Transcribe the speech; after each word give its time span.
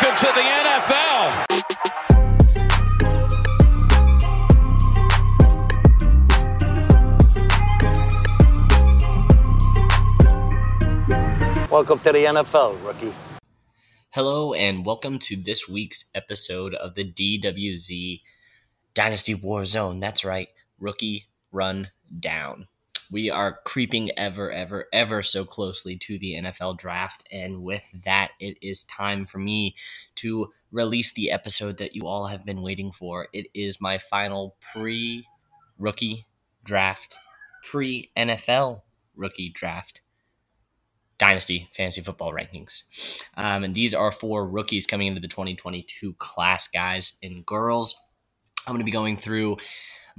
Welcome 0.00 0.16
to 0.16 0.32
the 0.34 0.40
NFL. 0.40 1.44
Welcome 11.70 11.98
to 11.98 12.12
the 12.12 12.24
NFL, 12.24 12.82
rookie. 12.82 13.12
Hello, 14.08 14.54
and 14.54 14.86
welcome 14.86 15.18
to 15.18 15.36
this 15.36 15.68
week's 15.68 16.06
episode 16.14 16.72
of 16.74 16.94
the 16.94 17.04
DWZ 17.04 18.22
Dynasty 18.94 19.34
Warzone. 19.34 20.00
That's 20.00 20.24
right, 20.24 20.48
rookie 20.78 21.26
run 21.52 21.90
down. 22.18 22.68
We 23.10 23.30
are 23.30 23.58
creeping 23.64 24.10
ever, 24.16 24.52
ever, 24.52 24.86
ever 24.92 25.22
so 25.22 25.44
closely 25.44 25.96
to 25.98 26.18
the 26.18 26.34
NFL 26.34 26.78
draft. 26.78 27.26
And 27.32 27.62
with 27.62 27.90
that, 28.04 28.30
it 28.38 28.56
is 28.62 28.84
time 28.84 29.26
for 29.26 29.38
me 29.38 29.74
to 30.16 30.52
release 30.70 31.12
the 31.12 31.30
episode 31.30 31.78
that 31.78 31.96
you 31.96 32.06
all 32.06 32.26
have 32.26 32.44
been 32.44 32.62
waiting 32.62 32.92
for. 32.92 33.28
It 33.32 33.48
is 33.52 33.80
my 33.80 33.98
final 33.98 34.56
pre 34.72 35.26
rookie 35.78 36.26
draft, 36.62 37.18
pre 37.64 38.10
NFL 38.16 38.82
rookie 39.16 39.50
draft 39.50 40.02
dynasty 41.20 41.68
fantasy 41.74 42.00
football 42.00 42.32
rankings. 42.32 43.22
Um, 43.36 43.62
and 43.62 43.74
these 43.74 43.94
are 43.94 44.10
for 44.10 44.48
rookies 44.48 44.86
coming 44.86 45.06
into 45.06 45.20
the 45.20 45.28
2022 45.28 46.14
class, 46.14 46.66
guys 46.66 47.18
and 47.22 47.44
girls. 47.44 47.94
I'm 48.66 48.72
going 48.72 48.80
to 48.80 48.84
be 48.84 48.90
going 48.90 49.18
through 49.18 49.58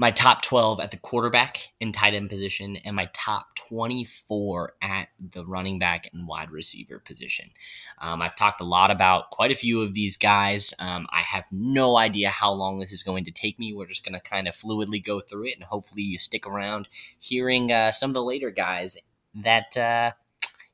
my 0.01 0.09
top 0.09 0.41
12 0.41 0.79
at 0.79 0.89
the 0.89 0.97
quarterback 0.97 1.73
and 1.79 1.93
tight 1.93 2.15
end 2.15 2.27
position, 2.27 2.75
and 2.77 2.95
my 2.95 3.07
top 3.13 3.55
24 3.67 4.73
at 4.81 5.09
the 5.19 5.45
running 5.45 5.77
back 5.77 6.09
and 6.11 6.27
wide 6.27 6.49
receiver 6.49 6.97
position. 6.97 7.51
Um, 7.99 8.19
I've 8.19 8.35
talked 8.35 8.61
a 8.61 8.63
lot 8.63 8.89
about 8.89 9.29
quite 9.29 9.51
a 9.51 9.55
few 9.55 9.79
of 9.81 9.93
these 9.93 10.17
guys. 10.17 10.73
Um, 10.79 11.05
I 11.11 11.21
have 11.21 11.45
no 11.51 11.97
idea 11.97 12.29
how 12.31 12.51
long 12.51 12.79
this 12.79 12.91
is 12.91 13.03
going 13.03 13.25
to 13.25 13.31
take 13.31 13.59
me. 13.59 13.73
We're 13.73 13.85
just 13.85 14.03
going 14.03 14.19
to 14.19 14.27
kind 14.27 14.47
of 14.47 14.55
fluidly 14.55 15.03
go 15.03 15.19
through 15.19 15.49
it, 15.49 15.57
and 15.57 15.65
hopefully, 15.65 16.01
you 16.01 16.17
stick 16.17 16.47
around 16.47 16.87
hearing 17.19 17.71
uh, 17.71 17.91
some 17.91 18.09
of 18.09 18.15
the 18.15 18.23
later 18.23 18.49
guys 18.49 18.97
that 19.35 19.77
uh, 19.77 20.13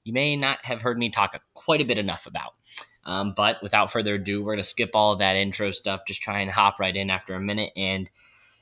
you 0.05 0.13
may 0.13 0.37
not 0.37 0.63
have 0.63 0.83
heard 0.83 0.97
me 0.97 1.09
talk 1.09 1.37
quite 1.53 1.81
a 1.81 1.85
bit 1.85 1.97
enough 1.97 2.27
about. 2.27 2.53
Um, 3.03 3.33
but 3.35 3.61
without 3.61 3.91
further 3.91 4.15
ado, 4.15 4.41
we're 4.41 4.53
going 4.53 4.63
to 4.63 4.69
skip 4.69 4.91
all 4.93 5.11
of 5.11 5.19
that 5.19 5.35
intro 5.35 5.71
stuff, 5.71 6.05
just 6.07 6.21
try 6.21 6.39
and 6.39 6.51
hop 6.51 6.79
right 6.79 6.95
in 6.95 7.09
after 7.09 7.33
a 7.33 7.41
minute 7.41 7.73
and 7.75 8.09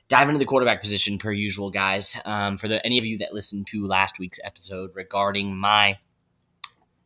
dive 0.08 0.28
into 0.28 0.38
the 0.38 0.44
quarterback 0.44 0.80
position 0.80 1.18
per 1.18 1.32
usual, 1.32 1.70
guys. 1.70 2.20
Um, 2.24 2.56
for 2.56 2.68
the, 2.68 2.84
any 2.84 2.98
of 2.98 3.04
you 3.04 3.18
that 3.18 3.34
listened 3.34 3.66
to 3.68 3.86
last 3.86 4.18
week's 4.18 4.40
episode 4.44 4.90
regarding 4.94 5.56
my 5.56 5.98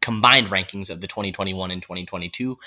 combined 0.01 0.49
rankings 0.49 0.91
of 0.91 1.01
the 1.01 1.07
2021 1.07 1.71
and 1.71 1.83
2022 1.83 2.59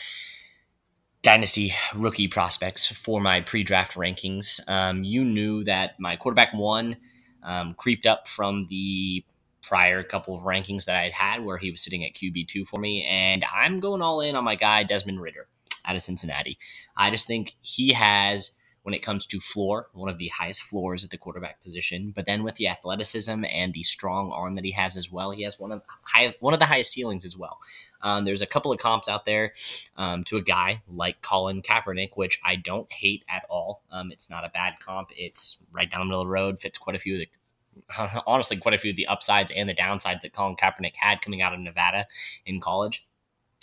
dynasty 1.21 1.73
rookie 1.95 2.27
prospects 2.27 2.87
for 2.87 3.21
my 3.21 3.41
pre-draft 3.41 3.95
rankings, 3.95 4.59
um, 4.67 5.03
you 5.03 5.23
knew 5.23 5.63
that 5.63 5.99
my 5.99 6.15
quarterback 6.15 6.53
one 6.53 6.97
um, 7.43 7.71
creeped 7.73 8.05
up 8.05 8.27
from 8.27 8.67
the 8.69 9.23
prior 9.61 10.03
couple 10.03 10.35
of 10.35 10.41
rankings 10.41 10.85
that 10.85 10.97
I 10.97 11.03
had 11.03 11.13
had 11.13 11.45
where 11.45 11.57
he 11.57 11.71
was 11.71 11.81
sitting 11.81 12.03
at 12.03 12.13
QB2 12.13 12.67
for 12.67 12.79
me. 12.79 13.05
And 13.05 13.45
I'm 13.53 13.79
going 13.79 14.01
all 14.01 14.19
in 14.19 14.35
on 14.35 14.43
my 14.43 14.55
guy, 14.55 14.83
Desmond 14.83 15.21
Ridder 15.21 15.47
out 15.85 15.95
of 15.95 16.01
Cincinnati. 16.01 16.57
I 16.95 17.09
just 17.09 17.27
think 17.27 17.55
he 17.61 17.93
has 17.93 18.59
when 18.83 18.93
it 18.93 19.01
comes 19.01 19.25
to 19.25 19.39
floor, 19.39 19.87
one 19.93 20.09
of 20.09 20.17
the 20.17 20.27
highest 20.27 20.63
floors 20.63 21.03
at 21.03 21.09
the 21.09 21.17
quarterback 21.17 21.61
position. 21.61 22.11
But 22.13 22.25
then 22.25 22.43
with 22.43 22.55
the 22.55 22.67
athleticism 22.67 23.43
and 23.45 23.73
the 23.73 23.83
strong 23.83 24.31
arm 24.31 24.55
that 24.55 24.65
he 24.65 24.71
has 24.71 24.95
as 24.97 25.11
well, 25.11 25.31
he 25.31 25.43
has 25.43 25.59
one 25.59 25.71
of 25.71 25.81
high, 26.03 26.35
one 26.39 26.53
of 26.53 26.59
the 26.59 26.65
highest 26.65 26.91
ceilings 26.91 27.25
as 27.25 27.37
well. 27.37 27.59
Um, 28.01 28.25
there's 28.25 28.41
a 28.41 28.47
couple 28.47 28.71
of 28.71 28.79
comps 28.79 29.07
out 29.07 29.25
there 29.25 29.53
um, 29.97 30.25
to 30.25 30.37
a 30.37 30.41
guy 30.41 30.83
like 30.87 31.21
Colin 31.21 31.61
Kaepernick, 31.61 32.11
which 32.15 32.39
I 32.45 32.57
don't 32.57 32.91
hate 32.91 33.23
at 33.29 33.45
all. 33.49 33.81
Um, 33.89 34.11
it's 34.11 34.29
not 34.29 34.45
a 34.45 34.49
bad 34.49 34.79
comp. 34.79 35.11
It's 35.17 35.63
right 35.71 35.89
down 35.89 36.01
the 36.01 36.05
middle 36.05 36.21
of 36.21 36.27
the 36.27 36.31
road. 36.31 36.59
Fits 36.59 36.77
quite 36.77 36.95
a 36.95 36.99
few 36.99 37.15
of 37.15 37.19
the 37.19 37.29
honestly 38.27 38.57
quite 38.57 38.75
a 38.75 38.77
few 38.77 38.91
of 38.91 38.97
the 38.97 39.07
upsides 39.07 39.51
and 39.55 39.67
the 39.67 39.73
downsides 39.73 40.21
that 40.21 40.33
Colin 40.33 40.55
Kaepernick 40.55 40.95
had 40.95 41.21
coming 41.21 41.41
out 41.41 41.53
of 41.53 41.59
Nevada 41.59 42.05
in 42.45 42.59
college. 42.59 43.07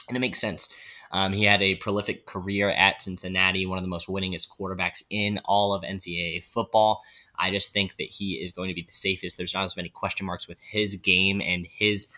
And 0.08 0.16
it 0.16 0.20
makes 0.20 0.40
sense. 0.40 0.99
Um, 1.12 1.32
he 1.32 1.44
had 1.44 1.60
a 1.60 1.74
prolific 1.76 2.26
career 2.26 2.70
at 2.70 3.02
Cincinnati, 3.02 3.66
one 3.66 3.78
of 3.78 3.84
the 3.84 3.88
most 3.88 4.08
winningest 4.08 4.48
quarterbacks 4.48 5.02
in 5.10 5.40
all 5.44 5.74
of 5.74 5.82
NCAA 5.82 6.44
football. 6.44 7.02
I 7.38 7.50
just 7.50 7.72
think 7.72 7.96
that 7.96 8.10
he 8.10 8.34
is 8.34 8.52
going 8.52 8.68
to 8.68 8.74
be 8.74 8.82
the 8.82 8.92
safest. 8.92 9.36
There's 9.36 9.54
not 9.54 9.64
as 9.64 9.76
many 9.76 9.88
question 9.88 10.26
marks 10.26 10.46
with 10.46 10.60
his 10.60 10.96
game 10.96 11.40
and 11.40 11.66
his 11.66 12.12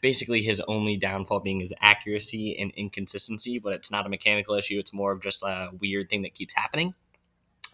basically 0.00 0.42
his 0.42 0.60
only 0.62 0.96
downfall 0.96 1.40
being 1.40 1.60
his 1.60 1.72
accuracy 1.80 2.58
and 2.58 2.72
inconsistency, 2.76 3.58
but 3.58 3.72
it's 3.72 3.90
not 3.90 4.04
a 4.04 4.08
mechanical 4.08 4.54
issue. 4.54 4.78
It's 4.78 4.92
more 4.92 5.12
of 5.12 5.22
just 5.22 5.42
a 5.42 5.70
weird 5.80 6.08
thing 6.10 6.22
that 6.22 6.34
keeps 6.34 6.54
happening. 6.54 6.94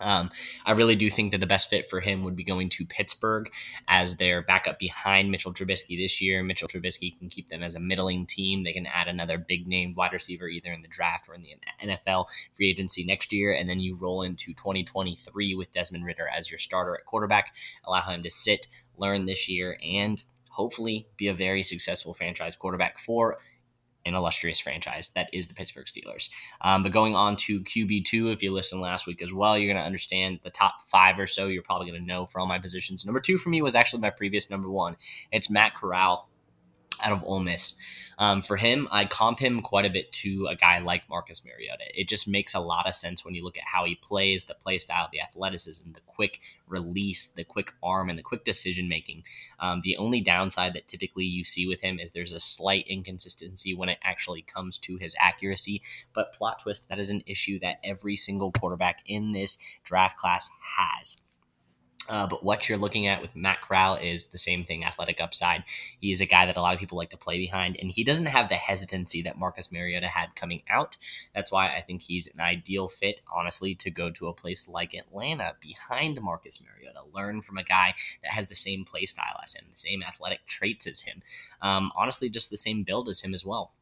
Um, 0.02 0.30
I 0.66 0.72
really 0.72 0.96
do 0.96 1.08
think 1.08 1.32
that 1.32 1.40
the 1.40 1.46
best 1.46 1.70
fit 1.70 1.88
for 1.88 2.00
him 2.00 2.24
would 2.24 2.36
be 2.36 2.44
going 2.44 2.68
to 2.70 2.84
Pittsburgh 2.84 3.50
as 3.88 4.16
their 4.16 4.42
backup 4.42 4.78
behind 4.78 5.30
Mitchell 5.30 5.54
Trubisky 5.54 5.96
this 5.96 6.20
year. 6.20 6.42
Mitchell 6.42 6.68
Trubisky 6.68 7.16
can 7.18 7.28
keep 7.28 7.48
them 7.48 7.62
as 7.62 7.74
a 7.74 7.80
middling 7.80 8.26
team. 8.26 8.62
They 8.62 8.72
can 8.72 8.86
add 8.86 9.08
another 9.08 9.38
big 9.38 9.66
name 9.66 9.94
wide 9.96 10.12
receiver 10.12 10.48
either 10.48 10.72
in 10.72 10.82
the 10.82 10.88
draft 10.88 11.28
or 11.28 11.34
in 11.34 11.42
the 11.42 11.54
NFL 11.82 12.26
free 12.54 12.70
agency 12.70 13.04
next 13.04 13.32
year. 13.32 13.52
And 13.52 13.68
then 13.68 13.80
you 13.80 13.96
roll 13.96 14.22
into 14.22 14.52
2023 14.54 15.54
with 15.54 15.72
Desmond 15.72 16.04
Ridder 16.04 16.28
as 16.28 16.50
your 16.50 16.58
starter 16.58 16.94
at 16.94 17.06
quarterback. 17.06 17.54
Allow 17.84 18.02
him 18.02 18.22
to 18.22 18.30
sit, 18.30 18.66
learn 18.96 19.26
this 19.26 19.48
year, 19.48 19.78
and 19.84 20.22
hopefully 20.48 21.06
be 21.16 21.28
a 21.28 21.34
very 21.34 21.62
successful 21.62 22.12
franchise 22.12 22.56
quarterback 22.56 22.98
for 22.98 23.38
an 24.04 24.14
illustrious 24.14 24.60
franchise 24.60 25.10
that 25.10 25.28
is 25.32 25.48
the 25.48 25.54
Pittsburgh 25.54 25.86
Steelers. 25.86 26.30
Um, 26.60 26.82
but 26.82 26.92
going 26.92 27.14
on 27.14 27.36
to 27.36 27.60
QB2, 27.60 28.32
if 28.32 28.42
you 28.42 28.52
listened 28.52 28.80
last 28.80 29.06
week 29.06 29.22
as 29.22 29.32
well, 29.32 29.56
you're 29.56 29.72
going 29.72 29.82
to 29.82 29.86
understand 29.86 30.40
the 30.42 30.50
top 30.50 30.82
five 30.86 31.18
or 31.18 31.26
so 31.26 31.46
you're 31.46 31.62
probably 31.62 31.88
going 31.88 32.00
to 32.00 32.06
know 32.06 32.26
for 32.26 32.40
all 32.40 32.46
my 32.46 32.58
positions. 32.58 33.04
Number 33.04 33.20
two 33.20 33.38
for 33.38 33.48
me 33.48 33.62
was 33.62 33.74
actually 33.74 34.00
my 34.00 34.10
previous 34.10 34.50
number 34.50 34.70
one. 34.70 34.96
It's 35.30 35.50
Matt 35.50 35.74
Corral 35.74 36.28
out 37.02 37.12
of 37.12 37.24
Ole 37.24 37.40
Miss. 37.40 37.78
Um, 38.18 38.42
for 38.42 38.56
him, 38.56 38.88
I 38.90 39.04
comp 39.04 39.38
him 39.38 39.62
quite 39.62 39.86
a 39.86 39.90
bit 39.90 40.12
to 40.12 40.46
a 40.46 40.54
guy 40.54 40.78
like 40.78 41.08
Marcus 41.08 41.44
Mariota. 41.44 41.84
It 41.94 42.08
just 42.08 42.28
makes 42.28 42.54
a 42.54 42.60
lot 42.60 42.86
of 42.86 42.94
sense 42.94 43.24
when 43.24 43.34
you 43.34 43.42
look 43.42 43.58
at 43.58 43.64
how 43.64 43.84
he 43.84 43.94
plays, 43.96 44.44
the 44.44 44.54
play 44.54 44.78
style, 44.78 45.08
the 45.10 45.20
athleticism, 45.20 45.92
the 45.92 46.00
quick 46.06 46.40
release, 46.68 47.26
the 47.26 47.44
quick 47.44 47.72
arm, 47.82 48.08
and 48.08 48.18
the 48.18 48.22
quick 48.22 48.44
decision 48.44 48.88
making. 48.88 49.24
Um, 49.58 49.80
the 49.82 49.96
only 49.96 50.20
downside 50.20 50.74
that 50.74 50.88
typically 50.88 51.24
you 51.24 51.42
see 51.42 51.66
with 51.66 51.80
him 51.80 51.98
is 51.98 52.12
there's 52.12 52.32
a 52.32 52.40
slight 52.40 52.86
inconsistency 52.86 53.74
when 53.74 53.88
it 53.88 53.98
actually 54.04 54.42
comes 54.42 54.78
to 54.78 54.96
his 54.96 55.16
accuracy. 55.18 55.82
But 56.12 56.32
plot 56.32 56.60
twist, 56.60 56.88
that 56.88 56.98
is 56.98 57.10
an 57.10 57.24
issue 57.26 57.58
that 57.60 57.80
every 57.82 58.16
single 58.16 58.52
quarterback 58.52 59.02
in 59.06 59.32
this 59.32 59.58
draft 59.84 60.16
class 60.16 60.48
has. 60.76 61.22
Uh, 62.08 62.26
but 62.26 62.42
what 62.42 62.68
you're 62.68 62.78
looking 62.78 63.06
at 63.06 63.22
with 63.22 63.36
Matt 63.36 63.62
Corral 63.62 63.94
is 63.94 64.26
the 64.26 64.38
same 64.38 64.64
thing 64.64 64.84
athletic 64.84 65.20
upside. 65.20 65.62
He 66.00 66.10
is 66.10 66.20
a 66.20 66.26
guy 66.26 66.46
that 66.46 66.56
a 66.56 66.60
lot 66.60 66.74
of 66.74 66.80
people 66.80 66.98
like 66.98 67.10
to 67.10 67.16
play 67.16 67.38
behind, 67.38 67.76
and 67.80 67.90
he 67.92 68.02
doesn't 68.02 68.26
have 68.26 68.48
the 68.48 68.56
hesitancy 68.56 69.22
that 69.22 69.38
Marcus 69.38 69.70
Mariota 69.70 70.08
had 70.08 70.34
coming 70.34 70.62
out. 70.68 70.96
That's 71.34 71.52
why 71.52 71.74
I 71.74 71.80
think 71.80 72.02
he's 72.02 72.26
an 72.26 72.40
ideal 72.40 72.88
fit, 72.88 73.20
honestly, 73.32 73.74
to 73.76 73.90
go 73.90 74.10
to 74.10 74.26
a 74.26 74.34
place 74.34 74.68
like 74.68 74.94
Atlanta 74.94 75.54
behind 75.60 76.20
Marcus 76.20 76.60
Mariota. 76.60 77.00
Learn 77.14 77.40
from 77.40 77.56
a 77.56 77.64
guy 77.64 77.94
that 78.22 78.32
has 78.32 78.48
the 78.48 78.54
same 78.54 78.84
play 78.84 79.06
style 79.06 79.40
as 79.42 79.54
him, 79.54 79.66
the 79.70 79.76
same 79.76 80.02
athletic 80.02 80.46
traits 80.46 80.86
as 80.86 81.02
him. 81.02 81.22
Um, 81.60 81.92
honestly, 81.96 82.28
just 82.28 82.50
the 82.50 82.56
same 82.56 82.82
build 82.82 83.08
as 83.08 83.22
him 83.22 83.32
as 83.32 83.46
well 83.46 83.72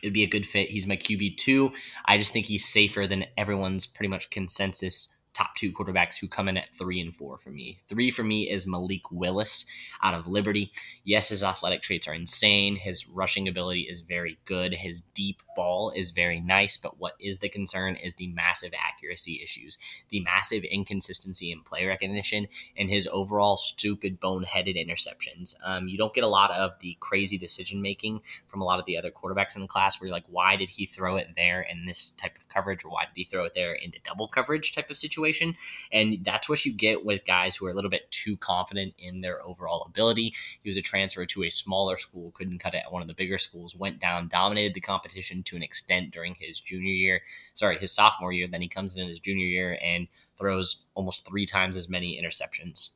it'd 0.00 0.14
be 0.14 0.22
a 0.22 0.28
good 0.28 0.46
fit. 0.46 0.70
He's 0.70 0.86
my 0.86 0.96
QB2. 0.96 1.72
I 2.04 2.18
just 2.18 2.32
think 2.32 2.46
he's 2.46 2.64
safer 2.64 3.08
than 3.08 3.26
everyone's 3.36 3.84
pretty 3.84 4.08
much 4.08 4.30
consensus 4.30 5.08
top 5.38 5.54
two 5.54 5.70
quarterbacks 5.72 6.18
who 6.18 6.26
come 6.26 6.48
in 6.48 6.56
at 6.56 6.74
three 6.74 7.00
and 7.00 7.14
four 7.14 7.38
for 7.38 7.50
me. 7.50 7.78
Three 7.86 8.10
for 8.10 8.24
me 8.24 8.50
is 8.50 8.66
Malik 8.66 9.10
Willis 9.12 9.64
out 10.02 10.14
of 10.14 10.26
Liberty. 10.26 10.72
Yes, 11.04 11.28
his 11.28 11.44
athletic 11.44 11.80
traits 11.80 12.08
are 12.08 12.14
insane. 12.14 12.74
His 12.74 13.08
rushing 13.08 13.46
ability 13.46 13.82
is 13.82 14.00
very 14.00 14.38
good. 14.44 14.74
His 14.74 15.02
deep 15.14 15.40
ball 15.54 15.92
is 15.94 16.10
very 16.10 16.40
nice. 16.40 16.76
But 16.76 16.98
what 16.98 17.14
is 17.20 17.38
the 17.38 17.48
concern 17.48 17.94
is 17.94 18.14
the 18.14 18.26
massive 18.28 18.72
accuracy 18.76 19.40
issues, 19.42 19.78
the 20.08 20.20
massive 20.20 20.64
inconsistency 20.64 21.52
in 21.52 21.62
play 21.62 21.86
recognition, 21.86 22.48
and 22.76 22.90
his 22.90 23.08
overall 23.12 23.56
stupid, 23.56 24.20
boneheaded 24.20 24.76
interceptions. 24.76 25.54
Um, 25.64 25.86
you 25.86 25.96
don't 25.96 26.14
get 26.14 26.24
a 26.24 26.28
lot 26.28 26.50
of 26.50 26.72
the 26.80 26.96
crazy 26.98 27.38
decision 27.38 27.80
making 27.80 28.22
from 28.48 28.60
a 28.60 28.64
lot 28.64 28.80
of 28.80 28.86
the 28.86 28.98
other 28.98 29.12
quarterbacks 29.12 29.54
in 29.54 29.62
the 29.62 29.68
class 29.68 30.00
where 30.00 30.08
you're 30.08 30.16
like, 30.16 30.24
why 30.28 30.56
did 30.56 30.68
he 30.68 30.84
throw 30.84 31.16
it 31.16 31.28
there 31.36 31.60
in 31.60 31.86
this 31.86 32.10
type 32.10 32.36
of 32.36 32.48
coverage, 32.48 32.84
or 32.84 32.90
why 32.90 33.04
did 33.04 33.14
he 33.14 33.24
throw 33.24 33.44
it 33.44 33.54
there 33.54 33.72
into 33.72 34.00
double 34.04 34.26
coverage 34.26 34.74
type 34.74 34.90
of 34.90 34.96
situation? 34.96 35.27
Situation. 35.28 35.56
And 35.92 36.24
that's 36.24 36.48
what 36.48 36.64
you 36.64 36.72
get 36.72 37.04
with 37.04 37.24
guys 37.24 37.56
who 37.56 37.66
are 37.66 37.70
a 37.70 37.74
little 37.74 37.90
bit 37.90 38.10
too 38.10 38.36
confident 38.38 38.94
in 38.98 39.20
their 39.20 39.44
overall 39.44 39.84
ability. 39.86 40.34
He 40.62 40.68
was 40.68 40.76
a 40.76 40.82
transfer 40.82 41.26
to 41.26 41.44
a 41.44 41.50
smaller 41.50 41.96
school, 41.96 42.32
couldn't 42.32 42.58
cut 42.58 42.74
it 42.74 42.82
at 42.84 42.92
one 42.92 43.02
of 43.02 43.08
the 43.08 43.14
bigger 43.14 43.38
schools, 43.38 43.76
went 43.76 44.00
down, 44.00 44.28
dominated 44.28 44.74
the 44.74 44.80
competition 44.80 45.42
to 45.44 45.56
an 45.56 45.62
extent 45.62 46.10
during 46.10 46.34
his 46.34 46.60
junior 46.60 46.92
year, 46.92 47.22
sorry, 47.54 47.78
his 47.78 47.92
sophomore 47.92 48.32
year. 48.32 48.48
Then 48.48 48.62
he 48.62 48.68
comes 48.68 48.96
in 48.96 49.06
his 49.06 49.20
junior 49.20 49.46
year 49.46 49.78
and 49.82 50.08
throws 50.36 50.86
almost 50.94 51.28
three 51.28 51.46
times 51.46 51.76
as 51.76 51.88
many 51.88 52.20
interceptions 52.20 52.90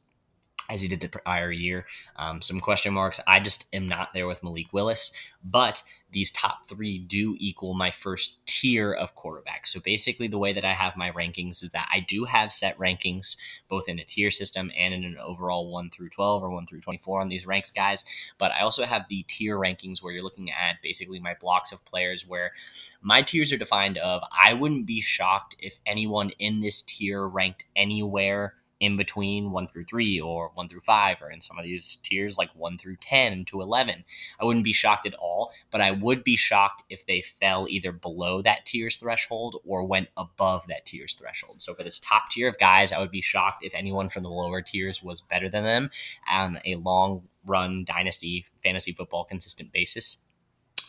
as 0.70 0.82
he 0.82 0.88
did 0.88 1.00
the 1.00 1.08
prior 1.08 1.52
year. 1.52 1.86
Um, 2.16 2.40
some 2.40 2.60
question 2.60 2.94
marks. 2.94 3.20
I 3.26 3.40
just 3.40 3.68
am 3.74 3.86
not 3.86 4.12
there 4.14 4.26
with 4.26 4.42
Malik 4.42 4.72
Willis, 4.72 5.12
but 5.44 5.82
these 6.12 6.30
top 6.30 6.66
three 6.66 6.98
do 6.98 7.36
equal 7.38 7.74
my 7.74 7.90
first 7.90 8.41
tier 8.62 8.92
of 8.92 9.16
quarterbacks. 9.16 9.66
So 9.66 9.80
basically, 9.80 10.28
the 10.28 10.38
way 10.38 10.52
that 10.52 10.64
I 10.64 10.72
have 10.72 10.96
my 10.96 11.10
rankings 11.10 11.64
is 11.64 11.70
that 11.70 11.88
I 11.92 11.98
do 11.98 12.26
have 12.26 12.52
set 12.52 12.78
rankings 12.78 13.36
both 13.68 13.88
in 13.88 13.98
a 13.98 14.04
tier 14.04 14.30
system 14.30 14.70
and 14.78 14.94
in 14.94 15.04
an 15.04 15.18
overall 15.18 15.72
1 15.72 15.90
through 15.90 16.10
12 16.10 16.44
or 16.44 16.50
1 16.50 16.66
through 16.66 16.80
24 16.80 17.20
on 17.20 17.28
these 17.28 17.44
ranks, 17.44 17.72
guys. 17.72 18.04
But 18.38 18.52
I 18.52 18.60
also 18.60 18.84
have 18.84 19.06
the 19.08 19.24
tier 19.24 19.58
rankings 19.58 20.00
where 20.00 20.12
you're 20.12 20.22
looking 20.22 20.52
at 20.52 20.80
basically 20.80 21.18
my 21.18 21.34
blocks 21.40 21.72
of 21.72 21.84
players 21.84 22.24
where 22.24 22.52
my 23.00 23.22
tiers 23.22 23.52
are 23.52 23.56
defined 23.58 23.98
of 23.98 24.22
I 24.30 24.54
wouldn't 24.54 24.86
be 24.86 25.00
shocked 25.00 25.56
if 25.58 25.80
anyone 25.84 26.30
in 26.38 26.60
this 26.60 26.82
tier 26.82 27.26
ranked 27.26 27.64
anywhere 27.74 28.54
in 28.82 28.96
between 28.96 29.52
one 29.52 29.68
through 29.68 29.84
three 29.84 30.20
or 30.20 30.50
one 30.54 30.66
through 30.66 30.80
five, 30.80 31.22
or 31.22 31.30
in 31.30 31.40
some 31.40 31.56
of 31.56 31.64
these 31.64 31.96
tiers 32.02 32.36
like 32.36 32.50
one 32.56 32.76
through 32.76 32.96
10 32.96 33.44
to 33.44 33.60
11. 33.60 34.02
I 34.40 34.44
wouldn't 34.44 34.64
be 34.64 34.72
shocked 34.72 35.06
at 35.06 35.14
all, 35.14 35.52
but 35.70 35.80
I 35.80 35.92
would 35.92 36.24
be 36.24 36.36
shocked 36.36 36.82
if 36.90 37.06
they 37.06 37.22
fell 37.22 37.68
either 37.70 37.92
below 37.92 38.42
that 38.42 38.66
tier's 38.66 38.96
threshold 38.96 39.60
or 39.64 39.84
went 39.84 40.08
above 40.16 40.66
that 40.66 40.84
tier's 40.84 41.14
threshold. 41.14 41.62
So 41.62 41.74
for 41.74 41.84
this 41.84 42.00
top 42.00 42.28
tier 42.30 42.48
of 42.48 42.58
guys, 42.58 42.92
I 42.92 42.98
would 42.98 43.12
be 43.12 43.20
shocked 43.20 43.64
if 43.64 43.72
anyone 43.72 44.08
from 44.08 44.24
the 44.24 44.30
lower 44.30 44.62
tiers 44.62 45.00
was 45.00 45.20
better 45.20 45.48
than 45.48 45.62
them 45.62 45.90
on 46.28 46.58
a 46.64 46.74
long 46.74 47.28
run 47.46 47.84
dynasty 47.84 48.46
fantasy 48.64 48.90
football 48.90 49.22
consistent 49.22 49.70
basis. 49.70 50.18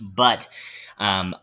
But 0.02 0.50
um, 0.98 1.36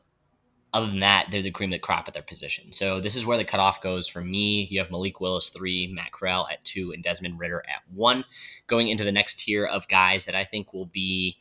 other 0.72 0.86
than 0.86 1.00
that, 1.00 1.28
they're 1.30 1.42
the 1.42 1.50
cream 1.50 1.72
of 1.72 1.76
the 1.76 1.80
crop 1.80 2.06
at 2.06 2.14
their 2.14 2.22
position. 2.22 2.72
So 2.72 3.00
this 3.00 3.16
is 3.16 3.26
where 3.26 3.36
the 3.36 3.44
cutoff 3.44 3.82
goes 3.82 4.08
for 4.08 4.20
me. 4.20 4.64
You 4.70 4.80
have 4.80 4.90
Malik 4.90 5.20
Willis 5.20 5.48
three, 5.48 5.86
Matt 5.86 6.12
Corral 6.12 6.48
at 6.50 6.64
two, 6.64 6.92
and 6.92 7.02
Desmond 7.02 7.38
Ridder 7.38 7.62
at 7.68 7.82
one. 7.92 8.24
Going 8.66 8.88
into 8.88 9.04
the 9.04 9.12
next 9.12 9.40
tier 9.40 9.64
of 9.64 9.88
guys 9.88 10.24
that 10.26 10.34
I 10.34 10.44
think 10.44 10.72
will 10.72 10.86
be 10.86 11.38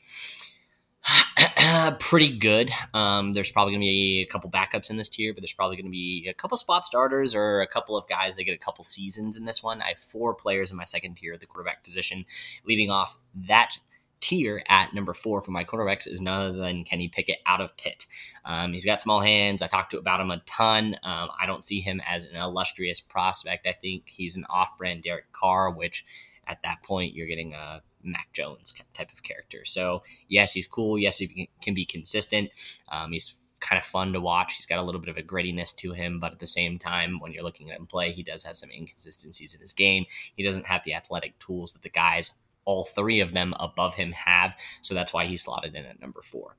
pretty 2.00 2.38
good. 2.38 2.72
Um, 2.94 3.34
there's 3.34 3.52
probably 3.52 3.74
going 3.74 3.81
to 3.81 3.86
be 3.86 4.26
a 4.28 4.31
couple 4.31 4.50
backups 4.50 4.90
in 4.90 4.98
this 4.98 5.10
tier, 5.10 5.34
but 5.34 5.42
there's 5.42 5.54
probably 5.54 5.75
going 5.75 5.86
to 5.86 5.92
be 5.92 6.28
a 6.30 6.34
couple 6.34 6.58
spot 6.58 6.84
starters 6.84 7.36
or 7.36 7.62
a 7.62 7.68
couple 7.68 7.96
of 7.96 8.08
guys 8.08 8.36
that 8.36 8.44
get 8.44 8.54
a 8.54 8.58
couple 8.58 8.84
seasons 8.84 9.38
in 9.38 9.46
this 9.46 9.64
one. 9.64 9.82
I 9.82 9.90
have 9.90 10.00
four 10.00 10.34
players 10.34 10.72
in 10.72 10.78
my 10.78 10.84
second 10.84 11.16
tier 11.16 11.34
at 11.34 11.40
the 11.40 11.46
quarterback 11.46 11.84
position, 11.84 12.25
leading 12.66 12.90
off 12.90 13.16
that 13.36 13.78
tier 14.19 14.63
at 14.68 14.94
number 14.94 15.13
four 15.13 15.42
for 15.42 15.51
my 15.51 15.63
quarterbacks 15.63 16.07
is 16.07 16.21
none 16.21 16.42
other 16.42 16.57
than 16.57 16.83
Kenny 16.83 17.07
Pickett 17.07 17.39
out 17.45 17.62
of 17.62 17.75
Pitt. 17.77 18.06
Um, 18.45 18.74
he's 18.74 18.86
got 18.86 19.01
small 19.01 19.21
hands. 19.21 19.62
I 19.62 19.68
talked 19.68 19.92
to 19.92 19.98
about 19.98 20.21
him 20.21 20.31
a 20.31 20.42
ton. 20.45 20.95
Um, 21.04 21.30
I 21.39 21.45
don't 21.45 21.63
see 21.63 21.81
him 21.81 22.01
as 22.07 22.25
an 22.25 22.36
illustrious 22.36 23.00
prospect. 23.01 23.68
I 23.68 23.74
think 23.74 24.10
he's 24.10 24.36
an 24.36 24.45
off-brand 24.50 25.04
Derek 25.04 25.31
Carr, 25.31 25.71
which 25.71 26.06
at 26.48 26.62
that 26.63 26.83
point 26.83 27.13
you're 27.13 27.27
getting 27.27 27.54
a 27.54 27.81
Mac 28.04 28.31
Jones 28.33 28.74
type 28.94 29.12
of 29.12 29.24
character. 29.24 29.66
So 29.66 30.04
yes, 30.27 30.54
he's 30.54 30.68
cool. 30.68 30.98
Yes, 30.98 31.18
he 31.18 31.50
can 31.62 31.74
be 31.74 31.86
consistent. 31.86 32.50
Um, 32.92 33.12
he's 33.12 33.36
kind 33.60 33.77
of 33.77 33.86
fun 33.86 34.13
to 34.13 34.22
watch. 34.22 34.56
He's 34.56 34.65
got 34.65 34.80
a 34.80 34.83
little 34.83 35.01
bit 35.01 35.10
of 35.10 35.18
a 35.18 35.22
grittiness 35.22 35.75
to 35.77 35.92
him, 35.92 36.19
but 36.19 36.31
at 36.31 36.39
the 36.39 36.48
same 36.48 36.80
time, 36.80 37.19
when 37.19 37.33
you're 37.33 37.44
looking 37.44 37.69
at 37.69 37.77
him 37.77 37.88
play, 37.88 38.12
he 38.12 38.24
does 38.24 38.45
have 38.45 38.56
some 38.56 38.72
inconsistencies 38.72 39.54
in 39.54 39.62
his 39.62 39.74
game. 39.74 40.06
He 40.36 40.44
doesn't 40.44 40.68
have 40.68 40.83
the 40.86 40.94
athletic 40.94 41.38
tools 41.39 41.74
that 41.74 41.81
the 41.81 41.89
guys 41.89 42.31
all 42.66 42.84
three 42.84 43.20
of 43.20 43.34
them 43.34 43.54
above 43.60 43.96
him 43.96 44.12
have. 44.12 44.56
So 44.82 44.94
that's 44.94 45.14
why 45.14 45.26
he's 45.26 45.44
slotted 45.44 45.76
in 45.76 45.86
at 45.86 46.00
number 46.00 46.22
four. 46.22 46.58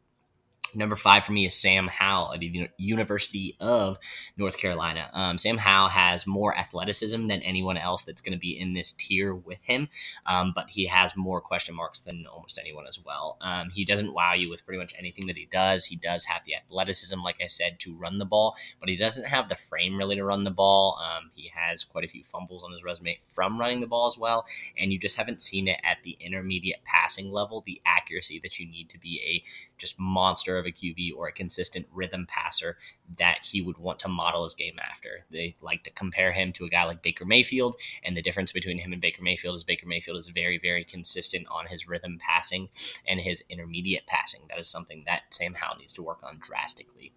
Number 0.74 0.94
five 0.94 1.24
for 1.24 1.32
me 1.32 1.46
is 1.46 1.54
Sam 1.54 1.88
Howell 1.88 2.34
at 2.34 2.40
the 2.40 2.68
University 2.78 3.56
of 3.58 3.98
North 4.36 4.56
Carolina. 4.56 5.10
Um, 5.12 5.36
Sam 5.36 5.58
Howell 5.58 5.88
has 5.88 6.26
more 6.26 6.56
athleticism 6.56 7.24
than 7.24 7.42
anyone 7.42 7.76
else 7.76 8.04
that's 8.04 8.20
going 8.20 8.32
to 8.32 8.38
be 8.38 8.58
in 8.58 8.74
this 8.74 8.92
tier 8.92 9.34
with 9.34 9.64
him, 9.64 9.88
um, 10.26 10.52
but 10.54 10.70
he 10.70 10.86
has 10.86 11.16
more 11.16 11.40
question 11.40 11.74
marks 11.74 12.00
than 12.00 12.24
almost 12.32 12.58
anyone 12.58 12.86
as 12.86 13.02
well. 13.04 13.36
Um, 13.40 13.70
he 13.70 13.84
doesn't 13.84 14.14
wow 14.14 14.34
you 14.34 14.48
with 14.48 14.64
pretty 14.64 14.78
much 14.78 14.94
anything 14.98 15.26
that 15.26 15.36
he 15.36 15.46
does. 15.46 15.86
He 15.86 15.96
does 15.96 16.26
have 16.26 16.44
the 16.44 16.54
athleticism, 16.54 17.20
like 17.20 17.40
I 17.42 17.46
said, 17.46 17.80
to 17.80 17.96
run 17.96 18.18
the 18.18 18.24
ball, 18.24 18.54
but 18.78 18.88
he 18.88 18.96
doesn't 18.96 19.26
have 19.26 19.48
the 19.48 19.56
frame 19.56 19.98
really 19.98 20.16
to 20.16 20.24
run 20.24 20.44
the 20.44 20.50
ball. 20.52 21.00
Um, 21.02 21.30
he 21.34 21.50
has 21.52 21.82
quite 21.82 22.04
a 22.04 22.08
few 22.08 22.22
fumbles 22.22 22.62
on 22.62 22.70
his 22.70 22.84
resume 22.84 23.18
from 23.22 23.58
running 23.58 23.80
the 23.80 23.86
ball 23.88 24.06
as 24.06 24.16
well, 24.16 24.46
and 24.78 24.92
you 24.92 25.00
just 25.00 25.16
haven't 25.16 25.40
seen 25.40 25.66
it 25.66 25.80
at 25.82 26.04
the 26.04 26.16
intermediate 26.20 26.84
passing 26.84 27.32
level, 27.32 27.64
the 27.66 27.80
accuracy 27.84 28.38
that 28.42 28.60
you 28.60 28.70
need 28.70 28.88
to 28.90 28.98
be 28.98 29.20
a 29.24 29.42
just 29.78 29.98
monster 29.98 30.59
of 30.60 30.66
a 30.66 30.70
QB 30.70 31.10
or 31.16 31.26
a 31.26 31.32
consistent 31.32 31.86
rhythm 31.92 32.26
passer 32.28 32.76
that 33.18 33.42
he 33.42 33.60
would 33.60 33.78
want 33.78 33.98
to 34.00 34.08
model 34.08 34.44
his 34.44 34.54
game 34.54 34.78
after. 34.78 35.24
They 35.30 35.56
like 35.60 35.82
to 35.84 35.90
compare 35.90 36.32
him 36.32 36.52
to 36.52 36.64
a 36.64 36.68
guy 36.68 36.84
like 36.84 37.02
Baker 37.02 37.24
Mayfield, 37.24 37.76
and 38.04 38.16
the 38.16 38.22
difference 38.22 38.52
between 38.52 38.78
him 38.78 38.92
and 38.92 39.00
Baker 39.00 39.22
Mayfield 39.22 39.56
is 39.56 39.64
Baker 39.64 39.86
Mayfield 39.86 40.18
is 40.18 40.28
very, 40.28 40.58
very 40.58 40.84
consistent 40.84 41.46
on 41.50 41.66
his 41.66 41.88
rhythm 41.88 42.18
passing 42.20 42.68
and 43.08 43.20
his 43.20 43.42
intermediate 43.48 44.06
passing. 44.06 44.42
That 44.48 44.58
is 44.58 44.68
something 44.68 45.04
that 45.06 45.22
Sam 45.30 45.54
Howell 45.54 45.78
needs 45.78 45.92
to 45.94 46.02
work 46.02 46.22
on 46.22 46.38
drastically. 46.38 47.12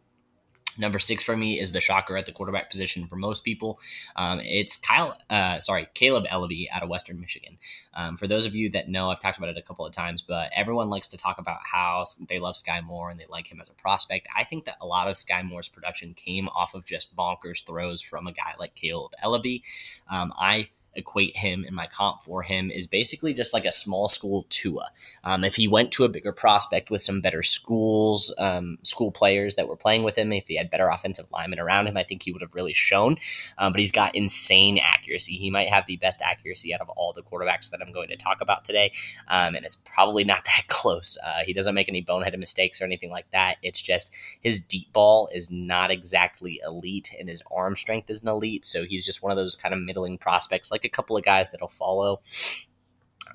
Number 0.78 1.00
six 1.00 1.24
for 1.24 1.38
me 1.38 1.60
is 1.60 1.72
the 1.72 1.81
shocker 1.81 2.18
at 2.18 2.25
the 2.25 2.31
quarterback 2.31 2.70
position 2.70 3.08
for 3.08 3.16
most 3.16 3.44
people. 3.44 3.80
Um, 4.16 4.40
it's 4.42 4.78
Kyle, 4.78 5.18
uh, 5.30 5.60
sorry, 5.60 5.88
Kaleb 5.94 6.28
Eleby 6.28 6.68
out 6.72 6.84
of 6.84 6.90
Western 6.90 7.20
Michigan. 7.20 7.58
Um, 7.94 8.18
for 8.18 8.28
those 8.28 8.46
of 8.46 8.56
you 8.56 8.70
that 8.72 8.90
know, 8.90 9.10
I've 9.10 9.20
talked 9.20 9.38
about 9.38 9.50
it 9.50 9.58
a 9.58 9.62
couple 9.62 9.86
of 9.86 9.94
times, 9.94 10.22
but 10.22 10.50
everyone 10.56 10.90
likes 10.90 11.08
to 11.10 11.18
talk 11.18 11.38
about 11.40 11.60
how 11.72 12.04
they 12.28 12.40
love 12.40 12.58
Sky 12.58 12.81
Moore 12.81 13.10
and 13.10 13.20
they 13.20 13.25
like 13.30 13.52
him 13.52 13.60
as 13.62 13.70
a 13.70 13.74
prospect. 13.74 14.28
I 14.36 14.44
think 14.44 14.66
that 14.66 14.78
a 14.81 14.86
lot 14.86 15.08
of 15.08 15.18
Sky 15.18 15.44
Moore's 15.44 15.70
production 15.70 16.14
came 16.14 16.48
off 16.50 16.74
of 16.74 16.86
just 16.86 17.16
bonkers 17.16 17.66
throws 17.66 18.02
from 18.02 18.28
a 18.28 18.34
guy 18.34 18.54
like 18.58 18.75
Kaleb 18.75 19.12
Eleby. 19.24 19.62
Um, 20.10 20.34
I 20.38 20.70
equate 20.95 21.36
him 21.36 21.63
in 21.66 21.74
my 21.74 21.88
comp 21.88 22.22
for 22.22 22.44
him 22.44 22.72
is 22.72 22.88
basically 22.88 23.34
just 23.34 23.54
like 23.54 23.66
a 23.66 23.72
small 23.72 24.07
school 24.10 24.45
Tua. 24.50 24.90
Um, 25.24 25.44
if 25.44 25.56
he 25.56 25.68
went 25.68 25.92
to 25.94 26.04
a 26.04 26.10
bigger 26.10 26.31
prospect 26.31 26.90
with 26.90 27.01
some 27.01 27.22
better 27.22 27.44
schools, 27.44 28.34
um, 28.38 28.78
school 28.84 29.12
players 29.12 29.56
that 29.56 29.68
were 29.68 29.75
playing 29.75 30.04
with 30.04 30.18
him, 30.18 30.31
if 30.31 30.48
he 30.48 30.57
had 30.57 30.69
better 30.69 30.90
offensive 30.90 31.28
linemen 31.31 31.60
around 31.60 31.88
him, 31.88 31.98
I 31.98 32.04
think 32.04 32.24
he 32.24 32.31
would 32.31 32.42
have 32.42 32.56
really 32.56 32.74
shown. 32.74 33.18
Um, 33.57 33.72
but 33.72 33.80
he's 33.80 33.92
got 33.92 34.16
insane 34.16 34.80
accuracy. 34.80 35.34
He 35.34 35.50
might 35.50 35.69
have 35.69 35.86
the 35.88 35.98
best 35.98 36.22
accuracy 36.22 36.74
out 36.74 36.81
of 36.81 36.90
all 36.90 37.13
the 37.13 37.24
quarterbacks 37.24 37.69
that 37.72 37.81
I'm 37.81 37.92
going 37.92 38.10
to 38.10 38.16
talk 38.16 38.42
about 38.42 38.66
today, 38.66 38.92
um, 39.28 39.56
and 39.56 39.66
it's 39.66 39.75
probably 39.75 40.24
not 40.24 40.46
that 40.46 40.68
close. 40.68 41.18
Uh, 41.25 41.44
he 41.46 41.54
doesn't 41.54 41.75
make 41.75 41.89
any 41.89 42.04
boneheaded 42.04 42.39
mistakes 42.39 42.81
or 42.81 42.86
anything 42.86 43.12
like 43.12 43.30
that. 43.31 43.57
It's 43.63 43.81
just 43.81 44.13
his 44.42 44.60
deep 44.60 44.92
ball 44.94 45.30
is 45.34 45.51
not 45.51 45.92
exactly 45.92 46.60
elite, 46.66 47.13
and 47.19 47.30
his 47.30 47.44
arm 47.51 47.75
strength 47.75 48.10
isn't 48.10 48.28
elite. 48.28 48.66
So 48.66 48.86
he's 48.86 49.06
just 49.06 49.24
one 49.24 49.31
of 49.31 49.38
those 49.38 49.56
kind 49.56 49.74
of 49.74 49.81
middling 49.81 50.18
prospects, 50.18 50.72
like 50.72 50.83
like 50.84 50.92
a 50.92 50.96
couple 50.96 51.18
of 51.18 51.24
guys 51.24 51.50
that'll 51.52 51.68
follow. 51.68 52.22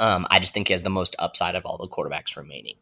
Um, 0.00 0.26
I 0.30 0.38
just 0.38 0.54
think 0.54 0.68
he 0.68 0.74
has 0.74 0.84
the 0.84 0.90
most 0.90 1.16
upside 1.18 1.54
of 1.54 1.66
all 1.66 1.76
the 1.76 1.88
quarterbacks 1.88 2.36
remaining. 2.36 2.76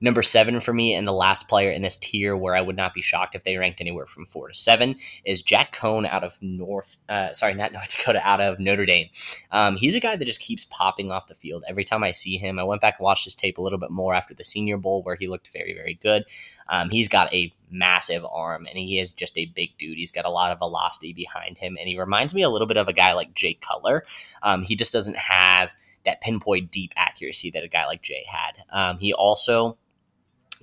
Number 0.00 0.22
seven 0.22 0.60
for 0.60 0.74
me, 0.74 0.94
and 0.94 1.06
the 1.06 1.12
last 1.12 1.48
player 1.48 1.70
in 1.70 1.82
this 1.82 1.96
tier 1.96 2.36
where 2.36 2.54
I 2.54 2.60
would 2.60 2.76
not 2.76 2.92
be 2.92 3.00
shocked 3.00 3.34
if 3.34 3.44
they 3.44 3.56
ranked 3.56 3.80
anywhere 3.80 4.06
from 4.06 4.26
four 4.26 4.48
to 4.48 4.54
seven, 4.54 4.96
is 5.24 5.40
Jack 5.40 5.74
Coan 5.74 6.06
out 6.06 6.24
of 6.24 6.38
North, 6.42 6.98
uh, 7.08 7.32
sorry, 7.32 7.54
not 7.54 7.72
North 7.78 7.96
Dakota, 7.96 8.20
out 8.22 8.40
of 8.40 8.60
Notre 8.60 8.84
Dame. 8.84 9.08
Um, 9.50 9.76
he's 9.76 9.96
a 9.96 10.00
guy 10.00 10.16
that 10.16 10.24
just 10.24 10.40
keeps 10.40 10.66
popping 10.66 11.10
off 11.10 11.26
the 11.26 11.34
field 11.34 11.64
every 11.68 11.84
time 11.84 12.02
I 12.04 12.10
see 12.10 12.36
him. 12.36 12.58
I 12.58 12.64
went 12.64 12.82
back 12.82 12.96
and 12.98 13.04
watched 13.04 13.24
his 13.24 13.34
tape 13.34 13.56
a 13.56 13.62
little 13.62 13.78
bit 13.78 13.90
more 13.90 14.14
after 14.14 14.34
the 14.34 14.44
Senior 14.44 14.76
Bowl 14.76 15.02
where 15.02 15.16
he 15.16 15.28
looked 15.28 15.50
very, 15.52 15.72
very 15.72 15.94
good. 15.94 16.24
Um, 16.68 16.90
he's 16.90 17.08
got 17.08 17.32
a 17.32 17.52
massive 17.70 18.24
arm 18.24 18.66
and 18.66 18.78
he 18.78 18.98
is 18.98 19.12
just 19.12 19.36
a 19.38 19.46
big 19.46 19.76
dude. 19.78 19.98
He's 19.98 20.10
got 20.10 20.24
a 20.24 20.30
lot 20.30 20.52
of 20.52 20.58
velocity 20.58 21.12
behind 21.12 21.58
him 21.58 21.76
and 21.78 21.88
he 21.88 21.98
reminds 21.98 22.34
me 22.34 22.42
a 22.42 22.50
little 22.50 22.66
bit 22.66 22.76
of 22.76 22.88
a 22.88 22.92
guy 22.92 23.14
like 23.14 23.34
Jay 23.34 23.54
Cutler. 23.54 24.04
Um, 24.42 24.62
he 24.62 24.76
just 24.76 24.92
doesn't 24.92 25.16
have 25.16 25.74
that 26.04 26.20
pinpoint 26.20 26.70
deep 26.70 26.92
accuracy 26.96 27.50
that 27.50 27.64
a 27.64 27.68
guy 27.68 27.86
like 27.86 28.02
Jay 28.02 28.24
had. 28.26 28.52
Um, 28.70 28.98
he 28.98 29.12
also 29.12 29.78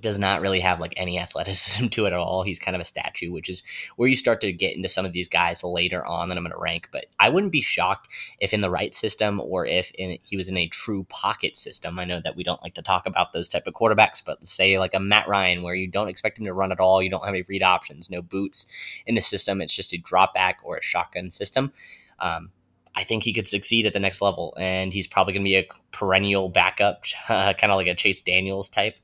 does 0.00 0.18
not 0.18 0.40
really 0.40 0.60
have 0.60 0.80
like 0.80 0.94
any 0.96 1.18
athleticism 1.20 1.88
to 1.88 2.06
it 2.06 2.12
at 2.12 2.18
all. 2.18 2.42
He's 2.42 2.58
kind 2.58 2.74
of 2.74 2.80
a 2.80 2.84
statue, 2.84 3.32
which 3.32 3.48
is 3.48 3.62
where 3.96 4.08
you 4.08 4.16
start 4.16 4.40
to 4.42 4.52
get 4.52 4.76
into 4.76 4.88
some 4.88 5.06
of 5.06 5.12
these 5.12 5.28
guys 5.28 5.64
later 5.64 6.04
on 6.04 6.28
that 6.28 6.36
I'm 6.36 6.44
going 6.44 6.52
to 6.52 6.58
rank. 6.58 6.88
But 6.92 7.06
I 7.18 7.28
wouldn't 7.28 7.52
be 7.52 7.62
shocked 7.62 8.08
if 8.40 8.52
in 8.52 8.60
the 8.60 8.70
right 8.70 8.94
system 8.94 9.40
or 9.40 9.66
if 9.66 9.90
in, 9.92 10.18
he 10.24 10.36
was 10.36 10.48
in 10.48 10.56
a 10.56 10.68
true 10.68 11.04
pocket 11.04 11.56
system. 11.56 11.98
I 11.98 12.04
know 12.04 12.20
that 12.20 12.36
we 12.36 12.44
don't 12.44 12.62
like 12.62 12.74
to 12.74 12.82
talk 12.82 13.06
about 13.06 13.32
those 13.32 13.48
type 13.48 13.66
of 13.66 13.74
quarterbacks, 13.74 14.24
but 14.24 14.46
say 14.46 14.78
like 14.78 14.94
a 14.94 15.00
Matt 15.00 15.28
Ryan, 15.28 15.62
where 15.62 15.74
you 15.74 15.86
don't 15.86 16.08
expect 16.08 16.38
him 16.38 16.44
to 16.44 16.52
run 16.52 16.72
at 16.72 16.80
all, 16.80 17.02
you 17.02 17.10
don't 17.10 17.24
have 17.24 17.34
any 17.34 17.42
read 17.42 17.62
options, 17.62 18.10
no 18.10 18.22
boots 18.22 19.02
in 19.06 19.14
the 19.14 19.20
system. 19.20 19.60
It's 19.60 19.74
just 19.74 19.92
a 19.92 19.98
drop 19.98 20.34
back 20.34 20.58
or 20.62 20.76
a 20.76 20.82
shotgun 20.82 21.30
system. 21.30 21.72
Um, 22.18 22.50
I 22.96 23.04
think 23.04 23.22
he 23.22 23.34
could 23.34 23.46
succeed 23.46 23.84
at 23.84 23.92
the 23.92 24.00
next 24.00 24.22
level, 24.22 24.56
and 24.58 24.92
he's 24.92 25.06
probably 25.06 25.34
going 25.34 25.44
to 25.44 25.48
be 25.48 25.56
a 25.56 25.68
perennial 25.92 26.48
backup, 26.48 27.04
uh, 27.28 27.52
kind 27.52 27.70
of 27.70 27.76
like 27.76 27.86
a 27.86 27.94
Chase 27.94 28.22
Daniels 28.22 28.68
type 28.70 28.96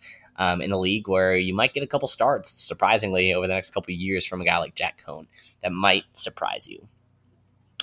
um, 0.42 0.60
in 0.60 0.72
a 0.72 0.78
league 0.78 1.08
where 1.08 1.36
you 1.36 1.54
might 1.54 1.72
get 1.72 1.82
a 1.82 1.86
couple 1.86 2.08
starts, 2.08 2.50
surprisingly, 2.50 3.32
over 3.32 3.46
the 3.46 3.54
next 3.54 3.70
couple 3.70 3.94
years 3.94 4.26
from 4.26 4.40
a 4.40 4.44
guy 4.44 4.58
like 4.58 4.74
Jack 4.74 5.02
Coan. 5.06 5.26
That 5.62 5.72
might 5.72 6.04
surprise 6.12 6.68
you. 6.68 6.88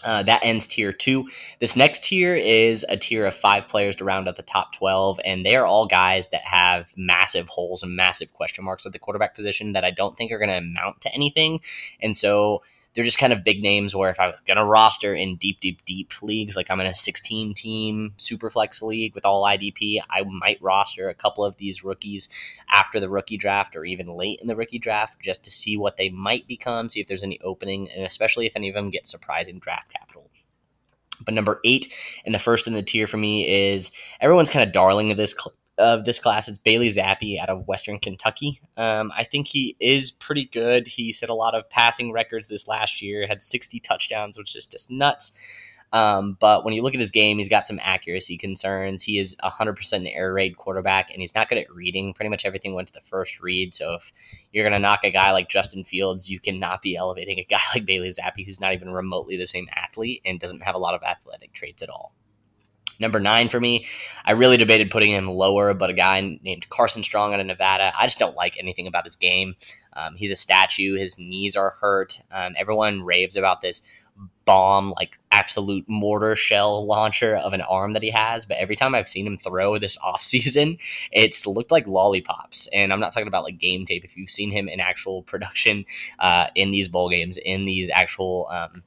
Uh, 0.04 0.24
that 0.24 0.40
ends 0.44 0.66
tier 0.66 0.94
two. 0.94 1.28
This 1.60 1.76
next 1.76 2.06
tier 2.06 2.34
is 2.34 2.86
a 2.88 2.96
tier 2.96 3.26
of 3.26 3.36
five 3.36 3.68
players 3.68 3.98
to 3.98 4.06
round 4.06 4.30
out 4.30 4.38
the 4.38 4.44
top 4.44 4.74
12, 4.74 5.20
and 5.26 5.46
they 5.46 5.56
are 5.56 5.66
all 5.66 5.86
guys 5.86 6.30
that 6.30 6.42
have 6.44 6.92
massive 6.98 7.50
holes 7.50 7.84
and 7.84 7.96
massive 7.96 8.34
question 8.34 8.64
marks 8.64 8.86
at 8.86 8.94
the 8.94 9.00
quarterback 9.00 9.36
position 9.36 9.74
that 9.74 9.84
I 9.84 9.92
don't 9.92 10.18
think 10.18 10.32
are 10.32 10.38
going 10.38 10.50
to 10.50 10.58
amount 10.58 11.02
to 11.02 11.14
anything. 11.14 11.60
And 12.02 12.16
so 12.16 12.62
they're 12.94 13.06
just 13.06 13.20
kind 13.20 13.32
of 13.32 13.44
big 13.44 13.62
names 13.62 13.96
where 13.96 14.10
if 14.10 14.20
I 14.20 14.28
was 14.28 14.42
going 14.42 14.58
to 14.58 14.66
roster 14.66 15.14
in 15.14 15.36
deep, 15.36 15.60
deep, 15.60 15.86
deep 15.86 16.12
leagues, 16.22 16.56
like 16.56 16.72
I'm 16.72 16.80
in 16.80 16.88
a 16.88 16.94
16 16.94 17.54
team 17.54 18.14
super 18.18 18.50
flex 18.50 18.82
league 18.82 19.14
with 19.14 19.26
all 19.26 19.44
IDP, 19.44 20.00
I 20.10 20.24
might 20.24 20.62
roster 20.62 21.08
a 21.08 21.14
couple 21.14 21.46
of 21.46 21.58
these 21.58 21.84
rookies 21.84 22.30
after 22.70 23.00
the 23.00 23.10
rookie 23.10 23.38
draft 23.38 23.76
or 23.76 23.86
even 23.86 24.08
late 24.08 24.40
in 24.42 24.48
the 24.48 24.56
rookie 24.56 24.80
draft 24.80 25.22
just 25.22 25.44
to 25.46 25.52
see 25.52 25.78
what 25.78 25.98
they 25.98 26.10
might 26.10 26.48
become, 26.48 26.90
see 26.90 27.00
if 27.00 27.08
there's 27.08 27.24
any 27.24 27.40
opening, 27.42 27.90
and 27.92 28.04
especially 28.04 28.48
if 28.48 28.56
any 28.56 28.70
of 28.70 28.76
them 28.76 28.90
get 28.90 29.08
surprising 29.08 29.60
draft 29.60 29.94
capital. 29.94 30.30
But 31.24 31.34
number 31.34 31.60
eight, 31.66 31.94
and 32.26 32.34
the 32.34 32.40
first 32.40 32.66
in 32.66 32.74
the 32.74 32.82
tier 32.82 33.06
for 33.06 33.18
me 33.18 33.48
is 33.48 33.92
everyone's 34.22 34.50
kind 34.50 34.66
of 34.66 34.74
darling 34.74 35.12
of 35.12 35.18
this 35.18 35.36
cl- 35.38 35.54
of 35.80 36.06
this 36.06 36.20
class. 36.20 36.48
It's 36.48 36.58
Bailey 36.58 36.88
Zappe 36.88 37.42
out 37.42 37.50
of 37.50 37.68
Western 37.68 37.98
Kentucky. 37.98 38.62
Um, 38.78 39.12
I 39.16 39.24
think 39.24 39.48
he 39.48 39.76
is 39.80 40.12
pretty 40.12 40.46
good. 40.46 40.88
He 40.88 41.12
set 41.12 41.30
a 41.30 41.34
lot 41.34 41.56
of 41.56 41.70
passing 41.70 42.12
records 42.12 42.48
this 42.48 42.68
last 42.68 43.02
year, 43.02 43.26
had 43.28 43.42
60 43.42 43.80
touchdowns, 43.80 44.38
which 44.38 44.56
is 44.56 44.66
just 44.66 44.92
nuts. 44.92 45.78
Um, 45.92 46.38
but 46.40 46.64
when 46.64 46.74
you 46.74 46.84
look 46.84 46.94
at 46.94 47.00
his 47.00 47.12
game, 47.12 47.38
he's 47.38 47.50
got 47.50 47.66
some 47.66 47.80
accuracy 47.82 48.38
concerns. 48.38 49.04
He 49.04 49.18
is 49.18 49.36
100% 49.44 49.94
an 49.94 50.08
air 50.08 50.32
raid 50.34 50.58
quarterback, 50.58 51.10
and 51.12 51.20
he's 51.20 51.34
not 51.34 51.50
good 51.50 51.58
at 51.58 51.74
reading. 51.74 52.14
Pretty 52.14 52.30
much 52.30 52.46
everything 52.46 52.74
went 52.74 52.88
to 52.90 52.94
the 52.94 53.02
first 53.02 53.42
read. 53.42 53.74
So 53.74 53.96
if 53.96 54.12
you're 54.52 54.64
going 54.64 54.74
to 54.74 54.80
knock 54.80 55.04
a 55.04 55.10
guy 55.10 55.32
like 55.32 55.50
Justin 55.50 55.84
Fields, 55.84 56.30
you 56.30 56.40
cannot 56.40 56.82
be 56.82 56.96
elevating 56.96 57.40
a 57.40 57.44
guy 57.44 57.60
like 57.74 57.86
Bailey 57.86 58.10
Zappe, 58.10 58.46
who's 58.46 58.60
not 58.60 58.74
even 58.74 58.92
remotely 58.92 59.38
the 59.38 59.48
same 59.48 59.68
athlete 59.76 60.22
and 60.26 60.40
doesn't 60.40 60.64
have 60.64 60.76
a 60.76 60.80
lot 60.80 60.94
of 60.94 61.04
athletic 61.04 61.54
traits 61.54 61.82
at 61.82 61.90
all. 61.90 62.14
Number 63.00 63.20
nine 63.20 63.50
for 63.50 63.60
me, 63.60 63.86
I 64.26 64.34
really 64.34 64.58
debated 64.58 64.92
putting 64.92 65.12
him 65.12 65.28
lower, 65.28 65.74
but 65.74 65.90
a 65.90 65.94
guy 65.94 66.40
named 66.44 66.70
Carson 66.70 67.04
Strong 67.04 67.34
out 67.34 67.40
of 67.40 67.46
Nevada, 67.46 67.94
I 67.98 68.06
just 68.06 68.20
don't 68.20 68.36
like 68.36 68.58
anything 68.58 68.88
about 68.88 69.06
his 69.06 69.16
game. 69.16 69.56
Um, 69.94 70.16
he's 70.16 70.32
a 70.32 70.36
statue. 70.36 70.98
His 70.98 71.18
knees 71.18 71.56
are 71.56 71.76
hurt. 71.82 72.22
Um, 72.32 72.54
everyone 72.58 73.04
raves 73.04 73.38
about 73.38 73.62
this 73.62 73.82
bomb, 74.46 74.94
like 74.98 75.18
absolute 75.32 75.88
mortar 75.88 76.36
shell 76.36 76.86
launcher 76.88 77.36
of 77.36 77.54
an 77.54 77.62
arm 77.62 77.92
that 77.92 78.04
he 78.04 78.10
has. 78.10 78.46
But 78.46 78.58
every 78.58 78.76
time 78.76 78.96
I've 78.96 79.08
seen 79.08 79.28
him 79.28 79.38
throw 79.38 79.78
this 79.78 79.98
offseason, 80.06 80.80
it's 81.12 81.46
looked 81.46 81.72
like 81.72 81.88
lollipops. 81.88 82.68
And 82.74 82.92
I'm 82.92 83.00
not 83.00 83.14
talking 83.14 83.28
about 83.28 83.44
like 83.44 83.58
game 83.58 83.86
tape. 83.86 84.04
If 84.04 84.18
you've 84.18 84.30
seen 84.30 84.52
him 84.52 84.68
in 84.68 84.80
actual 84.80 85.24
production 85.24 85.86
uh, 86.20 86.48
in 86.56 86.72
these 86.72 86.88
bowl 86.88 87.10
games, 87.10 87.38
in 87.38 87.66
these 87.66 87.90
actual. 87.90 88.48
Um, 88.52 88.84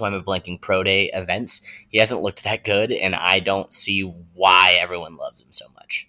why 0.00 0.08
am 0.08 0.22
blanking? 0.22 0.60
Pro 0.60 0.82
day 0.82 1.10
events. 1.12 1.86
He 1.88 1.98
hasn't 1.98 2.22
looked 2.22 2.44
that 2.44 2.64
good, 2.64 2.92
and 2.92 3.14
I 3.14 3.40
don't 3.40 3.72
see 3.72 4.02
why 4.34 4.76
everyone 4.80 5.16
loves 5.16 5.42
him 5.42 5.52
so 5.52 5.66
much. 5.74 6.08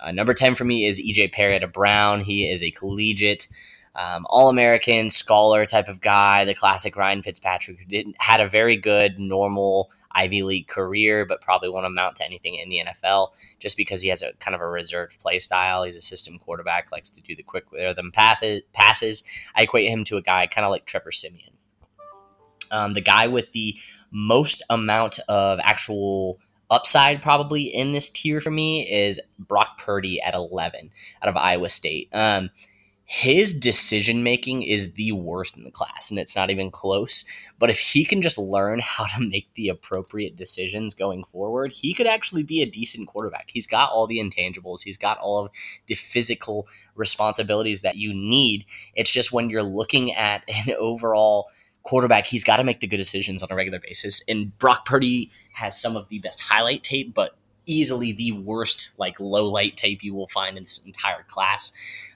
Uh, 0.00 0.12
number 0.12 0.34
10 0.34 0.54
for 0.54 0.64
me 0.64 0.84
is 0.86 1.00
EJ 1.00 1.32
Perry 1.32 1.56
a 1.56 1.66
Brown. 1.66 2.20
He 2.20 2.50
is 2.50 2.62
a 2.62 2.70
collegiate 2.70 3.48
um, 3.94 4.26
All 4.30 4.48
American 4.48 5.10
scholar 5.10 5.66
type 5.66 5.88
of 5.88 6.00
guy, 6.00 6.44
the 6.44 6.54
classic 6.54 6.96
Ryan 6.96 7.22
Fitzpatrick, 7.22 7.78
who 7.78 7.84
didn't 7.84 8.16
had 8.20 8.40
a 8.40 8.48
very 8.48 8.76
good 8.76 9.18
normal 9.18 9.90
Ivy 10.12 10.42
League 10.42 10.68
career, 10.68 11.26
but 11.26 11.42
probably 11.42 11.68
won't 11.68 11.86
amount 11.86 12.16
to 12.16 12.24
anything 12.24 12.54
in 12.54 12.68
the 12.68 12.82
NFL 12.86 13.34
just 13.58 13.76
because 13.76 14.00
he 14.00 14.08
has 14.08 14.22
a 14.22 14.32
kind 14.34 14.54
of 14.54 14.60
a 14.60 14.66
reserved 14.66 15.20
play 15.20 15.38
style. 15.38 15.84
He's 15.84 15.96
a 15.96 16.02
system 16.02 16.38
quarterback, 16.38 16.90
likes 16.90 17.10
to 17.10 17.22
do 17.22 17.36
the 17.36 17.42
quick 17.42 17.70
rhythm 17.72 18.12
passes. 18.12 19.48
I 19.54 19.62
equate 19.62 19.90
him 19.90 20.04
to 20.04 20.16
a 20.16 20.22
guy 20.22 20.46
kind 20.46 20.64
of 20.64 20.70
like 20.70 20.86
Trevor 20.86 21.12
Siemian. 21.12 21.51
Um, 22.72 22.94
the 22.94 23.00
guy 23.00 23.26
with 23.26 23.52
the 23.52 23.76
most 24.10 24.62
amount 24.70 25.18
of 25.28 25.60
actual 25.62 26.38
upside 26.70 27.20
probably 27.20 27.64
in 27.64 27.92
this 27.92 28.08
tier 28.08 28.40
for 28.40 28.50
me 28.50 28.90
is 28.90 29.20
Brock 29.38 29.78
Purdy 29.78 30.20
at 30.22 30.34
11 30.34 30.90
out 31.22 31.28
of 31.28 31.36
Iowa 31.36 31.68
State. 31.68 32.08
Um, 32.12 32.50
his 33.04 33.52
decision 33.52 34.22
making 34.22 34.62
is 34.62 34.94
the 34.94 35.12
worst 35.12 35.56
in 35.56 35.64
the 35.64 35.70
class, 35.70 36.08
and 36.08 36.18
it's 36.18 36.34
not 36.34 36.50
even 36.50 36.70
close. 36.70 37.26
But 37.58 37.68
if 37.68 37.78
he 37.78 38.06
can 38.06 38.22
just 38.22 38.38
learn 38.38 38.78
how 38.82 39.04
to 39.04 39.28
make 39.28 39.52
the 39.54 39.68
appropriate 39.68 40.34
decisions 40.34 40.94
going 40.94 41.24
forward, 41.24 41.72
he 41.72 41.92
could 41.92 42.06
actually 42.06 42.42
be 42.42 42.62
a 42.62 42.66
decent 42.66 43.08
quarterback. 43.08 43.50
He's 43.50 43.66
got 43.66 43.90
all 43.90 44.06
the 44.06 44.18
intangibles, 44.18 44.82
he's 44.82 44.96
got 44.96 45.18
all 45.18 45.44
of 45.44 45.52
the 45.86 45.94
physical 45.94 46.66
responsibilities 46.94 47.82
that 47.82 47.96
you 47.96 48.14
need. 48.14 48.64
It's 48.94 49.10
just 49.12 49.30
when 49.30 49.50
you're 49.50 49.62
looking 49.62 50.12
at 50.12 50.44
an 50.48 50.74
overall 50.78 51.48
quarterback, 51.82 52.26
he's 52.26 52.44
got 52.44 52.56
to 52.56 52.64
make 52.64 52.80
the 52.80 52.86
good 52.86 52.96
decisions 52.96 53.42
on 53.42 53.48
a 53.50 53.54
regular 53.54 53.78
basis. 53.78 54.22
And 54.28 54.56
Brock 54.58 54.84
Purdy 54.84 55.30
has 55.54 55.80
some 55.80 55.96
of 55.96 56.08
the 56.08 56.18
best 56.18 56.40
highlight 56.40 56.82
tape, 56.82 57.14
but 57.14 57.36
easily 57.66 58.12
the 58.12 58.32
worst 58.32 58.92
like 58.98 59.18
low 59.20 59.50
light 59.50 59.76
tape 59.76 60.02
you 60.02 60.14
will 60.14 60.28
find 60.28 60.56
in 60.56 60.64
this 60.64 60.80
entire 60.84 61.24
class. 61.28 61.72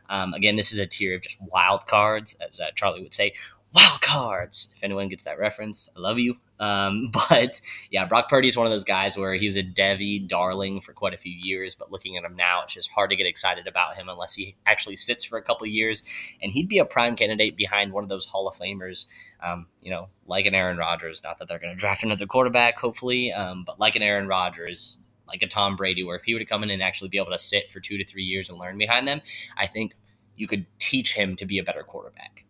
Um, 0.09 0.35
again, 0.35 0.57
this 0.57 0.73
is 0.73 0.79
a 0.79 0.87
tier 0.87 1.15
of 1.17 1.23
just 1.23 1.39
wild 1.41 1.87
cards, 1.87 2.37
as 2.47 2.61
uh, 2.61 2.67
Charlie 2.75 3.03
would 3.03 3.15
say. 3.15 3.35
Wild 3.75 4.01
cards. 4.01 4.75
If 4.77 4.85
anyone 4.85 5.09
gets 5.09 5.25
that 5.25 5.39
reference, 5.39 5.91
I 5.97 6.01
love 6.01 6.19
you. 6.19 6.37
Um, 6.59 7.11
but 7.31 7.61
yeah, 7.91 8.05
Brock 8.07 8.29
Purdy 8.29 8.49
is 8.49 8.57
one 8.57 8.67
of 8.67 8.73
those 8.73 8.85
guys 8.85 9.17
where 9.17 9.35
he 9.35 9.47
was 9.47 9.57
a 9.57 9.63
Devy 9.63 10.27
darling 10.27 10.81
for 10.81 10.93
quite 10.93 11.15
a 11.15 11.19
few 11.19 11.33
years, 11.33 11.75
but 11.75 11.91
looking 11.91 12.17
at 12.17 12.25
him 12.25 12.37
now, 12.37 12.63
it's 12.63 12.75
just 12.75 12.91
hard 12.91 13.11
to 13.11 13.17
get 13.17 13.27
excited 13.27 13.67
about 13.67 13.97
him 13.97 14.09
unless 14.09 14.35
he 14.35 14.55
actually 14.67 14.97
sits 14.97 15.25
for 15.25 15.39
a 15.39 15.43
couple 15.43 15.67
years. 15.67 16.03
And 16.43 16.53
he'd 16.53 16.69
be 16.69 16.79
a 16.79 16.85
prime 16.85 17.17
candidate 17.17 17.57
behind 17.57 17.93
one 17.93 18.03
of 18.03 18.09
those 18.09 18.27
Hall 18.27 18.49
of 18.49 18.55
Famers, 18.55 19.07
um, 19.43 19.67
you 19.83 19.91
know, 19.91 20.09
like 20.27 20.47
an 20.47 20.55
Aaron 20.55 20.77
Rodgers. 20.77 21.23
Not 21.23 21.39
that 21.39 21.49
they're 21.49 21.59
going 21.59 21.75
to 21.75 21.81
draft 21.81 22.03
another 22.03 22.27
quarterback, 22.27 22.79
hopefully, 22.79 23.33
um, 23.33 23.65
but 23.65 23.79
like 23.79 23.97
an 23.97 24.03
Aaron 24.03 24.29
Rodgers, 24.29 25.03
like 25.29 25.43
a 25.43 25.47
Tom 25.47 25.77
Brady, 25.77 26.05
where 26.05 26.17
if 26.17 26.25
he 26.25 26.35
were 26.35 26.41
to 26.41 26.47
come 26.47 26.63
in 26.63 26.71
and 26.71 26.83
actually 26.83 27.09
be 27.09 27.19
able 27.19 27.33
to 27.33 27.39
sit 27.39 27.71
for 27.71 27.81
two 27.81 27.99
to 27.99 28.05
three 28.05 28.25
years 28.25 28.51
and 28.51 28.59
learn 28.59 28.79
behind 28.79 29.07
them, 29.07 29.21
I 29.57 29.67
think 29.67 29.95
you 30.37 30.47
could 30.47 30.67
teach 30.79 31.15
him 31.15 31.37
to 31.37 31.47
be 31.47 31.59
a 31.59 31.63
better 31.63 31.83
quarterback. 31.83 32.45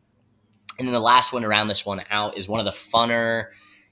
And 0.79 0.87
then 0.87 0.93
the 0.93 1.01
last 1.01 1.33
one 1.33 1.45
around 1.45 1.69
this 1.69 1.87
one 1.87 2.03
out 2.11 2.37
is 2.37 2.49
one 2.49 2.61
of 2.61 2.67
the 2.67 2.73
funner, 2.73 3.47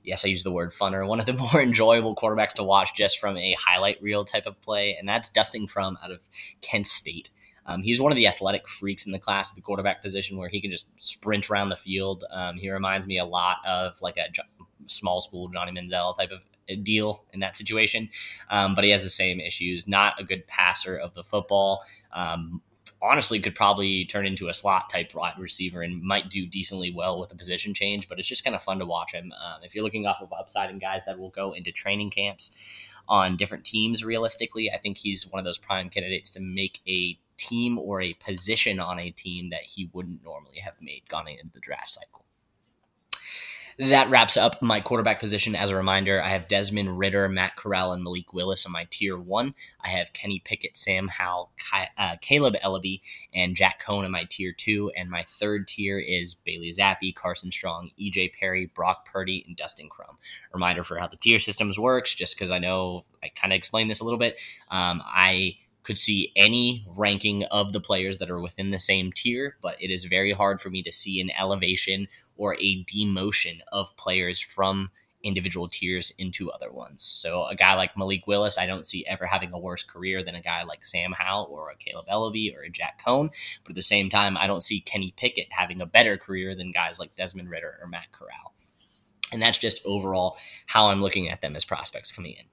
yes, 0.05 0.25
I 0.25 0.29
use 0.29 0.45
the 0.45 0.53
word 0.53 0.71
funner, 0.71 1.07
one 1.07 1.21
of 1.21 1.27
the 1.27 1.33
more 1.53 1.61
enjoyable 1.61 2.15
quarterbacks 2.15 2.55
to 2.55 2.63
watch 2.63 2.95
just 2.95 3.19
from 3.19 3.37
a 3.37 3.55
highlight 3.55 4.01
reel 4.03 4.25
type 4.25 4.47
of 4.47 4.61
play, 4.61 4.97
and 4.97 5.09
that's 5.09 5.29
Dustin 5.29 5.67
Crum 5.67 5.99
out 6.03 6.11
of 6.11 6.29
Kent 6.61 6.87
State. 6.87 7.31
Um, 7.67 7.83
he's 7.83 8.01
one 8.01 8.13
of 8.13 8.17
the 8.17 8.27
athletic 8.27 8.69
freaks 8.69 9.07
in 9.07 9.13
the 9.13 9.19
class 9.19 9.53
at 9.53 9.57
the 9.57 9.63
quarterback 9.63 10.03
position 10.03 10.37
where 10.37 10.51
he 10.51 10.61
can 10.61 10.71
just 10.71 10.91
sprint 10.99 11.51
around 11.51 11.71
the 11.71 11.77
field. 11.77 12.25
Um, 12.31 12.57
he 12.57 12.71
reminds 12.71 13.07
me 13.07 13.19
a 13.19 13.25
lot 13.25 13.57
of 13.67 14.01
like 14.03 14.19
a 14.19 14.29
small 14.87 15.21
school 15.21 15.49
Johnny 15.49 15.73
Manziel 15.73 16.15
type 16.17 16.31
of 16.31 16.45
deal 16.83 17.25
in 17.33 17.41
that 17.41 17.57
situation. 17.57 18.09
Um, 18.51 18.75
but 18.75 18.85
he 18.85 18.91
has 18.91 19.03
the 19.03 19.11
same 19.11 19.41
issues. 19.41 19.89
Not 19.89 20.21
a 20.21 20.25
good 20.25 20.47
passer 20.47 20.97
of 20.97 21.15
the 21.15 21.25
football. 21.25 21.83
Um, 22.13 22.61
honestly, 23.05 23.39
could 23.39 23.55
probably 23.55 24.05
turn 24.07 24.27
into 24.27 24.49
a 24.49 24.55
slot 24.55 24.89
type 24.89 25.15
wide 25.15 25.39
receiver 25.39 25.83
and 25.83 26.03
might 26.03 26.31
do 26.31 26.47
decently 26.47 26.91
well 26.91 27.21
with 27.21 27.31
a 27.33 27.37
position 27.37 27.75
change. 27.75 28.09
But 28.09 28.19
it's 28.19 28.29
just 28.29 28.45
kind 28.45 28.57
of 28.57 28.63
fun 28.63 28.79
to 28.79 28.87
watch 28.87 29.13
him. 29.13 29.33
Um, 29.45 29.61
if 29.63 29.75
you're 29.75 29.85
looking 29.85 30.07
off 30.07 30.23
of 30.23 30.33
upside 30.33 30.71
and 30.71 30.81
guys 30.81 31.05
that 31.05 31.19
will 31.19 31.31
go 31.31 31.53
into 31.53 31.71
training 31.71 32.11
camps 32.11 32.95
on 33.07 33.37
different 33.37 33.65
teams, 33.65 34.05
realistically, 34.05 34.71
I 34.71 34.79
think 34.79 34.97
he's 34.97 35.31
one 35.31 35.39
of 35.39 35.45
those 35.45 35.59
prime 35.59 35.91
candidates 35.91 36.31
to 36.33 36.41
make 36.41 36.81
a 36.89 37.19
team 37.37 37.79
or 37.79 38.01
a 38.01 38.15
position 38.15 38.81
on 38.81 38.99
a 38.99 39.11
team 39.11 39.51
that 39.51 39.63
he 39.63 39.91
wouldn't 39.93 40.25
normally 40.25 40.59
have 40.61 40.75
made 40.81 41.03
gone 41.09 41.29
into 41.29 41.53
the 41.53 41.61
draft 41.61 41.91
cycle 41.91 42.24
that 43.79 44.09
wraps 44.11 44.37
up 44.37 44.63
my 44.63 44.81
quarterback 44.81 45.19
position. 45.19 45.55
As 45.55 45.71
a 45.71 45.77
reminder, 45.77 46.23
I 46.23 46.29
have 46.29 46.49
Desmond 46.49 46.99
Ridder, 46.99 47.29
Matt 47.29 47.57
Corral, 47.57 47.93
and 47.93 48.03
Malik 48.03 48.33
Willis 48.33 48.67
on 48.67 48.73
my 48.73 48.87
tier 48.91 49.19
one. 49.19 49.55
I 49.85 49.89
have 49.89 50.13
Kenny 50.13 50.41
Pickett, 50.45 50.77
Sam 50.77 51.09
Howell, 51.09 51.51
uh, 51.99 52.17
Kaleb 52.23 52.57
Eleby, 52.61 53.01
and 53.35 53.57
Jack 53.57 53.83
Coan 53.83 54.05
in 54.05 54.11
my 54.11 54.25
tier 54.29 54.53
two. 54.53 54.91
And 54.97 55.11
my 55.11 55.23
third 55.23 55.67
tier 55.67 55.99
is 55.99 56.35
Bailey 56.35 56.71
Zappe, 56.71 57.15
Carson 57.15 57.51
Strong, 57.51 57.91
EJ 58.01 58.33
Perry, 58.33 58.67
Brock 58.67 59.07
Purdy, 59.07 59.45
and 59.47 59.57
Dustin 59.57 59.89
Crum. 59.89 60.19
Reminder 60.53 60.85
for 60.85 60.99
how 60.99 61.09
the 61.09 61.17
tier 61.17 61.39
systems 61.39 61.79
works, 61.79 62.15
just 62.15 62.37
because 62.37 62.51
I 62.51 62.59
know 62.59 63.05
I 63.23 63.29
kind 63.29 63.53
of 63.53 63.57
explained 63.57 63.91
this 63.91 64.01
a 64.01 64.05
little 64.05 64.19
bit. 64.19 64.41
Um, 64.71 65.03
I 65.05 65.57
could 65.85 65.99
see 65.99 66.33
any 66.35 66.87
ranking 66.97 67.45
of 67.45 67.73
the 67.73 67.81
players 67.81 68.19
that 68.19 68.31
are 68.31 68.41
within 68.41 68.71
the 68.71 68.81
same 68.81 69.13
tier, 69.13 69.57
but 69.63 69.81
it 69.81 69.91
is 69.91 70.05
very 70.05 70.33
hard 70.33 70.61
for 70.61 70.71
me 70.71 70.83
to 70.83 70.91
see 70.91 71.21
an 71.21 71.31
elevation 71.39 72.09
or 72.37 72.57
a 72.59 72.85
demotion 72.85 73.59
of 73.73 73.97
players 73.97 74.41
from 74.41 74.91
individual 75.25 75.69
tiers 75.69 76.13
into 76.19 76.51
other 76.51 76.71
ones. 76.71 77.03
So 77.03 77.47
a 77.47 77.57
guy 77.57 77.75
like 77.75 77.97
Malik 77.97 78.27
Willis, 78.27 78.59
I 78.59 78.67
don't 78.67 78.87
see 78.87 79.07
ever 79.07 79.27
having 79.27 79.53
a 79.53 79.59
worse 79.59 79.83
career 79.83 80.23
than 80.23 80.35
a 80.35 80.43
guy 80.43 80.63
like 80.63 80.85
Sam 80.85 81.13
Howell 81.13 81.49
or 81.51 81.71
a 81.71 81.77
Kaleb 81.77 82.07
Eleby 82.07 82.55
or 82.57 82.63
a 82.63 82.71
Jack 82.71 83.03
Coan. 83.05 83.31
But 83.65 83.71
at 83.71 83.77
the 83.77 83.83
same 83.83 84.11
time, 84.11 84.37
I 84.37 84.47
don't 84.47 84.63
see 84.63 84.81
Kenny 84.81 85.15
Pickett 85.17 85.49
having 85.51 85.81
a 85.81 85.87
better 85.87 86.17
career 86.17 86.55
than 86.55 86.71
guys 86.71 87.01
like 87.01 87.17
Desmond 87.17 87.51
Ridder 87.51 87.79
or 87.81 87.89
Matt 87.89 88.13
Corral. 88.13 88.55
And 89.33 89.43
that's 89.43 89.59
just 89.59 89.85
overall 89.85 90.37
how 90.67 90.89
I'm 90.89 91.01
looking 91.01 91.29
at 91.29 91.41
them 91.41 91.57
as 91.57 91.65
prospects 91.65 92.13
coming 92.13 92.33
in. 92.33 92.45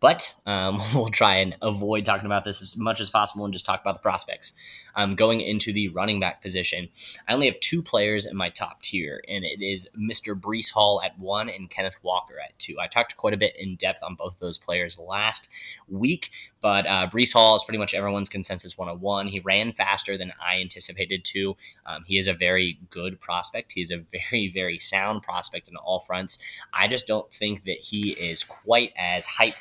But 0.00 0.34
um, 0.46 0.80
we'll 0.94 1.08
try 1.08 1.36
and 1.36 1.56
avoid 1.62 2.04
talking 2.04 2.26
about 2.26 2.44
this 2.44 2.62
as 2.62 2.76
much 2.76 3.00
as 3.00 3.10
possible 3.10 3.44
and 3.44 3.52
just 3.52 3.66
talk 3.66 3.80
about 3.80 3.94
the 3.94 4.00
prospects. 4.00 4.52
Um, 4.94 5.14
going 5.14 5.40
into 5.40 5.72
the 5.72 5.88
running 5.88 6.18
back 6.18 6.40
position, 6.40 6.88
I 7.28 7.34
only 7.34 7.46
have 7.46 7.60
two 7.60 7.82
players 7.82 8.26
in 8.26 8.36
my 8.36 8.48
top 8.48 8.82
tier, 8.82 9.22
and 9.28 9.44
it 9.44 9.62
is 9.62 9.88
Mr. 9.96 10.38
Breece 10.38 10.72
Hall 10.72 11.00
at 11.04 11.18
one 11.18 11.48
and 11.48 11.70
Kenneth 11.70 11.98
Walker 12.02 12.34
at 12.42 12.58
two. 12.58 12.76
I 12.80 12.88
talked 12.88 13.16
quite 13.16 13.34
a 13.34 13.36
bit 13.36 13.56
in 13.56 13.76
depth 13.76 14.02
on 14.02 14.16
both 14.16 14.34
of 14.34 14.40
those 14.40 14.58
players 14.58 14.98
last 14.98 15.48
week, 15.88 16.30
but 16.60 16.86
uh, 16.86 17.08
Breece 17.12 17.32
Hall 17.32 17.54
is 17.54 17.62
pretty 17.62 17.78
much 17.78 17.94
everyone's 17.94 18.28
consensus 18.28 18.76
101. 18.76 19.28
He 19.28 19.40
ran 19.40 19.72
faster 19.72 20.18
than 20.18 20.32
I 20.44 20.60
anticipated 20.60 21.24
to. 21.26 21.56
Um, 21.86 22.02
he 22.04 22.18
is 22.18 22.26
a 22.26 22.32
very 22.32 22.78
good 22.90 23.20
prospect. 23.20 23.72
He's 23.72 23.92
a 23.92 23.98
very, 24.30 24.48
very 24.48 24.78
sound 24.78 25.22
prospect 25.22 25.68
in 25.68 25.76
all 25.76 26.00
fronts. 26.00 26.38
I 26.72 26.88
just 26.88 27.06
don't 27.06 27.32
think 27.32 27.62
that 27.64 27.80
he 27.80 28.10
is 28.10 28.42
quite 28.42 28.92
as 28.96 29.26
hype 29.26 29.54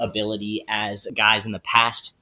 ability 0.00 0.64
as 0.68 1.08
guys 1.14 1.46
in 1.46 1.52
the 1.52 1.58
past 1.60 2.14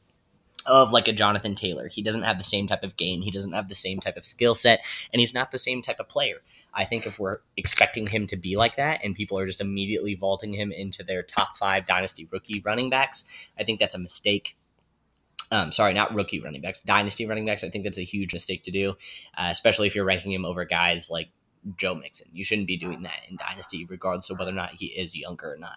of 0.67 0.93
like 0.93 1.09
a 1.09 1.13
Jonathan 1.13 1.55
Taylor. 1.55 1.89
He 1.89 2.03
doesn't 2.03 2.23
have 2.23 2.39
the 2.39 2.45
same 2.45 2.69
type 2.69 2.83
of 2.83 2.97
game. 2.97 3.23
He 3.23 3.31
doesn't 3.31 3.53
have 3.53 3.69
the 3.69 3.75
same 3.75 4.01
type 4.01 4.17
of 4.17 4.27
skill 4.27 4.55
set, 4.55 4.85
and 5.13 5.21
he's 5.21 5.35
not 5.35 5.51
the 5.51 5.59
same 5.59 5.83
type 5.83 6.01
of 6.01 6.09
player. 6.09 6.37
I 6.73 6.85
think 6.85 7.07
if 7.07 7.19
we're 7.19 7.39
expecting 7.57 8.07
him 8.07 8.27
to 8.29 8.37
be 8.37 8.57
like 8.57 8.77
that 8.77 9.01
and 9.05 9.15
people 9.15 9.39
are 9.39 9.47
just 9.47 9.61
immediately 9.61 10.15
vaulting 10.15 10.55
him 10.55 10.73
into 10.73 11.03
their 11.03 11.23
top 11.23 11.57
five 11.57 11.87
dynasty 11.87 12.29
rookie 12.31 12.63
running 12.65 12.91
backs, 12.91 13.51
I 13.59 13.65
think 13.65 13.81
that's 13.81 13.95
a 13.95 13.99
mistake. 13.99 14.57
Um, 15.51 15.71
sorry, 15.71 15.93
not 15.93 16.15
rookie 16.15 16.41
running 16.41 16.63
backs, 16.63 16.81
dynasty 16.81 17.27
running 17.27 17.45
backs. 17.45 17.63
I 17.63 17.69
think 17.69 17.85
that's 17.85 17.99
a 17.99 18.05
huge 18.05 18.33
mistake 18.33 18.63
to 18.63 18.71
do, 18.71 18.91
uh, 19.37 19.49
especially 19.51 19.87
if 19.87 19.95
you're 19.95 20.05
ranking 20.05 20.33
him 20.33 20.47
over 20.47 20.65
guys 20.65 21.11
like 21.11 21.29
Joe 21.77 21.95
Mixon. 21.95 22.29
You 22.33 22.43
shouldn't 22.43 22.67
be 22.67 22.79
doing 22.79 23.03
that 23.03 23.21
in 23.29 23.37
dynasty, 23.37 23.85
regardless 23.85 24.31
of 24.31 24.39
whether 24.39 24.51
or 24.51 24.55
not 24.55 24.75
he 24.75 24.87
is 24.87 25.15
younger 25.15 25.53
or 25.53 25.59
not. 25.59 25.77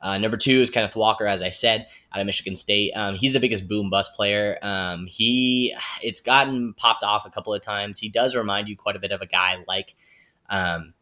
Uh, 0.00 0.18
number 0.18 0.36
two 0.36 0.60
is 0.60 0.70
Kenneth 0.70 0.94
Walker, 0.94 1.26
as 1.26 1.42
I 1.42 1.50
said, 1.50 1.86
out 2.12 2.20
of 2.20 2.26
Michigan 2.26 2.56
State. 2.56 2.92
Um, 2.94 3.14
he's 3.14 3.32
the 3.32 3.40
biggest 3.40 3.68
boom 3.68 3.90
bust 3.90 4.14
player. 4.14 4.58
Um, 4.62 5.06
he 5.06 5.74
it's 6.02 6.20
gotten 6.20 6.74
popped 6.74 7.02
off 7.02 7.26
a 7.26 7.30
couple 7.30 7.54
of 7.54 7.62
times. 7.62 7.98
He 7.98 8.08
does 8.08 8.36
remind 8.36 8.68
you 8.68 8.76
quite 8.76 8.96
a 8.96 9.00
bit 9.00 9.12
of 9.12 9.22
a 9.22 9.26
guy 9.26 9.56
like 9.66 9.94
um, 10.48 10.94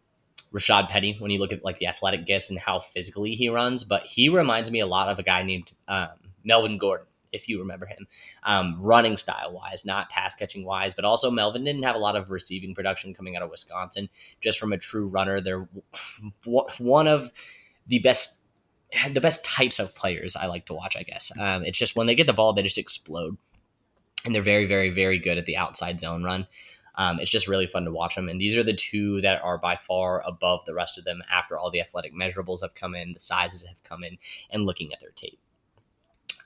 Rashad 0.53 0.89
Penny 0.89 1.17
when 1.19 1.31
you 1.31 1.39
look 1.39 1.53
at 1.53 1.65
like 1.65 1.79
the 1.79 1.87
athletic 1.87 2.27
gifts 2.27 2.51
and 2.51 2.59
how 2.59 2.81
physically 2.81 3.35
he 3.35 3.49
runs. 3.49 3.85
But 3.85 4.05
he 4.05 4.29
reminds 4.29 4.71
me 4.71 4.81
a 4.81 4.87
lot 4.87 5.09
of 5.09 5.19
a 5.19 5.23
guy 5.23 5.43
named 5.43 5.73
um, 5.89 6.09
Melvin 6.45 6.79
Gordon 6.79 7.07
if 7.35 7.49
you 7.49 7.59
remember 7.59 7.87
him, 7.87 8.07
um, 8.45 8.77
running 8.79 9.17
style 9.17 9.53
wise, 9.53 9.85
not 9.85 10.09
pass 10.09 10.35
catching 10.35 10.65
wise, 10.65 10.95
but 10.95 11.05
also 11.05 11.31
Melvin 11.31 11.65
didn't 11.65 11.83
have 11.83 11.97
a 11.97 11.99
lot 11.99 12.15
of 12.17 12.31
receiving 12.31 12.75
production 12.75 13.13
coming 13.13 13.37
out 13.37 13.43
of 13.43 13.51
Wisconsin. 13.51 14.09
Just 14.41 14.59
from 14.59 14.73
a 14.73 14.79
true 14.79 15.09
runner, 15.09 15.41
they're 15.41 15.69
one 16.79 17.09
of 17.09 17.33
the 17.87 17.99
best 17.99 18.41
the 19.12 19.21
best 19.21 19.45
types 19.45 19.79
of 19.79 19.95
players 19.97 20.37
I 20.37 20.47
like 20.47 20.67
to 20.67 20.75
watch. 20.75 20.97
I 20.97 21.03
guess 21.03 21.33
um, 21.38 21.64
it's 21.64 21.79
just 21.79 21.97
when 21.97 22.07
they 22.07 22.14
get 22.14 22.26
the 22.26 22.33
ball, 22.33 22.53
they 22.53 22.62
just 22.62 22.79
explode, 22.79 23.37
and 24.25 24.35
they're 24.35 24.43
very, 24.43 24.67
very, 24.67 24.91
very 24.91 25.19
good 25.19 25.38
at 25.38 25.47
the 25.47 25.57
outside 25.57 26.00
zone 26.00 26.23
run. 26.23 26.47
Um, 26.97 27.19
it's 27.19 27.31
just 27.31 27.49
really 27.49 27.67
fun 27.67 27.85
to 27.85 27.93
watch 27.93 28.14
them. 28.14 28.29
And 28.29 28.41
these 28.41 28.57
are 28.57 28.62
the 28.62 28.73
two 28.73 29.21
that 29.23 29.43
are 29.43 29.59
by 29.59 29.76
far 29.76 30.23
above 30.25 30.64
the 30.64 30.75
rest 30.75 30.97
of 30.97 31.05
them 31.05 31.23
after 31.31 31.59
all 31.59 31.71
the 31.71 31.81
athletic 31.81 32.14
measurables 32.14 32.62
have 32.62 32.75
come 32.75 32.95
in, 32.95 33.12
the 33.12 33.21
sizes 33.21 33.67
have 33.67 33.83
come 33.83 34.05
in, 34.05 34.19
and 34.50 34.64
looking 34.64 34.93
at 34.93 35.00
their 35.00 35.11
tape. 35.11 35.41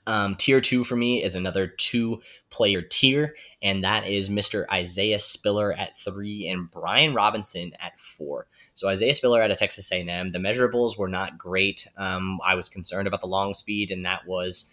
Um, 0.08 0.36
tier 0.36 0.62
two 0.62 0.84
for 0.84 0.96
me 0.96 1.22
is 1.22 1.36
another 1.36 1.66
two 1.66 2.22
player 2.48 2.80
tier, 2.80 3.34
and 3.60 3.84
that 3.84 4.06
is 4.06 4.30
Mr. 4.30 4.64
Isaiah 4.72 5.18
Spiller 5.18 5.74
at 5.74 5.98
three 5.98 6.48
and 6.48 6.70
Brian 6.70 7.12
Robinson 7.12 7.72
at 7.78 8.00
four. 8.00 8.46
So 8.72 8.88
Isaiah 8.88 9.12
Spiller 9.12 9.42
out 9.42 9.50
of 9.50 9.58
Texas 9.58 9.92
A&M, 9.92 10.30
the 10.30 10.38
measurables 10.38 10.96
were 10.96 11.08
not 11.08 11.36
great. 11.36 11.86
Um, 11.98 12.40
I 12.42 12.54
was 12.54 12.70
concerned 12.70 13.06
about 13.06 13.20
the 13.20 13.26
long 13.26 13.52
speed, 13.52 13.90
and 13.90 14.06
that 14.06 14.26
was 14.26 14.70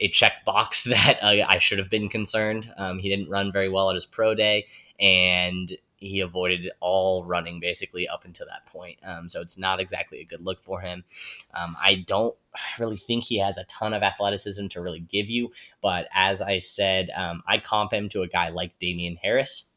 a 0.00 0.08
check 0.08 0.42
box 0.46 0.84
that 0.88 1.18
uh, 1.22 1.44
I 1.46 1.58
should 1.58 1.78
have 1.78 1.90
been 1.90 2.08
concerned. 2.08 2.72
Um, 2.78 2.98
he 2.98 3.10
didn't 3.10 3.28
run 3.28 3.52
very 3.52 3.68
well 3.68 3.90
at 3.90 3.94
his 3.94 4.06
pro 4.06 4.34
day, 4.34 4.66
and 4.98 5.70
he 6.02 6.20
avoided 6.20 6.70
all 6.80 7.24
running 7.24 7.60
basically 7.60 8.08
up 8.08 8.24
until 8.24 8.46
that 8.46 8.66
point. 8.66 8.98
Um, 9.04 9.28
so 9.28 9.40
it's 9.40 9.58
not 9.58 9.80
exactly 9.80 10.20
a 10.20 10.24
good 10.24 10.44
look 10.44 10.62
for 10.62 10.80
him. 10.80 11.04
Um, 11.54 11.76
I 11.80 12.04
don't 12.06 12.34
really 12.78 12.96
think 12.96 13.24
he 13.24 13.38
has 13.38 13.56
a 13.56 13.64
ton 13.64 13.94
of 13.94 14.02
athleticism 14.02 14.68
to 14.68 14.80
really 14.80 15.00
give 15.00 15.30
you, 15.30 15.52
but 15.80 16.08
as 16.14 16.42
I 16.42 16.58
said, 16.58 17.10
um, 17.16 17.42
I 17.46 17.58
comp 17.58 17.92
him 17.92 18.08
to 18.10 18.22
a 18.22 18.28
guy 18.28 18.50
like 18.50 18.78
Damien 18.78 19.16
Harris 19.22 19.71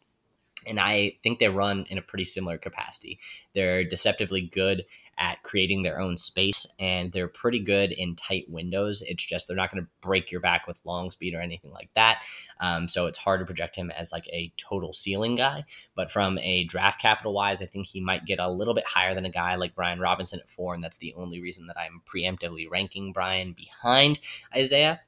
and 0.66 0.80
I 0.80 1.16
think 1.24 1.40
they 1.40 1.50
run 1.50 1.86
in 1.90 1.98
a 1.98 2.02
pretty 2.02 2.26
similar 2.26 2.58
capacity. 2.58 3.20
They're 3.54 3.84
deceptively 3.84 4.42
good 4.42 4.86
at 5.18 5.44
creating 5.44 5.84
their 5.84 6.00
own 6.00 6.18
space 6.18 6.68
and 6.78 7.12
they're 7.12 7.28
pretty 7.28 7.60
good 7.60 7.92
in 7.92 8.16
tight 8.16 8.46
windows. 8.50 9.02
It's 9.02 9.26
just 9.26 9.48
they're 9.48 9.56
not 9.56 9.72
going 9.72 9.84
to 9.84 9.90
break 10.02 10.32
your 10.32 10.42
back 10.42 10.68
with 10.68 10.80
long 10.84 11.10
speed 11.10 11.34
or 11.34 11.42
anything 11.42 11.72
like 11.72 11.90
that. 11.94 12.24
Um, 12.60 12.88
so 12.88 13.06
it's 13.06 13.18
hard 13.18 13.40
to 13.40 13.46
project 13.46 13.76
him 13.76 13.92
as 13.92 14.12
like 14.12 14.28
a 14.28 14.52
total 14.58 14.92
ceiling 14.92 15.36
guy. 15.36 15.64
But 15.96 16.12
from 16.12 16.38
a 16.40 16.66
draft 16.66 17.02
capital 17.02 17.34
wise, 17.34 17.62
I 17.62 17.66
think 17.66 17.88
he 17.88 18.02
might 18.02 18.26
get 18.26 18.40
a 18.40 18.50
little 18.50 18.74
bit 18.74 18.86
higher 18.86 19.16
than 19.16 19.26
a 19.26 19.30
guy 19.30 19.56
like 19.56 19.76
Brian 19.76 20.00
Robinson 20.00 20.40
at 20.40 20.50
four. 20.50 20.74
And 20.74 20.84
that's 20.84 20.98
the 20.98 21.14
only 21.16 21.40
reason 21.40 21.68
that 21.68 21.80
I'm 21.80 22.02
preemptively 22.06 22.70
ranking 22.70 23.14
Brian 23.14 23.54
behind 23.54 24.20
Isaiah. 24.54 25.02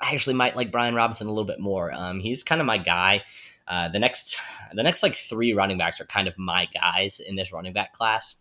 I 0.00 0.12
actually 0.12 0.34
might 0.34 0.56
like 0.56 0.70
Brian 0.70 0.94
Robinson 0.94 1.28
a 1.28 1.30
little 1.30 1.46
bit 1.46 1.60
more. 1.60 1.92
Um, 1.92 2.20
he's 2.20 2.42
kind 2.42 2.60
of 2.60 2.66
my 2.66 2.78
guy. 2.78 3.22
Uh, 3.66 3.88
the 3.88 3.98
next, 3.98 4.38
the 4.72 4.82
next 4.82 5.02
like 5.02 5.14
three 5.14 5.52
running 5.52 5.78
backs 5.78 6.00
are 6.00 6.06
kind 6.06 6.28
of 6.28 6.38
my 6.38 6.68
guys 6.74 7.20
in 7.20 7.36
this 7.36 7.52
running 7.52 7.72
back 7.72 7.92
class. 7.92 8.36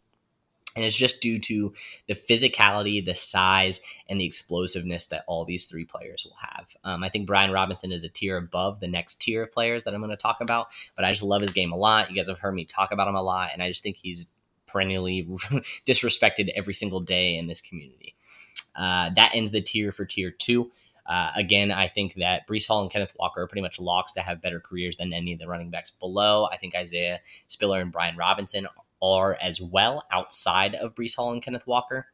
And 0.75 0.83
it's 0.83 0.97
just 0.97 1.21
due 1.21 1.37
to 1.39 1.73
the 2.07 2.15
physicality, 2.15 3.03
the 3.03 3.13
size, 3.13 3.79
and 4.09 4.19
the 4.19 4.25
explosiveness 4.25 5.05
that 5.07 5.23
all 5.27 5.45
these 5.45 5.67
three 5.67 5.85
players 5.85 6.25
will 6.25 6.37
have. 6.37 6.75
Um, 6.83 7.03
I 7.03 7.09
think 7.09 7.27
Brian 7.27 7.51
Robinson 7.51 7.91
is 7.91 8.03
a 8.03 8.09
tier 8.09 8.37
above 8.37 8.79
the 8.79 8.87
next 8.87 9.21
tier 9.21 9.43
of 9.43 9.51
players 9.51 9.83
that 9.83 9.93
I'm 9.93 9.99
going 9.99 10.09
to 10.09 10.17
talk 10.17 10.41
about, 10.41 10.69
but 10.95 11.05
I 11.05 11.11
just 11.11 11.21
love 11.21 11.41
his 11.41 11.53
game 11.53 11.71
a 11.71 11.77
lot. 11.77 12.09
You 12.09 12.15
guys 12.15 12.27
have 12.27 12.39
heard 12.39 12.55
me 12.55 12.65
talk 12.65 12.91
about 12.91 13.07
him 13.07 13.15
a 13.15 13.21
lot, 13.21 13.51
and 13.53 13.61
I 13.61 13.69
just 13.69 13.83
think 13.83 13.97
he's 13.97 14.25
perennially 14.65 15.23
disrespected 15.85 16.49
every 16.55 16.73
single 16.73 17.01
day 17.01 17.35
in 17.35 17.45
this 17.45 17.61
community. 17.61 18.15
Uh, 18.75 19.11
that 19.15 19.31
ends 19.35 19.51
the 19.51 19.61
tier 19.61 19.91
for 19.91 20.05
tier 20.05 20.31
two. 20.31 20.71
Uh, 21.05 21.31
again, 21.35 21.71
I 21.71 21.87
think 21.87 22.15
that 22.15 22.47
Breece 22.47 22.67
Hall 22.67 22.81
and 22.81 22.89
Kenneth 22.89 23.13
Walker 23.19 23.41
are 23.41 23.47
pretty 23.47 23.61
much 23.61 23.79
locks 23.79 24.13
to 24.13 24.21
have 24.21 24.41
better 24.41 24.59
careers 24.59 24.97
than 24.97 25.13
any 25.13 25.33
of 25.33 25.39
the 25.39 25.47
running 25.47 25.69
backs 25.69 25.91
below. 25.91 26.47
I 26.51 26.57
think 26.57 26.75
Isaiah 26.75 27.19
Spiller 27.47 27.81
and 27.81 27.91
Brian 27.91 28.15
Robinson 28.15 28.67
are 29.01 29.37
as 29.41 29.61
well 29.61 30.05
outside 30.11 30.75
of 30.75 30.95
Breece 30.95 31.15
Hall 31.15 31.33
and 31.33 31.41
Kenneth 31.41 31.67
Walker. 31.67 32.07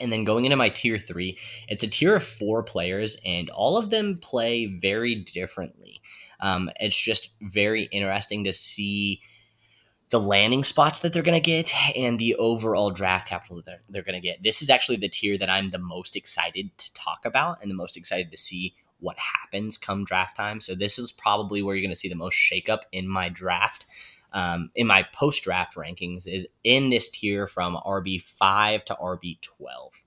And 0.00 0.12
then 0.12 0.24
going 0.24 0.44
into 0.44 0.56
my 0.56 0.68
tier 0.68 0.98
three, 0.98 1.38
it's 1.68 1.84
a 1.84 1.88
tier 1.88 2.16
of 2.16 2.24
four 2.24 2.62
players, 2.62 3.20
and 3.24 3.48
all 3.50 3.76
of 3.76 3.90
them 3.90 4.18
play 4.20 4.66
very 4.66 5.14
differently. 5.14 6.02
Um, 6.40 6.70
it's 6.80 7.00
just 7.00 7.34
very 7.40 7.84
interesting 7.84 8.44
to 8.44 8.52
see 8.52 9.22
the 10.12 10.20
landing 10.20 10.62
spots 10.62 11.00
that 11.00 11.14
they're 11.14 11.22
going 11.22 11.40
to 11.40 11.40
get 11.40 11.74
and 11.96 12.18
the 12.18 12.34
overall 12.34 12.90
draft 12.90 13.26
capital 13.26 13.56
that 13.56 13.64
they're, 13.64 13.80
they're 13.88 14.02
going 14.02 14.20
to 14.20 14.20
get. 14.20 14.42
This 14.42 14.60
is 14.60 14.68
actually 14.68 14.98
the 14.98 15.08
tier 15.08 15.38
that 15.38 15.48
I'm 15.48 15.70
the 15.70 15.78
most 15.78 16.16
excited 16.16 16.76
to 16.76 16.92
talk 16.92 17.24
about 17.24 17.62
and 17.62 17.70
the 17.70 17.74
most 17.74 17.96
excited 17.96 18.30
to 18.30 18.36
see 18.36 18.74
what 19.00 19.16
happens 19.18 19.78
come 19.78 20.04
draft 20.04 20.36
time. 20.36 20.60
So 20.60 20.74
this 20.74 20.98
is 20.98 21.10
probably 21.10 21.62
where 21.62 21.74
you're 21.74 21.82
going 21.82 21.94
to 21.94 21.96
see 21.96 22.10
the 22.10 22.14
most 22.14 22.34
shakeup 22.34 22.82
in 22.92 23.08
my 23.08 23.30
draft. 23.30 23.86
Um, 24.34 24.70
in 24.74 24.86
my 24.86 25.06
post 25.14 25.44
draft 25.44 25.76
rankings 25.76 26.28
is 26.28 26.46
in 26.62 26.90
this 26.90 27.08
tier 27.08 27.46
from 27.46 27.76
RB5 27.76 28.84
to 28.84 28.94
RB12. 28.94 30.02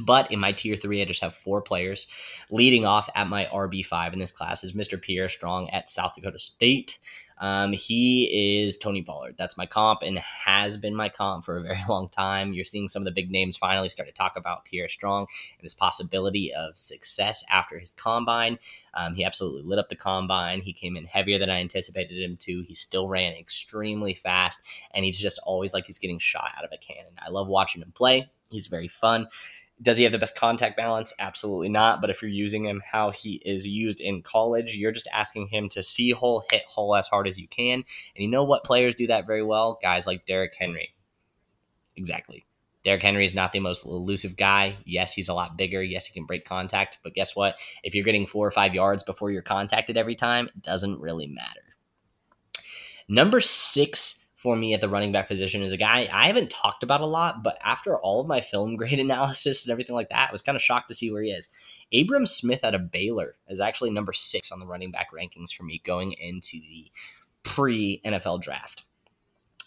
But 0.00 0.30
in 0.32 0.40
my 0.40 0.52
tier 0.52 0.76
three, 0.76 1.00
I 1.00 1.04
just 1.04 1.20
have 1.22 1.34
four 1.34 1.62
players. 1.62 2.06
Leading 2.50 2.84
off 2.84 3.08
at 3.14 3.28
my 3.28 3.46
RB5 3.46 4.12
in 4.12 4.18
this 4.18 4.32
class 4.32 4.64
is 4.64 4.72
Mr. 4.72 5.00
Pierre 5.00 5.28
Strong 5.28 5.70
at 5.70 5.88
South 5.88 6.14
Dakota 6.14 6.38
State. 6.38 6.98
Um, 7.42 7.72
he 7.72 8.62
is 8.62 8.78
Tony 8.78 9.02
Pollard. 9.02 9.34
That's 9.36 9.58
my 9.58 9.66
comp 9.66 10.02
and 10.02 10.16
has 10.20 10.76
been 10.76 10.94
my 10.94 11.08
comp 11.08 11.44
for 11.44 11.58
a 11.58 11.62
very 11.62 11.80
long 11.88 12.08
time. 12.08 12.52
You're 12.52 12.64
seeing 12.64 12.88
some 12.88 13.02
of 13.02 13.04
the 13.04 13.10
big 13.10 13.32
names 13.32 13.56
finally 13.56 13.88
start 13.88 14.08
to 14.08 14.14
talk 14.14 14.34
about 14.36 14.64
Pierre 14.64 14.88
Strong 14.88 15.26
and 15.58 15.64
his 15.64 15.74
possibility 15.74 16.54
of 16.54 16.78
success 16.78 17.44
after 17.50 17.80
his 17.80 17.90
combine. 17.90 18.60
Um, 18.94 19.16
he 19.16 19.24
absolutely 19.24 19.62
lit 19.64 19.80
up 19.80 19.88
the 19.88 19.96
combine. 19.96 20.60
He 20.60 20.72
came 20.72 20.96
in 20.96 21.04
heavier 21.04 21.40
than 21.40 21.50
I 21.50 21.60
anticipated 21.60 22.22
him 22.22 22.36
to. 22.42 22.62
He 22.62 22.74
still 22.74 23.08
ran 23.08 23.34
extremely 23.34 24.14
fast, 24.14 24.60
and 24.94 25.04
he's 25.04 25.18
just 25.18 25.40
always 25.44 25.74
like 25.74 25.86
he's 25.86 25.98
getting 25.98 26.20
shot 26.20 26.52
out 26.56 26.64
of 26.64 26.70
a 26.72 26.78
cannon. 26.78 27.12
I 27.18 27.30
love 27.30 27.48
watching 27.48 27.82
him 27.82 27.90
play. 27.92 28.30
He's 28.52 28.68
very 28.68 28.88
fun. 28.88 29.26
Does 29.82 29.96
he 29.96 30.04
have 30.04 30.12
the 30.12 30.18
best 30.18 30.38
contact 30.38 30.76
balance? 30.76 31.12
Absolutely 31.18 31.68
not. 31.68 32.00
But 32.00 32.08
if 32.08 32.22
you're 32.22 32.30
using 32.30 32.64
him 32.64 32.82
how 32.92 33.10
he 33.10 33.42
is 33.44 33.68
used 33.68 34.00
in 34.00 34.22
college, 34.22 34.76
you're 34.76 34.92
just 34.92 35.08
asking 35.12 35.48
him 35.48 35.68
to 35.70 35.82
see 35.82 36.10
hole, 36.10 36.44
hit 36.50 36.62
hole 36.66 36.94
as 36.94 37.08
hard 37.08 37.26
as 37.26 37.38
you 37.38 37.48
can. 37.48 37.74
And 37.74 37.84
you 38.22 38.28
know 38.28 38.44
what 38.44 38.64
players 38.64 38.94
do 38.94 39.08
that 39.08 39.26
very 39.26 39.42
well? 39.42 39.80
Guys 39.82 40.06
like 40.06 40.24
Derrick 40.24 40.54
Henry. 40.56 40.94
Exactly. 41.96 42.46
Derrick 42.84 43.02
Henry 43.02 43.24
is 43.24 43.34
not 43.34 43.52
the 43.52 43.60
most 43.60 43.84
elusive 43.84 44.36
guy. 44.36 44.76
Yes, 44.84 45.12
he's 45.12 45.28
a 45.28 45.34
lot 45.34 45.56
bigger. 45.56 45.82
Yes, 45.82 46.06
he 46.06 46.12
can 46.12 46.26
break 46.26 46.44
contact. 46.44 46.98
But 47.02 47.14
guess 47.14 47.34
what? 47.36 47.58
If 47.82 47.94
you're 47.94 48.04
getting 48.04 48.26
four 48.26 48.46
or 48.46 48.50
five 48.50 48.74
yards 48.74 49.02
before 49.02 49.30
you're 49.30 49.42
contacted 49.42 49.96
every 49.96 50.16
time, 50.16 50.46
it 50.46 50.62
doesn't 50.62 51.00
really 51.00 51.26
matter. 51.26 51.60
Number 53.08 53.40
six 53.40 54.21
for 54.42 54.56
me 54.56 54.74
at 54.74 54.80
the 54.80 54.88
running 54.88 55.12
back 55.12 55.28
position 55.28 55.62
is 55.62 55.70
a 55.70 55.76
guy 55.76 56.08
I 56.12 56.26
haven't 56.26 56.50
talked 56.50 56.82
about 56.82 57.00
a 57.00 57.06
lot, 57.06 57.44
but 57.44 57.58
after 57.64 57.96
all 57.96 58.20
of 58.20 58.26
my 58.26 58.40
film 58.40 58.74
grade 58.76 58.98
analysis 58.98 59.64
and 59.64 59.70
everything 59.70 59.94
like 59.94 60.08
that, 60.08 60.30
I 60.30 60.32
was 60.32 60.42
kind 60.42 60.56
of 60.56 60.62
shocked 60.62 60.88
to 60.88 60.94
see 60.94 61.12
where 61.12 61.22
he 61.22 61.30
is. 61.30 61.50
Abram 61.94 62.26
Smith 62.26 62.64
out 62.64 62.74
of 62.74 62.90
Baylor 62.90 63.36
is 63.48 63.60
actually 63.60 63.90
number 63.90 64.12
six 64.12 64.50
on 64.50 64.58
the 64.58 64.66
running 64.66 64.90
back 64.90 65.12
rankings 65.12 65.52
for 65.52 65.62
me 65.62 65.80
going 65.84 66.12
into 66.12 66.58
the 66.58 66.90
pre 67.44 68.00
NFL 68.04 68.42
draft 68.42 68.84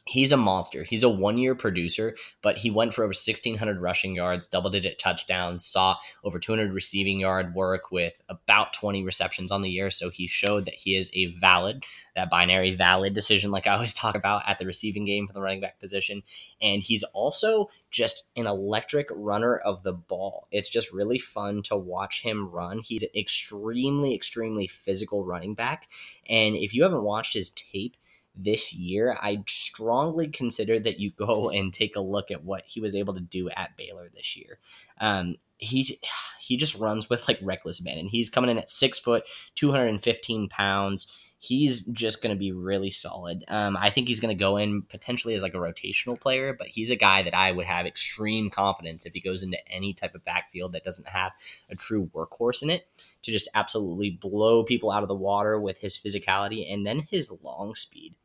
he's 0.08 0.32
a 0.32 0.38
monster. 0.38 0.84
He's 0.84 1.04
a 1.04 1.10
one 1.10 1.38
year 1.38 1.56
producer, 1.56 2.16
but 2.42 2.60
he 2.60 2.70
went 2.70 2.94
for 2.94 3.04
over 3.04 3.10
1,600 3.10 3.82
rushing 3.82 4.16
yards, 4.16 4.48
double 4.48 4.70
digit 4.70 5.00
touchdowns, 5.00 5.66
saw 5.66 5.98
over 6.24 6.38
200 6.38 6.72
receiving 6.72 7.20
yard 7.20 7.56
work 7.56 7.92
with 7.92 8.22
about 8.30 8.74
20 8.74 9.04
receptions 9.04 9.52
on 9.52 9.64
the 9.64 9.70
year. 9.70 9.90
So 9.90 10.10
he 10.10 10.28
showed 10.28 10.66
that 10.66 10.76
he 10.76 10.96
is 10.96 11.12
a 11.16 11.28
valid, 11.40 11.84
that 12.16 12.30
binary 12.30 12.76
valid 12.76 13.14
decision, 13.14 13.52
like 13.52 13.66
I 13.66 13.74
always 13.74 13.94
talk 13.94 14.16
about 14.16 14.44
at 14.48 14.60
the 14.60 14.66
receiving 14.66 15.06
game 15.06 15.28
for 15.28 15.34
the 15.34 15.42
running 15.42 15.62
back 15.62 15.80
position. 15.80 16.22
And 16.62 16.84
he's 16.84 17.04
also 17.04 17.70
just 17.90 18.28
an 18.36 18.46
electric 18.46 19.08
runner 19.12 19.58
of 19.58 19.84
the 19.84 19.94
ball. 19.94 20.48
It's 20.52 20.70
just 20.70 20.94
really 20.94 21.20
fun 21.20 21.64
to 21.64 21.76
watch 21.76 22.22
him 22.22 22.50
run. 22.52 22.80
He's 22.80 23.04
an 23.04 23.10
extremely, 23.16 24.14
extremely 24.14 24.68
physical 24.68 25.26
running 25.26 25.56
back. 25.56 25.90
And 26.30 26.56
if 26.56 26.76
you 26.76 26.84
haven't 26.84 27.04
watched 27.04 27.34
his 27.34 27.50
tape, 27.50 27.98
this 28.38 28.74
year, 28.74 29.18
I 29.22 29.44
strongly 29.48 30.28
consider 30.28 30.80
that 30.80 31.00
you 31.00 31.12
go 31.12 31.50
and 31.54 31.74
take 31.74 31.96
a 31.96 32.02
look 32.02 32.32
at 32.32 32.44
what 32.44 32.64
he 32.66 32.82
was 32.82 32.96
able 32.96 33.14
to 33.14 33.22
do 33.22 33.50
at 33.50 33.78
Baylor 33.78 34.10
this 34.14 34.36
year. 34.36 34.60
Um, 35.00 35.36
he 35.58 36.00
he 36.42 36.58
just 36.58 36.78
runs 36.78 37.10
with 37.10 37.28
like 37.28 37.40
reckless 37.42 37.80
abandon. 37.80 38.08
He's 38.08 38.30
coming 38.30 38.50
in 38.50 38.58
at 38.58 38.70
six 38.70 39.00
foot, 39.00 39.24
two 39.56 39.72
hundred 39.72 39.88
and 39.88 40.04
fifteen 40.04 40.50
pounds. 40.50 41.12
He's 41.38 41.86
just 41.86 42.24
going 42.24 42.36
to 42.36 42.40
be 42.40 42.52
really 42.52 42.90
solid. 42.90 43.44
Um, 43.48 43.78
I 43.78 43.92
think 43.92 44.08
he's 44.08 44.20
going 44.20 44.36
to 44.36 44.42
go 44.42 44.58
in 44.58 44.82
potentially 44.82 45.36
as 45.36 45.44
like 45.44 45.54
a 45.54 45.58
rotational 45.58 46.20
player, 46.20 46.56
but 46.58 46.68
he's 46.68 46.90
a 46.90 46.96
guy 46.96 47.22
that 47.22 47.36
I 47.36 47.52
would 47.52 47.68
have 47.68 47.86
extreme 47.86 48.50
confidence 48.50 49.06
if 49.06 49.14
he 49.14 49.20
goes 49.20 49.44
into 49.44 49.60
any 49.70 49.94
type 49.94 50.16
of 50.16 50.26
backfield 50.26 50.72
that 50.72 50.84
doesn't 50.84 51.08
have 51.08 51.34
a 51.70 51.76
true 51.76 52.10
workhorse 52.16 52.64
in 52.64 52.72
it 52.72 52.88
to 53.22 53.32
just 53.32 53.50
absolutely 53.54 54.10
blow 54.10 54.64
people 54.64 54.90
out 54.90 55.04
of 55.04 55.10
the 55.10 55.14
water 55.14 55.60
with 55.60 55.82
his 55.82 55.96
physicality 55.96 56.72
and 56.72 56.88
then 56.88 57.02
his 57.02 57.32
long 57.44 57.76
speed 57.76 58.16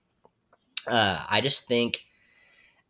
uh, 0.87 1.25
I 1.29 1.41
just 1.41 1.69
think 1.69 2.05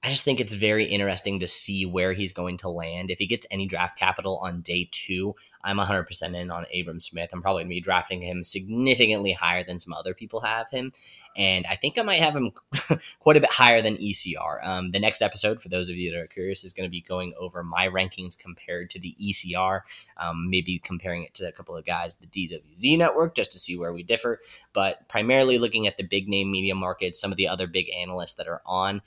I 0.03 0.09
just 0.09 0.25
think 0.25 0.41
it's 0.41 0.55
very 0.55 0.87
interesting 0.87 1.41
to 1.41 1.47
see 1.47 1.85
where 1.85 2.15
he's 2.15 2.33
going 2.33 2.57
to 2.59 2.71
land. 2.71 3.11
If 3.11 3.19
he 3.19 3.27
gets 3.27 3.47
any 3.51 3.67
draft 3.67 3.99
capital 3.99 4.39
on 4.39 4.63
day 4.63 4.89
two, 4.91 5.35
I'm 5.63 5.77
100% 5.77 6.35
in 6.35 6.51
on 6.51 6.65
Abram 6.75 7.01
Smith. 7.01 7.29
I'm 7.35 7.43
probably 7.43 7.65
going 7.65 7.69
to 7.69 7.75
be 7.75 7.81
drafting 7.83 8.23
him 8.23 8.43
significantly 8.43 9.33
higher 9.33 9.63
than 9.63 9.79
some 9.79 9.93
other 9.93 10.15
people 10.15 10.41
have 10.41 10.71
him. 10.71 10.93
And 11.37 11.67
I 11.69 11.77
think 11.77 11.99
I 11.99 12.03
might 12.03 12.21
have 12.21 12.35
him 12.35 12.53
quite 13.19 13.37
a 13.37 13.41
bit 13.41 13.51
higher 13.51 13.83
than 13.83 13.99
ECR. 13.99 14.67
Um, 14.67 14.91
the 14.91 15.01
next 15.01 15.21
episode, 15.21 15.61
for 15.61 15.69
those 15.69 15.91
of 15.91 15.97
you 15.97 16.13
that 16.13 16.21
are 16.21 16.27
curious, 16.27 16.65
is 16.65 16.73
going 16.73 16.87
to 16.87 16.91
be 16.91 17.03
going 17.03 17.35
over 17.39 17.63
my 17.63 17.87
rankings 17.87 18.39
compared 18.39 18.89
to 18.91 18.99
the 18.99 19.15
ECR, 19.23 19.83
um, 20.17 20.49
maybe 20.49 20.79
comparing 20.79 21.25
it 21.25 21.35
to 21.35 21.47
a 21.47 21.53
couple 21.53 21.77
of 21.77 21.85
guys, 21.85 22.15
the 22.15 22.27
DWZ 22.27 22.97
network, 22.97 23.35
just 23.35 23.53
to 23.53 23.59
see 23.59 23.79
where 23.79 23.93
we 23.93 24.03
differ. 24.03 24.41
But 24.73 25.09
primarily 25.09 25.59
looking 25.59 25.87
at 25.87 25.99
the 25.99 26.05
big 26.05 26.27
name 26.27 26.51
media 26.51 26.75
markets, 26.75 27.21
some 27.21 27.31
of 27.31 27.37
the 27.37 27.49
other 27.49 27.67
big 27.67 27.91
analysts 27.91 28.35
that 28.35 28.49
are 28.49 28.63
on 28.65 29.03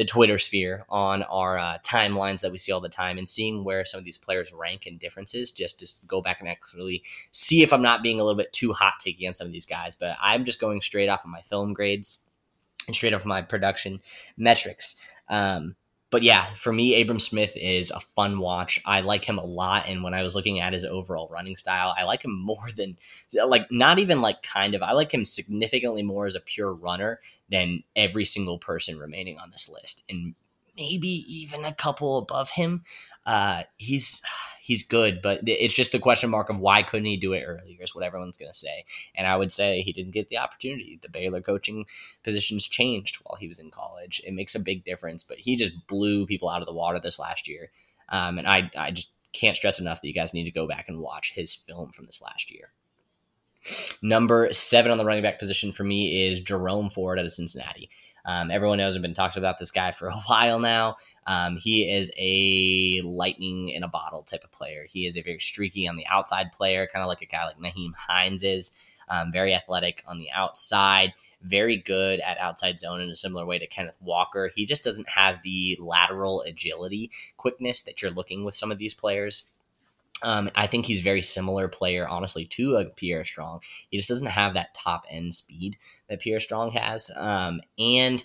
the 0.00 0.04
Twitter 0.06 0.38
sphere 0.38 0.86
on 0.88 1.22
our 1.24 1.58
uh, 1.58 1.76
timelines 1.82 2.40
that 2.40 2.50
we 2.50 2.56
see 2.56 2.72
all 2.72 2.80
the 2.80 2.88
time 2.88 3.18
and 3.18 3.28
seeing 3.28 3.64
where 3.64 3.84
some 3.84 3.98
of 3.98 4.04
these 4.06 4.16
players 4.16 4.50
rank 4.50 4.86
and 4.86 4.98
differences 4.98 5.52
just 5.52 5.78
to 5.78 6.06
go 6.06 6.22
back 6.22 6.40
and 6.40 6.48
actually 6.48 7.02
see 7.32 7.62
if 7.62 7.70
I'm 7.70 7.82
not 7.82 8.02
being 8.02 8.18
a 8.18 8.24
little 8.24 8.38
bit 8.38 8.50
too 8.50 8.72
hot 8.72 8.94
taking 8.98 9.28
on 9.28 9.34
some 9.34 9.46
of 9.46 9.52
these 9.52 9.66
guys. 9.66 9.94
But 9.94 10.16
I'm 10.18 10.46
just 10.46 10.58
going 10.58 10.80
straight 10.80 11.10
off 11.10 11.24
of 11.24 11.30
my 11.30 11.42
film 11.42 11.74
grades 11.74 12.16
and 12.86 12.96
straight 12.96 13.12
off 13.12 13.20
of 13.20 13.26
my 13.26 13.42
production 13.42 14.00
metrics. 14.38 14.98
Um, 15.28 15.76
but 16.10 16.22
yeah, 16.24 16.44
for 16.54 16.72
me, 16.72 17.00
Abram 17.00 17.20
Smith 17.20 17.56
is 17.56 17.90
a 17.90 18.00
fun 18.00 18.40
watch. 18.40 18.80
I 18.84 19.00
like 19.00 19.24
him 19.24 19.38
a 19.38 19.44
lot. 19.44 19.88
And 19.88 20.02
when 20.02 20.12
I 20.12 20.22
was 20.22 20.34
looking 20.34 20.60
at 20.60 20.72
his 20.72 20.84
overall 20.84 21.28
running 21.30 21.56
style, 21.56 21.94
I 21.96 22.02
like 22.02 22.24
him 22.24 22.36
more 22.44 22.68
than, 22.76 22.96
like, 23.46 23.70
not 23.70 23.98
even 23.98 24.20
like 24.20 24.42
kind 24.42 24.74
of, 24.74 24.82
I 24.82 24.92
like 24.92 25.12
him 25.12 25.24
significantly 25.24 26.02
more 26.02 26.26
as 26.26 26.34
a 26.34 26.40
pure 26.40 26.72
runner 26.72 27.20
than 27.48 27.84
every 27.94 28.24
single 28.24 28.58
person 28.58 28.98
remaining 28.98 29.38
on 29.38 29.50
this 29.50 29.68
list. 29.68 30.02
And 30.08 30.34
maybe 30.76 31.08
even 31.08 31.64
a 31.64 31.74
couple 31.74 32.18
above 32.18 32.50
him. 32.50 32.82
Uh, 33.26 33.64
he's 33.76 34.22
he's 34.62 34.82
good, 34.86 35.20
but 35.22 35.40
it's 35.46 35.74
just 35.74 35.92
the 35.92 35.98
question 35.98 36.30
mark 36.30 36.48
of 36.48 36.58
why 36.58 36.82
couldn't 36.82 37.06
he 37.06 37.16
do 37.16 37.32
it 37.32 37.44
earlier 37.44 37.82
is 37.82 37.94
what 37.94 38.04
everyone's 38.04 38.36
going 38.36 38.50
to 38.50 38.56
say. 38.56 38.84
And 39.14 39.26
I 39.26 39.36
would 39.36 39.52
say 39.52 39.82
he 39.82 39.92
didn't 39.92 40.12
get 40.14 40.28
the 40.28 40.38
opportunity. 40.38 40.98
The 41.00 41.08
Baylor 41.08 41.40
coaching 41.40 41.86
positions 42.22 42.66
changed 42.66 43.16
while 43.22 43.36
he 43.36 43.46
was 43.46 43.58
in 43.58 43.70
college. 43.70 44.20
It 44.24 44.32
makes 44.32 44.54
a 44.54 44.60
big 44.60 44.84
difference, 44.84 45.24
but 45.24 45.38
he 45.38 45.56
just 45.56 45.86
blew 45.86 46.26
people 46.26 46.48
out 46.48 46.62
of 46.62 46.66
the 46.66 46.74
water 46.74 46.98
this 46.98 47.18
last 47.18 47.48
year. 47.48 47.70
Um, 48.08 48.38
and 48.38 48.46
I, 48.46 48.70
I 48.76 48.90
just 48.90 49.12
can't 49.32 49.56
stress 49.56 49.78
enough 49.78 50.00
that 50.00 50.08
you 50.08 50.14
guys 50.14 50.34
need 50.34 50.44
to 50.44 50.50
go 50.50 50.66
back 50.66 50.88
and 50.88 50.98
watch 50.98 51.32
his 51.32 51.54
film 51.54 51.90
from 51.92 52.04
this 52.04 52.22
last 52.22 52.50
year. 52.50 52.72
Number 54.02 54.52
seven 54.52 54.90
on 54.90 54.98
the 54.98 55.04
running 55.04 55.22
back 55.22 55.38
position 55.38 55.70
for 55.70 55.84
me 55.84 56.26
is 56.26 56.40
Jerome 56.40 56.90
Ford 56.90 57.18
out 57.18 57.26
of 57.26 57.32
Cincinnati. 57.32 57.90
Um, 58.24 58.50
everyone 58.50 58.78
knows 58.78 58.96
I've 58.96 59.02
been 59.02 59.14
talking 59.14 59.40
about 59.40 59.58
this 59.58 59.70
guy 59.70 59.90
for 59.92 60.08
a 60.08 60.16
while 60.26 60.58
now. 60.58 60.96
Um, 61.26 61.56
he 61.56 61.90
is 61.90 62.12
a 62.18 63.02
lightning 63.04 63.68
in 63.68 63.82
a 63.82 63.88
bottle 63.88 64.22
type 64.22 64.44
of 64.44 64.50
player. 64.50 64.86
He 64.88 65.06
is 65.06 65.16
a 65.16 65.22
very 65.22 65.38
streaky 65.38 65.88
on 65.88 65.96
the 65.96 66.06
outside 66.06 66.52
player, 66.52 66.86
kind 66.86 67.02
of 67.02 67.08
like 67.08 67.22
a 67.22 67.26
guy 67.26 67.44
like 67.44 67.58
Nyheim 67.58 67.94
Hines 67.94 68.42
is. 68.42 68.72
Um, 69.08 69.32
very 69.32 69.52
athletic 69.52 70.04
on 70.06 70.20
the 70.20 70.30
outside, 70.30 71.14
very 71.42 71.76
good 71.76 72.20
at 72.20 72.38
outside 72.38 72.78
zone 72.78 73.00
in 73.00 73.10
a 73.10 73.16
similar 73.16 73.44
way 73.44 73.58
to 73.58 73.66
Kenneth 73.66 73.98
Walker. 74.00 74.50
He 74.54 74.64
just 74.64 74.84
doesn't 74.84 75.08
have 75.08 75.42
the 75.42 75.76
lateral 75.80 76.42
agility, 76.42 77.10
quickness 77.36 77.82
that 77.82 78.00
you're 78.00 78.12
looking 78.12 78.44
with 78.44 78.54
some 78.54 78.70
of 78.70 78.78
these 78.78 78.94
players. 78.94 79.52
Um, 80.22 80.50
I 80.54 80.66
think 80.66 80.86
he's 80.86 81.00
very 81.00 81.22
similar 81.22 81.68
player, 81.68 82.06
honestly, 82.08 82.44
to 82.46 82.76
a 82.76 82.84
Pierre 82.84 83.24
Strong. 83.24 83.60
He 83.90 83.96
just 83.96 84.08
doesn't 84.08 84.26
have 84.26 84.54
that 84.54 84.74
top 84.74 85.04
end 85.08 85.34
speed 85.34 85.76
that 86.08 86.20
Pierre 86.20 86.40
Strong 86.40 86.72
has, 86.72 87.10
um, 87.16 87.60
and 87.78 88.24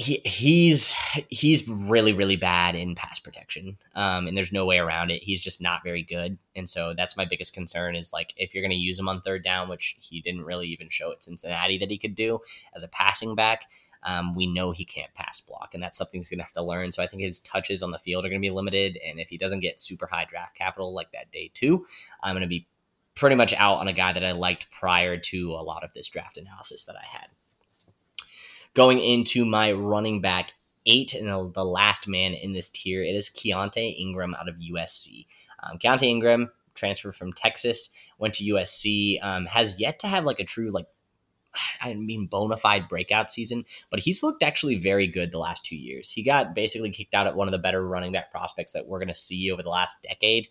he 0.00 0.20
he's 0.24 0.94
he's 1.28 1.68
really 1.68 2.12
really 2.12 2.36
bad 2.36 2.74
in 2.74 2.94
pass 2.94 3.20
protection, 3.20 3.76
um, 3.94 4.26
and 4.26 4.36
there's 4.36 4.52
no 4.52 4.64
way 4.64 4.78
around 4.78 5.10
it. 5.10 5.22
He's 5.22 5.40
just 5.40 5.60
not 5.60 5.84
very 5.84 6.02
good, 6.02 6.38
and 6.54 6.68
so 6.68 6.94
that's 6.94 7.16
my 7.16 7.24
biggest 7.24 7.54
concern. 7.54 7.94
Is 7.94 8.12
like 8.12 8.32
if 8.36 8.54
you're 8.54 8.62
going 8.62 8.70
to 8.70 8.76
use 8.76 8.98
him 8.98 9.08
on 9.08 9.20
third 9.20 9.44
down, 9.44 9.68
which 9.68 9.96
he 10.00 10.20
didn't 10.20 10.44
really 10.44 10.68
even 10.68 10.88
show 10.88 11.12
at 11.12 11.22
Cincinnati 11.22 11.78
that 11.78 11.90
he 11.90 11.98
could 11.98 12.14
do 12.14 12.40
as 12.74 12.82
a 12.82 12.88
passing 12.88 13.34
back 13.34 13.66
um, 14.02 14.34
we 14.34 14.46
know 14.46 14.70
he 14.70 14.84
can't 14.84 15.12
pass 15.14 15.40
block, 15.40 15.74
and 15.74 15.82
that's 15.82 15.98
something 15.98 16.18
he's 16.18 16.28
going 16.28 16.38
to 16.38 16.44
have 16.44 16.52
to 16.54 16.62
learn. 16.62 16.92
So 16.92 17.02
I 17.02 17.06
think 17.06 17.22
his 17.22 17.40
touches 17.40 17.82
on 17.82 17.90
the 17.90 17.98
field 17.98 18.24
are 18.24 18.28
going 18.28 18.40
to 18.40 18.46
be 18.46 18.50
limited, 18.54 18.98
and 19.06 19.20
if 19.20 19.28
he 19.28 19.36
doesn't 19.36 19.60
get 19.60 19.80
super 19.80 20.06
high 20.06 20.24
draft 20.24 20.56
capital 20.56 20.94
like 20.94 21.12
that 21.12 21.30
day 21.30 21.50
two, 21.52 21.86
I'm 22.22 22.34
going 22.34 22.42
to 22.42 22.48
be 22.48 22.66
pretty 23.14 23.36
much 23.36 23.52
out 23.54 23.78
on 23.78 23.88
a 23.88 23.92
guy 23.92 24.12
that 24.12 24.24
I 24.24 24.32
liked 24.32 24.70
prior 24.70 25.18
to 25.18 25.52
a 25.52 25.62
lot 25.62 25.84
of 25.84 25.92
this 25.92 26.08
draft 26.08 26.38
analysis 26.38 26.84
that 26.84 26.96
I 26.96 27.04
had. 27.04 27.26
Going 28.74 29.00
into 29.00 29.44
my 29.44 29.72
running 29.72 30.20
back 30.20 30.52
eight 30.86 31.14
and 31.14 31.28
the 31.54 31.64
last 31.64 32.08
man 32.08 32.34
in 32.34 32.52
this 32.52 32.68
tier, 32.68 33.02
it 33.02 33.14
is 33.14 33.28
Keaontay 33.28 33.98
Ingram 33.98 34.34
out 34.34 34.48
of 34.48 34.56
USC. 34.56 35.26
Um, 35.62 35.78
Keaontay 35.78 36.04
Ingram 36.04 36.50
transferred 36.74 37.16
from 37.16 37.32
Texas, 37.32 37.92
went 38.18 38.34
to 38.34 38.44
USC, 38.44 39.22
um, 39.22 39.46
has 39.46 39.80
yet 39.80 39.98
to 40.00 40.06
have 40.06 40.24
like 40.24 40.40
a 40.40 40.44
true 40.44 40.70
like 40.70 40.86
I 41.82 41.94
mean, 41.94 42.26
bona 42.26 42.56
fide 42.56 42.88
breakout 42.88 43.30
season, 43.30 43.64
but 43.90 44.00
he's 44.00 44.22
looked 44.22 44.42
actually 44.42 44.76
very 44.76 45.06
good 45.06 45.32
the 45.32 45.38
last 45.38 45.64
two 45.64 45.76
years. 45.76 46.10
He 46.10 46.22
got 46.22 46.54
basically 46.54 46.90
kicked 46.90 47.14
out 47.14 47.26
at 47.26 47.36
one 47.36 47.48
of 47.48 47.52
the 47.52 47.58
better 47.58 47.86
running 47.86 48.12
back 48.12 48.30
prospects 48.30 48.72
that 48.72 48.86
we're 48.86 48.98
going 48.98 49.08
to 49.08 49.14
see 49.14 49.50
over 49.50 49.62
the 49.62 49.68
last 49.68 50.02
decade 50.02 50.48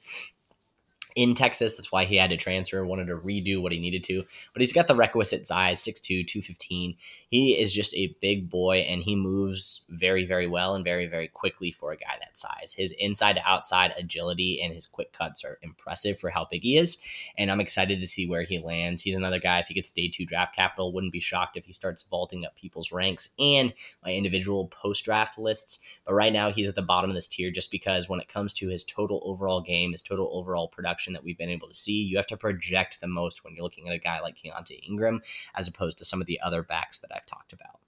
in 1.15 1.33
Texas. 1.33 1.75
That's 1.75 1.91
why 1.91 2.05
he 2.05 2.15
had 2.15 2.29
to 2.29 2.37
transfer, 2.37 2.85
wanted 2.85 3.07
to 3.07 3.17
redo 3.17 3.61
what 3.61 3.71
he 3.71 3.79
needed 3.79 4.03
to. 4.05 4.23
But 4.53 4.61
he's 4.61 4.73
got 4.73 4.87
the 4.87 4.95
requisite 4.95 5.45
size 5.45 5.81
6'2, 5.81 6.27
215. 6.27 6.95
He 7.29 7.57
is 7.57 7.73
just 7.73 7.95
a 7.95 8.15
big 8.21 8.49
boy 8.49 8.79
and 8.79 9.01
he 9.01 9.15
moves 9.15 9.85
very, 9.89 10.25
very 10.25 10.47
well 10.47 10.75
and 10.75 10.83
very, 10.83 11.07
very 11.07 11.27
quickly 11.27 11.71
for 11.71 11.91
a 11.91 11.97
guy 11.97 12.15
that 12.19 12.37
size. 12.37 12.73
His 12.73 12.93
inside 12.99 13.33
to 13.33 13.47
outside 13.47 13.93
agility 13.97 14.61
and 14.61 14.73
his 14.73 14.87
quick 14.87 15.13
cuts 15.13 15.43
are 15.43 15.59
impressive 15.61 16.19
for 16.19 16.29
how 16.29 16.47
big 16.49 16.63
he 16.63 16.77
is. 16.77 17.01
And 17.37 17.51
I'm 17.51 17.61
excited 17.61 17.99
to 17.99 18.07
see 18.07 18.27
where 18.27 18.43
he 18.43 18.59
lands. 18.59 19.01
He's 19.01 19.15
another 19.15 19.39
guy, 19.39 19.59
if 19.59 19.67
he 19.67 19.73
gets 19.73 19.91
day 19.91 20.07
two 20.07 20.25
draft 20.25 20.55
capital, 20.55 20.93
wouldn't 20.93 21.13
be 21.13 21.19
shocked 21.19 21.57
if 21.57 21.65
he 21.65 21.73
starts 21.73 22.03
vaulting 22.03 22.45
up 22.45 22.55
people's 22.55 22.91
ranks 22.91 23.29
and 23.39 23.73
my 24.03 24.13
individual 24.13 24.67
post 24.67 25.05
draft 25.05 25.37
lists. 25.37 25.79
But 26.05 26.13
right 26.13 26.33
now, 26.33 26.51
he's 26.51 26.67
at 26.67 26.75
the 26.75 26.81
bottom 26.81 27.09
of 27.09 27.15
this 27.15 27.27
tier 27.27 27.51
just 27.51 27.71
because 27.71 28.09
when 28.09 28.19
it 28.19 28.27
comes 28.27 28.53
to 28.55 28.69
his 28.69 28.83
total 28.83 29.21
overall 29.23 29.61
game, 29.61 29.91
his 29.91 30.01
total 30.01 30.29
overall 30.31 30.67
production, 30.67 30.98
that 31.07 31.23
we've 31.23 31.38
been 31.38 31.49
able 31.49 31.67
to 31.67 31.73
see. 31.73 32.01
You 32.03 32.17
have 32.17 32.27
to 32.27 32.38
project 32.38 33.01
the 33.01 33.07
most 33.07 33.43
when 33.43 33.55
you're 33.55 33.63
looking 33.63 33.88
at 33.88 33.95
a 33.95 33.99
guy 33.99 34.19
like 34.19 34.35
Keaontay 34.35 34.88
Ingram 34.88 35.21
as 35.55 35.67
opposed 35.67 35.97
to 35.99 36.05
some 36.05 36.21
of 36.21 36.27
the 36.27 36.39
other 36.41 36.63
backs 36.63 36.99
that 36.99 37.12
I've 37.13 37.25
talked 37.25 37.53
about. 37.53 37.79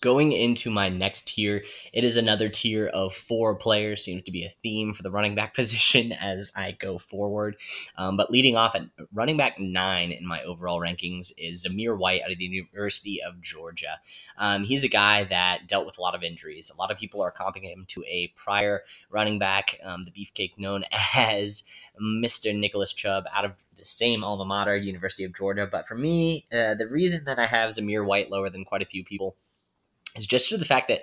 Going 0.00 0.30
into 0.30 0.70
my 0.70 0.88
next 0.88 1.26
tier, 1.26 1.64
it 1.92 2.04
is 2.04 2.16
another 2.16 2.48
tier 2.48 2.86
of 2.86 3.12
four 3.12 3.56
players. 3.56 4.04
Seems 4.04 4.22
to 4.24 4.30
be 4.30 4.44
a 4.44 4.52
theme 4.62 4.94
for 4.94 5.02
the 5.02 5.10
running 5.10 5.34
back 5.34 5.54
position 5.56 6.12
as 6.12 6.52
I 6.54 6.72
go 6.72 6.98
forward. 6.98 7.56
Um, 7.96 8.16
but 8.16 8.30
leading 8.30 8.54
off 8.54 8.76
at 8.76 8.82
running 9.12 9.36
back 9.36 9.58
nine 9.58 10.12
in 10.12 10.24
my 10.24 10.42
overall 10.44 10.80
rankings 10.80 11.32
is 11.36 11.66
Zamir 11.66 11.98
White 11.98 12.22
out 12.22 12.30
of 12.30 12.38
the 12.38 12.44
University 12.44 13.20
of 13.20 13.40
Georgia. 13.40 13.98
Um, 14.36 14.62
he's 14.62 14.84
a 14.84 14.88
guy 14.88 15.24
that 15.24 15.66
dealt 15.66 15.86
with 15.86 15.98
a 15.98 16.02
lot 16.02 16.14
of 16.14 16.22
injuries. 16.22 16.70
A 16.72 16.78
lot 16.78 16.92
of 16.92 16.98
people 16.98 17.20
are 17.20 17.32
comping 17.32 17.64
him 17.64 17.84
to 17.88 18.04
a 18.04 18.32
prior 18.36 18.82
running 19.10 19.40
back, 19.40 19.80
um, 19.82 20.04
the 20.04 20.12
beefcake 20.12 20.58
known 20.58 20.84
as 21.16 21.64
Mr. 22.00 22.56
Nicholas 22.56 22.92
Chubb 22.92 23.24
out 23.34 23.44
of 23.44 23.52
the 23.76 23.84
same 23.84 24.22
alma 24.22 24.44
mater, 24.44 24.76
University 24.76 25.24
of 25.24 25.34
Georgia. 25.34 25.68
But 25.70 25.88
for 25.88 25.96
me, 25.96 26.46
uh, 26.52 26.74
the 26.74 26.88
reason 26.88 27.24
that 27.24 27.38
I 27.38 27.46
have 27.46 27.70
Zamir 27.70 28.04
White 28.04 28.30
lower 28.30 28.50
than 28.50 28.64
quite 28.64 28.82
a 28.82 28.86
few 28.86 29.04
people 29.04 29.36
is 30.16 30.26
just 30.26 30.48
to 30.48 30.56
the 30.56 30.64
fact 30.64 30.88
that 30.88 31.02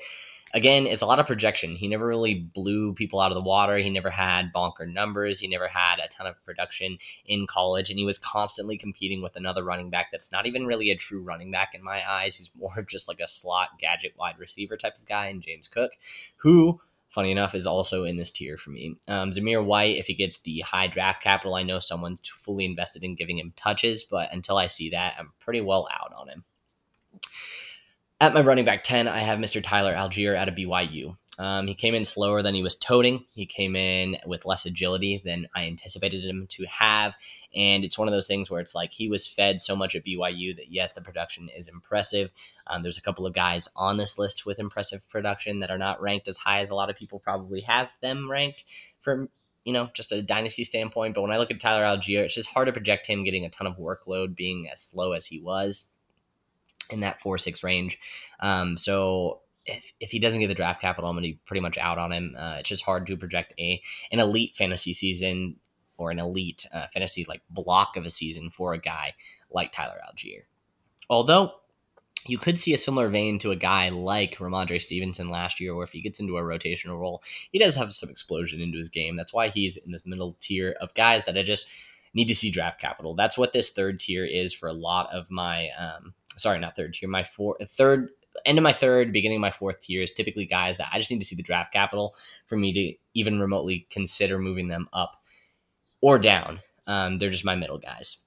again, 0.55 0.87
it's 0.87 1.01
a 1.01 1.05
lot 1.05 1.19
of 1.19 1.27
projection. 1.27 1.75
He 1.75 1.87
never 1.87 2.07
really 2.07 2.33
blew 2.33 2.93
people 2.93 3.19
out 3.19 3.31
of 3.31 3.35
the 3.35 3.41
water. 3.41 3.77
He 3.77 3.89
never 3.89 4.09
had 4.09 4.53
bonker 4.53 4.85
numbers. 4.85 5.39
He 5.39 5.47
never 5.47 5.67
had 5.67 5.99
a 5.99 6.07
ton 6.07 6.25
of 6.25 6.43
production 6.45 6.97
in 7.25 7.45
college, 7.45 7.89
and 7.89 7.99
he 7.99 8.05
was 8.05 8.17
constantly 8.17 8.77
competing 8.77 9.21
with 9.21 9.35
another 9.35 9.63
running 9.63 9.89
back 9.89 10.09
that's 10.11 10.31
not 10.31 10.47
even 10.47 10.65
really 10.65 10.89
a 10.89 10.95
true 10.95 11.21
running 11.21 11.51
back 11.51 11.75
in 11.75 11.83
my 11.83 12.09
eyes. 12.09 12.37
He's 12.37 12.51
more 12.57 12.79
of 12.79 12.87
just 12.87 13.07
like 13.07 13.19
a 13.19 13.27
slot 13.27 13.77
gadget 13.77 14.13
wide 14.17 14.39
receiver 14.39 14.77
type 14.77 14.97
of 14.97 15.05
guy 15.05 15.27
and 15.27 15.41
James 15.41 15.67
Cook, 15.67 15.91
who. 16.37 16.81
Funny 17.09 17.31
enough, 17.31 17.55
is 17.55 17.65
also 17.65 18.03
in 18.03 18.17
this 18.17 18.29
tier 18.29 18.57
for 18.57 18.71
me. 18.71 18.97
Um, 19.07 19.31
Zamir 19.31 19.63
White, 19.63 19.95
if 19.95 20.07
he 20.07 20.13
gets 20.13 20.41
the 20.41 20.59
high 20.59 20.87
draft 20.87 21.23
capital, 21.23 21.55
I 21.55 21.63
know 21.63 21.79
someone's 21.79 22.19
fully 22.27 22.65
invested 22.65 23.05
in 23.05 23.15
giving 23.15 23.37
him 23.37 23.53
touches, 23.55 24.03
but 24.03 24.33
until 24.33 24.57
I 24.57 24.67
see 24.67 24.89
that, 24.89 25.15
I'm 25.17 25.31
pretty 25.39 25.61
well 25.61 25.87
out 25.97 26.11
on 26.13 26.27
him. 26.27 26.43
At 28.21 28.34
my 28.34 28.39
running 28.39 28.63
back 28.63 28.84
10, 28.84 29.10
I 29.10 29.19
have 29.19 29.39
Mr. 29.39 29.62
Tyler 29.62 29.93
Allgeier 29.93 30.38
out 30.38 30.47
of 30.47 30.56
BYU. 30.56 31.17
Um, 31.38 31.67
he 31.67 31.73
came 31.73 31.93
in 31.93 32.06
slower 32.06 32.41
than 32.41 32.56
he 32.56 32.63
was 32.63 32.78
toting. 32.78 33.25
He 33.32 33.45
came 33.45 33.75
in 33.75 34.15
with 34.25 34.45
less 34.45 34.65
agility 34.65 35.21
than 35.25 35.47
I 35.54 35.65
anticipated 35.65 36.23
him 36.23 36.47
to 36.51 36.65
have. 36.65 37.17
And 37.54 37.84
it's 37.84 37.97
one 37.97 38.08
of 38.08 38.13
those 38.13 38.28
things 38.28 38.49
where 38.49 38.62
it's 38.62 38.73
like 38.73 38.93
he 38.93 39.10
was 39.10 39.28
fed 39.28 39.60
so 39.60 39.75
much 39.75 39.95
at 39.95 40.06
BYU 40.06 40.56
that, 40.56 40.71
yes, 40.71 40.93
the 40.93 41.01
production 41.01 41.49
is 41.49 41.67
impressive. 41.67 42.32
Um, 42.67 42.84
there's 42.84 42.97
a 42.97 43.01
couple 43.01 43.25
of 43.25 43.34
guys 43.34 43.67
on 43.75 43.97
this 43.97 44.17
list 44.17 44.45
with 44.45 44.60
impressive 44.60 45.10
production 45.10 45.60
that 45.60 45.69
are 45.69 45.78
not 45.78 46.01
ranked 46.01 46.30
as 46.30 46.38
high 46.38 46.62
as 46.62 46.69
a 46.69 46.75
lot 46.75 46.89
of 46.89 46.95
people 46.95 47.19
probably 47.19 47.62
have 47.62 47.91
them 48.01 48.32
ranked 48.32 48.63
from, 49.01 49.28
you 49.65 49.73
know, 49.73 49.89
just 49.93 50.13
a 50.13 50.21
dynasty 50.21 50.63
standpoint. 50.63 51.15
But 51.15 51.21
when 51.21 51.34
I 51.34 51.38
look 51.38 51.51
at 51.51 51.60
Tyler 51.60 51.84
Allgeier, 51.84 52.23
it's 52.23 52.36
just 52.36 52.49
hard 52.49 52.67
to 52.67 52.73
project 52.73 53.08
him 53.08 53.25
getting 53.25 53.43
a 53.43 53.49
ton 53.49 53.67
of 53.67 53.78
workload 53.78 54.38
being 54.38 54.69
as 54.71 54.82
slow 54.82 55.12
as 55.12 55.25
he 55.25 55.41
was 55.41 55.89
in 56.89 57.01
that 57.01 57.21
four 57.21 57.37
six 57.37 57.63
range. 57.63 57.99
Um, 58.39 58.77
so 58.77 59.41
if, 59.65 59.91
if 59.99 60.11
he 60.11 60.19
doesn't 60.19 60.39
get 60.39 60.47
the 60.47 60.55
draft 60.55 60.81
capital, 60.81 61.09
I'm 61.09 61.15
going 61.15 61.23
to 61.23 61.29
be 61.33 61.39
pretty 61.45 61.61
much 61.61 61.77
out 61.77 61.97
on 61.97 62.11
him. 62.11 62.35
Uh, 62.37 62.57
it's 62.59 62.69
just 62.69 62.85
hard 62.85 63.07
to 63.07 63.17
project 63.17 63.53
a 63.59 63.81
an 64.11 64.19
elite 64.19 64.55
fantasy 64.55 64.93
season 64.93 65.57
or 65.97 66.11
an 66.11 66.19
elite 66.19 66.65
uh, 66.73 66.87
fantasy 66.87 67.25
like 67.27 67.41
block 67.49 67.95
of 67.97 68.05
a 68.05 68.09
season 68.09 68.49
for 68.49 68.73
a 68.73 68.77
guy 68.77 69.13
like 69.49 69.71
Tyler 69.71 69.99
Allgeier. 70.07 70.43
Although 71.09 71.53
you 72.27 72.37
could 72.37 72.57
see 72.57 72.73
a 72.73 72.77
similar 72.77 73.07
vein 73.07 73.37
to 73.39 73.51
a 73.51 73.55
guy 73.55 73.89
like 73.89 74.37
Rhamondre 74.37 74.81
Stevenson 74.81 75.29
last 75.29 75.59
year, 75.59 75.75
where 75.75 75.83
if 75.83 75.91
he 75.91 76.01
gets 76.01 76.19
into 76.19 76.37
a 76.37 76.41
rotational 76.41 76.99
role, 76.99 77.21
he 77.51 77.59
does 77.59 77.75
have 77.75 77.93
some 77.93 78.09
explosion 78.09 78.59
into 78.61 78.79
his 78.79 78.89
game. 78.89 79.15
That's 79.15 79.33
why 79.33 79.49
he's 79.49 79.77
in 79.77 79.91
this 79.91 80.05
middle 80.05 80.35
tier 80.39 80.75
of 80.81 80.93
guys 80.95 81.23
that 81.25 81.37
I 81.37 81.43
just 81.43 81.69
need 82.15 82.28
to 82.30 82.36
see 82.36 82.49
draft 82.49 82.82
capital. 82.82 83.13
That's 83.13 83.38
what 83.38 83.54
this 83.54 83.71
third 83.71 83.99
tier 83.99 84.25
is 84.25 84.54
for 84.54 84.67
a 84.67 84.73
lot 84.73 85.13
of 85.13 85.30
my 85.30 85.69
um, 85.78 86.15
sorry, 86.38 86.60
not 86.60 86.75
third 86.75 86.93
tier, 86.93 87.10
my 87.10 87.23
four, 87.23 87.58
third, 87.63 88.10
end 88.45 88.58
of 88.58 88.63
my 88.63 88.73
third, 88.73 89.13
beginning 89.13 89.38
of 89.38 89.41
my 89.41 89.51
fourth 89.51 89.82
tier 89.82 90.01
is 90.01 90.12
typically 90.12 90.45
guys 90.45 90.78
that 90.78 90.89
I 90.91 90.97
just 90.97 91.12
need 91.12 91.19
to 91.19 91.25
see 91.25 91.36
the 91.36 91.43
draft 91.43 91.71
capital 91.71 92.15
for 92.47 92.58
me 92.58 92.73
to 92.73 92.93
even 93.13 93.39
remotely 93.39 93.88
consider 93.89 94.39
moving 94.39 94.67
them 94.67 94.88
up 94.93 95.21
or 96.01 96.19
down. 96.19 96.62
Um, 96.88 97.17
they're 97.17 97.30
just 97.30 97.45
my 97.45 97.56
middle 97.56 97.80
guys. 97.80 98.23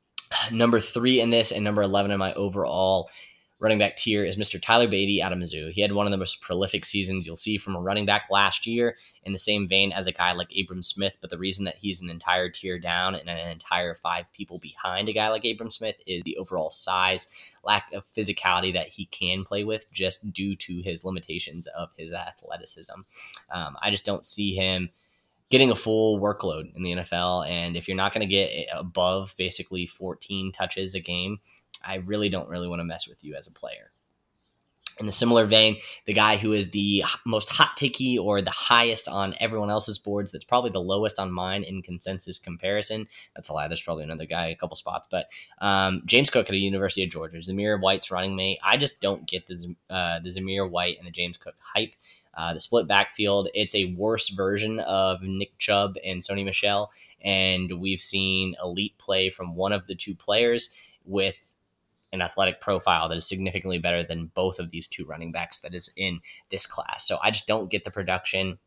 Number 0.52 0.80
three 0.80 1.20
in 1.20 1.30
this 1.30 1.52
and 1.52 1.64
number 1.64 1.82
11 1.82 2.10
in 2.10 2.18
my 2.18 2.32
overall 2.34 3.10
running 3.60 3.78
back 3.78 3.94
tier 3.94 4.24
is 4.24 4.36
Mr. 4.36 4.60
Tyler 4.60 4.88
Badie 4.88 5.20
out 5.20 5.32
of 5.32 5.38
Mizzou. 5.38 5.70
He 5.70 5.82
had 5.82 5.92
one 5.92 6.06
of 6.06 6.10
the 6.10 6.16
most 6.16 6.40
prolific 6.40 6.84
seasons 6.84 7.26
you'll 7.26 7.36
see 7.36 7.58
from 7.58 7.76
a 7.76 7.80
running 7.80 8.06
back 8.06 8.26
last 8.30 8.66
year 8.66 8.96
in 9.22 9.32
the 9.32 9.38
same 9.38 9.68
vein 9.68 9.92
as 9.92 10.06
a 10.06 10.12
guy 10.12 10.32
like 10.32 10.50
Abram 10.58 10.82
Smith. 10.82 11.18
But 11.20 11.28
the 11.28 11.38
reason 11.38 11.66
that 11.66 11.76
he's 11.76 12.00
an 12.00 12.08
entire 12.08 12.48
tier 12.48 12.78
down 12.78 13.14
and 13.14 13.28
an 13.28 13.50
entire 13.50 13.94
five 13.94 14.32
people 14.32 14.58
behind 14.58 15.08
a 15.10 15.12
guy 15.12 15.28
like 15.28 15.44
Abram 15.44 15.70
Smith 15.70 15.96
is 16.06 16.22
the 16.22 16.38
overall 16.38 16.70
size, 16.70 17.54
lack 17.62 17.92
of 17.92 18.06
physicality 18.06 18.72
that 18.72 18.88
he 18.88 19.04
can 19.06 19.44
play 19.44 19.62
with 19.62 19.90
just 19.92 20.32
due 20.32 20.56
to 20.56 20.80
his 20.80 21.04
limitations 21.04 21.66
of 21.68 21.90
his 21.98 22.14
athleticism. 22.14 23.00
Um, 23.52 23.76
I 23.82 23.90
just 23.90 24.06
don't 24.06 24.24
see 24.24 24.54
him 24.54 24.88
getting 25.50 25.70
a 25.70 25.76
full 25.76 26.18
workload 26.18 26.74
in 26.76 26.82
the 26.82 26.92
NFL. 26.92 27.46
And 27.48 27.76
if 27.76 27.88
you're 27.88 27.96
not 27.96 28.14
going 28.14 28.26
to 28.26 28.32
get 28.32 28.68
above 28.72 29.34
basically 29.36 29.84
14 29.84 30.52
touches 30.52 30.94
a 30.94 31.00
game, 31.00 31.40
I 31.84 31.96
really 31.96 32.28
don't 32.28 32.48
really 32.48 32.68
want 32.68 32.80
to 32.80 32.84
mess 32.84 33.08
with 33.08 33.24
you 33.24 33.34
as 33.34 33.46
a 33.46 33.52
player. 33.52 33.92
In 34.98 35.08
a 35.08 35.12
similar 35.12 35.46
vein, 35.46 35.78
the 36.04 36.12
guy 36.12 36.36
who 36.36 36.52
is 36.52 36.72
the 36.72 37.02
most 37.24 37.48
hot 37.48 37.74
ticky 37.74 38.18
or 38.18 38.42
the 38.42 38.50
highest 38.50 39.08
on 39.08 39.34
everyone 39.40 39.70
else's 39.70 39.98
boards, 39.98 40.30
that's 40.30 40.44
probably 40.44 40.70
the 40.70 40.80
lowest 40.80 41.18
on 41.18 41.32
mine 41.32 41.62
in 41.62 41.80
consensus 41.80 42.38
comparison. 42.38 43.08
That's 43.34 43.48
a 43.48 43.54
lie. 43.54 43.66
There's 43.66 43.80
probably 43.80 44.04
another 44.04 44.26
guy 44.26 44.48
a 44.48 44.56
couple 44.56 44.76
spots, 44.76 45.08
but 45.10 45.26
um, 45.62 46.02
James 46.04 46.28
Cook 46.28 46.46
at 46.46 46.52
the 46.52 46.58
University 46.58 47.02
of 47.02 47.08
Georgia, 47.08 47.38
Zamir 47.38 47.80
White's 47.80 48.10
running 48.10 48.36
mate. 48.36 48.58
I 48.62 48.76
just 48.76 49.00
don't 49.00 49.26
get 49.26 49.46
the 49.46 49.74
uh, 49.88 50.20
the 50.20 50.28
Zamir 50.28 50.68
White 50.68 50.98
and 50.98 51.06
the 51.06 51.12
James 51.12 51.38
Cook 51.38 51.54
hype. 51.60 51.94
Uh, 52.34 52.52
the 52.52 52.60
split 52.60 52.86
backfield, 52.86 53.48
it's 53.54 53.74
a 53.74 53.94
worse 53.96 54.28
version 54.28 54.80
of 54.80 55.22
Nick 55.22 55.56
Chubb 55.58 55.96
and 56.04 56.22
Sony 56.22 56.44
Michel, 56.44 56.92
and 57.22 57.80
we've 57.80 58.00
seen 58.00 58.54
elite 58.62 58.96
play 58.98 59.30
from 59.30 59.56
one 59.56 59.72
of 59.72 59.86
the 59.86 59.94
two 59.94 60.14
players 60.14 60.74
with 61.04 61.54
an 62.12 62.22
athletic 62.22 62.60
profile 62.60 63.08
that 63.08 63.16
is 63.16 63.26
significantly 63.26 63.78
better 63.78 64.02
than 64.02 64.30
both 64.34 64.58
of 64.58 64.70
these 64.70 64.88
two 64.88 65.04
running 65.04 65.32
backs 65.32 65.60
that 65.60 65.74
is 65.74 65.92
in 65.96 66.20
this 66.50 66.66
class. 66.66 67.06
So 67.06 67.18
I 67.22 67.30
just 67.30 67.46
don't 67.46 67.70
get 67.70 67.84
the 67.84 67.90
production. 67.90 68.58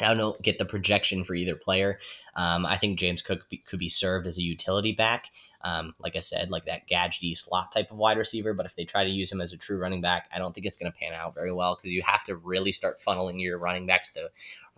I 0.00 0.12
don't 0.14 0.40
get 0.42 0.58
the 0.58 0.64
projection 0.64 1.22
for 1.22 1.34
either 1.34 1.54
player. 1.54 1.98
Um, 2.34 2.66
I 2.66 2.76
think 2.76 2.98
James 2.98 3.22
Cook 3.22 3.48
be, 3.48 3.58
could 3.58 3.78
be 3.78 3.88
served 3.88 4.26
as 4.26 4.38
a 4.38 4.42
utility 4.42 4.92
back. 4.92 5.26
Um, 5.60 5.94
like 6.00 6.16
I 6.16 6.18
said, 6.18 6.50
like 6.50 6.64
that 6.64 6.88
gadgety 6.88 7.36
slot 7.36 7.70
type 7.72 7.90
of 7.90 7.96
wide 7.96 8.18
receiver. 8.18 8.52
But 8.54 8.66
if 8.66 8.74
they 8.74 8.84
try 8.84 9.04
to 9.04 9.10
use 9.10 9.30
him 9.30 9.40
as 9.40 9.52
a 9.52 9.56
true 9.56 9.78
running 9.78 10.00
back, 10.00 10.28
I 10.34 10.38
don't 10.38 10.52
think 10.52 10.66
it's 10.66 10.76
going 10.76 10.90
to 10.90 10.98
pan 10.98 11.14
out 11.14 11.34
very 11.34 11.52
well 11.52 11.76
because 11.76 11.92
you 11.92 12.02
have 12.02 12.24
to 12.24 12.36
really 12.36 12.72
start 12.72 12.98
funneling 12.98 13.40
your 13.40 13.56
running 13.56 13.86
backs 13.86 14.12
to 14.14 14.30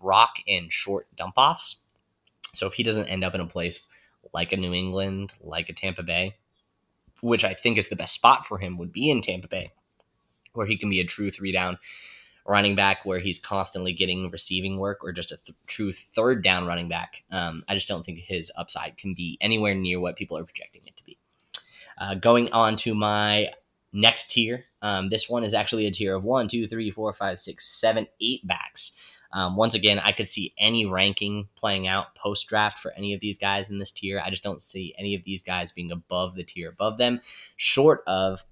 rock 0.03 0.37
and 0.47 0.71
short 0.71 1.09
dump 1.17 1.35
offs. 1.39 1.81
So 2.53 2.67
if 2.67 2.75
he 2.75 2.83
doesn't 2.83 3.09
end 3.09 3.25
up 3.25 3.35
in 3.35 3.41
a 3.41 3.47
place 3.47 3.89
like 4.33 4.53
a 4.53 4.57
New 4.57 4.75
England, 4.75 5.35
like 5.41 5.69
a 5.69 5.73
Tampa 5.73 6.03
Bay, 6.03 6.37
which 7.21 7.45
I 7.45 7.55
think 7.55 7.79
is 7.79 7.89
the 7.89 7.97
best 7.97 8.15
spot 8.15 8.47
for 8.47 8.59
him, 8.59 8.79
would 8.79 8.93
be 8.93 9.11
in 9.11 9.21
Tampa 9.21 9.49
Bay, 9.49 9.73
where 10.53 10.67
he 10.67 10.77
can 10.77 10.91
be 10.91 11.01
a 11.01 11.05
true 11.05 11.31
three 11.31 11.53
down 11.53 11.79
running 12.49 12.75
back 12.75 13.05
where 13.05 13.19
he's 13.19 13.39
constantly 13.39 13.93
getting 13.93 14.31
receiving 14.31 14.79
work 14.79 14.99
or 15.03 15.13
just 15.13 15.33
a 15.33 15.37
th- 15.37 15.57
true 15.67 15.93
third 15.93 16.43
down 16.43 16.67
running 16.67 16.89
back. 16.89 17.25
Um, 17.31 17.63
I 17.69 17.75
just 17.75 17.89
don't 17.89 18.05
think 18.07 18.21
his 18.21 18.53
upside 18.57 18.97
can 18.97 19.15
be 19.15 19.37
anywhere 19.41 19.75
near 19.75 20.01
what 20.01 20.17
people 20.17 20.39
are 20.39 20.45
projecting 20.45 20.83
it 20.87 20.97
to 20.97 21.05
be. 21.05 21.19
Uh, 21.99 22.15
going 22.15 22.53
on 22.53 22.77
to 22.77 22.95
my 22.95 23.49
next 23.93 24.31
tier, 24.31 24.67
um, 24.83 25.09
this 25.09 25.29
one 25.29 25.43
is 25.43 25.55
actually 25.55 25.87
a 25.87 25.91
tier 25.91 26.15
of 26.15 26.25
one, 26.25 26.47
two, 26.47 26.67
three, 26.69 26.91
four, 26.91 27.13
five, 27.13 27.41
six, 27.41 27.67
seven, 27.67 28.07
eight 28.21 28.47
backs. 28.47 29.16
Um, 29.37 29.55
once 29.55 29.75
again, 29.75 29.99
I 29.99 30.13
could 30.13 30.27
see 30.27 30.55
any 30.57 30.87
ranking 30.87 31.49
playing 31.57 31.87
out 31.87 32.15
post 32.15 32.49
draft 32.49 32.79
for 32.79 32.93
any 32.97 33.13
of 33.13 33.21
these 33.21 33.37
guys 33.37 33.69
in 33.69 33.79
this 33.79 33.93
tier. 33.93 34.19
I 34.25 34.31
just 34.31 34.43
don't 34.43 34.63
see 34.63 34.95
any 34.97 35.15
of 35.15 35.25
these 35.25 35.43
guys 35.43 35.73
being 35.73 35.93
above 35.93 36.37
the 36.37 36.43
tier 36.43 36.71
above 36.71 36.97
them, 36.97 37.21
short 37.55 38.03
of 38.07 38.47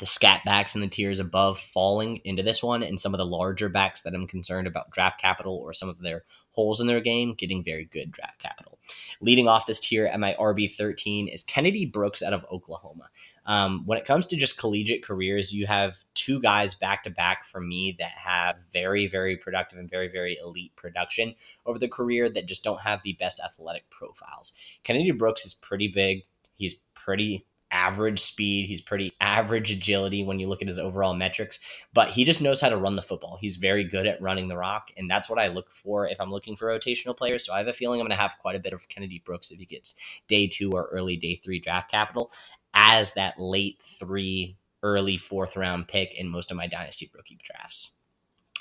the 0.00 0.06
scat 0.06 0.40
backs 0.44 0.74
and 0.74 0.82
the 0.82 0.88
tiers 0.88 1.20
above 1.20 1.56
falling 1.56 2.20
into 2.24 2.42
this 2.42 2.64
one, 2.64 2.82
and 2.82 2.98
some 2.98 3.14
of 3.14 3.18
the 3.18 3.24
larger 3.24 3.68
backs 3.68 4.00
that 4.00 4.12
I'm 4.12 4.26
concerned 4.26 4.66
about 4.66 4.90
draft 4.90 5.20
capital 5.20 5.54
or 5.54 5.72
some 5.72 5.88
of 5.88 6.00
their 6.00 6.24
holes 6.50 6.80
in 6.80 6.88
their 6.88 7.00
game 7.00 7.34
getting 7.34 7.62
very 7.62 7.84
good 7.84 8.10
draft 8.10 8.42
capital. 8.42 8.80
Leading 9.20 9.46
off 9.46 9.66
this 9.66 9.78
tier 9.78 10.06
at 10.06 10.18
my 10.18 10.34
RB13 10.36 11.32
is 11.32 11.44
Kennedy 11.44 11.86
Brooks 11.86 12.24
out 12.24 12.32
of 12.32 12.44
Oklahoma. 12.50 13.08
Um, 13.46 13.82
when 13.86 13.98
it 13.98 14.04
comes 14.04 14.26
to 14.28 14.36
just 14.36 14.58
collegiate 14.58 15.04
careers, 15.04 15.52
you 15.52 15.66
have 15.66 16.04
two 16.14 16.40
guys 16.40 16.74
back 16.74 17.02
to 17.04 17.10
back 17.10 17.44
for 17.44 17.60
me 17.60 17.96
that 17.98 18.12
have 18.12 18.56
very, 18.72 19.06
very 19.06 19.36
productive 19.36 19.78
and 19.78 19.90
very, 19.90 20.08
very 20.08 20.38
elite 20.42 20.74
production 20.76 21.34
over 21.66 21.78
the 21.78 21.88
career 21.88 22.28
that 22.30 22.46
just 22.46 22.64
don't 22.64 22.80
have 22.80 23.02
the 23.02 23.14
best 23.14 23.40
athletic 23.44 23.88
profiles. 23.90 24.52
Kennedy 24.84 25.10
Brooks 25.10 25.44
is 25.44 25.54
pretty 25.54 25.88
big. 25.88 26.22
He's 26.54 26.74
pretty 26.94 27.46
average 27.72 28.20
speed. 28.20 28.66
He's 28.66 28.82
pretty 28.82 29.12
average 29.20 29.72
agility 29.72 30.22
when 30.22 30.38
you 30.38 30.46
look 30.46 30.60
at 30.60 30.68
his 30.68 30.78
overall 30.78 31.14
metrics, 31.14 31.84
but 31.94 32.10
he 32.10 32.24
just 32.24 32.42
knows 32.42 32.60
how 32.60 32.68
to 32.68 32.76
run 32.76 32.96
the 32.96 33.02
football. 33.02 33.38
He's 33.40 33.56
very 33.56 33.82
good 33.82 34.06
at 34.06 34.20
running 34.20 34.48
the 34.48 34.56
rock, 34.58 34.90
and 34.96 35.10
that's 35.10 35.28
what 35.28 35.38
I 35.38 35.48
look 35.48 35.70
for 35.72 36.06
if 36.06 36.20
I'm 36.20 36.30
looking 36.30 36.54
for 36.54 36.68
rotational 36.68 37.16
players. 37.16 37.46
So 37.46 37.54
I 37.54 37.58
have 37.58 37.68
a 37.68 37.72
feeling 37.72 37.98
I'm 37.98 38.06
going 38.06 38.16
to 38.16 38.22
have 38.22 38.36
quite 38.38 38.56
a 38.56 38.60
bit 38.60 38.74
of 38.74 38.88
Kennedy 38.88 39.22
Brooks 39.24 39.50
if 39.50 39.58
he 39.58 39.64
gets 39.64 40.20
day 40.28 40.46
two 40.46 40.70
or 40.72 40.90
early 40.92 41.16
day 41.16 41.34
three 41.34 41.58
draft 41.58 41.90
capital 41.90 42.30
as 42.74 43.14
that 43.14 43.38
late 43.38 43.82
three 43.82 44.56
early 44.82 45.16
fourth 45.16 45.56
round 45.56 45.88
pick 45.88 46.14
in 46.14 46.28
most 46.28 46.50
of 46.50 46.56
my 46.56 46.66
dynasty 46.66 47.10
rookie 47.14 47.38
drafts. 47.42 47.94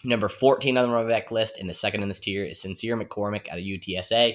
Number 0.04 0.30
14 0.30 0.78
on 0.78 0.88
the 0.88 0.94
running 0.94 1.10
back 1.10 1.30
list 1.30 1.60
and 1.60 1.70
the 1.70 1.74
second 1.74 2.02
in 2.02 2.08
this 2.08 2.20
tier 2.20 2.44
is 2.44 2.62
Sincere 2.62 2.98
McCormick 2.98 3.48
out 3.50 3.60
of 3.60 3.64
UTSA. 3.64 4.34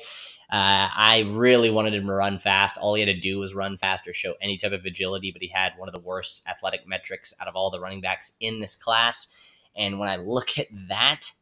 Uh, 0.48 0.88
I 0.94 1.24
really 1.28 1.70
wanted 1.70 1.94
him 1.94 2.06
to 2.06 2.12
run 2.12 2.38
fast. 2.38 2.76
All 2.76 2.94
he 2.94 3.00
had 3.00 3.12
to 3.12 3.18
do 3.18 3.38
was 3.38 3.54
run 3.54 3.76
fast 3.76 4.06
or 4.06 4.12
show 4.12 4.34
any 4.40 4.56
type 4.56 4.72
of 4.72 4.84
agility, 4.84 5.32
but 5.32 5.42
he 5.42 5.48
had 5.48 5.72
one 5.76 5.88
of 5.88 5.92
the 5.92 6.00
worst 6.00 6.46
athletic 6.48 6.86
metrics 6.86 7.34
out 7.40 7.48
of 7.48 7.56
all 7.56 7.70
the 7.70 7.80
running 7.80 8.00
backs 8.00 8.36
in 8.38 8.60
this 8.60 8.76
class. 8.76 9.58
And 9.74 9.98
when 9.98 10.08
I 10.08 10.16
look 10.16 10.56
at 10.58 10.68
that, 10.88 11.32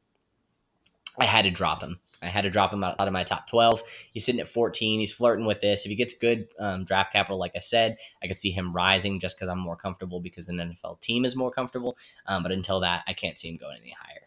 I 1.18 1.26
had 1.26 1.44
to 1.44 1.50
drop 1.50 1.82
him. 1.82 2.00
I 2.24 2.28
had 2.28 2.42
to 2.42 2.50
drop 2.50 2.72
him 2.72 2.82
out, 2.82 2.98
of 2.98 3.12
my 3.12 3.24
top 3.24 3.46
12. 3.48 3.82
He's 4.12 4.24
sitting 4.24 4.40
at 4.40 4.48
14. 4.48 4.98
He's 4.98 5.12
flirting 5.12 5.46
with 5.46 5.60
this. 5.60 5.84
If 5.84 5.90
he 5.90 5.96
gets 5.96 6.14
good 6.16 6.48
um, 6.58 6.84
draft 6.84 7.12
capital, 7.12 7.38
like 7.38 7.52
I 7.54 7.60
said, 7.60 7.98
I 8.22 8.26
could 8.26 8.36
see 8.36 8.50
him 8.50 8.72
rising 8.72 9.20
just 9.20 9.36
because 9.36 9.48
I'm 9.48 9.58
more 9.58 9.76
comfortable 9.76 10.20
because 10.20 10.48
an 10.48 10.56
NFL 10.56 11.00
team 11.00 11.24
is 11.24 11.36
more 11.36 11.50
comfortable. 11.50 11.96
Um, 12.26 12.42
but 12.42 12.52
until 12.52 12.80
that, 12.80 13.04
I 13.06 13.12
can't 13.12 13.38
see 13.38 13.48
him 13.48 13.56
going 13.56 13.78
any 13.80 13.94
higher. 13.98 14.20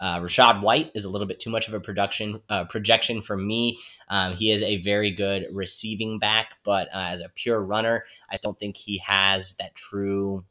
Uh, 0.00 0.20
Rachaad 0.20 0.62
White 0.62 0.92
is 0.94 1.04
a 1.04 1.10
little 1.10 1.26
bit 1.26 1.40
too 1.40 1.50
much 1.50 1.66
of 1.68 1.74
a 1.74 1.80
production 1.80 2.40
uh, 2.48 2.64
projection 2.64 3.20
for 3.20 3.36
me. 3.36 3.78
Um, 4.08 4.34
he 4.34 4.52
is 4.52 4.62
a 4.62 4.80
very 4.80 5.10
good 5.10 5.46
receiving 5.52 6.18
back, 6.18 6.54
but 6.62 6.88
uh, 6.88 7.08
as 7.10 7.20
a 7.20 7.28
pure 7.28 7.60
runner, 7.60 8.04
I 8.30 8.36
don't 8.36 8.58
think 8.58 8.76
he 8.76 8.98
has 8.98 9.54
that 9.54 9.74
true 9.74 10.44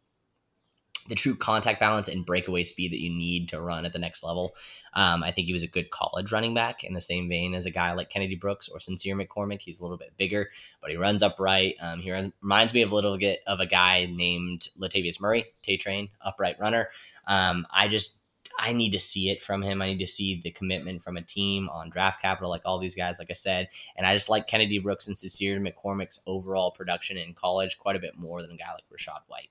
the 1.08 1.16
true 1.16 1.36
contact 1.36 1.80
balance 1.80 2.08
and 2.08 2.26
breakaway 2.26 2.64
speed 2.64 2.92
that 2.92 3.02
you 3.02 3.10
need 3.10 3.50
to 3.50 3.62
run 3.62 3.86
at 3.86 3.94
the 3.94 4.00
next 4.00 4.24
level. 4.24 4.56
Um, 4.94 5.24
I 5.24 5.32
think 5.32 5.48
he 5.48 5.54
was 5.54 5.64
a 5.64 5.68
good 5.68 5.90
college 5.90 6.32
running 6.32 6.54
back 6.54 6.84
in 6.84 6.94
the 6.94 7.02
same 7.02 7.30
vein 7.30 7.54
as 7.54 7.66
a 7.66 7.72
guy 7.72 7.94
like 7.94 8.10
Kennedy 8.10 8.36
Brooks 8.36 8.68
or 8.68 8.80
Sincere 8.80 9.16
McCormick. 9.16 9.62
He's 9.62 9.80
a 9.80 9.84
little 9.84 9.98
bit 9.98 10.18
bigger, 10.18 10.50
but 10.82 10.92
he 10.92 10.98
runs 10.98 11.24
upright. 11.24 11.76
Um, 11.80 12.00
he 12.00 12.12
reminds 12.12 12.74
me 12.74 12.82
of 12.82 12.92
a 12.92 12.96
little 12.96 13.18
bit 13.18 13.40
of 13.48 13.60
a 13.60 13.66
guy 13.66 14.08
named 14.12 14.68
Latavius 14.80 15.22
Murray, 15.22 15.46
Tay 15.62 15.78
Train, 15.78 16.10
upright 16.22 16.60
runner. 16.60 16.90
Um, 17.26 17.66
I 17.72 17.88
just 17.88 18.18
I 18.60 18.74
need 18.74 18.92
to 18.92 19.00
see 19.00 19.30
it 19.30 19.44
from 19.44 19.62
him. 19.62 19.82
I 19.82 19.88
need 19.88 20.00
to 20.00 20.08
see 20.08 20.42
the 20.42 20.52
commitment 20.52 21.04
from 21.04 21.16
a 21.16 21.22
team 21.22 21.70
on 21.70 21.90
draft 21.90 22.22
capital, 22.22 22.50
like 22.50 22.64
all 22.66 22.80
these 22.80 22.96
guys, 22.96 23.20
like 23.20 23.30
I 23.30 23.34
said. 23.34 23.70
And 23.96 24.06
I 24.06 24.16
just 24.16 24.30
like 24.30 24.48
Kennedy 24.48 24.80
Brooks 24.80 25.08
and 25.08 25.16
Sincere 25.16 25.60
McCormick's 25.60 26.24
overall 26.26 26.72
production 26.72 27.18
in 27.18 27.34
college 27.34 27.78
quite 27.78 27.96
a 27.96 28.00
bit 28.00 28.18
more 28.18 28.42
than 28.42 28.54
a 28.54 28.58
guy 28.58 28.72
like 28.74 28.84
Rachaad 28.92 29.22
White. 29.28 29.50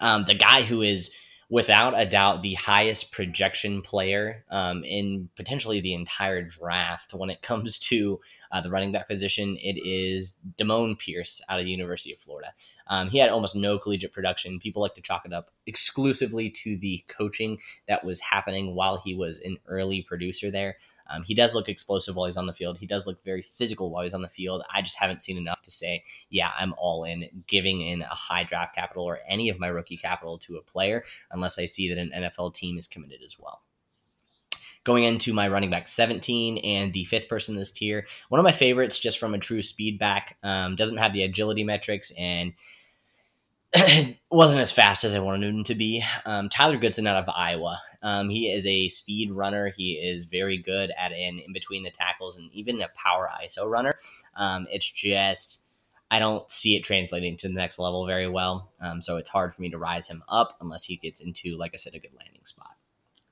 Um, 0.00 0.24
the 0.24 0.34
guy 0.34 0.62
who 0.62 0.82
is 0.82 1.10
without 1.50 1.98
a 1.98 2.06
doubt 2.06 2.42
the 2.42 2.54
highest 2.54 3.12
projection 3.12 3.82
player 3.82 4.44
um, 4.50 4.84
in 4.84 5.28
potentially 5.34 5.80
the 5.80 5.94
entire 5.94 6.42
draft 6.42 7.12
when 7.12 7.28
it 7.28 7.42
comes 7.50 7.78
to 7.78 8.20
uh, 8.52 8.60
the 8.60 8.70
running 8.70 8.92
back 8.92 9.08
position. 9.08 9.56
It 9.60 9.76
is 9.84 10.38
Dameon 10.56 10.98
Pierce 10.98 11.42
out 11.48 11.58
of 11.58 11.64
the 11.64 11.70
University 11.70 12.12
of 12.12 12.20
Florida. 12.20 12.52
Um, 12.86 13.10
he 13.10 13.18
had 13.18 13.30
almost 13.30 13.56
no 13.56 13.78
collegiate 13.78 14.12
production. 14.12 14.60
People 14.60 14.80
like 14.80 14.94
to 14.94 15.02
chalk 15.02 15.26
it 15.26 15.32
up 15.32 15.50
exclusively 15.66 16.50
to 16.50 16.76
the 16.76 17.04
coaching 17.08 17.58
that 17.88 18.04
was 18.04 18.20
happening 18.20 18.74
while 18.74 19.00
he 19.04 19.14
was 19.14 19.40
an 19.40 19.58
early 19.66 20.02
producer 20.02 20.50
there. 20.50 20.76
Um, 21.10 21.22
he 21.24 21.34
does 21.34 21.54
look 21.54 21.68
explosive 21.68 22.16
while 22.16 22.26
he's 22.26 22.36
on 22.36 22.46
the 22.46 22.52
field. 22.52 22.78
He 22.78 22.86
does 22.86 23.06
look 23.06 23.22
very 23.24 23.42
physical 23.42 23.90
while 23.90 24.04
he's 24.04 24.14
on 24.14 24.22
the 24.22 24.28
field. 24.28 24.62
I 24.72 24.82
just 24.82 24.98
haven't 24.98 25.22
seen 25.22 25.36
enough 25.36 25.62
to 25.62 25.70
say, 25.70 26.04
yeah, 26.30 26.50
I'm 26.58 26.74
all 26.78 27.04
in 27.04 27.28
giving 27.46 27.80
in 27.80 28.02
a 28.02 28.06
high 28.06 28.44
draft 28.44 28.74
capital 28.74 29.04
or 29.04 29.18
any 29.28 29.48
of 29.48 29.58
my 29.58 29.68
rookie 29.68 29.96
capital 29.96 30.38
to 30.38 30.56
a 30.56 30.62
player 30.62 31.04
unless 31.30 31.58
I 31.58 31.66
see 31.66 31.88
that 31.88 31.98
an 31.98 32.12
NFL 32.14 32.54
team 32.54 32.78
is 32.78 32.86
committed 32.86 33.20
as 33.24 33.38
well 33.38 33.62
going 34.84 35.04
into 35.04 35.32
my 35.34 35.46
running 35.46 35.70
back 35.70 35.86
17 35.86 36.58
and 36.58 36.92
the 36.92 37.04
fifth 37.04 37.28
person 37.28 37.54
this 37.54 37.70
tier. 37.70 38.06
One 38.28 38.38
of 38.38 38.44
my 38.44 38.52
favorites, 38.52 38.98
just 38.98 39.18
from 39.18 39.34
a 39.34 39.38
true 39.38 39.62
speed 39.62 39.98
back, 39.98 40.38
um, 40.42 40.74
doesn't 40.74 40.96
have 40.96 41.12
the 41.12 41.22
agility 41.22 41.64
metrics 41.64 42.10
and 42.16 42.54
wasn't 44.30 44.60
as 44.60 44.72
fast 44.72 45.04
as 45.04 45.14
I 45.14 45.20
wanted 45.20 45.48
him 45.48 45.64
to 45.64 45.74
be. 45.74 46.02
Um, 46.26 46.48
Tyler 46.48 46.76
Goodson 46.76 47.06
out 47.06 47.16
of 47.16 47.28
Iowa. 47.34 47.80
Um, 48.02 48.28
he 48.28 48.50
is 48.50 48.66
a 48.66 48.88
speed 48.88 49.32
runner. 49.32 49.68
He 49.68 49.92
is 49.92 50.24
very 50.24 50.58
good 50.58 50.90
at 50.98 51.12
an 51.12 51.40
in 51.44 51.52
between 51.52 51.82
the 51.82 51.90
tackles 51.90 52.36
and 52.36 52.50
even 52.52 52.80
a 52.80 52.88
power 52.94 53.28
ISO 53.44 53.70
runner. 53.70 53.94
Um, 54.36 54.66
it's 54.70 54.90
just 54.90 55.64
I 56.10 56.18
don't 56.18 56.50
see 56.50 56.74
it 56.76 56.82
translating 56.82 57.36
to 57.38 57.48
the 57.48 57.54
next 57.54 57.78
level 57.78 58.06
very 58.06 58.28
well. 58.28 58.72
Um, 58.80 59.00
so 59.00 59.16
it's 59.16 59.28
hard 59.28 59.54
for 59.54 59.62
me 59.62 59.70
to 59.70 59.78
rise 59.78 60.08
him 60.08 60.24
up 60.28 60.56
unless 60.60 60.84
he 60.84 60.96
gets 60.96 61.20
into, 61.20 61.56
like 61.56 61.70
I 61.72 61.76
said, 61.76 61.94
a 61.94 62.00
good 62.00 62.14
landing 62.18 62.44
spot. 62.44 62.69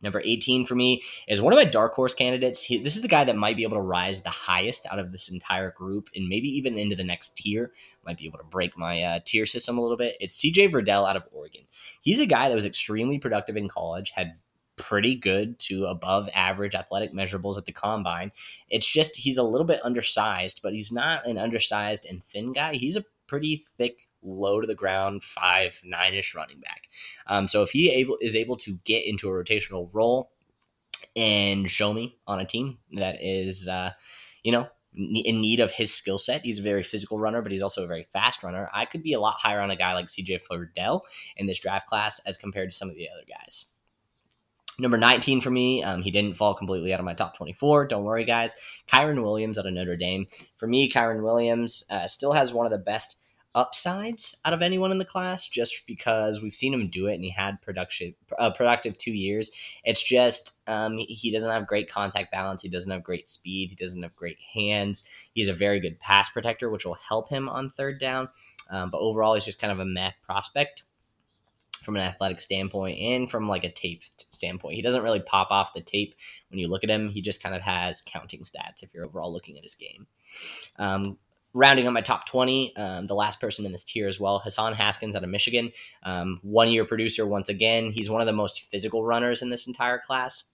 Number 0.01 0.23
18 0.25 0.65
for 0.65 0.75
me 0.75 1.03
is 1.27 1.43
one 1.43 1.53
of 1.53 1.59
my 1.59 1.65
dark 1.65 1.95
horse 1.95 2.15
candidates. 2.15 2.63
He, 2.63 2.79
this 2.79 2.97
is 2.97 3.03
the 3.03 3.09
guy 3.09 3.25
that 3.25 3.37
might 3.37 3.57
be 3.57 3.65
able 3.65 3.77
to 3.77 3.83
rise 3.83 4.23
the 4.23 4.29
highest 4.31 4.87
out 4.91 4.99
of 4.99 5.11
this 5.11 5.31
entire 5.31 5.73
group 5.73 6.09
and 6.15 6.29
maybe 6.29 6.49
even 6.49 6.79
into 6.79 6.95
the 6.97 7.05
next 7.05 7.37
tier. 7.37 7.73
Might 8.07 8.19
be 8.19 8.27
able 8.27 8.39
to 8.39 8.45
break 8.45 8.77
my 8.79 9.03
uh, 9.03 9.21
tier 9.25 9.47
system 9.47 9.77
a 9.77 9.81
little 9.81 9.97
bit. 9.97 10.17
It's 10.21 10.41
CJ 10.41 10.71
Verdell 10.71 11.09
out 11.09 11.17
of 11.17 11.25
Oregon. 11.33 11.63
He's 12.01 12.21
a 12.21 12.27
guy 12.27 12.49
that 12.49 12.55
was 12.55 12.67
extremely 12.67 13.19
productive 13.19 13.57
in 13.57 13.69
college, 13.69 14.11
had 14.11 14.37
pretty 14.77 15.17
good 15.17 15.59
to 15.59 15.87
above 15.87 16.29
average 16.33 16.75
athletic 16.75 17.13
measurables 17.13 17.59
at 17.59 17.67
the 17.67 17.73
combine. 17.73 18.33
It's 18.71 18.91
just 18.91 19.17
he's 19.17 19.37
a 19.37 19.43
little 19.43 19.67
bit 19.67 19.85
undersized, 19.85 20.61
but 20.63 20.73
he's 20.73 20.93
not 20.93 21.27
an 21.27 21.37
undersized 21.37 22.07
and 22.09 22.23
thin 22.23 22.53
guy. 22.53 22.75
He's 22.75 22.97
a 22.97 23.05
pretty 23.29 23.63
thick, 23.77 24.01
low 24.23 24.61
to 24.61 24.67
the 24.67 24.75
ground, 24.75 25.23
five 25.23 25.81
nine 25.85 26.15
ish 26.15 26.35
running 26.35 26.61
back. 26.61 26.89
Um, 27.27 27.47
so 27.47 27.63
if 27.63 27.71
he 27.71 27.91
able 27.91 28.19
is 28.21 28.35
able 28.35 28.57
to 28.57 28.79
get 28.85 29.07
into 29.07 29.29
a 29.29 29.33
rotational 29.33 29.89
role 29.95 30.33
and 31.15 31.71
show 31.71 31.93
me 31.93 32.19
on 32.27 32.41
a 32.41 32.45
team 32.45 32.79
that 32.93 33.19
is, 33.21 33.69
uh, 33.69 33.93
you 34.43 34.53
know, 34.53 34.69
in 34.97 35.41
need 35.41 35.61
of 35.61 35.73
his 35.73 35.95
skill 35.95 36.19
set. 36.19 36.43
He's 36.43 36.59
a 36.59 36.63
very 36.63 36.83
physical 36.83 37.19
runner, 37.19 37.43
but 37.43 37.53
he's 37.53 37.63
also 37.63 37.85
a 37.85 37.87
very 37.89 38.07
fast 38.13 38.43
runner. 38.43 38.69
I 38.73 38.85
could 38.85 39.03
be 39.03 39.13
a 39.13 39.21
lot 39.21 39.37
higher 39.39 39.61
on 39.61 39.71
a 39.71 39.77
guy 39.77 39.95
like 39.95 40.07
CJ 40.07 40.41
Verdell 40.49 41.03
in 41.37 41.47
this 41.47 41.61
draft 41.61 41.87
class 41.87 42.21
as 42.21 42.37
compared 42.37 42.71
to 42.71 42.77
some 42.77 42.89
of 42.89 42.97
the 42.97 43.09
other 43.09 43.25
guys. 43.29 43.67
Number 44.81 44.97
19 44.97 45.41
for 45.41 45.51
me, 45.51 45.83
um, 45.83 46.03
he 46.03 46.11
didn't 46.13 46.37
fall 46.37 46.55
completely 46.55 46.93
out 46.95 47.01
of 47.01 47.05
my 47.05 47.15
top 47.15 47.37
24. 47.37 47.89
Don't 47.89 48.05
worry, 48.05 48.25
guys. 48.25 48.83
Kyren 48.87 49.23
Williams 49.23 49.59
out 49.59 49.67
of 49.67 49.73
Notre 49.73 49.97
Dame. 49.97 50.27
For 50.57 50.69
me, 50.69 50.89
Kyren 50.89 51.23
Williams 51.23 51.85
uh, 51.91 52.07
still 52.07 52.33
has 52.33 52.53
one 52.53 52.65
of 52.65 52.71
the 52.71 52.79
best 52.79 53.19
upsides 53.55 54.37
out 54.45 54.53
of 54.53 54.63
anyone 54.63 54.93
in 54.93 54.99
the 54.99 55.05
class 55.05 55.49
just 55.49 55.87
because 55.87 56.41
we've 56.41 56.55
seen 56.55 56.73
him 56.73 56.89
do 56.89 57.07
it 57.07 57.15
and 57.15 57.25
he 57.25 57.31
had 57.31 57.61
production 57.63 58.15
uh, 58.39 58.51
productive 58.51 58.97
two 58.99 59.13
years 59.13 59.51
it's 59.85 60.03
just 60.03 60.55
um, 60.67 60.99
he 60.99 61.33
doesn't 61.33 61.51
have 61.51 61.67
great 61.67 61.91
contact 61.91 62.31
balance 62.31 62.61
he 62.61 62.69
doesn't 62.69 62.91
have 62.91 63.03
great 63.03 63.27
speed 63.27 63.71
he 63.71 63.75
doesn't 63.75 64.03
have 64.03 64.15
great 64.15 64.39
hands 64.55 65.03
he's 65.33 65.49
a 65.49 65.53
very 65.53 65.81
good 65.81 65.99
pass 65.99 66.29
protector 66.29 66.69
which 66.69 66.85
will 66.85 66.99
help 67.09 67.31
him 67.31 67.49
on 67.49 67.71
third 67.71 67.99
down 67.99 68.29
um, 68.71 68.91
but 68.91 68.99
overall 68.99 69.33
he's 69.33 69.47
just 69.47 69.61
kind 69.61 69.73
of 69.73 69.81
a 69.81 69.85
meh 69.85 70.13
prospect 70.23 70.85
from 71.83 71.97
an 71.97 72.03
athletic 72.03 72.41
standpoint 72.41 72.99
and 72.99 73.31
from 73.31 73.49
like 73.49 73.65
a 73.65 73.71
tape 73.71 74.03
standpoint. 74.31 74.75
He 74.75 74.83
doesn't 74.83 75.03
really 75.03 75.21
pop 75.21 75.49
off 75.51 75.73
the 75.73 75.81
tape 75.81 76.15
when 76.51 76.59
you 76.59 76.69
look 76.69 76.85
at 76.85 76.91
him. 76.91 77.09
He 77.09 77.23
just 77.23 77.43
kind 77.43 77.55
of 77.55 77.63
has 77.63 78.03
counting 78.03 78.41
stats 78.41 78.83
if 78.83 78.93
you're 78.93 79.05
overall 79.05 79.33
looking 79.33 79.57
at 79.57 79.63
his 79.63 79.75
game. 79.75 80.07
Um, 80.77 81.19
rounding 81.55 81.87
up 81.87 81.93
my 81.93 82.01
top 82.01 82.27
20, 82.27 82.77
um, 82.77 83.07
the 83.07 83.15
last 83.15 83.41
person 83.41 83.65
in 83.65 83.73
this 83.73 83.85
tier 83.85 84.07
as 84.07 84.21
well, 84.21 84.39
Hassan 84.39 84.75
Haskins 84.75 85.17
out 85.17 85.25
of 85.25 85.31
Michigan. 85.31 85.73
Um, 86.03 86.41
one 86.43 86.69
year 86.69 86.85
producer 86.85 87.27
once 87.27 87.49
again. 87.49 87.91
He's 87.91 88.11
one 88.11 88.21
of 88.21 88.27
the 88.27 88.33
most 88.33 88.63
physical 88.71 89.05
runners 89.05 89.43
in 89.43 89.51
this 89.51 89.67
entire 89.67 89.99
class. 89.99 90.45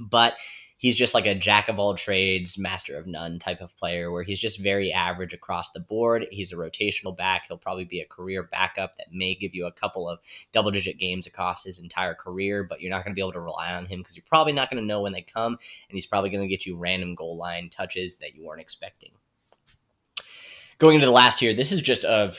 But 0.00 0.36
he's 0.78 0.96
just 0.96 1.12
like 1.12 1.26
a 1.26 1.34
jack 1.34 1.68
of 1.68 1.78
all 1.78 1.94
trades, 1.94 2.58
master 2.58 2.96
of 2.96 3.06
none 3.06 3.38
type 3.38 3.60
of 3.60 3.76
player 3.76 4.10
where 4.10 4.22
he's 4.22 4.40
just 4.40 4.62
very 4.62 4.92
average 4.92 5.34
across 5.34 5.70
the 5.72 5.80
board. 5.80 6.26
He's 6.30 6.52
a 6.52 6.56
rotational 6.56 7.16
back. 7.16 7.46
He'll 7.46 7.58
probably 7.58 7.84
be 7.84 8.00
a 8.00 8.06
career 8.06 8.42
backup 8.42 8.96
that 8.96 9.12
may 9.12 9.34
give 9.34 9.54
you 9.54 9.66
a 9.66 9.72
couple 9.72 10.08
of 10.08 10.20
double 10.52 10.70
digit 10.70 10.98
games 10.98 11.26
across 11.26 11.64
his 11.64 11.78
entire 11.78 12.14
career, 12.14 12.64
but 12.64 12.80
you're 12.80 12.90
not 12.90 13.04
going 13.04 13.12
to 13.12 13.16
be 13.16 13.22
able 13.22 13.32
to 13.32 13.40
rely 13.40 13.72
on 13.74 13.86
him 13.86 14.00
because 14.00 14.16
you're 14.16 14.24
probably 14.26 14.52
not 14.52 14.70
going 14.70 14.80
to 14.80 14.86
know 14.86 15.02
when 15.02 15.12
they 15.12 15.22
come. 15.22 15.52
And 15.52 15.96
he's 15.96 16.06
probably 16.06 16.30
going 16.30 16.42
to 16.42 16.48
get 16.48 16.64
you 16.64 16.76
random 16.78 17.14
goal 17.14 17.36
line 17.36 17.68
touches 17.68 18.16
that 18.16 18.34
you 18.34 18.44
weren't 18.44 18.60
expecting 18.60 19.10
going 20.78 20.94
into 20.94 21.06
the 21.06 21.12
last 21.12 21.40
tier, 21.40 21.52
this 21.52 21.72
is 21.72 21.80
just 21.80 22.04
a, 22.04 22.32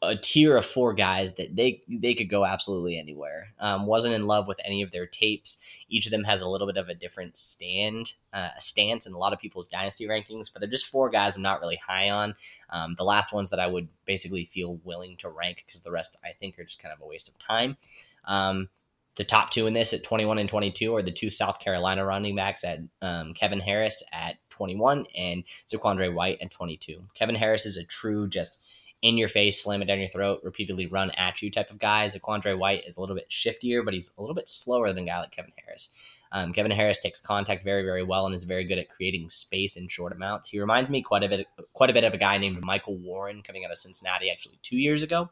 a 0.00 0.16
tier 0.16 0.56
of 0.56 0.64
four 0.64 0.92
guys 0.94 1.34
that 1.34 1.56
they 1.56 1.82
they 1.88 2.14
could 2.14 2.30
go 2.30 2.44
absolutely 2.44 2.98
anywhere. 2.98 3.48
Um, 3.58 3.86
wasn't 3.86 4.14
in 4.14 4.26
love 4.26 4.46
with 4.46 4.60
any 4.64 4.82
of 4.82 4.92
their 4.92 5.06
tapes. 5.06 5.84
Each 5.88 6.06
of 6.06 6.12
them 6.12 6.24
has 6.24 6.40
a 6.40 6.48
little 6.48 6.66
bit 6.66 6.76
of 6.76 6.88
a 6.88 6.94
different 6.94 7.36
stand 7.36 8.12
uh, 8.32 8.50
stance 8.58 9.06
in 9.06 9.12
a 9.12 9.18
lot 9.18 9.32
of 9.32 9.40
people's 9.40 9.68
dynasty 9.68 10.06
rankings, 10.06 10.52
but 10.52 10.60
they're 10.60 10.70
just 10.70 10.86
four 10.86 11.10
guys 11.10 11.36
I'm 11.36 11.42
not 11.42 11.60
really 11.60 11.80
high 11.84 12.10
on. 12.10 12.34
Um, 12.70 12.94
the 12.94 13.04
last 13.04 13.32
ones 13.32 13.50
that 13.50 13.60
I 13.60 13.66
would 13.66 13.88
basically 14.04 14.44
feel 14.44 14.78
willing 14.84 15.16
to 15.18 15.28
rank 15.28 15.64
because 15.66 15.82
the 15.82 15.90
rest 15.90 16.18
I 16.24 16.32
think 16.32 16.58
are 16.58 16.64
just 16.64 16.82
kind 16.82 16.94
of 16.94 17.00
a 17.00 17.06
waste 17.06 17.28
of 17.28 17.38
time. 17.38 17.76
Um, 18.24 18.68
the 19.16 19.24
top 19.24 19.50
two 19.50 19.66
in 19.66 19.72
this 19.72 19.92
at 19.92 20.04
21 20.04 20.38
and 20.38 20.48
22 20.48 20.94
are 20.94 21.02
the 21.02 21.10
two 21.10 21.30
South 21.30 21.58
Carolina 21.58 22.04
running 22.04 22.36
backs 22.36 22.62
at 22.62 22.78
um, 23.02 23.34
Kevin 23.34 23.60
Harris 23.60 24.02
at 24.12 24.36
21 24.60 25.06
and 25.16 25.42
Zaquandre 25.66 26.12
White 26.12 26.36
at 26.42 26.50
22. 26.50 27.02
Kevin 27.14 27.34
Harris 27.34 27.64
is 27.64 27.78
a 27.78 27.84
true 27.84 28.28
just 28.28 28.60
in 29.00 29.16
your 29.16 29.28
face, 29.28 29.62
slam 29.62 29.80
it 29.80 29.86
down 29.86 29.98
your 29.98 30.08
throat, 30.10 30.42
repeatedly 30.44 30.84
run 30.84 31.10
at 31.12 31.40
you 31.40 31.50
type 31.50 31.70
of 31.70 31.78
guy. 31.78 32.04
Zaquandre 32.04 32.58
White 32.58 32.86
is 32.86 32.98
a 32.98 33.00
little 33.00 33.16
bit 33.16 33.30
shiftier, 33.30 33.82
but 33.82 33.94
he's 33.94 34.12
a 34.18 34.20
little 34.20 34.34
bit 34.34 34.50
slower 34.50 34.92
than 34.92 35.04
a 35.04 35.06
guy 35.06 35.20
like 35.20 35.30
Kevin 35.30 35.52
Harris. 35.64 36.22
Um, 36.30 36.52
Kevin 36.52 36.70
Harris 36.70 37.00
takes 37.00 37.22
contact 37.22 37.64
very, 37.64 37.84
very 37.84 38.02
well 38.02 38.26
and 38.26 38.34
is 38.34 38.44
very 38.44 38.64
good 38.64 38.76
at 38.76 38.90
creating 38.90 39.30
space 39.30 39.78
in 39.78 39.88
short 39.88 40.12
amounts. 40.12 40.48
He 40.48 40.60
reminds 40.60 40.90
me 40.90 41.00
quite 41.00 41.22
a 41.22 41.28
bit, 41.30 41.46
quite 41.72 41.88
a 41.88 41.94
bit 41.94 42.04
of 42.04 42.12
a 42.12 42.18
guy 42.18 42.36
named 42.36 42.60
Michael 42.60 42.98
Warren 42.98 43.40
coming 43.40 43.64
out 43.64 43.70
of 43.70 43.78
Cincinnati 43.78 44.30
actually 44.30 44.58
two 44.60 44.76
years 44.76 45.02
ago. 45.02 45.30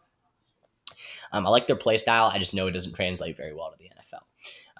Um, 1.32 1.46
I 1.46 1.50
like 1.50 1.66
their 1.66 1.76
play 1.76 1.98
style. 1.98 2.30
I 2.32 2.38
just 2.38 2.54
know 2.54 2.66
it 2.66 2.72
doesn't 2.72 2.94
translate 2.94 3.36
very 3.36 3.54
well 3.54 3.70
to 3.70 3.76
the 3.78 3.90
NFL. 3.90 4.22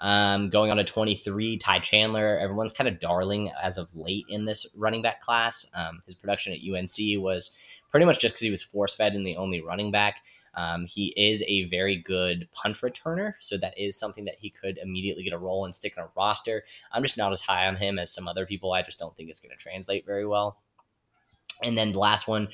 Um, 0.01 0.49
going 0.49 0.71
on 0.71 0.77
to 0.77 0.83
23, 0.83 1.57
Ty 1.57 1.79
Chandler. 1.79 2.37
Everyone's 2.39 2.71
kind 2.71 2.87
of 2.87 2.99
darling 2.99 3.51
as 3.61 3.77
of 3.77 3.93
late 3.95 4.25
in 4.29 4.45
this 4.45 4.65
running 4.77 5.01
back 5.01 5.21
class. 5.21 5.69
Um, 5.75 6.01
his 6.05 6.15
production 6.15 6.53
at 6.53 6.59
UNC 6.59 7.21
was 7.21 7.51
pretty 7.89 8.05
much 8.05 8.19
just 8.19 8.33
because 8.33 8.41
he 8.41 8.51
was 8.51 8.63
force 8.63 8.95
fed 8.95 9.13
and 9.13 9.25
the 9.25 9.35
only 9.35 9.61
running 9.61 9.91
back. 9.91 10.21
Um, 10.55 10.85
he 10.87 11.13
is 11.15 11.43
a 11.47 11.65
very 11.65 11.97
good 11.97 12.47
punch 12.53 12.81
returner, 12.81 13.33
so 13.39 13.57
that 13.57 13.77
is 13.77 13.99
something 13.99 14.25
that 14.25 14.35
he 14.39 14.49
could 14.49 14.77
immediately 14.77 15.23
get 15.23 15.33
a 15.33 15.37
role 15.37 15.65
and 15.65 15.75
stick 15.75 15.97
on 15.97 16.05
a 16.05 16.09
roster. 16.15 16.63
I'm 16.91 17.03
just 17.03 17.17
not 17.17 17.31
as 17.31 17.41
high 17.41 17.67
on 17.67 17.75
him 17.75 17.99
as 17.99 18.13
some 18.13 18.27
other 18.27 18.45
people. 18.45 18.73
I 18.73 18.81
just 18.81 18.99
don't 18.99 19.15
think 19.15 19.29
it's 19.29 19.39
going 19.39 19.55
to 19.55 19.61
translate 19.61 20.05
very 20.05 20.25
well. 20.25 20.57
And 21.63 21.77
then 21.77 21.91
the 21.91 21.99
last 21.99 22.27
one, 22.27 22.49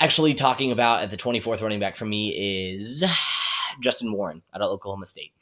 actually 0.00 0.34
talking 0.34 0.72
about 0.72 1.02
at 1.02 1.10
the 1.10 1.16
24th 1.16 1.62
running 1.62 1.80
back 1.80 1.96
for 1.96 2.04
me 2.04 2.72
is 2.72 3.04
Justin 3.80 4.12
Warren 4.12 4.42
out 4.54 4.60
of 4.60 4.70
Oklahoma 4.70 5.06
State. 5.06 5.32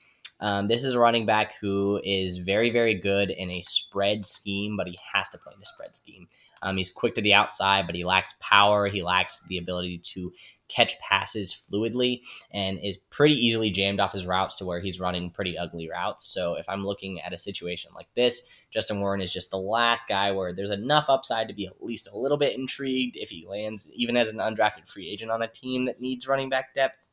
Um, 0.41 0.67
this 0.67 0.85
is 0.85 0.95
a 0.95 0.99
running 0.99 1.27
back 1.27 1.55
who 1.61 2.01
is 2.03 2.39
very, 2.39 2.71
very 2.71 2.95
good 2.95 3.31
in 3.31 3.51
a 3.51 3.63
spread 3.63 4.25
scheme, 4.25 4.77
but 4.77 4.87
he 4.87 4.99
has 5.13 5.29
to 5.31 5.39
play 5.39 5.53
in 5.55 5.63
a 5.63 5.67
spread 5.67 5.95
scheme. 5.95 6.29
Um, 6.63 6.77
he's 6.77 6.93
quick 6.93 7.15
to 7.15 7.23
the 7.23 7.35
outside, 7.35 7.87
but 7.87 7.95
he 7.95 8.05
lacks 8.05 8.35
power. 8.41 8.87
He 8.87 9.03
lacks 9.03 9.43
the 9.49 9.59
ability 9.59 10.03
to 10.13 10.33
catch 10.69 10.99
passes 11.01 11.55
fluidly 11.55 12.21
and 12.53 12.79
is 12.83 12.99
pretty 13.11 13.35
easily 13.35 13.71
jammed 13.71 13.99
off 13.99 14.13
his 14.13 14.27
routes 14.27 14.57
to 14.57 14.65
where 14.65 14.81
he's 14.81 15.01
running 15.01 15.31
pretty 15.31 15.57
ugly 15.57 15.89
routes. 15.89 16.27
So 16.27 16.55
if 16.55 16.69
I'm 16.69 16.85
looking 16.85 17.21
at 17.23 17.33
a 17.33 17.39
situation 17.39 17.93
like 17.95 18.09
this, 18.15 18.67
Justin 18.71 19.01
Warren 19.01 19.21
is 19.21 19.33
just 19.33 19.51
the 19.51 19.59
last 19.59 20.07
guy 20.07 20.33
where 20.33 20.53
there's 20.53 20.71
enough 20.71 21.09
upside 21.09 21.49
to 21.49 21.55
be 21.55 21.67
at 21.67 21.83
least 21.83 22.09
a 22.13 22.19
little 22.19 22.39
bit 22.39 22.57
intrigued 22.57 23.17
if 23.17 23.31
he 23.31 23.47
lands, 23.49 23.91
even 23.95 24.17
as 24.17 24.31
an 24.31 24.39
undrafted 24.39 24.89
free 24.89 25.11
agent 25.11 25.31
on 25.31 25.43
a 25.43 25.49
team 25.49 25.87
that 25.87 26.01
needs 26.01 26.29
running 26.29 26.51
back 26.51 26.75
depth 26.75 27.09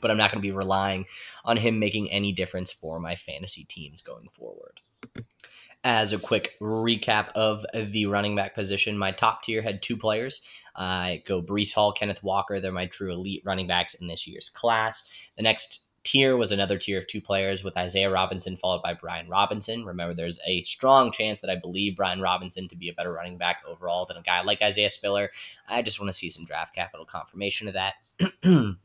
but 0.00 0.10
I'm 0.10 0.16
not 0.16 0.30
going 0.30 0.40
to 0.40 0.46
be 0.46 0.52
relying 0.52 1.06
on 1.44 1.56
him 1.56 1.78
making 1.78 2.10
any 2.10 2.32
difference 2.32 2.70
for 2.70 3.00
my 3.00 3.14
fantasy 3.14 3.64
teams 3.64 4.00
going 4.00 4.28
forward. 4.28 4.80
As 5.82 6.14
a 6.14 6.18
quick 6.18 6.56
recap 6.60 7.28
of 7.34 7.66
the 7.74 8.06
running 8.06 8.34
back 8.34 8.54
position, 8.54 8.96
my 8.96 9.12
top 9.12 9.42
tier 9.42 9.60
had 9.60 9.82
two 9.82 9.96
players. 9.96 10.40
I 10.74 11.22
go 11.26 11.42
Breece 11.42 11.74
Hall, 11.74 11.92
Kenneth 11.92 12.22
Walker. 12.22 12.58
They're 12.58 12.72
my 12.72 12.86
true 12.86 13.12
elite 13.12 13.42
running 13.44 13.66
backs 13.66 13.94
in 13.94 14.06
this 14.06 14.26
year's 14.26 14.48
class. 14.48 15.08
The 15.36 15.42
next 15.42 15.84
tier 16.04 16.36
was 16.36 16.52
another 16.52 16.78
tier 16.78 16.98
of 16.98 17.06
two 17.06 17.20
players 17.20 17.64
with 17.64 17.76
Isaiah 17.76 18.10
Robinson 18.10 18.56
followed 18.56 18.82
by 18.82 18.94
Brian 18.94 19.28
Robinson. 19.28 19.84
Remember, 19.84 20.14
there's 20.14 20.38
a 20.46 20.62
strong 20.62 21.10
chance 21.10 21.40
that 21.40 21.50
I 21.50 21.56
believe 21.56 21.96
Brian 21.96 22.20
Robinson 22.20 22.68
to 22.68 22.76
be 22.76 22.88
a 22.88 22.92
better 22.92 23.12
running 23.12 23.38
back 23.38 23.62
overall 23.66 24.06
than 24.06 24.18
a 24.18 24.22
guy 24.22 24.42
like 24.42 24.62
Isaiah 24.62 24.90
Spiller. 24.90 25.30
I 25.68 25.82
just 25.82 25.98
want 25.98 26.08
to 26.08 26.12
see 26.12 26.30
some 26.30 26.44
draft 26.44 26.74
capital 26.74 27.06
confirmation 27.06 27.68
of 27.68 27.74
that. 27.74 27.94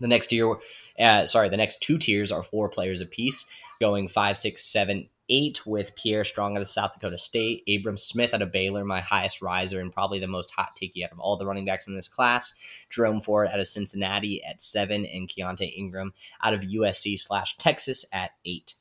The 0.00 0.08
next 0.08 0.28
tier, 0.28 0.56
uh, 0.98 1.26
sorry, 1.26 1.48
the 1.48 1.56
next 1.56 1.80
two 1.80 1.98
tiers 1.98 2.32
are 2.32 2.42
four 2.42 2.68
players 2.68 3.00
apiece, 3.00 3.46
going 3.80 4.08
five, 4.08 4.38
six, 4.38 4.64
seven, 4.64 5.08
eight 5.28 5.64
with 5.66 5.94
Pierre 5.96 6.24
Strong 6.24 6.56
out 6.56 6.62
of 6.62 6.68
South 6.68 6.92
Dakota 6.92 7.18
State, 7.18 7.62
Abram 7.68 7.96
Smith 7.96 8.34
out 8.34 8.42
of 8.42 8.52
Baylor, 8.52 8.84
my 8.84 9.00
highest 9.00 9.40
riser 9.40 9.80
and 9.80 9.92
probably 9.92 10.18
the 10.18 10.26
most 10.26 10.50
hot 10.50 10.76
takey 10.80 11.04
out 11.04 11.12
of 11.12 11.18
all 11.18 11.36
the 11.36 11.46
running 11.46 11.64
backs 11.64 11.86
in 11.86 11.94
this 11.94 12.08
class, 12.08 12.84
Jerome 12.90 13.20
Ford 13.20 13.48
out 13.48 13.60
of 13.60 13.66
Cincinnati 13.66 14.44
at 14.44 14.60
seven, 14.60 15.06
and 15.06 15.28
Keaontay 15.28 15.76
Ingram 15.76 16.12
out 16.42 16.54
of 16.54 16.62
USC 16.62 17.18
slash 17.18 17.56
Texas 17.56 18.04
at 18.12 18.32
eight. 18.44 18.74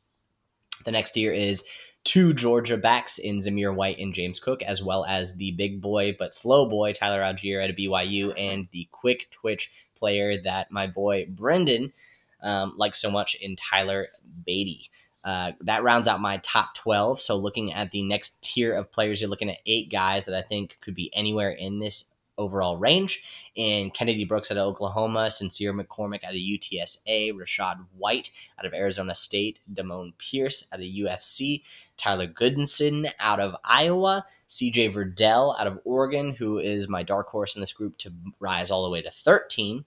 The 0.84 0.91
next 0.91 1.11
tier 1.11 1.32
is 1.32 1.64
two 2.04 2.34
Georgia 2.34 2.78
backs 2.78 3.18
in 3.18 3.38
Zamir 3.38 3.74
White 3.74 3.99
and 3.99 4.14
James 4.14 4.39
Cook, 4.39 4.62
as 4.62 4.84
well 4.84 5.06
as 5.06 5.36
the 5.36 5.51
big 5.51 5.82
boy 5.82 6.16
but 6.18 6.34
slow 6.34 6.68
boy 6.68 6.93
Tyler 6.93 7.22
Allgeier 7.22 7.64
at 7.64 7.76
BYU, 7.76 8.34
and 8.38 8.68
the 8.72 8.88
quick 8.91 9.30
twitch 9.32 9.88
player 9.95 10.41
that 10.41 10.72
my 10.72 10.88
boy 10.88 11.28
Brendan 11.30 11.93
um, 12.41 12.74
likes 12.78 13.01
so 13.01 13.10
much 13.10 13.36
in 13.36 13.56
Tyler 13.56 14.08
Badie. 14.47 14.89
Uh, 15.24 15.54
that 15.62 15.84
rounds 15.84 16.08
out 16.08 16.20
my 16.20 16.38
top 16.43 16.76
12. 16.76 17.22
So, 17.22 17.38
looking 17.38 17.72
at 17.72 17.91
the 17.91 18.04
next 18.04 18.43
tier 18.43 18.74
of 18.74 18.91
players, 18.91 19.22
you're 19.22 19.30
looking 19.30 19.49
at 19.49 19.60
eight 19.66 19.89
guys 19.89 20.26
that 20.26 20.36
I 20.36 20.41
think 20.41 20.78
could 20.82 20.95
be 20.95 21.10
anywhere 21.16 21.51
in 21.51 21.80
this 21.80 22.10
overall 22.38 22.77
range. 22.77 23.51
And 23.55 23.93
Kennedy 23.93 24.25
Brooks 24.25 24.51
out 24.51 24.57
of 24.57 24.67
Oklahoma, 24.67 25.29
Sincere 25.31 25.73
McCormick 25.73 26.23
out 26.23 26.34
of 26.34 26.39
UTSA, 26.39 27.34
Rachaad 27.34 27.86
White 27.97 28.31
out 28.59 28.65
of 28.65 28.73
Arizona 28.73 29.15
State, 29.15 29.59
Dameon 29.71 30.13
Pierce 30.17 30.67
out 30.73 30.79
of 30.79 30.86
UFC, 30.86 31.63
Tyler 31.97 32.27
Goodson 32.27 33.07
out 33.19 33.39
of 33.39 33.55
Iowa, 33.63 34.25
CJ 34.47 34.93
Verdell 34.93 35.59
out 35.59 35.67
of 35.67 35.79
Oregon, 35.86 36.36
who 36.36 36.59
is 36.59 36.89
my 36.89 37.03
dark 37.03 37.27
horse 37.29 37.55
in 37.55 37.61
this 37.61 37.73
group 37.73 37.97
to 37.99 38.11
rise 38.39 38.71
all 38.71 38.84
the 38.84 38.89
way 38.89 39.01
to 39.01 39.11
13. 39.11 39.86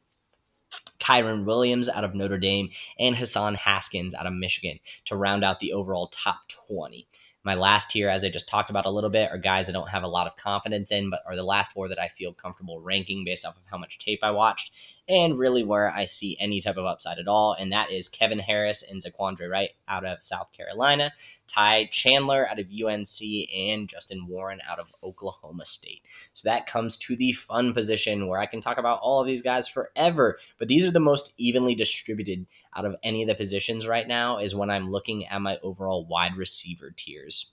Kyren 0.98 1.44
Williams 1.44 1.88
out 1.88 2.04
of 2.04 2.14
Notre 2.14 2.38
Dame, 2.38 2.70
and 2.98 3.16
Hassan 3.16 3.54
Haskins 3.54 4.14
out 4.14 4.26
of 4.26 4.32
Michigan 4.32 4.80
to 5.04 5.16
round 5.16 5.44
out 5.44 5.60
the 5.60 5.72
overall 5.72 6.08
top 6.08 6.48
20. 6.48 7.06
My 7.46 7.54
last 7.54 7.92
tier, 7.92 8.08
as 8.08 8.24
I 8.24 8.28
just 8.28 8.48
talked 8.48 8.70
about 8.70 8.86
a 8.86 8.90
little 8.90 9.08
bit, 9.08 9.30
are 9.30 9.38
guys 9.38 9.68
I 9.68 9.72
don't 9.72 9.88
have 9.88 10.02
a 10.02 10.08
lot 10.08 10.26
of 10.26 10.36
confidence 10.36 10.90
in, 10.90 11.10
but 11.10 11.22
are 11.26 11.36
the 11.36 11.44
last 11.44 11.70
four 11.70 11.86
that 11.86 11.98
I 11.98 12.08
feel 12.08 12.32
comfortable 12.32 12.80
ranking 12.80 13.24
based 13.24 13.46
off 13.46 13.56
of 13.56 13.62
how 13.66 13.78
much 13.78 14.00
tape 14.00 14.18
I 14.24 14.32
watched 14.32 14.74
and 15.08 15.38
really 15.38 15.62
where 15.62 15.90
I 15.90 16.04
see 16.04 16.36
any 16.40 16.60
type 16.60 16.76
of 16.76 16.84
upside 16.84 17.18
at 17.18 17.28
all. 17.28 17.52
And 17.52 17.72
that 17.72 17.92
is 17.92 18.08
Kevin 18.08 18.38
Harris 18.38 18.82
and 18.82 19.00
Zaquandre 19.00 19.48
Wright 19.48 19.70
out 19.86 20.04
of 20.04 20.22
South 20.22 20.52
Carolina, 20.52 21.12
Ty 21.46 21.86
Chandler 21.92 22.48
out 22.48 22.58
of 22.58 22.66
UNC, 22.66 23.20
and 23.54 23.88
Justin 23.88 24.26
Warren 24.26 24.60
out 24.68 24.78
of 24.78 24.92
Oklahoma 25.02 25.64
State. 25.64 26.02
So 26.32 26.48
that 26.48 26.66
comes 26.66 26.96
to 26.98 27.16
the 27.16 27.32
fun 27.32 27.72
position 27.72 28.26
where 28.26 28.40
I 28.40 28.46
can 28.46 28.60
talk 28.60 28.78
about 28.78 29.00
all 29.00 29.20
of 29.20 29.26
these 29.26 29.42
guys 29.42 29.68
forever, 29.68 30.38
but 30.58 30.68
these 30.68 30.86
are 30.86 30.90
the 30.92 31.00
most 31.00 31.32
evenly 31.36 31.74
distributed 31.74 32.46
out 32.74 32.84
of 32.84 32.96
any 33.02 33.22
of 33.22 33.28
the 33.28 33.34
positions 33.34 33.86
right 33.86 34.08
now, 34.08 34.38
is 34.38 34.54
when 34.54 34.70
I'm 34.70 34.90
looking 34.90 35.26
at 35.26 35.40
my 35.40 35.58
overall 35.62 36.04
wide 36.06 36.36
receiver 36.36 36.90
tiers. 36.90 37.52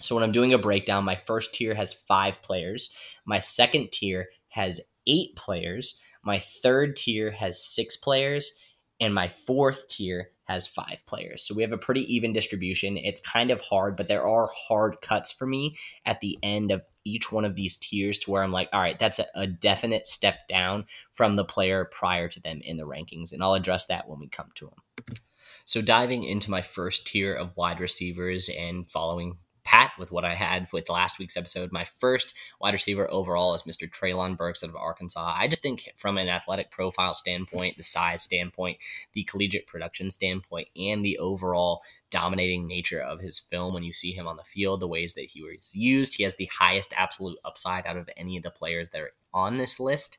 So 0.00 0.14
when 0.14 0.24
I'm 0.24 0.32
doing 0.32 0.52
a 0.52 0.58
breakdown, 0.58 1.04
my 1.04 1.14
first 1.14 1.54
tier 1.54 1.74
has 1.74 1.92
five 1.92 2.42
players. 2.42 2.94
My 3.24 3.38
second 3.38 3.90
tier 3.92 4.28
has 4.48 4.80
eight 5.06 5.34
players. 5.36 6.00
My 6.24 6.38
third 6.38 6.96
tier 6.96 7.30
has 7.30 7.62
six 7.62 7.96
players. 7.96 8.52
And 9.00 9.12
my 9.12 9.28
fourth 9.28 9.88
tier 9.88 10.30
has 10.44 10.66
five 10.66 11.04
players. 11.06 11.42
So 11.42 11.54
we 11.54 11.62
have 11.62 11.72
a 11.72 11.78
pretty 11.78 12.02
even 12.14 12.32
distribution. 12.32 12.96
It's 12.96 13.20
kind 13.20 13.50
of 13.50 13.60
hard, 13.60 13.96
but 13.96 14.08
there 14.08 14.26
are 14.26 14.48
hard 14.68 15.00
cuts 15.00 15.32
for 15.32 15.46
me 15.46 15.76
at 16.06 16.20
the 16.20 16.38
end 16.42 16.70
of 16.70 16.82
each 17.04 17.32
one 17.32 17.44
of 17.44 17.54
these 17.54 17.76
tiers 17.76 18.18
to 18.20 18.30
where 18.30 18.42
I'm 18.42 18.52
like, 18.52 18.68
all 18.72 18.80
right, 18.80 18.98
that's 18.98 19.18
a, 19.18 19.26
a, 19.34 19.46
definite 19.46 20.06
step 20.06 20.48
down 20.48 20.86
from 21.12 21.36
the 21.36 21.44
player 21.44 21.84
prior 21.84 22.28
to 22.28 22.40
them 22.40 22.60
in 22.62 22.76
the 22.76 22.86
rankings. 22.86 23.32
And 23.32 23.42
I'll 23.42 23.54
address 23.54 23.86
that 23.86 24.08
when 24.08 24.20
we 24.20 24.28
come 24.28 24.50
to 24.54 24.66
them. 24.66 25.16
So 25.66 25.82
diving 25.82 26.24
into 26.24 26.50
my 26.50 26.62
first 26.62 27.06
tier 27.06 27.34
of 27.34 27.56
wide 27.56 27.80
receivers 27.80 28.48
and 28.48 28.90
following 28.90 29.38
pat 29.64 29.92
with 29.98 30.12
what 30.12 30.24
I 30.24 30.34
had 30.34 30.68
with 30.72 30.88
last 30.88 31.18
week's 31.18 31.36
episode. 31.36 31.72
My 31.72 31.84
first 31.84 32.34
wide 32.60 32.74
receiver 32.74 33.10
overall 33.10 33.54
is 33.54 33.62
Mr. 33.62 33.90
Treylon 33.90 34.36
Burks 34.36 34.62
out 34.62 34.70
of 34.70 34.76
Arkansas. 34.76 35.34
I 35.36 35.48
just 35.48 35.62
think 35.62 35.92
from 35.96 36.18
an 36.18 36.28
athletic 36.28 36.70
profile 36.70 37.14
standpoint, 37.14 37.76
the 37.76 37.82
size 37.82 38.22
standpoint, 38.22 38.78
the 39.12 39.24
collegiate 39.24 39.66
production 39.66 40.10
standpoint, 40.10 40.68
and 40.76 41.04
the 41.04 41.18
overall 41.18 41.82
dominating 42.10 42.66
nature 42.66 43.00
of 43.00 43.20
his 43.20 43.38
film 43.38 43.74
when 43.74 43.82
you 43.82 43.92
see 43.92 44.12
him 44.12 44.28
on 44.28 44.36
the 44.36 44.44
field, 44.44 44.80
the 44.80 44.88
ways 44.88 45.14
that 45.14 45.30
he 45.30 45.42
was 45.42 45.74
used, 45.74 46.14
he 46.14 46.22
has 46.22 46.36
the 46.36 46.50
highest 46.56 46.94
absolute 46.96 47.38
upside 47.44 47.86
out 47.86 47.96
of 47.96 48.08
any 48.16 48.36
of 48.36 48.42
the 48.42 48.50
players 48.50 48.90
that 48.90 49.00
are 49.00 49.12
on 49.32 49.56
this 49.56 49.80
list 49.80 50.18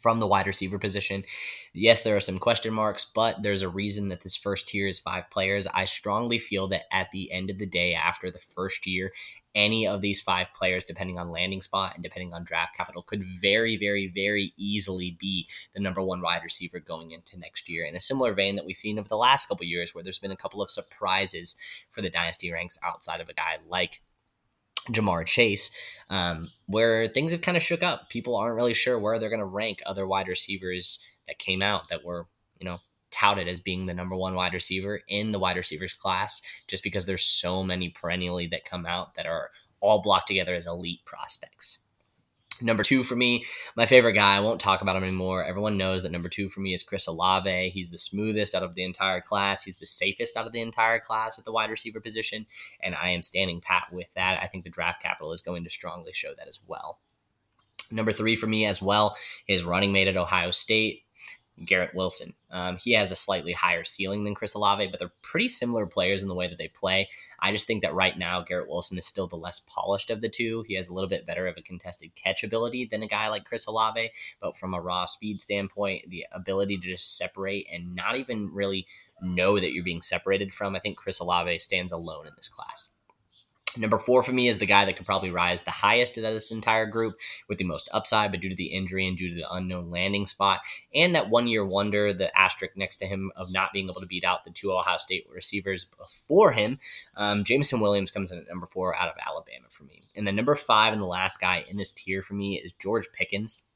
from 0.00 0.18
the 0.18 0.26
wide 0.26 0.46
receiver 0.46 0.78
position. 0.78 1.24
Yes, 1.72 2.02
there 2.02 2.16
are 2.16 2.20
some 2.20 2.38
question 2.38 2.72
marks, 2.72 3.04
but 3.04 3.42
there's 3.42 3.62
a 3.62 3.68
reason 3.68 4.08
that 4.08 4.22
this 4.22 4.36
first 4.36 4.68
tier 4.68 4.88
is 4.88 4.98
five 4.98 5.30
players. 5.30 5.66
I 5.66 5.84
strongly 5.84 6.38
feel 6.38 6.68
that 6.68 6.84
at 6.92 7.10
the 7.10 7.30
end 7.30 7.50
of 7.50 7.58
the 7.58 7.66
day, 7.66 7.94
after 7.94 8.30
the 8.30 8.38
first 8.38 8.86
year, 8.86 9.12
any 9.54 9.86
of 9.86 10.00
these 10.00 10.20
five 10.20 10.46
players, 10.54 10.84
depending 10.84 11.18
on 11.18 11.30
landing 11.30 11.60
spot 11.60 11.92
and 11.94 12.04
depending 12.04 12.32
on 12.32 12.44
draft 12.44 12.76
capital, 12.76 13.02
could 13.02 13.24
very, 13.24 13.76
very, 13.76 14.06
very 14.06 14.52
easily 14.56 15.16
be 15.18 15.48
the 15.74 15.80
number 15.80 16.00
one 16.00 16.20
wide 16.20 16.42
receiver 16.44 16.78
going 16.78 17.10
into 17.10 17.38
next 17.38 17.68
year. 17.68 17.84
In 17.84 17.96
a 17.96 18.00
similar 18.00 18.32
vein 18.32 18.56
that 18.56 18.64
we've 18.64 18.76
seen 18.76 18.98
over 18.98 19.08
the 19.08 19.16
last 19.16 19.48
couple 19.48 19.66
years, 19.66 19.94
where 19.94 20.04
there's 20.04 20.18
been 20.18 20.30
a 20.30 20.36
couple 20.36 20.62
of 20.62 20.70
surprises 20.70 21.56
for 21.90 22.00
the 22.00 22.10
dynasty 22.10 22.50
ranks 22.52 22.78
outside 22.84 23.20
of 23.20 23.28
a 23.28 23.34
guy 23.34 23.58
like 23.68 24.00
Ja'Marr 24.88 25.26
Chase, 25.26 25.70
um, 26.08 26.50
where 26.66 27.06
things 27.06 27.32
have 27.32 27.42
kind 27.42 27.56
of 27.56 27.62
shook 27.62 27.82
up. 27.82 28.08
People 28.08 28.36
aren't 28.36 28.56
really 28.56 28.74
sure 28.74 28.98
where 28.98 29.18
they're 29.18 29.28
going 29.28 29.40
to 29.40 29.44
rank 29.44 29.80
other 29.86 30.06
wide 30.06 30.28
receivers 30.28 31.02
that 31.26 31.38
came 31.38 31.62
out 31.62 31.88
that 31.88 32.04
were, 32.04 32.26
you 32.58 32.64
know, 32.64 32.78
touted 33.10 33.48
as 33.48 33.60
being 33.60 33.86
the 33.86 33.94
number 33.94 34.16
one 34.16 34.34
wide 34.34 34.54
receiver 34.54 35.00
in 35.08 35.32
the 35.32 35.38
wide 35.38 35.56
receivers 35.56 35.92
class, 35.92 36.40
just 36.68 36.82
because 36.82 37.06
there's 37.06 37.24
so 37.24 37.62
many 37.62 37.90
perennially 37.90 38.46
that 38.46 38.64
come 38.64 38.86
out 38.86 39.14
that 39.14 39.26
are 39.26 39.50
all 39.80 40.02
blocked 40.02 40.28
together 40.28 40.54
as 40.54 40.66
elite 40.66 41.04
prospects. 41.04 41.80
Number 42.62 42.82
two 42.82 43.04
for 43.04 43.16
me, 43.16 43.44
my 43.74 43.86
favorite 43.86 44.12
guy. 44.12 44.36
I 44.36 44.40
won't 44.40 44.60
talk 44.60 44.82
about 44.82 44.96
him 44.96 45.02
anymore. 45.02 45.44
Everyone 45.44 45.78
knows 45.78 46.02
that 46.02 46.12
number 46.12 46.28
two 46.28 46.48
for 46.48 46.60
me 46.60 46.74
is 46.74 46.82
Chris 46.82 47.06
Olave. 47.06 47.70
He's 47.70 47.90
the 47.90 47.98
smoothest 47.98 48.54
out 48.54 48.62
of 48.62 48.74
the 48.74 48.84
entire 48.84 49.20
class. 49.20 49.64
He's 49.64 49.76
the 49.76 49.86
safest 49.86 50.36
out 50.36 50.46
of 50.46 50.52
the 50.52 50.60
entire 50.60 51.00
class 51.00 51.38
at 51.38 51.44
the 51.44 51.52
wide 51.52 51.70
receiver 51.70 52.00
position, 52.00 52.46
and 52.82 52.94
I 52.94 53.10
am 53.10 53.22
standing 53.22 53.60
pat 53.60 53.84
with 53.92 54.12
that. 54.14 54.42
I 54.42 54.46
think 54.46 54.64
the 54.64 54.70
draft 54.70 55.02
capital 55.02 55.32
is 55.32 55.40
going 55.40 55.64
to 55.64 55.70
strongly 55.70 56.12
show 56.12 56.32
that 56.36 56.48
as 56.48 56.60
well. 56.66 56.98
Number 57.90 58.12
three 58.12 58.36
for 58.36 58.46
me 58.46 58.66
as 58.66 58.80
well 58.80 59.16
is 59.48 59.64
running 59.64 59.92
mate 59.92 60.08
at 60.08 60.16
Ohio 60.16 60.50
State 60.50 61.02
Garrett 61.64 61.94
Wilson. 61.94 62.34
Um, 62.50 62.76
he 62.82 62.92
has 62.92 63.12
a 63.12 63.16
slightly 63.16 63.52
higher 63.52 63.84
ceiling 63.84 64.24
than 64.24 64.34
Chris 64.34 64.54
Olave, 64.54 64.88
but 64.88 64.98
they're 64.98 65.12
pretty 65.22 65.48
similar 65.48 65.86
players 65.86 66.22
in 66.22 66.28
the 66.28 66.34
way 66.34 66.48
that 66.48 66.58
they 66.58 66.68
play. 66.68 67.08
I 67.40 67.52
just 67.52 67.66
think 67.66 67.82
that 67.82 67.94
right 67.94 68.16
now 68.18 68.42
Garrett 68.42 68.68
Wilson 68.68 68.98
is 68.98 69.06
still 69.06 69.26
the 69.26 69.36
less 69.36 69.60
polished 69.60 70.10
of 70.10 70.20
the 70.20 70.28
two. 70.28 70.64
He 70.66 70.74
has 70.74 70.88
a 70.88 70.94
little 70.94 71.08
bit 71.08 71.26
better 71.26 71.46
of 71.46 71.56
a 71.56 71.62
contested 71.62 72.14
catch 72.14 72.42
ability 72.42 72.86
than 72.86 73.02
a 73.02 73.08
guy 73.08 73.28
like 73.28 73.44
Chris 73.44 73.66
Olave, 73.66 74.10
but 74.40 74.56
from 74.56 74.74
a 74.74 74.80
raw 74.80 75.04
speed 75.04 75.40
standpoint, 75.40 76.10
the 76.10 76.26
ability 76.32 76.78
to 76.78 76.88
just 76.88 77.16
separate 77.16 77.66
and 77.72 77.94
not 77.94 78.16
even 78.16 78.50
really 78.52 78.86
know 79.20 79.60
that 79.60 79.72
you're 79.72 79.84
being 79.84 80.02
separated 80.02 80.54
from, 80.54 80.74
I 80.74 80.80
think 80.80 80.96
Chris 80.96 81.20
Olave 81.20 81.58
stands 81.58 81.92
alone 81.92 82.26
in 82.26 82.32
this 82.36 82.48
class. 82.48 82.92
Number 83.76 83.98
four 83.98 84.22
for 84.22 84.32
me 84.32 84.48
is 84.48 84.58
the 84.58 84.66
guy 84.66 84.84
that 84.84 84.96
could 84.96 85.06
probably 85.06 85.30
rise 85.30 85.62
the 85.62 85.70
highest 85.70 86.16
of 86.16 86.24
this 86.24 86.50
entire 86.50 86.86
group 86.86 87.18
with 87.48 87.58
the 87.58 87.64
most 87.64 87.88
upside, 87.92 88.32
but 88.32 88.40
due 88.40 88.48
to 88.48 88.56
the 88.56 88.66
injury 88.66 89.06
and 89.06 89.16
due 89.16 89.30
to 89.30 89.34
the 89.34 89.50
unknown 89.50 89.90
landing 89.90 90.26
spot 90.26 90.60
and 90.94 91.14
that 91.14 91.30
one 91.30 91.46
year 91.46 91.64
wonder, 91.64 92.12
the 92.12 92.36
asterisk 92.38 92.76
next 92.76 92.96
to 92.96 93.06
him 93.06 93.30
of 93.36 93.52
not 93.52 93.72
being 93.72 93.88
able 93.88 94.00
to 94.00 94.06
beat 94.06 94.24
out 94.24 94.44
the 94.44 94.50
two 94.50 94.72
Ohio 94.72 94.98
State 94.98 95.26
receivers 95.32 95.84
before 95.84 96.52
him, 96.52 96.78
um, 97.16 97.44
Jameson 97.44 97.80
Williams 97.80 98.10
comes 98.10 98.32
in 98.32 98.38
at 98.38 98.48
number 98.48 98.66
four 98.66 98.96
out 98.96 99.08
of 99.08 99.14
Alabama 99.24 99.66
for 99.68 99.84
me. 99.84 100.02
And 100.16 100.26
then 100.26 100.36
number 100.36 100.56
five 100.56 100.92
and 100.92 101.00
the 101.00 101.06
last 101.06 101.40
guy 101.40 101.64
in 101.68 101.76
this 101.76 101.92
tier 101.92 102.22
for 102.22 102.34
me 102.34 102.60
is 102.60 102.72
George 102.72 103.08
Pickens 103.12 103.68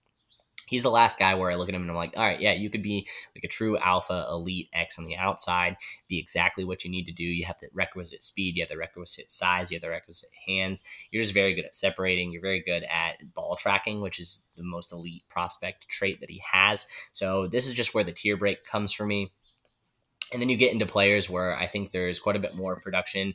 he's 0.66 0.82
the 0.82 0.90
last 0.90 1.18
guy 1.18 1.34
where 1.34 1.50
I 1.50 1.54
look 1.54 1.68
at 1.68 1.74
him 1.74 1.82
and 1.82 1.90
I'm 1.90 1.96
like, 1.96 2.14
all 2.16 2.22
right, 2.22 2.40
yeah, 2.40 2.52
you 2.52 2.70
could 2.70 2.82
be 2.82 3.06
like 3.34 3.44
a 3.44 3.48
true 3.48 3.78
alpha 3.78 4.26
elite 4.30 4.68
X 4.72 4.98
on 4.98 5.04
the 5.04 5.16
outside, 5.16 5.76
be 6.08 6.18
exactly 6.18 6.64
what 6.64 6.84
you 6.84 6.90
need 6.90 7.06
to 7.06 7.12
do. 7.12 7.24
You 7.24 7.44
have 7.44 7.58
the 7.60 7.68
requisite 7.72 8.22
speed, 8.22 8.56
you 8.56 8.62
have 8.62 8.70
the 8.70 8.76
requisite 8.76 9.30
size, 9.30 9.70
you 9.70 9.76
have 9.76 9.82
the 9.82 9.90
requisite 9.90 10.30
hands. 10.46 10.82
You're 11.10 11.22
just 11.22 11.34
very 11.34 11.54
good 11.54 11.64
at 11.64 11.74
separating. 11.74 12.32
You're 12.32 12.42
very 12.42 12.60
good 12.60 12.84
at 12.84 13.34
ball 13.34 13.56
tracking, 13.56 14.00
which 14.00 14.18
is 14.18 14.42
the 14.56 14.62
most 14.62 14.92
elite 14.92 15.24
prospect 15.28 15.88
trait 15.88 16.20
that 16.20 16.30
he 16.30 16.42
has. 16.50 16.86
So 17.12 17.46
this 17.46 17.66
is 17.66 17.74
just 17.74 17.94
where 17.94 18.04
the 18.04 18.12
tier 18.12 18.36
break 18.36 18.64
comes 18.64 18.92
for 18.92 19.06
me. 19.06 19.32
And 20.32 20.40
then 20.40 20.48
you 20.48 20.56
get 20.56 20.72
into 20.72 20.86
players 20.86 21.30
where 21.30 21.56
I 21.56 21.66
think 21.66 21.92
there's 21.92 22.18
quite 22.18 22.36
a 22.36 22.40
bit 22.40 22.56
more 22.56 22.80
production 22.80 23.34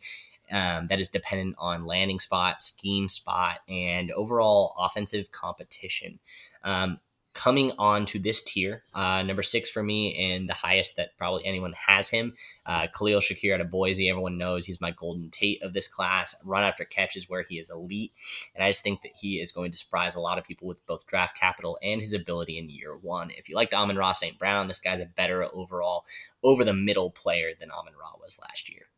um, 0.51 0.87
that 0.87 0.99
is 0.99 1.09
dependent 1.09 1.55
on 1.59 1.85
landing 1.85 2.19
spot, 2.19 2.61
scheme 2.61 3.07
spot, 3.07 3.59
and 3.69 4.11
overall 4.11 4.75
offensive 4.79 5.31
competition. 5.31 6.19
Um, 6.63 6.99
coming 7.33 7.71
on 7.77 8.05
to 8.05 8.19
this 8.19 8.43
tier, 8.43 8.83
uh, 8.93 9.21
number 9.23 9.43
six 9.43 9.69
for 9.69 9.83
me, 9.83 10.33
and 10.33 10.49
the 10.49 10.53
highest 10.53 10.97
that 10.97 11.15
probably 11.17 11.45
anyone 11.45 11.73
has 11.73 12.09
him. 12.09 12.33
Uh, 12.65 12.87
Khalil 12.87 13.19
Shakir 13.19 13.53
out 13.53 13.61
of 13.61 13.71
Boise. 13.71 14.09
Everyone 14.09 14.37
knows 14.37 14.65
he's 14.65 14.81
my 14.81 14.91
Golden 14.91 15.29
Tate 15.29 15.61
of 15.63 15.73
this 15.73 15.87
class. 15.87 16.35
Run 16.45 16.63
after 16.63 16.83
catch 16.83 17.15
is 17.15 17.29
where 17.29 17.43
he 17.43 17.59
is 17.59 17.69
elite. 17.69 18.11
And 18.55 18.63
I 18.63 18.69
just 18.69 18.83
think 18.83 19.01
that 19.03 19.15
he 19.19 19.39
is 19.39 19.51
going 19.51 19.71
to 19.71 19.77
surprise 19.77 20.15
a 20.15 20.21
lot 20.21 20.37
of 20.37 20.43
people 20.43 20.67
with 20.67 20.85
both 20.85 21.07
draft 21.07 21.37
capital 21.37 21.77
and 21.81 22.01
his 22.01 22.13
ability 22.13 22.57
in 22.57 22.69
year 22.69 22.97
one. 22.97 23.31
If 23.31 23.47
you 23.47 23.55
liked 23.55 23.73
Amon-Ra 23.73 24.13
St. 24.13 24.37
Brown, 24.37 24.67
this 24.67 24.79
guy's 24.79 24.99
a 24.99 25.05
better 25.05 25.43
overall 25.43 26.05
over 26.43 26.63
the 26.63 26.73
middle 26.73 27.11
player 27.11 27.51
than 27.59 27.71
Amon 27.71 27.93
Ra 27.99 28.11
was 28.21 28.39
last 28.41 28.69
year. 28.69 28.88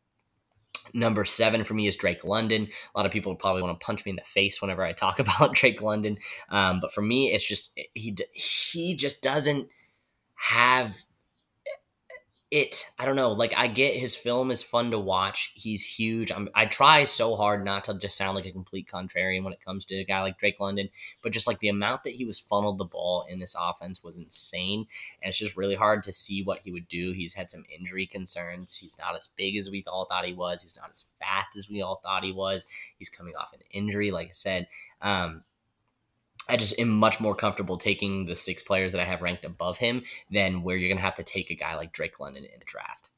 Number 0.94 1.24
seven 1.24 1.64
for 1.64 1.74
me 1.74 1.86
is 1.86 1.96
Drake 1.96 2.24
London. 2.24 2.68
A 2.94 2.98
lot 2.98 3.06
of 3.06 3.12
people 3.12 3.34
probably 3.34 3.62
want 3.62 3.78
to 3.78 3.84
punch 3.84 4.04
me 4.04 4.10
in 4.10 4.16
the 4.16 4.22
face 4.22 4.60
whenever 4.60 4.84
I 4.84 4.92
talk 4.92 5.18
about 5.18 5.54
Drake 5.54 5.80
London, 5.82 6.18
um, 6.48 6.80
but 6.80 6.92
for 6.92 7.02
me, 7.02 7.32
it's 7.32 7.46
just 7.46 7.78
he 7.94 8.16
he 8.34 8.96
just 8.96 9.22
doesn't 9.22 9.68
have 10.34 10.96
it 12.52 12.84
i 12.98 13.04
don't 13.04 13.16
know 13.16 13.32
like 13.32 13.54
i 13.56 13.66
get 13.66 13.96
his 13.96 14.14
film 14.14 14.50
is 14.50 14.62
fun 14.62 14.90
to 14.90 14.98
watch. 14.98 15.52
He's 15.54 15.84
huge. 15.84 16.30
I'm, 16.30 16.48
i 16.54 16.66
try 16.66 17.04
so 17.04 17.34
hard 17.34 17.64
not 17.64 17.84
to 17.84 17.94
just 17.94 18.16
sound 18.16 18.36
like 18.36 18.46
a 18.46 18.52
complete 18.52 18.86
contrarian 18.86 19.42
when 19.42 19.52
it 19.52 19.64
comes 19.64 19.84
to 19.86 19.96
a 19.96 20.04
guy 20.04 20.22
like 20.22 20.38
drake 20.38 20.60
london 20.60 20.88
but 21.22 21.32
just 21.32 21.46
like 21.46 21.58
the 21.58 21.68
amount 21.68 22.04
that 22.04 22.12
he 22.12 22.24
was 22.24 22.38
funneled 22.38 22.78
the 22.78 22.84
ball 22.84 23.24
in 23.28 23.38
this 23.38 23.56
offense 23.58 24.04
was 24.04 24.18
insane 24.18 24.86
and 25.20 25.28
it's 25.28 25.38
just 25.38 25.56
really 25.56 25.74
hard 25.74 26.02
to 26.02 26.12
see 26.12 26.42
what 26.42 26.60
he 26.60 26.70
would 26.70 26.88
do. 26.88 27.12
He's 27.12 27.34
had 27.34 27.50
some 27.50 27.64
injury 27.76 28.06
concerns. 28.06 28.76
He's 28.76 28.98
not 28.98 29.16
as 29.16 29.28
big 29.28 29.56
as 29.56 29.70
we 29.70 29.84
all 29.86 30.04
thought 30.04 30.24
he 30.24 30.34
was. 30.34 30.62
He's 30.62 30.76
not 30.76 30.90
as 30.90 31.10
fast 31.18 31.56
as 31.56 31.68
we 31.70 31.82
all 31.82 32.00
thought 32.02 32.24
he 32.24 32.32
was. 32.32 32.66
He's 32.98 33.08
coming 33.08 33.34
off 33.36 33.52
an 33.52 33.60
injury 33.70 34.10
like 34.10 34.28
i 34.28 34.32
said. 34.32 34.68
Um, 35.00 35.42
I 36.48 36.56
just 36.56 36.78
am 36.78 36.88
much 36.88 37.20
more 37.20 37.34
comfortable 37.34 37.76
taking 37.76 38.26
the 38.26 38.34
six 38.34 38.62
players 38.62 38.92
that 38.92 39.00
I 39.00 39.04
have 39.04 39.22
ranked 39.22 39.44
above 39.44 39.78
him 39.78 40.02
than 40.30 40.62
where 40.62 40.76
you're 40.76 40.88
going 40.88 40.98
to 40.98 41.04
have 41.04 41.14
to 41.14 41.22
take 41.22 41.50
a 41.50 41.54
guy 41.54 41.76
like 41.76 41.92
Drake 41.92 42.18
London 42.18 42.44
in 42.44 42.60
a 42.60 42.64
draft. 42.64 43.10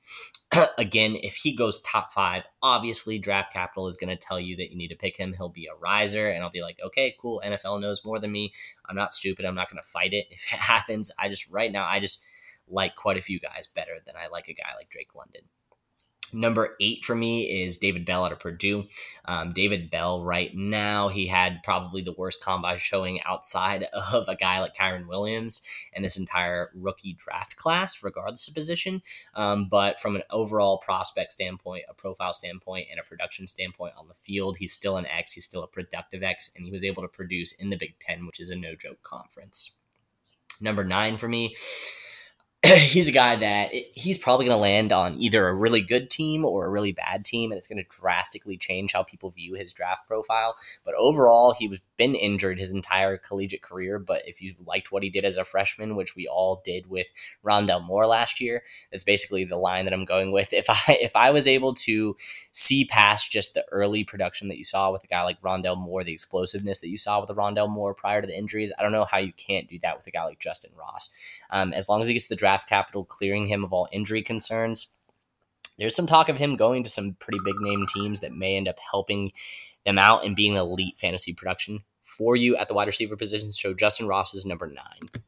Again, 0.78 1.16
if 1.22 1.36
he 1.36 1.54
goes 1.54 1.80
top 1.80 2.12
five, 2.12 2.42
obviously 2.62 3.18
draft 3.18 3.52
capital 3.52 3.86
is 3.88 3.96
going 3.96 4.14
to 4.14 4.16
tell 4.16 4.38
you 4.38 4.56
that 4.56 4.70
you 4.70 4.76
need 4.76 4.88
to 4.88 4.96
pick 4.96 5.16
him. 5.16 5.32
He'll 5.32 5.48
be 5.48 5.66
a 5.66 5.74
riser, 5.80 6.28
and 6.28 6.44
I'll 6.44 6.50
be 6.50 6.62
like, 6.62 6.78
okay, 6.84 7.14
cool. 7.18 7.42
NFL 7.44 7.80
knows 7.80 8.04
more 8.04 8.18
than 8.18 8.30
me. 8.30 8.52
I'm 8.88 8.96
not 8.96 9.14
stupid. 9.14 9.46
I'm 9.46 9.54
not 9.54 9.70
going 9.70 9.82
to 9.82 9.88
fight 9.88 10.12
it 10.12 10.26
if 10.30 10.52
it 10.52 10.58
happens. 10.58 11.10
I 11.18 11.28
just, 11.28 11.50
right 11.50 11.72
now, 11.72 11.86
I 11.86 12.00
just 12.00 12.22
like 12.68 12.94
quite 12.96 13.16
a 13.16 13.22
few 13.22 13.40
guys 13.40 13.66
better 13.66 13.98
than 14.04 14.14
I 14.16 14.28
like 14.28 14.48
a 14.48 14.54
guy 14.54 14.74
like 14.76 14.90
Drake 14.90 15.14
London. 15.14 15.42
Number 16.34 16.74
eight 16.80 17.04
for 17.04 17.14
me 17.14 17.62
is 17.62 17.78
David 17.78 18.04
Bell 18.04 18.24
out 18.24 18.32
of 18.32 18.40
Purdue. 18.40 18.86
Um, 19.24 19.52
David 19.52 19.88
Bell, 19.88 20.24
right 20.24 20.54
now, 20.54 21.08
he 21.08 21.28
had 21.28 21.62
probably 21.62 22.02
the 22.02 22.12
worst 22.12 22.42
combine 22.42 22.78
showing 22.78 23.20
outside 23.22 23.84
of 24.12 24.28
a 24.28 24.34
guy 24.34 24.60
like 24.60 24.74
Kyren 24.74 25.06
Williams 25.06 25.62
and 25.92 26.04
this 26.04 26.18
entire 26.18 26.70
rookie 26.74 27.14
draft 27.14 27.56
class, 27.56 28.02
regardless 28.02 28.48
of 28.48 28.54
position. 28.54 29.00
Um, 29.34 29.68
but 29.68 30.00
from 30.00 30.16
an 30.16 30.22
overall 30.30 30.78
prospect 30.78 31.32
standpoint, 31.32 31.84
a 31.88 31.94
profile 31.94 32.34
standpoint, 32.34 32.88
and 32.90 32.98
a 32.98 33.04
production 33.04 33.46
standpoint 33.46 33.94
on 33.96 34.08
the 34.08 34.14
field, 34.14 34.56
he's 34.56 34.72
still 34.72 34.96
an 34.96 35.06
X. 35.06 35.32
He's 35.32 35.44
still 35.44 35.62
a 35.62 35.68
productive 35.68 36.22
X, 36.22 36.52
and 36.56 36.64
he 36.64 36.72
was 36.72 36.84
able 36.84 37.02
to 37.02 37.08
produce 37.08 37.52
in 37.52 37.70
the 37.70 37.76
Big 37.76 37.98
Ten, 38.00 38.26
which 38.26 38.40
is 38.40 38.50
a 38.50 38.56
no 38.56 38.74
joke 38.74 39.02
conference. 39.04 39.76
Number 40.60 40.84
nine 40.84 41.16
for 41.16 41.28
me 41.28 41.54
he's 42.78 43.08
a 43.08 43.12
guy 43.12 43.36
that 43.36 43.74
he's 43.94 44.16
probably 44.16 44.46
going 44.46 44.56
to 44.56 44.60
land 44.60 44.90
on 44.90 45.20
either 45.20 45.46
a 45.46 45.54
really 45.54 45.82
good 45.82 46.08
team 46.08 46.46
or 46.46 46.64
a 46.64 46.70
really 46.70 46.92
bad 46.92 47.24
team, 47.24 47.50
and 47.50 47.58
it's 47.58 47.68
going 47.68 47.82
to 47.82 48.00
drastically 48.00 48.56
change 48.56 48.92
how 48.94 49.02
people 49.02 49.30
view 49.30 49.54
his 49.54 49.72
draft 49.72 50.06
profile. 50.06 50.56
But 50.82 50.94
overall, 50.94 51.52
he 51.52 51.68
was 51.68 51.80
been 51.96 52.14
injured 52.14 52.58
his 52.58 52.72
entire 52.72 53.16
collegiate 53.16 53.62
career. 53.62 53.98
But 53.98 54.22
if 54.26 54.42
you 54.42 54.54
liked 54.66 54.90
what 54.90 55.02
he 55.02 55.10
did 55.10 55.24
as 55.24 55.36
a 55.36 55.44
freshman, 55.44 55.96
which 55.96 56.16
we 56.16 56.26
all 56.26 56.62
did 56.64 56.88
with 56.88 57.06
Rondale 57.44 57.84
Moore 57.84 58.06
last 58.06 58.40
year, 58.40 58.62
that's 58.90 59.04
basically 59.04 59.44
the 59.44 59.58
line 59.58 59.84
that 59.84 59.94
I'm 59.94 60.04
going 60.04 60.32
with. 60.32 60.52
If 60.52 60.68
I 60.68 60.78
if 61.00 61.14
I 61.16 61.30
was 61.30 61.46
able 61.46 61.74
to 61.74 62.16
see 62.52 62.84
past 62.84 63.30
just 63.30 63.54
the 63.54 63.64
early 63.70 64.04
production 64.04 64.48
that 64.48 64.58
you 64.58 64.64
saw 64.64 64.90
with 64.90 65.04
a 65.04 65.08
guy 65.08 65.22
like 65.22 65.40
Rondale 65.40 65.78
Moore, 65.78 66.04
the 66.04 66.12
explosiveness 66.12 66.80
that 66.80 66.88
you 66.88 66.98
saw 66.98 67.20
with 67.20 67.28
the 67.28 67.34
Rondale 67.34 67.68
Moore 67.68 67.94
prior 67.94 68.20
to 68.20 68.26
the 68.26 68.36
injuries, 68.36 68.72
I 68.78 68.82
don't 68.82 68.92
know 68.92 69.04
how 69.04 69.18
you 69.18 69.32
can't 69.32 69.68
do 69.68 69.78
that 69.82 69.96
with 69.96 70.06
a 70.06 70.10
guy 70.10 70.24
like 70.24 70.38
Justin 70.38 70.72
Ross. 70.76 71.10
Um, 71.50 71.72
as 71.72 71.88
long 71.88 72.00
as 72.00 72.08
he 72.08 72.14
gets 72.14 72.28
the 72.28 72.36
draft 72.36 72.53
draft 72.54 72.68
capital, 72.68 73.04
clearing 73.04 73.48
him 73.48 73.64
of 73.64 73.72
all 73.72 73.88
injury 73.90 74.22
concerns. 74.22 74.90
There's 75.76 75.96
some 75.96 76.06
talk 76.06 76.28
of 76.28 76.36
him 76.36 76.54
going 76.54 76.84
to 76.84 76.90
some 76.90 77.16
pretty 77.18 77.40
big 77.44 77.56
name 77.58 77.84
teams 77.92 78.20
that 78.20 78.32
may 78.32 78.56
end 78.56 78.68
up 78.68 78.78
helping 78.78 79.32
them 79.84 79.98
out 79.98 80.24
and 80.24 80.36
being 80.36 80.54
elite 80.54 80.94
fantasy 81.00 81.32
production 81.32 81.80
for 82.00 82.36
you 82.36 82.56
at 82.56 82.68
the 82.68 82.74
wide 82.74 82.86
receiver 82.86 83.16
position. 83.16 83.50
So 83.50 83.74
Justin 83.74 84.06
Ross 84.06 84.34
is 84.34 84.46
number 84.46 84.68
nine. 84.68 85.24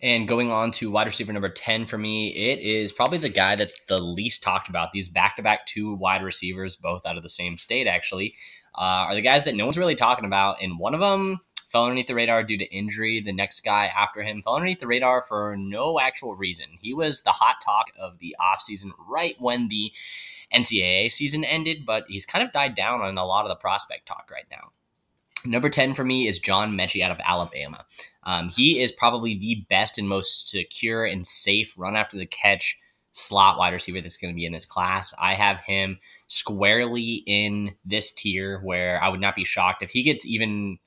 And 0.00 0.26
going 0.26 0.50
on 0.50 0.70
to 0.72 0.90
wide 0.90 1.06
receiver 1.06 1.34
number 1.34 1.50
10 1.50 1.84
for 1.84 1.98
me, 1.98 2.28
it 2.28 2.60
is 2.60 2.92
probably 2.92 3.18
the 3.18 3.28
guy 3.28 3.56
that's 3.56 3.78
the 3.88 3.98
least 3.98 4.42
talked 4.42 4.70
about. 4.70 4.92
These 4.92 5.10
back 5.10 5.36
to 5.36 5.42
back 5.42 5.66
two 5.66 5.94
wide 5.94 6.22
receivers, 6.22 6.76
both 6.76 7.04
out 7.04 7.18
of 7.18 7.22
the 7.22 7.28
same 7.28 7.58
state, 7.58 7.86
actually, 7.86 8.34
uh, 8.74 9.08
are 9.08 9.14
the 9.14 9.20
guys 9.20 9.44
that 9.44 9.54
no 9.54 9.66
one's 9.66 9.78
really 9.78 9.94
talking 9.94 10.24
about. 10.24 10.62
And 10.62 10.78
one 10.78 10.94
of 10.94 11.00
them 11.00 11.40
fell 11.74 11.82
underneath 11.82 12.06
the 12.06 12.14
radar 12.14 12.44
due 12.44 12.56
to 12.56 12.72
injury. 12.72 13.20
The 13.20 13.32
next 13.32 13.64
guy 13.64 13.86
after 13.86 14.22
him 14.22 14.42
fell 14.42 14.54
underneath 14.54 14.78
the 14.78 14.86
radar 14.86 15.22
for 15.22 15.56
no 15.58 15.98
actual 15.98 16.36
reason. 16.36 16.66
He 16.80 16.94
was 16.94 17.22
the 17.22 17.32
hot 17.32 17.56
talk 17.62 17.86
of 17.98 18.20
the 18.20 18.36
offseason 18.40 18.92
right 19.08 19.34
when 19.40 19.66
the 19.66 19.92
NCAA 20.54 21.10
season 21.10 21.42
ended, 21.42 21.84
but 21.84 22.04
he's 22.06 22.26
kind 22.26 22.46
of 22.46 22.52
died 22.52 22.76
down 22.76 23.00
on 23.00 23.18
a 23.18 23.26
lot 23.26 23.44
of 23.44 23.48
the 23.48 23.56
prospect 23.56 24.06
talk 24.06 24.30
right 24.32 24.46
now. 24.52 24.68
Number 25.44 25.68
10 25.68 25.94
for 25.94 26.04
me 26.04 26.28
is 26.28 26.38
John 26.38 26.78
Metchie 26.78 27.02
out 27.02 27.10
of 27.10 27.18
Alabama. 27.24 27.84
Um, 28.22 28.50
he 28.50 28.80
is 28.80 28.92
probably 28.92 29.36
the 29.36 29.66
best 29.68 29.98
and 29.98 30.08
most 30.08 30.48
secure 30.48 31.04
and 31.04 31.26
safe 31.26 31.74
run 31.76 31.96
after 31.96 32.16
the 32.16 32.24
catch 32.24 32.78
slot 33.10 33.58
wide 33.58 33.72
receiver 33.72 34.00
that's 34.00 34.16
going 34.16 34.32
to 34.32 34.36
be 34.36 34.46
in 34.46 34.52
this 34.52 34.64
class. 34.64 35.12
I 35.20 35.34
have 35.34 35.60
him 35.60 35.98
squarely 36.28 37.24
in 37.26 37.74
this 37.84 38.12
tier 38.12 38.60
where 38.60 39.02
I 39.02 39.08
would 39.08 39.20
not 39.20 39.34
be 39.34 39.44
shocked 39.44 39.82
if 39.82 39.90
he 39.90 40.04
gets 40.04 40.24
even 40.24 40.78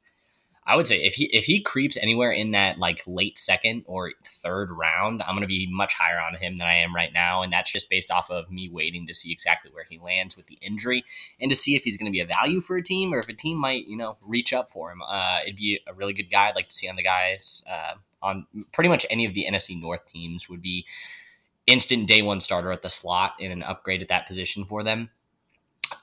I 0.67 0.75
would 0.75 0.85
say 0.85 0.97
if 0.97 1.13
he 1.13 1.25
if 1.27 1.45
he 1.45 1.61
creeps 1.61 1.95
anywhere 1.95 2.31
in 2.31 2.51
that 2.51 2.77
like 2.77 3.01
late 3.07 3.39
second 3.39 3.85
or 3.87 4.11
third 4.25 4.69
round, 4.73 5.21
I'm 5.21 5.33
to 5.39 5.47
be 5.47 5.65
much 5.71 5.93
higher 5.93 6.19
on 6.19 6.35
him 6.35 6.57
than 6.57 6.67
I 6.67 6.75
am 6.75 6.93
right 6.93 7.13
now, 7.13 7.41
and 7.41 7.53
that's 7.53 7.71
just 7.71 7.89
based 7.89 8.11
off 8.11 8.29
of 8.29 8.51
me 8.51 8.69
waiting 8.69 9.07
to 9.07 9.13
see 9.13 9.31
exactly 9.31 9.71
where 9.71 9.85
he 9.89 9.97
lands 9.97 10.35
with 10.35 10.47
the 10.47 10.57
injury 10.61 11.05
and 11.39 11.49
to 11.49 11.55
see 11.55 11.77
if 11.77 11.83
he's 11.83 11.97
to 12.11 12.11
be 12.11 12.19
a 12.19 12.25
value 12.25 12.59
for 12.59 12.75
a 12.75 12.83
team 12.83 13.13
or 13.13 13.19
if 13.19 13.29
a 13.29 13.33
team 13.33 13.57
might 13.57 13.87
you 13.87 13.95
know 13.95 14.17
reach 14.27 14.51
up 14.51 14.69
for 14.69 14.91
him. 14.91 15.01
Uh, 15.07 15.39
it'd 15.43 15.55
be 15.55 15.79
a 15.87 15.93
really 15.93 16.13
good 16.13 16.29
guy 16.29 16.49
I'd 16.49 16.55
like 16.55 16.67
to 16.67 16.75
see 16.75 16.89
on 16.89 16.97
the 16.97 17.03
guys 17.03 17.63
uh, 17.71 17.93
on 18.21 18.45
pretty 18.73 18.89
much 18.89 19.05
any 19.09 19.25
of 19.25 19.33
the 19.33 19.45
NFC 19.49 19.79
North 19.79 20.05
teams 20.05 20.49
would 20.49 20.61
be 20.61 20.85
instant 21.65 22.07
day 22.07 22.21
one 22.21 22.41
starter 22.41 22.73
at 22.73 22.81
the 22.81 22.89
slot 22.89 23.35
and 23.39 23.53
an 23.53 23.63
upgrade 23.63 24.01
at 24.01 24.09
that 24.09 24.27
position 24.27 24.65
for 24.65 24.83
them. 24.83 25.11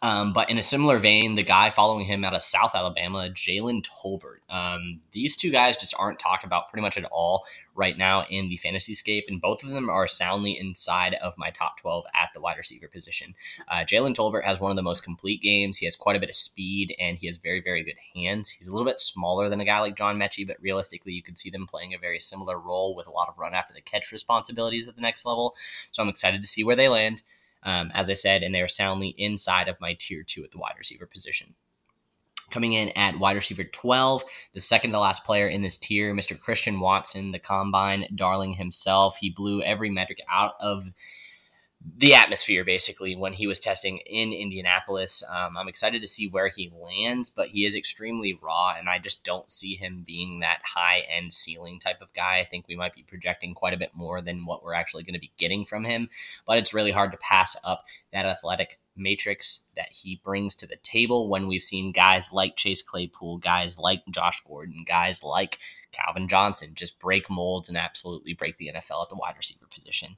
Um, 0.02 0.32
but 0.32 0.50
in 0.50 0.58
a 0.58 0.62
similar 0.62 0.98
vein, 0.98 1.34
the 1.34 1.42
guy 1.42 1.70
following 1.70 2.06
him 2.06 2.24
out 2.24 2.34
of 2.34 2.42
South 2.42 2.74
Alabama, 2.74 3.28
Jalen 3.30 3.86
Tolbert. 3.86 4.38
Um, 4.48 5.00
these 5.12 5.36
two 5.36 5.50
guys 5.50 5.76
just 5.76 5.94
aren't 5.98 6.18
talked 6.18 6.44
about 6.44 6.68
pretty 6.68 6.82
much 6.82 6.96
at 6.96 7.04
all 7.06 7.44
right 7.74 7.96
now 7.96 8.24
in 8.30 8.48
the 8.48 8.56
fantasy 8.56 8.94
scape, 8.94 9.24
and 9.28 9.40
both 9.40 9.62
of 9.62 9.70
them 9.70 9.88
are 9.88 10.06
soundly 10.06 10.58
inside 10.58 11.14
of 11.14 11.36
my 11.36 11.50
top 11.50 11.78
12 11.80 12.04
at 12.14 12.30
the 12.34 12.40
wide 12.40 12.56
receiver 12.56 12.88
position. 12.88 13.34
Uh, 13.68 13.84
Jalen 13.84 14.14
Tolbert 14.14 14.44
has 14.44 14.60
one 14.60 14.70
of 14.70 14.76
the 14.76 14.82
most 14.82 15.04
complete 15.04 15.42
games. 15.42 15.78
He 15.78 15.86
has 15.86 15.96
quite 15.96 16.16
a 16.16 16.20
bit 16.20 16.28
of 16.28 16.36
speed, 16.36 16.94
and 16.98 17.18
he 17.18 17.26
has 17.26 17.36
very, 17.36 17.60
very 17.60 17.82
good 17.82 17.98
hands. 18.14 18.50
He's 18.50 18.68
a 18.68 18.72
little 18.72 18.86
bit 18.86 18.98
smaller 18.98 19.48
than 19.48 19.60
a 19.60 19.64
guy 19.64 19.80
like 19.80 19.96
John 19.96 20.18
Metchie, 20.18 20.46
but 20.46 20.60
realistically, 20.60 21.12
you 21.12 21.22
could 21.22 21.38
see 21.38 21.50
them 21.50 21.66
playing 21.66 21.94
a 21.94 21.98
very 21.98 22.18
similar 22.18 22.58
role 22.58 22.94
with 22.94 23.06
a 23.06 23.12
lot 23.12 23.28
of 23.28 23.38
run 23.38 23.54
after 23.54 23.74
the 23.74 23.80
catch 23.80 24.12
responsibilities 24.12 24.88
at 24.88 24.96
the 24.96 25.02
next 25.02 25.26
level. 25.26 25.54
So 25.90 26.02
I'm 26.02 26.08
excited 26.08 26.42
to 26.42 26.48
see 26.48 26.64
where 26.64 26.76
they 26.76 26.88
land 26.88 27.22
um, 27.64 27.90
as 27.94 28.10
I 28.10 28.14
said, 28.14 28.42
and 28.42 28.54
they 28.54 28.60
are 28.60 28.68
soundly 28.68 29.14
inside 29.18 29.68
of 29.68 29.80
my 29.80 29.96
tier 29.98 30.22
two 30.22 30.44
at 30.44 30.50
the 30.50 30.58
wide 30.58 30.74
receiver 30.78 31.06
position. 31.06 31.54
Coming 32.50 32.74
in 32.74 32.90
at 32.90 33.18
wide 33.18 33.36
receiver 33.36 33.64
12, 33.64 34.24
the 34.52 34.60
second 34.60 34.92
to 34.92 35.00
last 35.00 35.24
player 35.24 35.48
in 35.48 35.62
this 35.62 35.78
tier, 35.78 36.14
Mr. 36.14 36.38
Christian 36.38 36.78
Watson, 36.78 37.32
the 37.32 37.38
combine 37.38 38.06
darling 38.14 38.52
himself. 38.52 39.16
He 39.16 39.30
blew 39.30 39.62
every 39.62 39.90
metric 39.90 40.20
out 40.30 40.54
of 40.60 40.86
the 41.84 42.14
atmosphere 42.14 42.64
basically 42.64 43.14
when 43.14 43.34
he 43.34 43.46
was 43.46 43.60
testing 43.60 43.98
in 43.98 44.32
Indianapolis. 44.32 45.22
Um, 45.30 45.56
I'm 45.56 45.68
excited 45.68 46.00
to 46.00 46.08
see 46.08 46.28
where 46.28 46.48
he 46.48 46.72
lands, 46.74 47.28
but 47.28 47.48
he 47.48 47.66
is 47.66 47.76
extremely 47.76 48.38
raw, 48.42 48.74
and 48.78 48.88
I 48.88 48.98
just 48.98 49.24
don't 49.24 49.52
see 49.52 49.74
him 49.74 50.02
being 50.06 50.40
that 50.40 50.62
high 50.64 51.00
end 51.00 51.32
ceiling 51.32 51.78
type 51.78 52.00
of 52.00 52.12
guy. 52.14 52.38
I 52.38 52.44
think 52.44 52.66
we 52.66 52.76
might 52.76 52.94
be 52.94 53.02
projecting 53.02 53.54
quite 53.54 53.74
a 53.74 53.78
bit 53.78 53.90
more 53.94 54.22
than 54.22 54.46
what 54.46 54.64
we're 54.64 54.74
actually 54.74 55.02
going 55.02 55.14
to 55.14 55.20
be 55.20 55.32
getting 55.36 55.64
from 55.64 55.84
him, 55.84 56.08
but 56.46 56.58
it's 56.58 56.72
really 56.72 56.92
hard 56.92 57.12
to 57.12 57.18
pass 57.18 57.56
up 57.64 57.84
that 58.12 58.26
athletic 58.26 58.80
matrix 58.96 59.70
that 59.76 59.90
he 59.90 60.20
brings 60.24 60.54
to 60.54 60.66
the 60.66 60.76
table 60.76 61.28
when 61.28 61.48
we've 61.48 61.62
seen 61.62 61.92
guys 61.92 62.32
like 62.32 62.56
Chase 62.56 62.80
Claypool, 62.80 63.38
guys 63.38 63.78
like 63.78 64.02
Josh 64.10 64.40
Gordon, 64.46 64.84
guys 64.86 65.22
like 65.22 65.58
Calvin 65.92 66.28
Johnson 66.28 66.70
just 66.74 67.00
break 67.00 67.28
molds 67.28 67.68
and 67.68 67.76
absolutely 67.76 68.32
break 68.32 68.56
the 68.56 68.70
NFL 68.74 69.02
at 69.02 69.08
the 69.10 69.16
wide 69.16 69.34
receiver 69.36 69.66
position. 69.70 70.16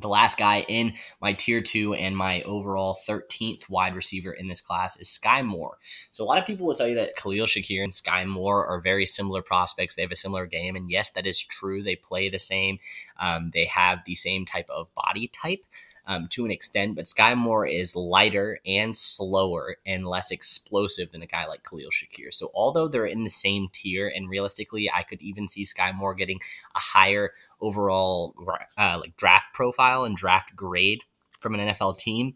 The 0.00 0.08
last 0.08 0.38
guy 0.38 0.64
in 0.68 0.94
my 1.20 1.32
tier 1.32 1.60
two 1.60 1.94
and 1.94 2.16
my 2.16 2.42
overall 2.42 2.98
13th 3.08 3.68
wide 3.68 3.94
receiver 3.94 4.32
in 4.32 4.48
this 4.48 4.60
class 4.60 4.98
is 4.98 5.08
Skyy 5.08 5.44
Moore. 5.44 5.78
So, 6.10 6.24
a 6.24 6.26
lot 6.26 6.38
of 6.38 6.46
people 6.46 6.66
will 6.66 6.74
tell 6.74 6.88
you 6.88 6.94
that 6.96 7.16
Khalil 7.16 7.46
Shakir 7.46 7.82
and 7.82 7.92
Skyy 7.92 8.26
Moore 8.26 8.66
are 8.66 8.80
very 8.80 9.06
similar 9.06 9.42
prospects. 9.42 9.94
They 9.94 10.02
have 10.02 10.12
a 10.12 10.16
similar 10.16 10.46
game. 10.46 10.76
And 10.76 10.90
yes, 10.90 11.10
that 11.10 11.26
is 11.26 11.42
true. 11.42 11.82
They 11.82 11.96
play 11.96 12.28
the 12.28 12.38
same, 12.38 12.78
um, 13.18 13.50
they 13.52 13.66
have 13.66 14.04
the 14.04 14.14
same 14.14 14.44
type 14.44 14.70
of 14.70 14.92
body 14.94 15.28
type 15.28 15.64
um, 16.10 16.26
to 16.28 16.44
an 16.44 16.50
extent, 16.50 16.96
but 16.96 17.04
Skyy 17.04 17.36
Moore 17.36 17.66
is 17.66 17.94
lighter 17.94 18.58
and 18.66 18.96
slower 18.96 19.76
and 19.86 20.06
less 20.06 20.32
explosive 20.32 21.12
than 21.12 21.22
a 21.22 21.26
guy 21.26 21.46
like 21.46 21.62
Khalil 21.62 21.90
Shakir. 21.90 22.34
So 22.34 22.50
although 22.52 22.88
they're 22.88 23.06
in 23.06 23.22
the 23.22 23.30
same 23.30 23.68
tier, 23.72 24.10
and 24.14 24.28
realistically, 24.28 24.90
I 24.92 25.04
could 25.04 25.22
even 25.22 25.46
see 25.46 25.64
Skyy 25.64 25.94
Moore 25.94 26.14
getting 26.14 26.40
a 26.74 26.80
higher 26.80 27.30
overall 27.60 28.34
uh, 28.78 28.98
like 28.98 29.16
draft 29.16 29.54
profile 29.54 30.04
and 30.04 30.16
draft 30.16 30.54
grade 30.56 31.04
from 31.40 31.54
an 31.54 31.60
NFL 31.60 31.98
team. 31.98 32.34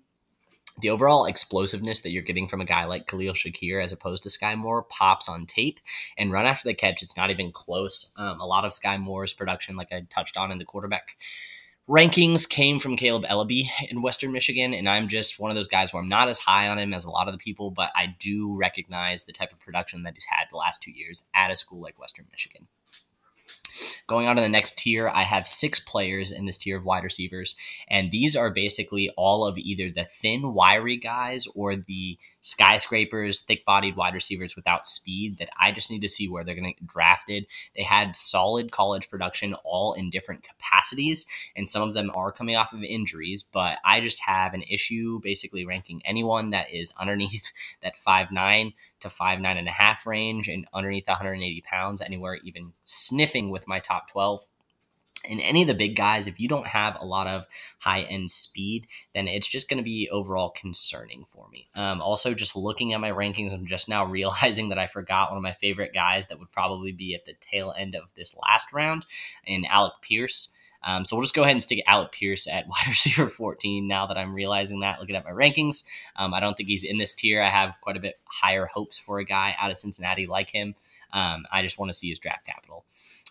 The 0.80 0.90
overall 0.90 1.26
explosiveness 1.26 2.00
that 2.00 2.10
you're 2.10 2.22
getting 2.22 2.48
from 2.48 2.60
a 2.60 2.64
guy 2.64 2.84
like 2.84 3.06
Khalil 3.06 3.34
Shakir 3.34 3.82
as 3.82 3.92
opposed 3.92 4.24
to 4.24 4.28
Skyy 4.28 4.58
Moore 4.58 4.82
pops 4.82 5.28
on 5.28 5.46
tape 5.46 5.78
and 6.18 6.32
run 6.32 6.46
after 6.46 6.68
the 6.68 6.74
catch. 6.74 7.00
It's 7.00 7.16
not 7.16 7.30
even 7.30 7.52
close. 7.52 8.12
Um, 8.16 8.40
a 8.40 8.46
lot 8.46 8.64
of 8.64 8.72
Skyy 8.72 9.00
Moore's 9.00 9.32
production, 9.32 9.76
like 9.76 9.92
I 9.92 10.04
touched 10.10 10.36
on 10.36 10.50
in 10.50 10.58
the 10.58 10.64
quarterback 10.64 11.16
rankings 11.88 12.48
came 12.48 12.78
from 12.78 12.96
Kaleb 12.96 13.26
Eleby 13.26 13.68
in 13.90 14.02
Western 14.02 14.32
Michigan, 14.32 14.72
and 14.72 14.88
I'm 14.88 15.08
just 15.08 15.38
one 15.38 15.50
of 15.50 15.54
those 15.54 15.68
guys 15.68 15.92
where 15.92 16.02
I'm 16.02 16.08
not 16.08 16.28
as 16.28 16.38
high 16.38 16.68
on 16.68 16.78
him 16.78 16.94
as 16.94 17.04
a 17.04 17.10
lot 17.10 17.28
of 17.28 17.34
the 17.34 17.38
people, 17.38 17.70
but 17.70 17.90
I 17.94 18.14
do 18.18 18.54
recognize 18.54 19.24
the 19.24 19.32
type 19.32 19.52
of 19.52 19.60
production 19.60 20.02
that 20.04 20.14
he's 20.14 20.24
had 20.24 20.46
the 20.50 20.56
last 20.56 20.82
two 20.82 20.92
years 20.92 21.28
at 21.34 21.50
a 21.50 21.56
school 21.56 21.80
like 21.80 21.98
Western 21.98 22.26
Michigan. 22.30 22.68
Going 24.06 24.26
on 24.26 24.36
to 24.36 24.42
the 24.42 24.48
next 24.48 24.78
tier, 24.78 25.08
I 25.08 25.22
have 25.22 25.48
six 25.48 25.80
players 25.80 26.32
in 26.32 26.46
this 26.46 26.58
tier 26.58 26.76
of 26.76 26.84
wide 26.84 27.04
receivers, 27.04 27.56
and 27.88 28.10
these 28.10 28.36
are 28.36 28.50
basically 28.50 29.10
all 29.16 29.46
of 29.46 29.58
either 29.58 29.90
the 29.90 30.04
thin, 30.04 30.52
wiry 30.54 30.96
guys 30.96 31.46
or 31.54 31.76
the 31.76 32.18
skyscrapers, 32.40 33.40
thick 33.40 33.64
bodied 33.64 33.96
wide 33.96 34.14
receivers 34.14 34.56
without 34.56 34.86
speed 34.86 35.38
that 35.38 35.50
I 35.60 35.72
just 35.72 35.90
need 35.90 36.00
to 36.00 36.08
see 36.08 36.28
where 36.28 36.44
they're 36.44 36.54
going 36.54 36.72
to 36.72 36.80
get 36.80 36.86
drafted. 36.86 37.46
They 37.76 37.82
had 37.82 38.16
solid 38.16 38.70
college 38.70 39.10
production 39.10 39.54
all 39.64 39.94
in 39.94 40.10
different 40.10 40.42
capacities, 40.42 41.26
and 41.56 41.68
some 41.68 41.86
of 41.86 41.94
them 41.94 42.10
are 42.14 42.32
coming 42.32 42.56
off 42.56 42.72
of 42.72 42.82
injuries, 42.82 43.42
but 43.42 43.78
I 43.84 44.00
just 44.00 44.22
have 44.22 44.54
an 44.54 44.62
issue 44.62 45.20
basically 45.22 45.64
ranking 45.64 46.02
anyone 46.04 46.50
that 46.50 46.70
is 46.72 46.92
underneath 46.98 47.52
that 47.82 47.96
five 47.96 48.30
nine 48.30 48.72
to 49.00 49.10
five 49.10 49.40
nine 49.40 49.56
and 49.56 49.68
a 49.68 49.72
half 49.72 50.06
range 50.06 50.48
and 50.48 50.66
underneath 50.72 51.08
180 51.08 51.60
pounds, 51.62 52.02
anywhere 52.02 52.38
even 52.42 52.72
sniffing 52.84 53.50
with 53.50 53.63
my 53.68 53.78
top 53.78 54.10
12 54.10 54.46
in 55.28 55.40
any 55.40 55.62
of 55.62 55.68
the 55.68 55.74
big 55.74 55.96
guys, 55.96 56.26
if 56.26 56.38
you 56.38 56.48
don't 56.48 56.66
have 56.66 56.96
a 57.00 57.04
lot 57.04 57.26
of 57.26 57.46
high 57.78 58.02
end 58.02 58.30
speed, 58.30 58.86
then 59.14 59.28
it's 59.28 59.48
just 59.48 59.68
going 59.68 59.78
to 59.78 59.84
be 59.84 60.08
overall 60.10 60.50
concerning 60.50 61.24
for 61.24 61.48
me. 61.48 61.68
Um, 61.74 62.00
also, 62.00 62.34
just 62.34 62.56
looking 62.56 62.92
at 62.92 63.00
my 63.00 63.10
rankings, 63.10 63.52
I'm 63.52 63.66
just 63.66 63.88
now 63.88 64.04
realizing 64.10 64.68
that 64.68 64.78
I 64.78 64.86
forgot 64.86 65.30
one 65.30 65.38
of 65.38 65.42
my 65.42 65.52
favorite 65.52 65.94
guys 65.94 66.26
that 66.26 66.38
would 66.38 66.52
probably 66.52 66.92
be 66.92 67.14
at 67.14 67.24
the 67.24 67.34
tail 67.40 67.74
end 67.76 67.94
of 67.94 68.12
this 68.14 68.36
last 68.36 68.72
round 68.72 69.06
in 69.46 69.64
Alec 69.66 69.94
Pierce. 70.02 70.52
Um, 70.86 71.06
so 71.06 71.16
we'll 71.16 71.22
just 71.22 71.34
go 71.34 71.40
ahead 71.42 71.52
and 71.52 71.62
stick 71.62 71.82
Alec 71.86 72.12
Pierce 72.12 72.46
at 72.46 72.66
wide 72.68 72.86
receiver 72.86 73.26
14 73.26 73.88
now 73.88 74.06
that 74.06 74.18
I'm 74.18 74.34
realizing 74.34 74.80
that, 74.80 75.00
looking 75.00 75.16
at 75.16 75.24
my 75.24 75.30
rankings. 75.30 75.84
Um, 76.16 76.34
I 76.34 76.40
don't 76.40 76.56
think 76.56 76.68
he's 76.68 76.84
in 76.84 76.98
this 76.98 77.14
tier. 77.14 77.42
I 77.42 77.48
have 77.48 77.80
quite 77.80 77.96
a 77.96 78.00
bit 78.00 78.20
higher 78.24 78.66
hopes 78.66 78.98
for 78.98 79.18
a 79.18 79.24
guy 79.24 79.54
out 79.58 79.70
of 79.70 79.78
Cincinnati 79.78 80.26
like 80.26 80.50
him. 80.50 80.74
Um, 81.12 81.46
I 81.50 81.62
just 81.62 81.78
want 81.78 81.88
to 81.88 81.94
see 81.94 82.10
his 82.10 82.18
draft 82.18 82.44
capital. 82.44 82.84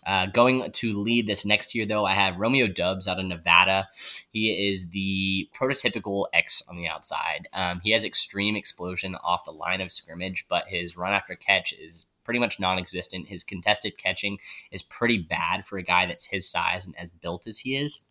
Uh, 0.05 0.27
going 0.27 0.69
to 0.71 1.01
lead 1.01 1.27
this 1.27 1.45
next 1.45 1.75
year, 1.75 1.85
though, 1.85 2.05
I 2.05 2.13
have 2.13 2.39
Romeo 2.39 2.67
Doubs 2.67 3.07
out 3.07 3.19
of 3.19 3.25
Nevada. 3.25 3.87
He 4.31 4.69
is 4.69 4.89
the 4.89 5.49
prototypical 5.55 6.25
X 6.33 6.63
on 6.69 6.77
the 6.77 6.87
outside. 6.87 7.47
Um, 7.53 7.81
he 7.83 7.91
has 7.91 8.03
extreme 8.05 8.55
explosion 8.55 9.15
off 9.23 9.45
the 9.45 9.51
line 9.51 9.81
of 9.81 9.91
scrimmage, 9.91 10.45
but 10.47 10.67
his 10.67 10.97
run 10.97 11.13
after 11.13 11.35
catch 11.35 11.73
is 11.73 12.07
pretty 12.23 12.39
much 12.39 12.59
non-existent. 12.59 13.27
His 13.27 13.43
contested 13.43 13.97
catching 13.97 14.37
is 14.71 14.81
pretty 14.81 15.17
bad 15.17 15.65
for 15.65 15.77
a 15.77 15.83
guy 15.83 16.05
that's 16.05 16.27
his 16.27 16.49
size 16.49 16.85
and 16.85 16.95
as 16.97 17.11
built 17.11 17.47
as 17.47 17.59
he 17.59 17.75
is. 17.75 18.05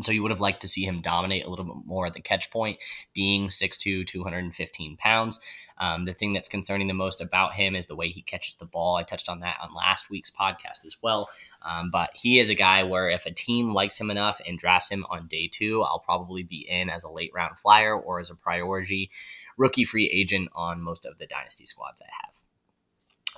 And 0.00 0.04
so 0.06 0.12
you 0.12 0.22
would 0.22 0.30
have 0.30 0.40
liked 0.40 0.62
to 0.62 0.68
see 0.68 0.84
him 0.84 1.02
dominate 1.02 1.44
a 1.44 1.50
little 1.50 1.66
bit 1.66 1.84
more 1.84 2.06
at 2.06 2.14
the 2.14 2.22
catch 2.22 2.50
point, 2.50 2.78
being 3.12 3.48
6'2, 3.48 4.06
215 4.06 4.96
pounds. 4.96 5.40
Um, 5.76 6.06
the 6.06 6.14
thing 6.14 6.32
that's 6.32 6.48
concerning 6.48 6.86
the 6.86 6.94
most 6.94 7.20
about 7.20 7.52
him 7.52 7.76
is 7.76 7.86
the 7.86 7.94
way 7.94 8.08
he 8.08 8.22
catches 8.22 8.54
the 8.54 8.64
ball. 8.64 8.96
I 8.96 9.02
touched 9.02 9.28
on 9.28 9.40
that 9.40 9.58
on 9.62 9.74
last 9.74 10.08
week's 10.08 10.30
podcast 10.30 10.86
as 10.86 10.96
well. 11.02 11.28
Um, 11.60 11.90
but 11.90 12.12
he 12.14 12.38
is 12.38 12.48
a 12.48 12.54
guy 12.54 12.82
where 12.82 13.10
if 13.10 13.26
a 13.26 13.30
team 13.30 13.74
likes 13.74 14.00
him 14.00 14.10
enough 14.10 14.40
and 14.48 14.58
drafts 14.58 14.90
him 14.90 15.04
on 15.10 15.26
day 15.26 15.50
two, 15.52 15.82
I'll 15.82 15.98
probably 15.98 16.44
be 16.44 16.66
in 16.66 16.88
as 16.88 17.04
a 17.04 17.10
late 17.10 17.32
round 17.34 17.58
flyer 17.58 17.94
or 17.94 18.20
as 18.20 18.30
a 18.30 18.34
priority 18.34 19.10
rookie 19.58 19.84
free 19.84 20.08
agent 20.08 20.48
on 20.54 20.80
most 20.80 21.04
of 21.04 21.18
the 21.18 21.26
dynasty 21.26 21.66
squads 21.66 22.00
I 22.00 22.08
have. 22.24 22.49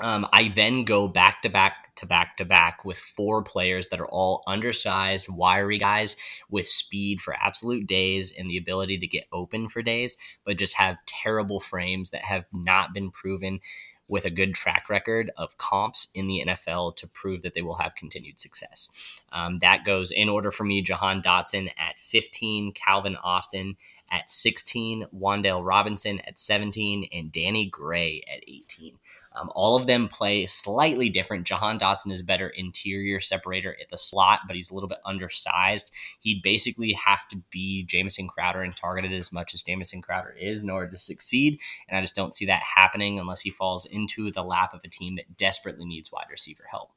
Um, 0.01 0.27
I 0.33 0.53
then 0.55 0.85
go 0.85 1.07
back 1.07 1.43
to 1.43 1.49
back 1.49 1.95
to 1.97 2.07
back 2.07 2.37
to 2.39 2.45
back 2.45 2.85
with 2.85 2.99
four 2.99 3.43
players 3.43 3.89
that 3.89 4.01
are 4.01 4.09
all 4.09 4.43
undersized, 4.47 5.29
wiry 5.29 5.79
guys 5.79 6.17
with 6.49 6.67
speed 6.67 7.21
for 7.21 7.35
absolute 7.35 7.87
days 7.87 8.33
and 8.37 8.49
the 8.49 8.57
ability 8.57 8.99
to 8.99 9.07
get 9.07 9.25
open 9.33 9.69
for 9.69 9.83
days, 9.83 10.17
but 10.45 10.59
just 10.59 10.77
have 10.79 10.97
terrible 11.07 11.61
frames 11.61 12.11
that 12.11 12.23
have 12.23 12.45
not 12.53 12.95
been 12.95 13.11
proven 13.11 13.61
with 14.09 14.25
a 14.27 14.31
good 14.31 14.55
track 14.55 14.91
record 14.91 15.31
of 15.39 15.57
comps 15.57 16.11
in 16.15 16.27
the 16.27 16.45
NFL 16.47 16.95
to 16.97 17.07
prove 17.09 17.43
that 17.43 17.55
they 17.55 17.63
will 17.63 17.77
have 17.77 17.95
continued 17.95 18.39
success. 18.39 19.23
Um, 19.33 19.59
that 19.61 19.85
goes 19.87 20.11
in 20.11 20.29
order 20.29 20.51
for 20.51 20.65
me 20.65 20.83
Jahan 20.83 21.23
Dotson 21.23 21.71
at 21.79 21.99
15, 21.99 22.73
Calvin 22.73 23.17
Austin 23.17 23.77
at 24.13 24.31
16, 24.31 25.07
Wan'Dale 25.17 25.65
Robinson 25.65 26.21
at 26.21 26.39
17, 26.39 27.09
and 27.13 27.33
Danny 27.33 27.67
Gray 27.67 28.23
at 28.33 28.45
18. 28.47 28.99
Um, 29.35 29.51
all 29.55 29.75
of 29.75 29.87
them 29.87 30.07
play 30.07 30.45
slightly 30.45 31.09
different. 31.09 31.47
Jahan 31.47 31.79
Dotson 31.79 32.13
is 32.13 32.23
better 32.23 32.49
interior 32.49 33.19
separator 33.19 33.75
at 33.81 33.89
the 33.89 33.97
slot, 33.97 34.41
but 34.47 34.55
he's 34.55 34.71
a 34.71 34.75
little 34.75 34.89
bit 34.89 34.99
undersized. 35.07 35.93
He'd 36.21 36.43
basically 36.43 36.93
have 36.93 37.27
to 37.29 37.37
be 37.51 37.85
Jamison 37.85 38.29
Crowder 38.29 38.61
and 38.61 38.77
targeted 38.77 39.13
as 39.13 39.33
much 39.33 39.55
as 39.55 39.63
Jamison 39.63 40.03
Crowder 40.03 40.37
is 40.39 40.63
in 40.63 40.69
order 40.69 40.91
to 40.91 40.99
succeed. 40.99 41.61
And 41.89 41.97
I 41.97 42.03
just 42.03 42.15
don't 42.15 42.35
see 42.35 42.47
that 42.47 42.63
happening 42.77 43.19
unless 43.19 43.41
he 43.41 43.51
falls 43.51 43.87
into 43.87 44.31
the 44.31 44.45
lap 44.45 44.75
of 44.75 44.83
a 44.85 44.89
team 44.89 45.17
that 45.17 45.39
desperately 45.39 45.87
needs 45.87 46.13
wide 46.13 46.27
receiver 46.31 46.65
help. 46.71 46.91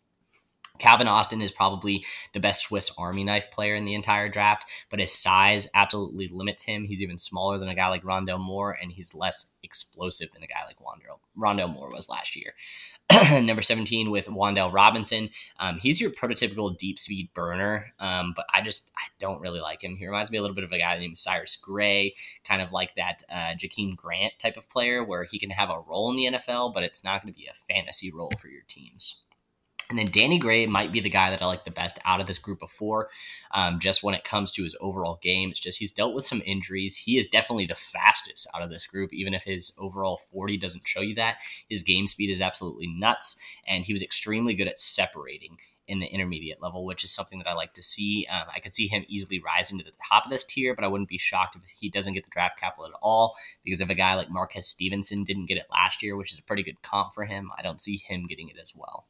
Calvin 0.80 1.08
Austin 1.08 1.42
is 1.42 1.52
probably 1.52 2.04
the 2.34 2.40
best 2.40 2.64
Swiss 2.64 2.92
Army 2.98 3.24
knife 3.24 3.52
player 3.52 3.76
in 3.76 3.86
the 3.86 3.96
entire 3.96 4.30
draft, 4.30 4.70
but 4.90 5.00
his 5.00 5.12
size 5.12 5.70
absolutely 5.74 6.28
limits 6.28 6.64
him. 6.64 6.86
He's 6.86 7.02
even 7.02 7.18
smaller 7.18 7.58
than 7.58 7.70
a 7.70 7.76
guy 7.76 7.88
like 7.88 8.04
Rondale 8.04 8.40
Moore, 8.40 8.78
and 8.82 8.92
he's 8.92 9.16
less 9.16 9.54
explosive 9.64 10.32
than 10.32 10.44
a 10.44 10.48
guy 10.48 10.64
like 10.66 10.78
Rondale, 10.78 11.20
Rondale 11.38 11.74
Moore 11.74 11.90
was 11.92 12.10
last 12.10 12.36
year. 12.36 12.54
Number 13.42 13.62
17 13.62 14.10
with 14.10 14.28
Wan'Dale 14.28 14.74
Robinson. 14.74 15.30
Um, 15.60 15.78
he's 15.80 16.02
your 16.02 16.10
prototypical 16.12 16.76
deep 16.76 16.98
speed 16.98 17.30
burner, 17.34 17.94
um, 18.00 18.34
but 18.36 18.46
I 18.54 18.62
just 18.62 18.92
I 18.98 19.08
don't 19.20 19.42
really 19.42 19.60
like 19.60 19.84
him. 19.84 19.96
He 19.96 20.06
reminds 20.06 20.32
me 20.32 20.38
a 20.38 20.42
little 20.42 20.56
bit 20.56 20.64
of 20.64 20.72
a 20.72 20.80
guy 20.80 20.98
named 20.98 21.18
Cyrus 21.18 21.56
Gray, 21.56 22.16
kind 22.44 22.62
of 22.62 22.74
like 22.74 22.96
that 22.96 23.24
uh, 23.32 23.54
Jakeem 23.56 23.96
Grant 23.96 24.34
type 24.40 24.58
of 24.58 24.70
player 24.70 25.04
where 25.04 25.24
he 25.24 25.38
can 25.38 25.52
have 25.52 25.70
a 25.70 25.80
role 25.80 26.10
in 26.10 26.18
the 26.18 26.38
NFL, 26.38 26.74
but 26.74 26.84
it's 26.84 27.04
not 27.04 27.22
going 27.22 27.34
to 27.34 27.40
be 27.40 27.48
a 27.48 27.54
fantasy 27.54 28.12
role 28.12 28.32
for 28.40 28.48
your 28.48 28.64
teams. 28.68 29.22
And 29.90 30.00
then 30.00 30.08
Danny 30.08 30.40
Gray 30.40 30.66
might 30.66 30.92
be 30.92 31.00
the 31.00 31.10
guy 31.10 31.30
that 31.30 31.44
I 31.44 31.46
like 31.46 31.64
the 31.64 31.72
best 31.72 32.00
out 32.06 32.20
of 32.20 32.26
this 32.26 32.40
group 32.40 32.64
of 32.64 32.72
four. 32.72 33.10
Um, 33.52 33.80
just 33.80 34.04
when 34.04 34.16
it 34.16 34.24
comes 34.24 34.52
to 34.54 34.64
his 34.64 34.76
overall 34.82 35.20
game, 35.22 35.52
it's 35.52 35.60
just 35.60 35.78
he's 35.78 35.92
dealt 35.92 36.16
with 36.16 36.26
some 36.26 36.42
injuries. 36.44 36.98
He 36.98 37.18
is 37.18 37.28
definitely 37.28 37.68
the 37.68 37.76
fastest 37.76 38.48
out 38.56 38.64
of 38.64 38.72
this 38.72 38.88
group, 38.88 39.14
even 39.14 39.36
if 39.36 39.44
his 39.44 39.76
overall 39.80 40.18
40 40.18 40.58
doesn't 40.58 40.88
show 40.88 41.02
you 41.02 41.14
that. 41.16 41.38
His 41.70 41.84
game 41.84 42.08
speed 42.08 42.32
is 42.32 42.42
absolutely 42.42 42.88
nuts, 42.88 43.40
and 43.68 43.86
he 43.86 43.94
was 43.94 44.02
extremely 44.02 44.56
good 44.56 44.68
at 44.68 44.80
separating 44.80 45.58
in 45.88 46.00
the 46.00 46.08
intermediate 46.08 46.62
level, 46.62 46.84
which 46.84 47.04
is 47.04 47.12
something 47.12 47.38
that 47.38 47.48
I 47.48 47.54
like 47.54 47.74
to 47.74 47.84
see. 47.84 48.28
Um, 48.32 48.46
I 48.54 48.60
could 48.60 48.74
see 48.74 48.88
him 48.88 49.06
easily 49.08 49.40
rising 49.40 49.78
to 49.78 49.84
the 49.84 49.92
top 50.10 50.26
of 50.26 50.32
this 50.32 50.44
tier, 50.44 50.74
but 50.74 50.84
I 50.84 50.88
wouldn't 50.88 51.10
be 51.10 51.20
shocked 51.20 51.56
if 51.56 51.62
he 51.70 51.90
doesn't 51.90 52.14
get 52.14 52.24
the 52.24 52.32
draft 52.32 52.60
capital 52.60 52.86
at 52.86 52.98
all. 53.02 53.36
Because 53.64 53.82
if 53.82 53.90
a 53.90 53.96
guy 53.96 54.16
like 54.16 54.32
Marquez 54.32 54.68
Stevenson 54.68 55.24
didn't 55.24 55.46
get 55.46 55.58
it 55.58 55.68
last 55.70 56.02
year, 56.02 56.16
which 56.16 56.32
is 56.32 56.40
a 56.40 56.44
pretty 56.44 56.64
good 56.64 56.82
comp 56.82 57.14
for 57.14 57.26
him, 57.26 57.52
I 57.58 57.62
don't 57.62 57.82
see 57.82 57.98
him 57.98 58.26
getting 58.26 58.50
it 58.50 58.58
as 58.60 58.74
well. 58.76 59.06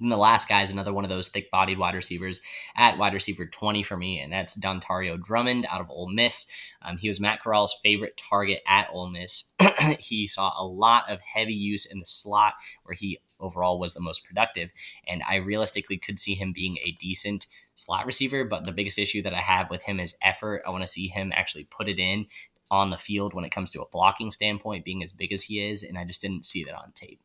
And 0.00 0.10
the 0.10 0.16
last 0.16 0.48
guy 0.48 0.62
is 0.62 0.72
another 0.72 0.92
one 0.92 1.04
of 1.04 1.10
those 1.10 1.28
thick 1.28 1.50
bodied 1.50 1.78
wide 1.78 1.94
receivers 1.94 2.40
at 2.76 2.98
wide 2.98 3.14
receiver 3.14 3.46
20 3.46 3.82
for 3.82 3.96
me, 3.96 4.18
and 4.18 4.32
that's 4.32 4.58
Dontario 4.58 5.20
Drummond 5.20 5.66
out 5.70 5.80
of 5.80 5.90
Ole 5.90 6.08
Miss. 6.08 6.46
Um, 6.82 6.96
he 6.96 7.08
was 7.08 7.20
Matt 7.20 7.42
Corral's 7.42 7.78
favorite 7.82 8.16
target 8.16 8.60
at 8.66 8.88
Ole 8.92 9.10
Miss. 9.10 9.54
he 9.98 10.26
saw 10.26 10.52
a 10.58 10.66
lot 10.66 11.08
of 11.08 11.20
heavy 11.20 11.54
use 11.54 11.86
in 11.86 12.00
the 12.00 12.06
slot 12.06 12.54
where 12.82 12.94
he 12.94 13.20
overall 13.40 13.78
was 13.78 13.94
the 13.94 14.00
most 14.00 14.24
productive, 14.24 14.70
and 15.06 15.22
I 15.28 15.36
realistically 15.36 15.96
could 15.96 16.18
see 16.18 16.34
him 16.34 16.52
being 16.52 16.78
a 16.78 16.92
decent 16.92 17.46
slot 17.74 18.06
receiver. 18.06 18.44
But 18.44 18.64
the 18.64 18.72
biggest 18.72 18.98
issue 18.98 19.22
that 19.22 19.34
I 19.34 19.40
have 19.40 19.70
with 19.70 19.82
him 19.82 20.00
is 20.00 20.16
effort. 20.22 20.62
I 20.66 20.70
want 20.70 20.82
to 20.82 20.88
see 20.88 21.08
him 21.08 21.32
actually 21.34 21.64
put 21.64 21.88
it 21.88 21.98
in 21.98 22.26
on 22.70 22.90
the 22.90 22.98
field 22.98 23.34
when 23.34 23.44
it 23.44 23.50
comes 23.50 23.70
to 23.72 23.82
a 23.82 23.88
blocking 23.88 24.30
standpoint, 24.30 24.84
being 24.84 25.02
as 25.02 25.12
big 25.12 25.32
as 25.32 25.44
he 25.44 25.64
is, 25.64 25.82
and 25.82 25.98
I 25.98 26.04
just 26.04 26.20
didn't 26.20 26.44
see 26.44 26.64
that 26.64 26.74
on 26.74 26.92
tape. 26.94 27.20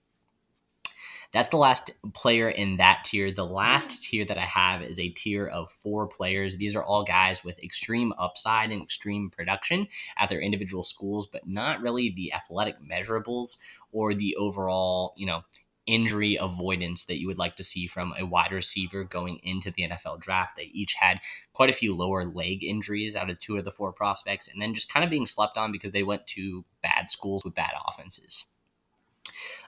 That's 1.31 1.49
the 1.49 1.57
last 1.57 1.91
player 2.15 2.49
in 2.49 2.77
that 2.77 3.03
tier. 3.05 3.31
The 3.31 3.45
last 3.45 4.01
tier 4.03 4.25
that 4.25 4.37
I 4.37 4.45
have 4.45 4.81
is 4.81 4.99
a 4.99 5.09
tier 5.09 5.45
of 5.45 5.69
four 5.69 6.07
players. 6.07 6.57
These 6.57 6.75
are 6.75 6.83
all 6.83 7.03
guys 7.03 7.43
with 7.43 7.63
extreme 7.63 8.13
upside 8.17 8.71
and 8.71 8.81
extreme 8.81 9.29
production 9.29 9.87
at 10.17 10.29
their 10.29 10.41
individual 10.41 10.83
schools, 10.83 11.27
but 11.27 11.47
not 11.47 11.81
really 11.81 12.09
the 12.09 12.33
athletic 12.33 12.77
measurables 12.81 13.57
or 13.91 14.15
the 14.15 14.35
overall, 14.37 15.13
you 15.17 15.27
know, 15.27 15.43
injury 15.85 16.37
avoidance 16.39 17.05
that 17.05 17.19
you 17.19 17.25
would 17.27 17.39
like 17.39 17.55
to 17.55 17.63
see 17.63 17.87
from 17.87 18.13
a 18.17 18.25
wide 18.25 18.51
receiver 18.51 19.03
going 19.03 19.39
into 19.43 19.71
the 19.71 19.87
NFL 19.87 20.19
draft. 20.19 20.55
They 20.55 20.65
each 20.65 20.93
had 20.93 21.19
quite 21.53 21.69
a 21.69 21.73
few 21.73 21.95
lower 21.95 22.25
leg 22.25 22.63
injuries 22.63 23.15
out 23.15 23.29
of 23.29 23.39
two 23.39 23.57
of 23.57 23.65
the 23.65 23.71
four 23.71 23.91
prospects, 23.91 24.47
and 24.47 24.61
then 24.61 24.75
just 24.75 24.91
kind 24.91 25.03
of 25.03 25.09
being 25.09 25.25
slept 25.25 25.57
on 25.57 25.71
because 25.71 25.91
they 25.91 26.03
went 26.03 26.27
to 26.27 26.63
bad 26.83 27.09
schools 27.09 27.43
with 27.43 27.55
bad 27.55 27.71
offenses. 27.87 28.45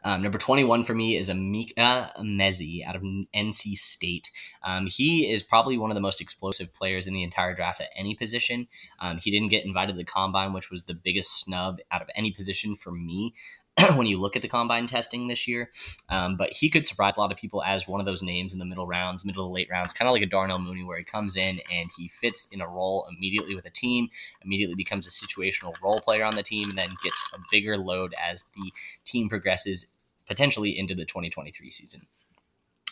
Um, 0.04 0.22
number 0.22 0.38
21 0.38 0.84
for 0.84 0.94
me 0.94 1.16
is 1.16 1.30
Emeka 1.30 2.16
Emezie 2.18 2.86
out 2.86 2.96
of 2.96 3.04
NC 3.04 3.76
State. 3.76 4.32
Um, 4.64 4.88
he 4.88 5.32
is 5.32 5.44
probably 5.44 5.78
one 5.78 5.92
of 5.92 5.96
the 5.96 6.02
most 6.02 6.22
explosive 6.22 6.74
players 6.74 7.08
in 7.08 7.14
the 7.14 7.24
entire 7.24 7.54
draft 7.54 7.82
at 7.82 7.90
any 7.96 8.16
position. 8.16 8.68
Um, 9.00 9.20
he 9.22 9.32
didn't 9.32 9.50
get 9.50 9.66
invited 9.66 9.94
to 9.94 9.98
the 9.98 10.04
combine, 10.04 10.54
which 10.54 10.72
was 10.72 10.86
the 10.86 10.96
biggest 10.96 11.40
snub 11.40 11.80
out 11.92 12.02
of 12.02 12.10
any 12.16 12.32
position 12.32 12.76
for 12.76 12.92
me. 12.92 13.34
when 13.96 14.08
you 14.08 14.20
look 14.20 14.36
at 14.36 14.42
the 14.42 14.48
combine 14.48 14.86
testing 14.86 15.28
this 15.28 15.48
year. 15.48 15.70
Um, 16.10 16.36
but 16.36 16.52
he 16.52 16.70
could 16.70 16.86
surprise 16.86 17.16
a 17.18 17.20
lot 17.20 17.32
of 17.32 17.38
people 17.38 17.64
as 17.64 17.88
one 17.88 18.00
of 18.00 18.06
those 18.06 18.22
names 18.22 18.54
in 18.54 18.60
the 18.60 18.66
middle 18.66 18.88
rounds, 18.88 19.26
middle 19.26 19.48
to 19.48 19.52
late 19.52 19.70
rounds, 19.72 19.94
kind 19.94 20.08
of 20.08 20.14
like 20.14 20.24
a 20.24 20.28
Darnell 20.28 20.60
Mooney, 20.60 20.84
where 20.84 20.98
he 20.98 21.04
comes 21.04 21.38
in 21.38 21.60
and 21.72 21.90
he 21.98 22.08
fits 22.08 22.48
in 22.52 22.62
a 22.62 22.68
role 22.68 23.08
immediately 23.10 23.56
with 23.56 23.66
a 23.66 23.70
team, 23.70 24.10
immediately 24.44 24.76
becomes 24.76 25.08
a 25.08 25.10
situational 25.10 25.74
role 25.82 26.02
player 26.02 26.24
on 26.24 26.36
the 26.36 26.44
team, 26.44 26.70
and 26.70 26.78
then 26.78 26.90
gets 27.04 27.24
a 27.34 27.38
bigger 27.50 27.78
load 27.78 28.14
as 28.22 28.46
the 28.56 28.72
team 29.06 29.30
progresses 29.30 29.92
potentially 30.28 30.78
into 30.78 30.96
the 30.96 31.06
2023 31.06 31.70
season. 31.72 32.02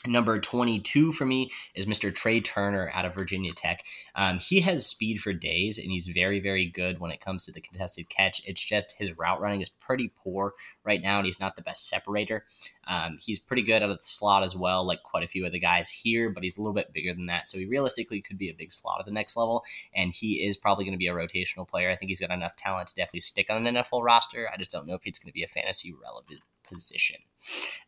Number 0.08 0.40
22 0.40 1.12
for 1.12 1.26
me 1.26 1.50
is 1.76 1.86
Mr. 1.86 2.14
Tre 2.14 2.40
Turner 2.40 2.90
out 2.94 3.04
of 3.04 3.14
Virginia 3.14 3.52
Tech. 3.52 3.84
Um, 4.16 4.40
he 4.40 4.62
has 4.62 4.88
speed 4.88 5.20
for 5.20 5.34
days 5.34 5.78
and 5.78 5.92
he's 5.92 6.08
very, 6.08 6.40
very 6.40 6.66
good 6.66 7.00
when 7.00 7.12
it 7.12 7.20
comes 7.20 7.44
to 7.46 7.52
the 7.52 7.60
contested 7.60 8.08
catch. 8.08 8.42
It's 8.46 8.64
just 8.64 8.96
his 8.98 9.18
route 9.18 9.42
running 9.42 9.60
is 9.60 9.70
pretty 9.70 10.14
poor 10.16 10.54
right 10.86 11.02
now 11.02 11.18
and 11.18 11.26
he's 11.26 11.40
not 11.40 11.58
the 11.58 11.62
best 11.62 11.90
separator. 11.90 12.46
Um, 12.88 13.18
he's 13.20 13.40
pretty 13.40 13.62
good 13.62 13.84
out 13.84 13.90
of 13.90 13.98
the 13.98 14.04
slot 14.04 14.44
as 14.44 14.56
well, 14.56 14.88
like 14.88 15.04
quite 15.04 15.24
a 15.24 15.28
few 15.28 15.46
of 15.46 15.52
the 15.52 15.60
guys 15.60 15.90
here, 15.90 16.30
but 16.30 16.44
he's 16.44 16.58
a 16.58 16.62
little 16.62 16.74
bit 16.74 16.94
bigger 16.94 17.14
than 17.14 17.26
that. 17.26 17.50
So 17.50 17.58
he 17.58 17.66
realistically 17.66 18.22
could 18.22 18.38
be 18.38 18.50
a 18.50 18.56
big 18.58 18.72
slot 18.72 19.02
at 19.02 19.06
the 19.06 19.12
next 19.12 19.36
level 19.36 19.66
and 19.94 20.14
he 20.16 20.46
is 20.46 20.56
probably 20.56 20.86
going 20.86 20.94
to 20.94 20.98
be 20.98 21.08
a 21.08 21.14
rotational 21.14 21.68
player. 21.68 21.90
I 21.90 21.98
think 21.98 22.10
he's 22.10 22.22
got 22.22 22.32
enough 22.32 22.56
talent 22.56 22.88
to 22.88 22.96
definitely 22.96 23.22
stick 23.22 23.48
on 23.50 23.68
an 23.68 23.76
NFL 23.76 24.02
roster. 24.02 24.50
I 24.52 24.56
just 24.56 24.72
don't 24.72 24.88
know 24.88 24.96
if 24.96 25.04
he's 25.04 25.20
going 25.20 25.30
to 25.30 25.34
be 25.34 25.44
a 25.44 25.48
fantasy 25.48 25.94
relevant 26.02 26.40
position. 26.70 27.18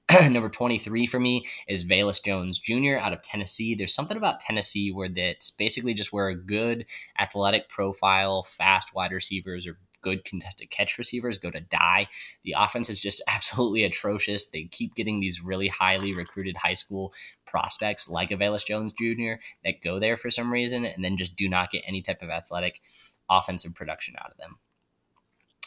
Number 0.30 0.50
23 0.50 1.08
for 1.08 1.20
me 1.20 1.46
is 1.68 1.88
Velus 1.88 2.24
Jones 2.24 2.60
Jr. 2.60 2.98
out 3.00 3.14
of 3.14 3.22
Tennessee. 3.22 3.76
There's 3.76 3.94
something 3.94 4.18
about 4.18 4.40
Tennessee 4.40 4.92
where 4.92 5.10
that's 5.10 5.52
basically 5.52 5.94
just 5.94 6.12
where 6.12 6.28
a 6.28 6.36
good 6.36 6.86
athletic 7.20 7.70
profile, 7.70 8.44
fast 8.44 8.94
wide 8.94 9.12
receivers 9.12 9.68
or 9.68 9.78
good 10.02 10.26
contested 10.26 10.70
catch 10.70 10.98
receivers 10.98 11.38
go 11.38 11.52
to 11.52 11.62
die. 11.62 12.08
The 12.44 12.56
offense 12.58 12.90
is 12.90 13.00
just 13.00 13.22
absolutely 13.28 13.84
atrocious. 13.84 14.50
They 14.50 14.64
keep 14.64 14.96
getting 14.96 15.20
these 15.20 15.44
really 15.44 15.68
highly 15.68 16.14
recruited 16.14 16.58
high 16.58 16.74
school 16.74 17.14
prospects 17.46 18.10
like 18.10 18.32
a 18.32 18.38
Velus 18.38 18.66
Jones 18.66 18.94
Jr. 18.94 19.42
that 19.64 19.82
go 19.82 20.00
there 20.00 20.18
for 20.18 20.32
some 20.32 20.52
reason 20.52 20.86
and 20.86 21.04
then 21.04 21.18
just 21.18 21.36
do 21.36 21.48
not 21.48 21.72
get 21.72 21.84
any 21.88 22.02
type 22.02 22.22
of 22.22 22.30
athletic 22.30 22.82
offensive 23.30 23.76
production 23.76 24.16
out 24.20 24.32
of 24.32 24.38
them. 24.38 24.58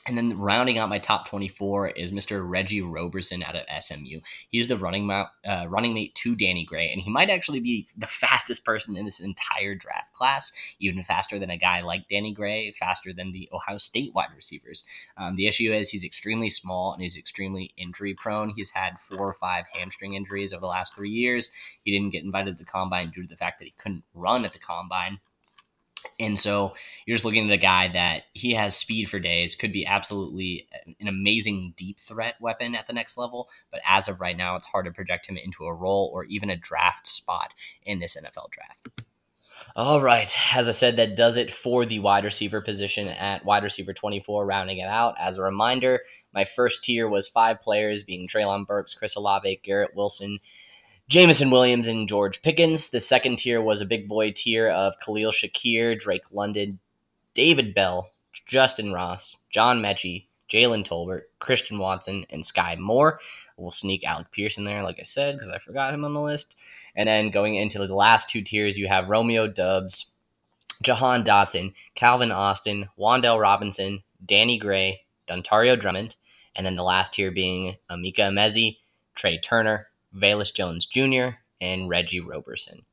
And 0.06 0.18
then 0.18 0.36
rounding 0.36 0.76
out 0.76 0.90
my 0.90 0.98
top 0.98 1.26
24 1.28 1.90
is 1.90 2.12
Mr. 2.12 2.46
Reggie 2.46 2.82
Roberson 2.82 3.42
out 3.42 3.56
of 3.56 3.64
SMU. 3.82 4.20
He's 4.50 4.68
the 4.68 4.76
running, 4.76 5.10
uh, 5.10 5.26
running 5.66 5.94
mate 5.94 6.14
to 6.16 6.36
Danny 6.36 6.66
Gray, 6.66 6.92
and 6.92 7.00
he 7.00 7.10
might 7.10 7.30
actually 7.30 7.60
be 7.60 7.86
the 7.96 8.06
fastest 8.06 8.66
person 8.66 8.98
in 8.98 9.06
this 9.06 9.20
entire 9.20 9.74
draft 9.74 10.12
class, 10.12 10.52
even 10.78 11.02
faster 11.02 11.38
than 11.38 11.48
a 11.48 11.56
guy 11.56 11.80
like 11.80 12.08
Danny 12.08 12.34
Gray, 12.34 12.70
faster 12.72 13.14
than 13.14 13.32
the 13.32 13.48
Ohio 13.50 13.78
State 13.78 14.12
wide 14.14 14.28
receivers. 14.36 14.84
Um, 15.16 15.36
the 15.36 15.46
issue 15.46 15.72
is 15.72 15.90
he's 15.90 16.04
extremely 16.04 16.50
small 16.50 16.92
and 16.92 17.02
he's 17.02 17.16
extremely 17.16 17.72
injury 17.78 18.12
prone. 18.12 18.50
He's 18.50 18.72
had 18.72 19.00
four 19.00 19.26
or 19.26 19.34
five 19.34 19.64
hamstring 19.72 20.12
injuries 20.12 20.52
over 20.52 20.60
the 20.60 20.66
last 20.66 20.94
three 20.94 21.10
years. 21.10 21.50
He 21.82 21.90
didn't 21.90 22.12
get 22.12 22.24
invited 22.24 22.58
to 22.58 22.64
the 22.64 22.70
combine 22.70 23.08
due 23.08 23.22
to 23.22 23.28
the 23.28 23.36
fact 23.36 23.58
that 23.58 23.64
he 23.64 23.74
couldn't 23.78 24.04
run 24.12 24.44
at 24.44 24.52
the 24.52 24.58
combine. 24.58 25.20
And 26.20 26.38
so 26.38 26.74
you're 27.06 27.14
just 27.14 27.24
looking 27.24 27.46
at 27.46 27.52
a 27.52 27.58
guy 27.58 27.88
that 27.88 28.24
he 28.32 28.52
has 28.52 28.76
speed 28.76 29.08
for 29.08 29.18
days, 29.18 29.54
could 29.54 29.72
be 29.72 29.86
absolutely 29.86 30.68
an 31.00 31.08
amazing 31.08 31.74
deep 31.76 31.98
threat 31.98 32.36
weapon 32.40 32.74
at 32.74 32.86
the 32.86 32.92
next 32.92 33.16
level. 33.16 33.48
But 33.70 33.80
as 33.88 34.08
of 34.08 34.20
right 34.20 34.36
now, 34.36 34.56
it's 34.56 34.66
hard 34.66 34.86
to 34.86 34.92
project 34.92 35.26
him 35.26 35.36
into 35.36 35.64
a 35.64 35.74
role 35.74 36.10
or 36.12 36.24
even 36.24 36.50
a 36.50 36.56
draft 36.56 37.06
spot 37.06 37.54
in 37.82 37.98
this 37.98 38.16
NFL 38.16 38.50
draft. 38.50 39.02
All 39.76 40.00
right. 40.00 40.32
As 40.54 40.68
I 40.68 40.72
said, 40.72 40.96
that 40.96 41.16
does 41.16 41.36
it 41.36 41.52
for 41.52 41.84
the 41.84 41.98
wide 41.98 42.24
receiver 42.24 42.60
position 42.60 43.08
at 43.08 43.44
wide 43.44 43.64
receiver 43.64 43.92
24, 43.92 44.46
rounding 44.46 44.78
it 44.78 44.88
out. 44.88 45.14
As 45.18 45.38
a 45.38 45.42
reminder, 45.42 46.00
my 46.32 46.44
first 46.44 46.84
tier 46.84 47.08
was 47.08 47.26
five 47.26 47.60
players, 47.60 48.04
being 48.04 48.28
Treylon 48.28 48.66
Burks, 48.66 48.94
Chris 48.94 49.16
Olave, 49.16 49.60
Garrett 49.64 49.94
Wilson, 49.94 50.38
Jameson 51.08 51.50
Williams 51.50 51.86
and 51.86 52.08
George 52.08 52.40
Pickens. 52.40 52.88
The 52.88 53.00
second 53.00 53.36
tier 53.36 53.60
was 53.60 53.82
a 53.82 53.86
big 53.86 54.08
boy 54.08 54.32
tier 54.34 54.68
of 54.68 54.98
Khalil 55.00 55.32
Shakir, 55.32 55.98
Drake 55.98 56.32
London, 56.32 56.78
David 57.34 57.74
Bell, 57.74 58.10
Justin 58.46 58.92
Ross, 58.92 59.36
John 59.50 59.82
Metchie, 59.82 60.24
Jalen 60.48 60.84
Tolbert, 60.84 61.22
Christian 61.40 61.78
Watson, 61.78 62.24
and 62.30 62.42
Skyy 62.42 62.78
Moore. 62.78 63.20
We'll 63.56 63.70
sneak 63.70 64.02
Alec 64.04 64.30
Pierce 64.30 64.56
in 64.56 64.64
there, 64.64 64.82
like 64.82 64.98
I 64.98 65.02
said, 65.02 65.34
because 65.34 65.50
I 65.50 65.58
forgot 65.58 65.92
him 65.92 66.04
on 66.04 66.14
the 66.14 66.22
list. 66.22 66.58
And 66.96 67.06
then 67.06 67.30
going 67.30 67.54
into 67.54 67.78
the 67.78 67.94
last 67.94 68.30
two 68.30 68.40
tiers, 68.40 68.78
you 68.78 68.88
have 68.88 69.08
Romeo 69.08 69.46
Doubs, 69.46 70.14
Jahan 70.82 71.22
Dotson, 71.22 71.74
Calvin 71.94 72.32
Austin, 72.32 72.88
Wan'Dale 72.98 73.40
Robinson, 73.40 74.02
Danny 74.24 74.58
Gray, 74.58 75.02
Dontario 75.26 75.78
Drummond, 75.78 76.16
and 76.56 76.64
then 76.64 76.76
the 76.76 76.82
last 76.82 77.14
tier 77.14 77.30
being 77.30 77.76
Emeka 77.90 78.30
Emezie, 78.30 78.78
Tre 79.14 79.38
Turner, 79.38 79.88
Velus 80.16 80.54
Jones 80.54 80.86
Jr., 80.86 81.36
and 81.60 81.88
Reggie 81.88 82.20
Roberson. 82.20 82.84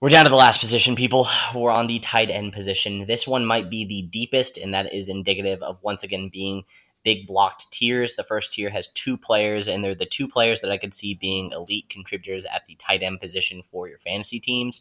We're 0.00 0.08
down 0.08 0.24
to 0.24 0.30
the 0.30 0.36
last 0.36 0.60
position, 0.60 0.96
people. 0.96 1.28
We're 1.54 1.70
on 1.70 1.86
the 1.86 1.98
tight 1.98 2.30
end 2.30 2.52
position. 2.52 3.06
This 3.06 3.28
one 3.28 3.44
might 3.44 3.68
be 3.68 3.84
the 3.84 4.02
deepest, 4.02 4.56
and 4.56 4.72
that 4.72 4.92
is 4.92 5.08
indicative 5.08 5.62
of 5.62 5.82
once 5.82 6.02
again 6.02 6.30
being 6.32 6.64
big 7.02 7.26
blocked 7.26 7.70
tiers. 7.70 8.16
The 8.16 8.24
first 8.24 8.52
tier 8.52 8.70
has 8.70 8.88
two 8.88 9.16
players, 9.16 9.68
and 9.68 9.84
they're 9.84 9.94
the 9.94 10.06
two 10.06 10.26
players 10.26 10.62
that 10.62 10.70
I 10.70 10.78
could 10.78 10.94
see 10.94 11.14
being 11.14 11.52
elite 11.52 11.90
contributors 11.90 12.46
at 12.46 12.64
the 12.66 12.76
tight 12.76 13.02
end 13.02 13.20
position 13.20 13.62
for 13.62 13.88
your 13.88 13.98
fantasy 13.98 14.40
teams 14.40 14.80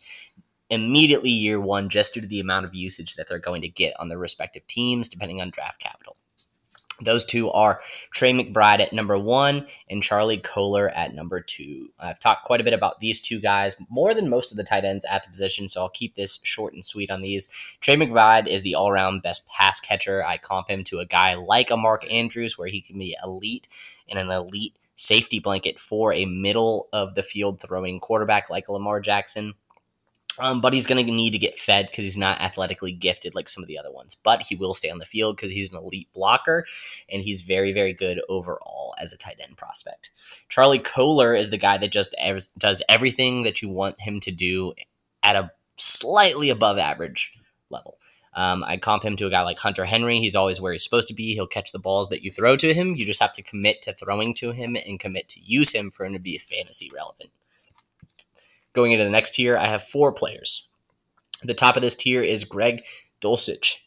immediately 0.70 1.30
year 1.30 1.60
one, 1.60 1.90
just 1.90 2.14
due 2.14 2.22
to 2.22 2.28
the 2.28 2.40
amount 2.40 2.66
of 2.66 2.76
usage 2.76 3.16
that 3.16 3.28
they're 3.28 3.40
going 3.40 3.62
to 3.62 3.70
get 3.70 3.94
on 4.00 4.10
their 4.10 4.18
respective 4.18 4.66
teams, 4.68 5.10
depending 5.10 5.42
on 5.42 5.50
draft 5.50 5.80
capital. 5.80 6.16
Those 7.02 7.26
two 7.26 7.50
are 7.52 7.80
Trey 8.12 8.32
McBride 8.32 8.80
at 8.80 8.94
number 8.94 9.18
one 9.18 9.68
and 9.90 10.04
Charlie 10.04 10.38
Kolar 10.38 10.90
at 10.90 11.14
number 11.14 11.42
two. 11.42 11.90
I've 12.00 12.20
talked 12.20 12.46
quite 12.46 12.62
a 12.62 12.64
bit 12.64 12.74
about 12.74 13.00
these 13.00 13.22
two 13.22 13.40
guys, 13.40 13.76
more 13.90 14.14
than 14.14 14.30
most 14.30 14.52
of 14.52 14.58
the 14.58 14.64
tight 14.64 14.86
ends 14.86 15.06
at 15.10 15.24
the 15.24 15.30
position, 15.30 15.68
so 15.68 15.82
I'll 15.82 15.90
keep 15.90 16.16
this 16.16 16.40
short 16.44 16.74
and 16.74 16.84
sweet 16.84 17.12
on 17.12 17.22
these. 17.22 17.48
Trey 17.82 17.96
McBride 17.96 18.48
is 18.48 18.64
the 18.64 18.76
all 18.76 18.90
around 18.90 19.22
best 19.22 19.48
pass 19.48 19.80
catcher. 19.80 20.26
I 20.26 20.38
comp 20.38 20.70
him 20.70 20.84
to 20.86 21.00
a 21.00 21.06
guy 21.06 21.36
like 21.36 21.72
a 21.72 21.78
Mark 21.78 22.10
Andrews, 22.12 22.58
where 22.58 22.68
he 22.68 22.82
can 22.82 22.98
be 22.98 23.16
elite 23.24 23.68
in 24.08 24.18
an 24.18 24.30
elite 24.30 24.76
safety 24.96 25.40
blanket 25.40 25.80
for 25.80 26.12
a 26.12 26.26
middle 26.26 26.90
of 26.92 27.16
the 27.16 27.24
field 27.24 27.62
throwing 27.62 28.02
quarterback 28.02 28.50
like 28.50 28.68
Lamar 28.68 29.00
Jackson. 29.00 29.54
Um, 30.40 30.62
but 30.62 30.74
he's 30.74 30.88
going 30.88 31.06
to 31.06 31.12
need 31.12 31.32
to 31.32 31.38
get 31.38 31.60
fed 31.60 31.88
because 31.88 32.06
he's 32.06 32.18
not 32.18 32.40
athletically 32.40 32.92
gifted 32.92 33.36
like 33.36 33.50
some 33.50 33.64
of 33.64 33.68
the 33.68 33.78
other 33.78 33.92
ones. 33.92 34.16
But 34.16 34.44
he 34.44 34.56
will 34.56 34.74
stay 34.74 34.90
on 34.90 35.00
the 35.00 35.06
field 35.06 35.36
because 35.36 35.52
he's 35.52 35.72
an 35.72 35.78
elite 35.78 36.10
blocker 36.14 36.66
and 37.10 37.22
he's 37.22 37.42
very, 37.42 37.74
very 37.74 37.94
good 37.94 38.22
overall 38.30 38.96
as 39.00 39.14
a 39.14 39.18
tight 39.18 39.40
end 39.42 39.58
prospect. 39.58 40.10
Charlie 40.48 40.80
Kolar 40.80 41.36
is 41.36 41.50
the 41.50 41.58
guy 41.58 41.78
that 41.78 41.92
just 41.92 42.16
ev- 42.18 42.50
does 42.58 42.82
everything 42.88 43.44
that 43.44 43.62
you 43.62 43.70
want 43.70 44.00
him 44.00 44.20
to 44.22 44.32
do 44.32 44.74
at 45.24 45.36
a 45.36 45.52
slightly 45.78 46.50
above 46.50 46.78
average 46.78 47.34
level. 47.70 47.98
Um, 48.34 48.64
I 48.64 48.78
comp 48.78 49.04
him 49.04 49.16
to 49.18 49.28
a 49.28 49.30
guy 49.30 49.42
like 49.42 49.60
Hunter 49.60 49.86
Henry. 49.86 50.20
He's 50.20 50.36
always 50.36 50.62
where 50.62 50.72
he's 50.72 50.84
supposed 50.84 51.08
to 51.08 51.14
be. 51.14 51.34
He'll 51.34 51.48
catch 51.48 51.72
the 51.72 51.80
balls 51.80 52.10
that 52.10 52.22
you 52.22 52.32
throw 52.32 52.56
to 52.58 52.74
him. 52.74 52.96
You 52.96 53.06
just 53.06 53.22
have 53.22 53.34
to 53.34 53.42
commit 53.42 53.82
to 53.82 53.94
throwing 53.94 54.34
to 54.36 54.52
him 54.52 54.78
and 54.88 55.00
commit 55.00 55.30
to 55.30 55.42
use 55.42 55.74
him 55.74 55.92
for 55.92 56.06
him 56.06 56.14
to 56.14 56.20
be 56.20 56.38
fantasy 56.38 56.90
relevant. 56.94 57.32
Going 58.74 58.92
into 58.92 59.06
the 59.06 59.12
next 59.12 59.34
tier, 59.36 59.58
I 59.58 59.68
have 59.68 59.84
four 59.84 60.12
players. 60.12 60.70
The 61.44 61.54
top 61.54 61.76
of 61.76 61.82
this 61.82 61.96
tier 61.96 62.22
is 62.22 62.44
Greg 62.44 62.84
Dulcich 63.22 63.78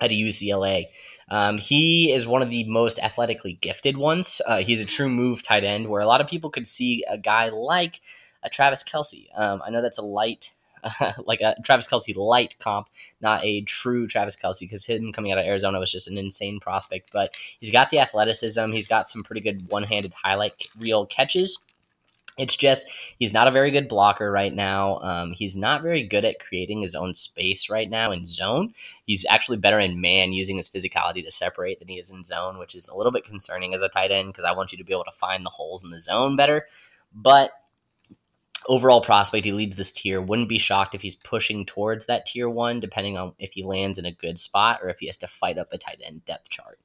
at 0.00 0.10
UCLA. 0.10 0.86
Um, 1.30 1.58
he 1.58 2.12
is 2.12 2.26
one 2.26 2.42
of 2.42 2.50
the 2.50 2.64
most 2.64 2.98
athletically 2.98 3.58
gifted 3.60 3.96
ones. 3.96 4.40
Uh, 4.46 4.58
he's 4.58 4.80
a 4.80 4.86
true 4.86 5.08
move 5.08 5.42
tight 5.42 5.64
end, 5.64 5.88
where 5.88 6.00
a 6.00 6.06
lot 6.06 6.20
of 6.20 6.26
people 6.26 6.50
could 6.50 6.66
see 6.66 7.04
a 7.08 7.16
guy 7.16 7.48
like 7.48 8.00
a 8.42 8.50
Travis 8.50 8.82
Kelce. 8.82 9.26
Um, 9.34 9.62
I 9.64 9.70
know 9.70 9.80
that's 9.82 9.98
a 9.98 10.02
light, 10.02 10.52
uh, 10.82 11.12
like 11.24 11.40
a 11.40 11.54
Travis 11.64 11.86
Kelce 11.88 12.16
light 12.16 12.56
comp, 12.58 12.88
not 13.20 13.44
a 13.44 13.62
true 13.62 14.06
Travis 14.06 14.36
Kelce, 14.36 14.60
because 14.60 14.86
him 14.86 15.12
coming 15.12 15.30
out 15.30 15.38
of 15.38 15.46
Arizona 15.46 15.78
was 15.78 15.92
just 15.92 16.08
an 16.08 16.18
insane 16.18 16.58
prospect. 16.58 17.10
But 17.12 17.36
he's 17.60 17.70
got 17.70 17.90
the 17.90 18.00
athleticism. 18.00 18.72
He's 18.72 18.88
got 18.88 19.08
some 19.08 19.22
pretty 19.22 19.40
good 19.40 19.68
one-handed 19.68 20.12
highlight 20.24 20.64
reel 20.78 21.06
catches. 21.06 21.64
It's 22.40 22.56
just 22.56 22.88
he's 23.18 23.34
not 23.34 23.48
a 23.48 23.50
very 23.50 23.70
good 23.70 23.86
blocker 23.86 24.32
right 24.32 24.54
now. 24.54 24.98
Um, 25.00 25.32
he's 25.32 25.58
not 25.58 25.82
very 25.82 26.02
good 26.02 26.24
at 26.24 26.40
creating 26.40 26.80
his 26.80 26.94
own 26.94 27.12
space 27.12 27.68
right 27.68 27.88
now 27.88 28.10
in 28.10 28.24
zone. 28.24 28.72
He's 29.04 29.26
actually 29.28 29.58
better 29.58 29.78
in 29.78 30.00
man 30.00 30.32
using 30.32 30.56
his 30.56 30.70
physicality 30.70 31.22
to 31.22 31.30
separate 31.30 31.80
than 31.80 31.88
he 31.88 31.98
is 31.98 32.10
in 32.10 32.24
zone, 32.24 32.58
which 32.58 32.74
is 32.74 32.88
a 32.88 32.96
little 32.96 33.12
bit 33.12 33.24
concerning 33.24 33.74
as 33.74 33.82
a 33.82 33.90
tight 33.90 34.10
end 34.10 34.28
because 34.28 34.44
I 34.44 34.52
want 34.52 34.72
you 34.72 34.78
to 34.78 34.84
be 34.84 34.94
able 34.94 35.04
to 35.04 35.12
find 35.12 35.44
the 35.44 35.50
holes 35.50 35.84
in 35.84 35.90
the 35.90 36.00
zone 36.00 36.34
better. 36.34 36.66
But 37.14 37.52
overall 38.66 39.00
prospect, 39.00 39.44
he 39.44 39.52
leads 39.52 39.76
this 39.76 39.92
tier. 39.92 40.20
Wouldn't 40.20 40.48
be 40.48 40.58
shocked 40.58 40.94
if 40.94 41.02
he's 41.02 41.16
pushing 41.16 41.64
towards 41.64 42.06
that 42.06 42.26
tier 42.26 42.48
one, 42.48 42.80
depending 42.80 43.16
on 43.16 43.32
if 43.38 43.52
he 43.52 43.62
lands 43.62 43.98
in 43.98 44.04
a 44.04 44.12
good 44.12 44.38
spot 44.38 44.80
or 44.82 44.88
if 44.88 44.98
he 45.00 45.06
has 45.06 45.16
to 45.18 45.26
fight 45.26 45.58
up 45.58 45.68
a 45.72 45.78
tight 45.78 46.00
end 46.04 46.24
depth 46.24 46.48
chart. 46.48 46.78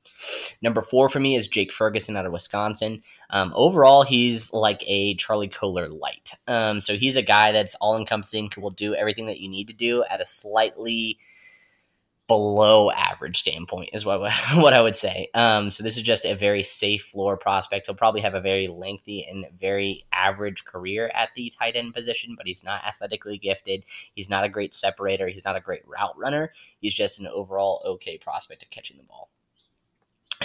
Number 0.61 0.81
four 0.81 1.09
for 1.09 1.19
me 1.19 1.35
is 1.35 1.47
Jake 1.47 1.71
Ferguson 1.71 2.15
out 2.15 2.25
of 2.25 2.31
Wisconsin. 2.31 3.01
Um, 3.29 3.51
overall, 3.55 4.03
he's 4.03 4.53
like 4.53 4.83
a 4.87 5.15
Charlie 5.15 5.47
Kolar 5.47 5.89
light. 5.89 6.31
Um, 6.47 6.81
so 6.81 6.95
he's 6.95 7.17
a 7.17 7.21
guy 7.21 7.51
that's 7.51 7.75
all 7.75 7.97
encompassing, 7.97 8.51
will 8.57 8.69
do 8.69 8.95
everything 8.95 9.25
that 9.27 9.39
you 9.39 9.49
need 9.49 9.67
to 9.67 9.73
do 9.73 10.03
at 10.09 10.21
a 10.21 10.25
slightly 10.25 11.17
below 12.27 12.89
average 12.91 13.37
standpoint 13.37 13.89
is 13.93 14.05
what 14.05 14.19
what 14.55 14.73
I 14.73 14.81
would 14.81 14.95
say. 14.95 15.29
Um, 15.33 15.71
so 15.71 15.83
this 15.83 15.97
is 15.97 16.03
just 16.03 16.25
a 16.25 16.35
very 16.35 16.63
safe 16.63 17.05
floor 17.05 17.37
prospect. 17.37 17.87
He'll 17.87 17.95
probably 17.95 18.21
have 18.21 18.33
a 18.33 18.41
very 18.41 18.67
lengthy 18.67 19.25
and 19.29 19.45
very 19.59 20.05
average 20.11 20.65
career 20.65 21.11
at 21.13 21.29
the 21.35 21.51
tight 21.57 21.75
end 21.75 21.93
position, 21.93 22.35
but 22.35 22.47
he's 22.47 22.63
not 22.63 22.83
athletically 22.83 23.37
gifted. 23.37 23.83
He's 24.13 24.29
not 24.29 24.43
a 24.43 24.49
great 24.49 24.73
separator. 24.73 25.27
He's 25.27 25.45
not 25.45 25.55
a 25.55 25.61
great 25.61 25.87
route 25.87 26.17
runner. 26.17 26.51
He's 26.79 26.93
just 26.93 27.19
an 27.19 27.27
overall 27.27 27.81
okay 27.85 28.17
prospect 28.17 28.63
of 28.63 28.69
catching 28.69 28.97
the 28.97 29.03
ball. 29.03 29.29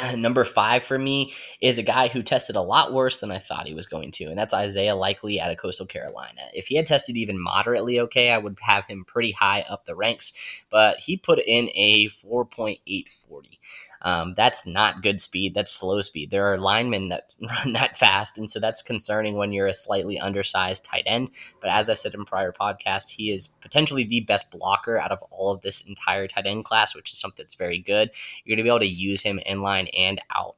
Number 0.16 0.44
five 0.44 0.82
for 0.82 0.98
me 0.98 1.32
is 1.60 1.78
a 1.78 1.82
guy 1.82 2.08
who 2.08 2.22
tested 2.22 2.56
a 2.56 2.62
lot 2.62 2.92
worse 2.92 3.18
than 3.18 3.30
I 3.30 3.38
thought 3.38 3.68
he 3.68 3.74
was 3.74 3.86
going 3.86 4.10
to, 4.12 4.24
and 4.26 4.38
that's 4.38 4.54
Isaiah 4.54 4.96
Likely 4.96 5.40
out 5.40 5.50
of 5.50 5.58
Coastal 5.58 5.86
Carolina. 5.86 6.42
If 6.54 6.68
he 6.68 6.76
had 6.76 6.86
tested 6.86 7.16
even 7.16 7.38
moderately 7.38 8.00
okay, 8.00 8.30
I 8.32 8.38
would 8.38 8.58
have 8.62 8.86
him 8.86 9.04
pretty 9.04 9.32
high 9.32 9.62
up 9.68 9.86
the 9.86 9.96
ranks, 9.96 10.64
but 10.70 10.98
he 10.98 11.16
put 11.16 11.38
in 11.38 11.70
a 11.74 12.06
4.840. 12.08 13.58
Um, 14.02 14.34
that's 14.34 14.66
not 14.66 15.02
good 15.02 15.20
speed. 15.20 15.54
That's 15.54 15.72
slow 15.72 16.00
speed. 16.00 16.30
There 16.30 16.52
are 16.52 16.58
linemen 16.58 17.08
that 17.08 17.34
run 17.42 17.74
that 17.74 17.96
fast, 17.96 18.38
and 18.38 18.48
so 18.48 18.60
that's 18.60 18.82
concerning 18.82 19.36
when 19.36 19.52
you're 19.52 19.66
a 19.66 19.74
slightly 19.74 20.18
undersized 20.18 20.84
tight 20.84 21.04
end. 21.06 21.30
But 21.60 21.70
as 21.70 21.90
I've 21.90 21.98
said 21.98 22.14
in 22.14 22.24
prior 22.24 22.52
podcast, 22.52 23.10
he 23.10 23.30
is 23.30 23.48
potentially 23.48 24.04
the 24.04 24.20
best 24.20 24.50
blocker 24.50 24.98
out 24.98 25.12
of 25.12 25.22
all 25.30 25.52
of 25.52 25.62
this 25.62 25.86
entire 25.86 26.26
tight 26.26 26.46
end 26.46 26.64
class, 26.64 26.94
which 26.94 27.12
is 27.12 27.18
something 27.18 27.44
that's 27.44 27.54
very 27.54 27.78
good. 27.78 28.10
You're 28.44 28.56
going 28.56 28.64
to 28.64 28.68
be 28.68 28.70
able 28.70 28.80
to 28.80 28.86
use 28.86 29.22
him 29.22 29.38
in 29.44 29.62
line 29.62 29.88
and 29.88 30.20
out 30.34 30.56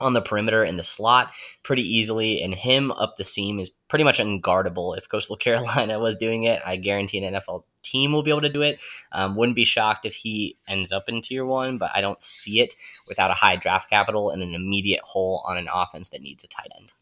on 0.00 0.12
the 0.12 0.20
perimeter 0.20 0.62
in 0.62 0.76
the 0.76 0.82
slot 0.82 1.34
pretty 1.62 1.82
easily, 1.82 2.42
and 2.42 2.54
him 2.54 2.92
up 2.92 3.16
the 3.16 3.24
seam 3.24 3.58
is 3.58 3.70
pretty 3.88 4.04
much 4.04 4.18
unguardable. 4.18 4.96
If 4.96 5.08
Coastal 5.08 5.36
Carolina 5.38 5.98
was 5.98 6.16
doing 6.16 6.44
it, 6.44 6.60
I 6.64 6.76
guarantee 6.76 7.24
an 7.24 7.34
NFL 7.34 7.64
team 7.90 8.12
will 8.12 8.22
be 8.22 8.30
able 8.30 8.40
to 8.42 8.48
do 8.48 8.62
it. 8.62 8.80
Um, 9.12 9.36
wouldn't 9.36 9.56
be 9.56 9.64
shocked 9.64 10.04
if 10.04 10.14
he 10.14 10.56
ends 10.68 10.92
up 10.92 11.08
in 11.08 11.20
tier 11.20 11.44
one, 11.44 11.78
but 11.78 11.90
I 11.94 12.00
don't 12.00 12.22
see 12.22 12.60
it 12.60 12.74
without 13.08 13.30
a 13.30 13.34
high 13.34 13.56
draft 13.56 13.90
capital 13.90 14.30
and 14.30 14.42
an 14.42 14.54
immediate 14.54 15.02
hole 15.02 15.44
on 15.46 15.56
an 15.56 15.68
offense 15.72 16.08
that 16.10 16.22
needs 16.22 16.44
a 16.44 16.48
tight 16.48 16.70
end. 16.78 16.92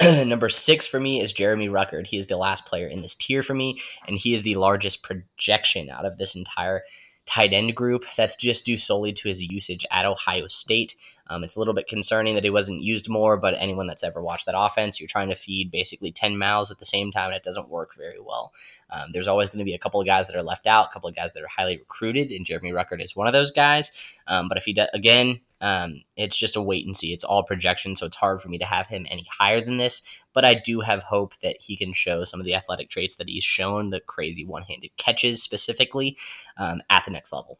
Number 0.28 0.48
six 0.48 0.86
for 0.86 0.98
me 1.00 1.20
is 1.20 1.32
Jeremy 1.32 1.68
Ruckert. 1.68 2.06
He 2.06 2.16
is 2.16 2.26
the 2.26 2.36
last 2.36 2.64
player 2.66 2.86
in 2.86 3.02
this 3.02 3.14
tier 3.14 3.42
for 3.42 3.54
me, 3.54 3.78
and 4.06 4.16
he 4.16 4.32
is 4.32 4.42
the 4.42 4.56
largest 4.56 5.02
projection 5.02 5.90
out 5.90 6.06
of 6.06 6.18
this 6.18 6.34
entire 6.34 6.82
tight 7.30 7.52
end 7.52 7.74
group. 7.76 8.04
That's 8.16 8.34
just 8.34 8.66
due 8.66 8.76
solely 8.76 9.12
to 9.12 9.28
his 9.28 9.42
usage 9.42 9.86
at 9.90 10.04
Ohio 10.04 10.48
State. 10.48 10.96
Um, 11.28 11.44
it's 11.44 11.54
a 11.54 11.60
little 11.60 11.74
bit 11.74 11.86
concerning 11.86 12.34
that 12.34 12.42
he 12.42 12.50
wasn't 12.50 12.82
used 12.82 13.08
more, 13.08 13.36
but 13.36 13.54
anyone 13.56 13.86
that's 13.86 14.02
ever 14.02 14.20
watched 14.20 14.46
that 14.46 14.58
offense, 14.58 15.00
you're 15.00 15.06
trying 15.06 15.28
to 15.28 15.36
feed 15.36 15.70
basically 15.70 16.10
10 16.10 16.36
mouths 16.36 16.72
at 16.72 16.80
the 16.80 16.84
same 16.84 17.12
time, 17.12 17.26
and 17.26 17.36
it 17.36 17.44
doesn't 17.44 17.68
work 17.68 17.94
very 17.96 18.18
well. 18.20 18.52
Um, 18.90 19.10
there's 19.12 19.28
always 19.28 19.48
going 19.48 19.60
to 19.60 19.64
be 19.64 19.74
a 19.74 19.78
couple 19.78 20.00
of 20.00 20.06
guys 20.06 20.26
that 20.26 20.34
are 20.34 20.42
left 20.42 20.66
out, 20.66 20.86
a 20.86 20.92
couple 20.92 21.08
of 21.08 21.14
guys 21.14 21.32
that 21.34 21.42
are 21.42 21.48
highly 21.56 21.78
recruited, 21.78 22.32
and 22.32 22.44
Jeremy 22.44 22.72
Ruckert 22.72 23.00
is 23.00 23.14
one 23.14 23.28
of 23.28 23.32
those 23.32 23.52
guys. 23.52 23.92
Um, 24.26 24.48
but 24.48 24.58
if 24.58 24.64
he, 24.64 24.72
does, 24.72 24.88
again, 24.92 25.40
um, 25.60 26.02
it's 26.16 26.36
just 26.36 26.56
a 26.56 26.62
wait 26.62 26.86
and 26.86 26.96
see. 26.96 27.12
It's 27.12 27.24
all 27.24 27.42
projection, 27.42 27.94
so 27.94 28.06
it's 28.06 28.16
hard 28.16 28.40
for 28.40 28.48
me 28.48 28.58
to 28.58 28.64
have 28.64 28.86
him 28.86 29.06
any 29.10 29.26
higher 29.38 29.60
than 29.60 29.76
this. 29.76 30.02
But 30.32 30.44
I 30.44 30.54
do 30.54 30.80
have 30.80 31.04
hope 31.04 31.36
that 31.38 31.56
he 31.60 31.76
can 31.76 31.92
show 31.92 32.24
some 32.24 32.40
of 32.40 32.46
the 32.46 32.54
athletic 32.54 32.88
traits 32.88 33.16
that 33.16 33.28
he's 33.28 33.44
shown, 33.44 33.90
the 33.90 34.00
crazy 34.00 34.44
one 34.44 34.62
handed 34.62 34.96
catches 34.96 35.42
specifically, 35.42 36.16
um, 36.56 36.82
at 36.88 37.04
the 37.04 37.10
next 37.10 37.32
level. 37.32 37.58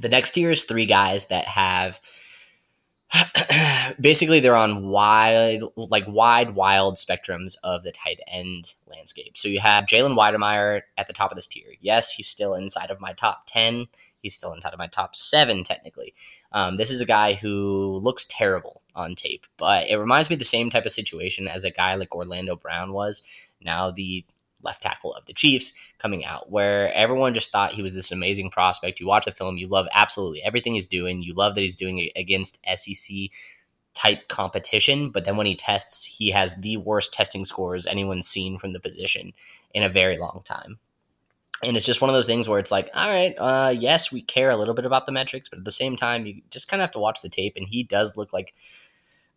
The 0.00 0.08
next 0.08 0.32
tier 0.32 0.50
is 0.50 0.64
three 0.64 0.86
guys 0.86 1.28
that 1.28 1.46
have 1.46 2.00
basically 4.00 4.40
they're 4.40 4.54
on 4.56 4.88
wide 4.88 5.62
like 5.74 6.04
wide 6.06 6.54
wild 6.54 6.96
spectrums 6.96 7.56
of 7.64 7.82
the 7.82 7.90
tight 7.90 8.20
end 8.28 8.74
landscape 8.86 9.36
so 9.36 9.48
you 9.48 9.58
have 9.58 9.84
jalen 9.84 10.16
Wydermyer 10.16 10.82
at 10.96 11.08
the 11.08 11.12
top 11.12 11.32
of 11.32 11.36
this 11.36 11.48
tier 11.48 11.72
yes 11.80 12.12
he's 12.12 12.28
still 12.28 12.54
inside 12.54 12.90
of 12.90 13.00
my 13.00 13.12
top 13.12 13.42
10 13.46 13.88
he's 14.22 14.34
still 14.34 14.52
inside 14.52 14.72
of 14.72 14.78
my 14.78 14.86
top 14.86 15.16
7 15.16 15.62
technically 15.64 16.14
um, 16.52 16.76
this 16.76 16.90
is 16.90 17.00
a 17.00 17.06
guy 17.06 17.34
who 17.34 17.98
looks 18.02 18.26
terrible 18.28 18.82
on 18.94 19.14
tape 19.14 19.46
but 19.56 19.88
it 19.88 19.96
reminds 19.96 20.30
me 20.30 20.34
of 20.34 20.40
the 20.40 20.44
same 20.44 20.70
type 20.70 20.86
of 20.86 20.92
situation 20.92 21.48
as 21.48 21.64
a 21.64 21.70
guy 21.70 21.94
like 21.94 22.14
orlando 22.14 22.56
brown 22.56 22.92
was 22.92 23.22
now 23.60 23.90
the 23.90 24.24
left 24.62 24.82
tackle 24.82 25.14
of 25.14 25.26
the 25.26 25.32
Chiefs 25.32 25.72
coming 25.98 26.24
out, 26.24 26.50
where 26.50 26.92
everyone 26.92 27.34
just 27.34 27.50
thought 27.50 27.72
he 27.72 27.82
was 27.82 27.94
this 27.94 28.12
amazing 28.12 28.50
prospect. 28.50 29.00
You 29.00 29.06
watch 29.06 29.24
the 29.24 29.32
film, 29.32 29.56
you 29.56 29.68
love 29.68 29.86
absolutely 29.92 30.42
everything 30.42 30.74
he's 30.74 30.86
doing. 30.86 31.22
You 31.22 31.34
love 31.34 31.54
that 31.54 31.62
he's 31.62 31.76
doing 31.76 31.98
it 31.98 32.12
against 32.16 32.58
SEC 32.74 33.16
type 33.94 34.28
competition, 34.28 35.10
but 35.10 35.24
then 35.24 35.36
when 35.36 35.46
he 35.46 35.54
tests, 35.54 36.04
he 36.04 36.30
has 36.30 36.56
the 36.56 36.76
worst 36.76 37.12
testing 37.12 37.44
scores 37.44 37.86
anyone's 37.86 38.28
seen 38.28 38.58
from 38.58 38.72
the 38.72 38.80
position 38.80 39.32
in 39.74 39.82
a 39.82 39.88
very 39.88 40.18
long 40.18 40.42
time. 40.44 40.78
And 41.62 41.76
it's 41.76 41.84
just 41.84 42.00
one 42.00 42.08
of 42.08 42.14
those 42.14 42.26
things 42.26 42.48
where 42.48 42.58
it's 42.58 42.70
like, 42.70 42.88
all 42.94 43.08
right, 43.08 43.34
uh, 43.38 43.74
yes, 43.76 44.10
we 44.10 44.22
care 44.22 44.50
a 44.50 44.56
little 44.56 44.74
bit 44.74 44.86
about 44.86 45.04
the 45.04 45.12
metrics, 45.12 45.48
but 45.48 45.58
at 45.58 45.64
the 45.64 45.70
same 45.70 45.94
time, 45.94 46.24
you 46.24 46.40
just 46.50 46.68
kind 46.68 46.80
of 46.80 46.84
have 46.84 46.92
to 46.92 46.98
watch 46.98 47.20
the 47.20 47.28
tape. 47.28 47.54
And 47.56 47.68
he 47.68 47.82
does 47.82 48.16
look 48.16 48.32
like 48.32 48.54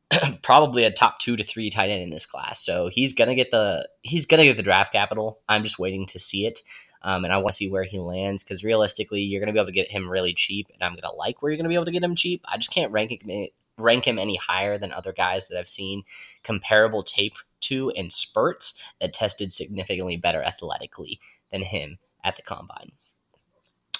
probably 0.41 0.85
a 0.85 0.91
top 0.91 1.19
two 1.19 1.35
to 1.35 1.43
three 1.43 1.69
tight 1.69 1.89
end 1.89 2.01
in 2.01 2.09
this 2.11 2.25
class. 2.25 2.63
So 2.63 2.87
he's 2.87 3.13
gonna 3.13 3.35
get 3.35 3.51
the 3.51 3.87
he's 4.01 4.25
gonna 4.25 4.43
get 4.43 4.57
the 4.57 4.63
draft 4.63 4.93
capital. 4.93 5.39
I'm 5.49 5.63
just 5.63 5.79
waiting 5.79 6.05
to 6.07 6.19
see 6.19 6.45
it. 6.45 6.59
Um, 7.03 7.25
and 7.25 7.33
I 7.33 7.37
want 7.37 7.49
to 7.49 7.57
see 7.57 7.69
where 7.69 7.83
he 7.83 7.99
lands 7.99 8.43
because 8.43 8.63
realistically, 8.63 9.21
you're 9.21 9.41
going 9.41 9.47
to 9.47 9.53
be 9.53 9.59
able 9.59 9.65
to 9.65 9.73
get 9.73 9.91
him 9.91 10.09
really 10.09 10.33
cheap, 10.33 10.69
and 10.73 10.81
I'm 10.81 10.93
going 10.93 11.01
to 11.01 11.11
like 11.11 11.41
where 11.41 11.51
you're 11.51 11.57
going 11.57 11.65
to 11.65 11.69
be 11.69 11.75
able 11.75 11.83
to 11.83 11.91
get 11.91 12.01
him 12.01 12.15
cheap. 12.15 12.45
I 12.47 12.55
just 12.55 12.73
can't 12.73 12.93
rank 12.93 13.11
him, 13.11 13.47
rank 13.77 14.07
him 14.07 14.17
any 14.17 14.37
higher 14.37 14.77
than 14.77 14.93
other 14.93 15.11
guys 15.11 15.49
that 15.49 15.59
I've 15.59 15.67
seen 15.67 16.03
comparable 16.43 17.03
tape 17.03 17.35
to 17.61 17.91
in 17.93 18.09
spurts 18.09 18.79
that 19.01 19.13
tested 19.13 19.51
significantly 19.51 20.15
better 20.15 20.41
athletically 20.43 21.19
than 21.51 21.63
him 21.63 21.97
at 22.23 22.35
the 22.35 22.41
combine. 22.41 22.91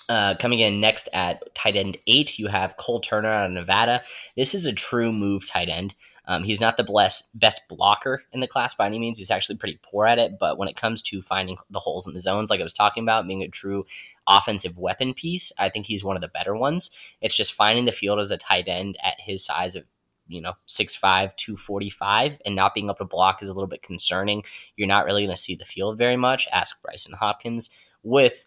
Uh, 0.09 0.35
coming 0.37 0.59
in 0.59 0.81
next 0.81 1.07
at 1.13 1.55
tight 1.55 1.77
end 1.77 1.97
eight, 2.07 2.37
you 2.37 2.47
have 2.47 2.75
Cole 2.75 2.99
Turner 2.99 3.29
out 3.29 3.45
of 3.45 3.51
Nevada. 3.51 4.03
This 4.35 4.53
is 4.53 4.65
a 4.65 4.73
true 4.73 5.13
move 5.13 5.47
tight 5.49 5.69
end. 5.69 5.95
Um, 6.25 6.43
he's 6.43 6.59
not 6.59 6.75
the 6.75 6.83
best, 6.83 7.37
best 7.39 7.61
blocker 7.69 8.23
in 8.33 8.41
the 8.41 8.47
class 8.47 8.75
by 8.75 8.85
any 8.85 8.99
means. 8.99 9.17
He's 9.17 9.31
actually 9.31 9.57
pretty 9.57 9.79
poor 9.81 10.05
at 10.05 10.19
it. 10.19 10.33
But 10.37 10.57
when 10.57 10.67
it 10.67 10.75
comes 10.75 11.01
to 11.03 11.21
finding 11.21 11.57
the 11.69 11.79
holes 11.79 12.05
in 12.05 12.13
the 12.13 12.19
zones, 12.19 12.49
like 12.49 12.59
I 12.59 12.63
was 12.63 12.73
talking 12.73 13.03
about, 13.03 13.27
being 13.27 13.43
a 13.43 13.47
true 13.47 13.85
offensive 14.27 14.77
weapon 14.77 15.13
piece, 15.13 15.53
I 15.57 15.69
think 15.69 15.85
he's 15.85 16.03
one 16.03 16.17
of 16.17 16.21
the 16.21 16.27
better 16.27 16.55
ones. 16.55 16.91
It's 17.21 17.35
just 17.35 17.53
finding 17.53 17.85
the 17.85 17.91
field 17.93 18.19
as 18.19 18.29
a 18.29 18.37
tight 18.37 18.67
end 18.67 18.97
at 19.01 19.21
his 19.21 19.45
size 19.45 19.75
of 19.75 19.85
you 20.27 20.39
know 20.41 20.53
6'5 20.67 21.35
245 21.35 22.41
and 22.45 22.55
not 22.55 22.73
being 22.73 22.85
able 22.87 22.95
to 22.95 23.03
block 23.03 23.41
is 23.41 23.49
a 23.49 23.53
little 23.53 23.67
bit 23.67 23.81
concerning 23.81 24.41
you're 24.77 24.87
not 24.87 25.03
really 25.03 25.23
going 25.23 25.35
to 25.35 25.41
see 25.41 25.53
the 25.53 25.65
field 25.65 25.97
very 25.97 26.15
much 26.15 26.47
ask 26.53 26.81
bryson 26.81 27.11
hopkins 27.11 27.69
with 28.03 28.45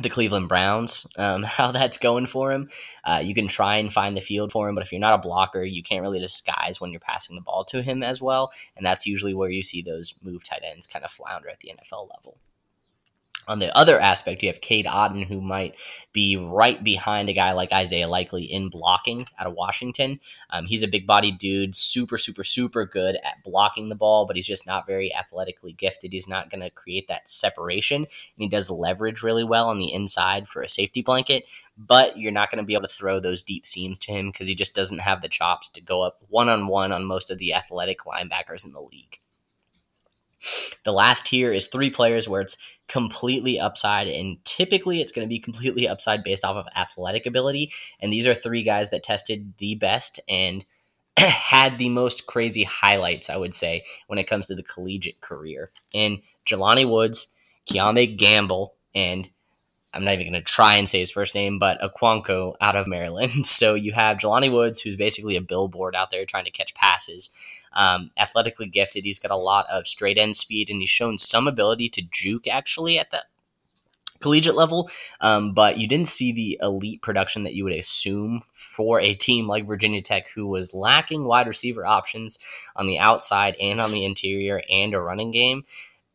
the 0.00 0.08
Cleveland 0.08 0.48
Browns, 0.48 1.06
um, 1.18 1.42
how 1.42 1.72
that's 1.72 1.98
going 1.98 2.26
for 2.26 2.52
him. 2.52 2.68
Uh, 3.04 3.20
you 3.22 3.34
can 3.34 3.48
try 3.48 3.76
and 3.76 3.92
find 3.92 4.16
the 4.16 4.20
field 4.20 4.52
for 4.52 4.68
him, 4.68 4.74
but 4.74 4.84
if 4.84 4.92
you're 4.92 5.00
not 5.00 5.14
a 5.14 5.26
blocker, 5.26 5.62
you 5.62 5.82
can't 5.82 6.02
really 6.02 6.20
disguise 6.20 6.80
when 6.80 6.90
you're 6.90 7.00
passing 7.00 7.36
the 7.36 7.42
ball 7.42 7.64
to 7.64 7.82
him 7.82 8.02
as 8.02 8.20
well. 8.20 8.50
And 8.76 8.84
that's 8.84 9.06
usually 9.06 9.34
where 9.34 9.50
you 9.50 9.62
see 9.62 9.82
those 9.82 10.14
move 10.22 10.44
tight 10.44 10.62
ends 10.64 10.86
kind 10.86 11.04
of 11.04 11.10
flounder 11.10 11.48
at 11.48 11.60
the 11.60 11.70
NFL 11.70 12.08
level. 12.10 12.38
On 13.48 13.58
the 13.58 13.76
other 13.76 13.98
aspect, 13.98 14.42
you 14.42 14.48
have 14.48 14.60
Cade 14.60 14.86
Otton, 14.86 15.26
who 15.26 15.40
might 15.40 15.74
be 16.12 16.36
right 16.36 16.82
behind 16.82 17.28
a 17.28 17.32
guy 17.32 17.52
like 17.52 17.72
Isaiah 17.72 18.06
Likely 18.06 18.44
in 18.44 18.68
blocking 18.68 19.26
out 19.38 19.48
of 19.48 19.54
Washington. 19.54 20.20
Um, 20.50 20.66
he's 20.66 20.84
a 20.84 20.88
big 20.88 21.06
bodied 21.06 21.38
dude, 21.38 21.74
super, 21.74 22.18
super, 22.18 22.44
super 22.44 22.86
good 22.86 23.16
at 23.16 23.42
blocking 23.42 23.88
the 23.88 23.96
ball, 23.96 24.26
but 24.26 24.36
he's 24.36 24.46
just 24.46 24.66
not 24.66 24.86
very 24.86 25.12
athletically 25.14 25.72
gifted. 25.72 26.12
He's 26.12 26.28
not 26.28 26.50
going 26.50 26.60
to 26.60 26.70
create 26.70 27.08
that 27.08 27.28
separation. 27.28 28.02
And 28.02 28.06
he 28.36 28.48
does 28.48 28.70
leverage 28.70 29.22
really 29.22 29.44
well 29.44 29.68
on 29.68 29.78
the 29.78 29.92
inside 29.92 30.46
for 30.46 30.62
a 30.62 30.68
safety 30.68 31.02
blanket, 31.02 31.44
but 31.76 32.16
you're 32.16 32.30
not 32.30 32.50
going 32.50 32.62
to 32.62 32.66
be 32.66 32.74
able 32.74 32.86
to 32.86 32.94
throw 32.94 33.18
those 33.18 33.42
deep 33.42 33.66
seams 33.66 33.98
to 34.00 34.12
him 34.12 34.30
because 34.30 34.46
he 34.46 34.54
just 34.54 34.74
doesn't 34.74 35.00
have 35.00 35.20
the 35.20 35.28
chops 35.28 35.68
to 35.70 35.80
go 35.80 36.02
up 36.02 36.18
one 36.28 36.48
on 36.48 36.68
one 36.68 36.92
on 36.92 37.04
most 37.04 37.30
of 37.30 37.38
the 37.38 37.52
athletic 37.52 38.00
linebackers 38.00 38.64
in 38.64 38.72
the 38.72 38.80
league. 38.80 39.18
The 40.84 40.92
last 40.92 41.26
tier 41.26 41.52
is 41.52 41.66
three 41.66 41.90
players 41.90 42.28
where 42.28 42.40
it's 42.40 42.56
completely 42.88 43.58
upside, 43.58 44.08
and 44.08 44.44
typically 44.44 45.00
it's 45.00 45.12
going 45.12 45.26
to 45.26 45.28
be 45.28 45.38
completely 45.38 45.88
upside 45.88 46.24
based 46.24 46.44
off 46.44 46.56
of 46.56 46.66
athletic 46.76 47.26
ability. 47.26 47.72
And 48.00 48.12
these 48.12 48.26
are 48.26 48.34
three 48.34 48.62
guys 48.62 48.90
that 48.90 49.04
tested 49.04 49.54
the 49.58 49.74
best 49.76 50.20
and 50.28 50.64
had 51.18 51.78
the 51.78 51.88
most 51.88 52.26
crazy 52.26 52.64
highlights, 52.64 53.30
I 53.30 53.36
would 53.36 53.54
say, 53.54 53.84
when 54.06 54.18
it 54.18 54.26
comes 54.26 54.46
to 54.46 54.54
the 54.54 54.62
collegiate 54.62 55.20
career. 55.20 55.70
In 55.92 56.20
Jelani 56.46 56.88
Woods, 56.88 57.28
Keyame 57.70 58.16
Gamble, 58.16 58.74
and 58.94 59.28
I'm 59.94 60.04
not 60.04 60.14
even 60.14 60.32
going 60.32 60.42
to 60.42 60.42
try 60.42 60.76
and 60.76 60.88
say 60.88 61.00
his 61.00 61.10
first 61.10 61.34
name, 61.34 61.58
but 61.58 61.80
Okonkwo 61.80 62.54
out 62.60 62.76
of 62.76 62.86
Maryland. 62.86 63.32
So 63.46 63.74
you 63.74 63.92
have 63.92 64.18
Jelani 64.18 64.50
Woods, 64.50 64.80
who's 64.80 64.96
basically 64.96 65.36
a 65.36 65.42
billboard 65.42 65.94
out 65.94 66.10
there 66.10 66.24
trying 66.24 66.46
to 66.46 66.50
catch 66.50 66.74
passes. 66.74 67.30
Um, 67.74 68.10
athletically 68.16 68.66
gifted, 68.66 69.04
he's 69.04 69.18
got 69.18 69.30
a 69.30 69.36
lot 69.36 69.66
of 69.70 69.86
straight 69.86 70.18
end 70.18 70.36
speed, 70.36 70.70
and 70.70 70.80
he's 70.80 70.90
shown 70.90 71.18
some 71.18 71.48
ability 71.48 71.88
to 71.90 72.02
juke 72.02 72.46
actually 72.46 72.98
at 72.98 73.10
the 73.10 73.24
collegiate 74.22 74.54
level. 74.54 74.88
Um, 75.20 75.52
but 75.52 75.76
you 75.76 75.86
didn't 75.86 76.08
see 76.08 76.32
the 76.32 76.58
elite 76.62 77.02
production 77.02 77.42
that 77.42 77.54
you 77.54 77.64
would 77.64 77.74
assume 77.74 78.42
for 78.52 79.00
a 79.00 79.14
team 79.14 79.46
like 79.46 79.66
Virginia 79.66 80.00
Tech, 80.00 80.30
who 80.30 80.46
was 80.46 80.72
lacking 80.72 81.24
wide 81.24 81.48
receiver 81.48 81.84
options 81.84 82.38
on 82.74 82.86
the 82.86 82.98
outside 82.98 83.56
and 83.60 83.80
on 83.80 83.90
the 83.90 84.04
interior 84.04 84.62
and 84.70 84.94
a 84.94 85.00
running 85.00 85.30
game. 85.30 85.64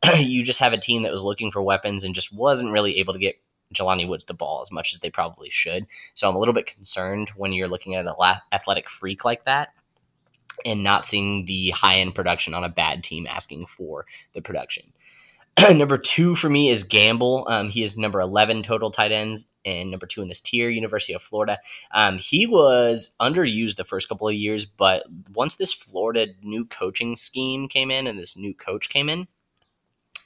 you 0.17 0.43
just 0.43 0.59
have 0.59 0.73
a 0.73 0.77
team 0.77 1.03
that 1.03 1.11
was 1.11 1.25
looking 1.25 1.51
for 1.51 1.61
weapons 1.61 2.03
and 2.03 2.15
just 2.15 2.33
wasn't 2.33 2.71
really 2.71 2.97
able 2.97 3.13
to 3.13 3.19
get 3.19 3.39
Jelani 3.73 4.07
Woods 4.07 4.25
the 4.25 4.33
ball 4.33 4.61
as 4.61 4.71
much 4.71 4.93
as 4.93 4.99
they 4.99 5.09
probably 5.09 5.49
should. 5.49 5.87
So 6.13 6.29
I'm 6.29 6.35
a 6.35 6.39
little 6.39 6.53
bit 6.53 6.65
concerned 6.65 7.29
when 7.35 7.51
you're 7.51 7.67
looking 7.67 7.95
at 7.95 8.05
an 8.05 8.13
athletic 8.51 8.89
freak 8.89 9.25
like 9.25 9.43
that 9.43 9.73
and 10.65 10.83
not 10.83 11.05
seeing 11.05 11.45
the 11.45 11.69
high 11.71 11.97
end 11.97 12.15
production 12.15 12.53
on 12.53 12.63
a 12.63 12.69
bad 12.69 13.03
team 13.03 13.27
asking 13.27 13.65
for 13.65 14.05
the 14.33 14.41
production. 14.41 14.93
number 15.73 15.97
two 15.97 16.35
for 16.35 16.49
me 16.49 16.69
is 16.69 16.83
Gamble. 16.83 17.47
Um, 17.49 17.69
he 17.69 17.81
is 17.81 17.97
number 17.97 18.19
11 18.21 18.61
total 18.61 18.91
tight 18.91 19.11
ends 19.11 19.47
and 19.65 19.89
number 19.89 20.05
two 20.05 20.21
in 20.21 20.27
this 20.27 20.41
tier, 20.41 20.69
University 20.69 21.13
of 21.13 21.21
Florida. 21.21 21.57
Um, 21.91 22.19
he 22.19 22.45
was 22.45 23.15
underused 23.19 23.77
the 23.77 23.83
first 23.83 24.07
couple 24.07 24.27
of 24.27 24.35
years, 24.35 24.65
but 24.65 25.03
once 25.33 25.55
this 25.55 25.73
Florida 25.73 26.27
new 26.43 26.65
coaching 26.65 27.15
scheme 27.15 27.67
came 27.67 27.89
in 27.89 28.05
and 28.05 28.19
this 28.19 28.37
new 28.37 28.53
coach 28.53 28.89
came 28.89 29.09
in, 29.09 29.27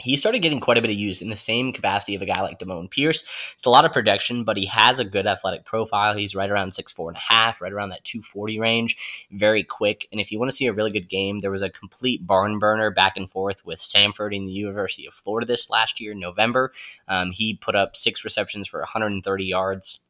he 0.01 0.17
started 0.17 0.41
getting 0.41 0.59
quite 0.59 0.77
a 0.77 0.81
bit 0.81 0.91
of 0.91 0.97
use 0.97 1.21
in 1.21 1.29
the 1.29 1.35
same 1.35 1.71
capacity 1.71 2.15
of 2.15 2.21
a 2.21 2.25
guy 2.25 2.41
like 2.41 2.59
Dameon 2.59 2.89
Pierce. 2.89 3.21
It's 3.53 3.65
a 3.65 3.69
lot 3.69 3.85
of 3.85 3.93
production, 3.93 4.43
but 4.43 4.57
he 4.57 4.65
has 4.65 4.99
a 4.99 5.05
good 5.05 5.27
athletic 5.27 5.65
profile. 5.65 6.13
He's 6.13 6.35
right 6.35 6.49
around 6.49 6.73
six 6.73 6.91
four 6.91 7.09
and 7.09 7.17
a 7.17 7.33
half, 7.33 7.61
right 7.61 7.71
around 7.71 7.89
that 7.89 8.03
240 8.03 8.59
range, 8.59 9.27
very 9.31 9.63
quick. 9.63 10.07
And 10.11 10.19
if 10.19 10.31
you 10.31 10.39
want 10.39 10.49
to 10.49 10.55
see 10.55 10.67
a 10.67 10.73
really 10.73 10.91
good 10.91 11.09
game, 11.09 11.39
there 11.39 11.51
was 11.51 11.61
a 11.61 11.69
complete 11.69 12.25
barn 12.25 12.59
burner 12.59 12.91
back 12.91 13.17
and 13.17 13.29
forth 13.29 13.65
with 13.65 13.79
Samford 13.79 14.35
in 14.35 14.45
the 14.45 14.51
University 14.51 15.05
of 15.05 15.13
Florida 15.13 15.45
this 15.45 15.69
last 15.69 15.99
year 15.99 16.13
November. 16.13 16.71
Um, 17.07 17.31
he 17.31 17.55
put 17.55 17.75
up 17.75 17.95
six 17.95 18.23
receptions 18.23 18.67
for 18.67 18.79
130 18.79 19.45
yards 19.45 20.01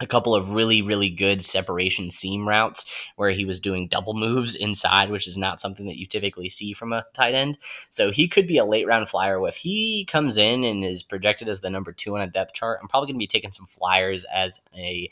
a 0.00 0.06
couple 0.06 0.34
of 0.34 0.50
really 0.50 0.82
really 0.82 1.10
good 1.10 1.44
separation 1.44 2.10
seam 2.10 2.48
routes 2.48 3.08
where 3.16 3.30
he 3.30 3.44
was 3.44 3.60
doing 3.60 3.86
double 3.86 4.14
moves 4.14 4.56
inside 4.56 5.10
which 5.10 5.28
is 5.28 5.36
not 5.36 5.60
something 5.60 5.86
that 5.86 5.98
you 5.98 6.06
typically 6.06 6.48
see 6.48 6.72
from 6.72 6.92
a 6.92 7.04
tight 7.12 7.34
end. 7.34 7.58
So 7.90 8.10
he 8.10 8.28
could 8.28 8.46
be 8.46 8.58
a 8.58 8.64
late 8.64 8.86
round 8.86 9.08
flyer. 9.08 9.46
If 9.46 9.56
he 9.56 10.04
comes 10.04 10.38
in 10.38 10.64
and 10.64 10.84
is 10.84 11.02
projected 11.02 11.48
as 11.48 11.60
the 11.60 11.70
number 11.70 11.92
two 11.92 12.14
on 12.14 12.20
a 12.22 12.26
depth 12.26 12.54
chart 12.54 12.78
i'm 12.82 12.88
probably 12.88 13.06
going 13.08 13.16
to 13.16 13.24
be 13.24 13.26
taking 13.26 13.52
some 13.52 13.66
flyers 13.66 14.24
as 14.32 14.60
a 14.76 15.08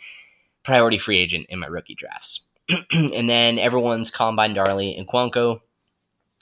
priority 0.63 0.99
free 0.99 1.19
agent 1.19 1.47
in 1.49 1.59
my 1.59 1.67
rookie 1.67 1.95
drafts. 1.95 2.47
And 2.93 3.29
then 3.29 3.59
everyone's 3.59 4.11
combine 4.11 4.55
darley 4.55 4.97
Okonkwo 5.01 5.61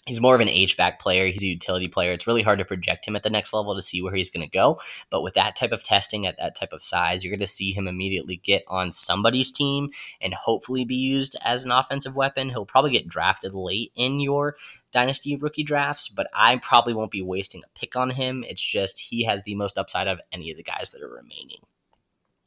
He's 0.06 0.20
more 0.20 0.36
of 0.36 0.40
an 0.40 0.48
H-back 0.48 1.00
player. 1.00 1.26
He's 1.26 1.42
a 1.42 1.48
utility 1.48 1.88
player. 1.88 2.12
It's 2.12 2.28
really 2.28 2.42
hard 2.42 2.60
to 2.60 2.64
project 2.64 3.08
him 3.08 3.16
at 3.16 3.24
the 3.24 3.30
next 3.30 3.52
level 3.52 3.74
to 3.74 3.82
see 3.82 4.00
where 4.00 4.14
he's 4.14 4.30
going 4.30 4.46
to 4.46 4.50
go. 4.50 4.78
But 5.10 5.22
with 5.22 5.34
that 5.34 5.56
type 5.56 5.72
of 5.72 5.82
testing 5.82 6.26
at 6.26 6.36
that 6.38 6.54
type 6.54 6.72
of 6.72 6.84
size, 6.84 7.24
you're 7.24 7.32
going 7.32 7.40
to 7.40 7.46
see 7.46 7.72
him 7.72 7.88
immediately 7.88 8.36
get 8.36 8.62
on 8.68 8.92
somebody's 8.92 9.50
team 9.50 9.90
and 10.20 10.32
hopefully 10.32 10.84
be 10.84 10.94
used 10.94 11.36
as 11.44 11.64
an 11.64 11.72
offensive 11.72 12.14
weapon. 12.14 12.50
He'll 12.50 12.64
probably 12.64 12.92
get 12.92 13.08
drafted 13.08 13.56
late 13.56 13.90
in 13.96 14.20
your 14.20 14.56
dynasty 14.92 15.34
rookie 15.34 15.64
drafts, 15.64 16.08
but 16.08 16.28
I 16.32 16.58
probably 16.58 16.94
won't 16.94 17.10
be 17.10 17.22
wasting 17.22 17.62
a 17.64 17.78
pick 17.78 17.96
on 17.96 18.10
him. 18.10 18.44
It's 18.46 18.62
just 18.62 19.00
he 19.10 19.24
has 19.24 19.42
the 19.42 19.56
most 19.56 19.76
upside 19.76 20.06
of 20.06 20.20
any 20.30 20.52
of 20.52 20.56
the 20.56 20.62
guys 20.62 20.92
that 20.92 21.02
are 21.02 21.08
remaining. 21.08 21.58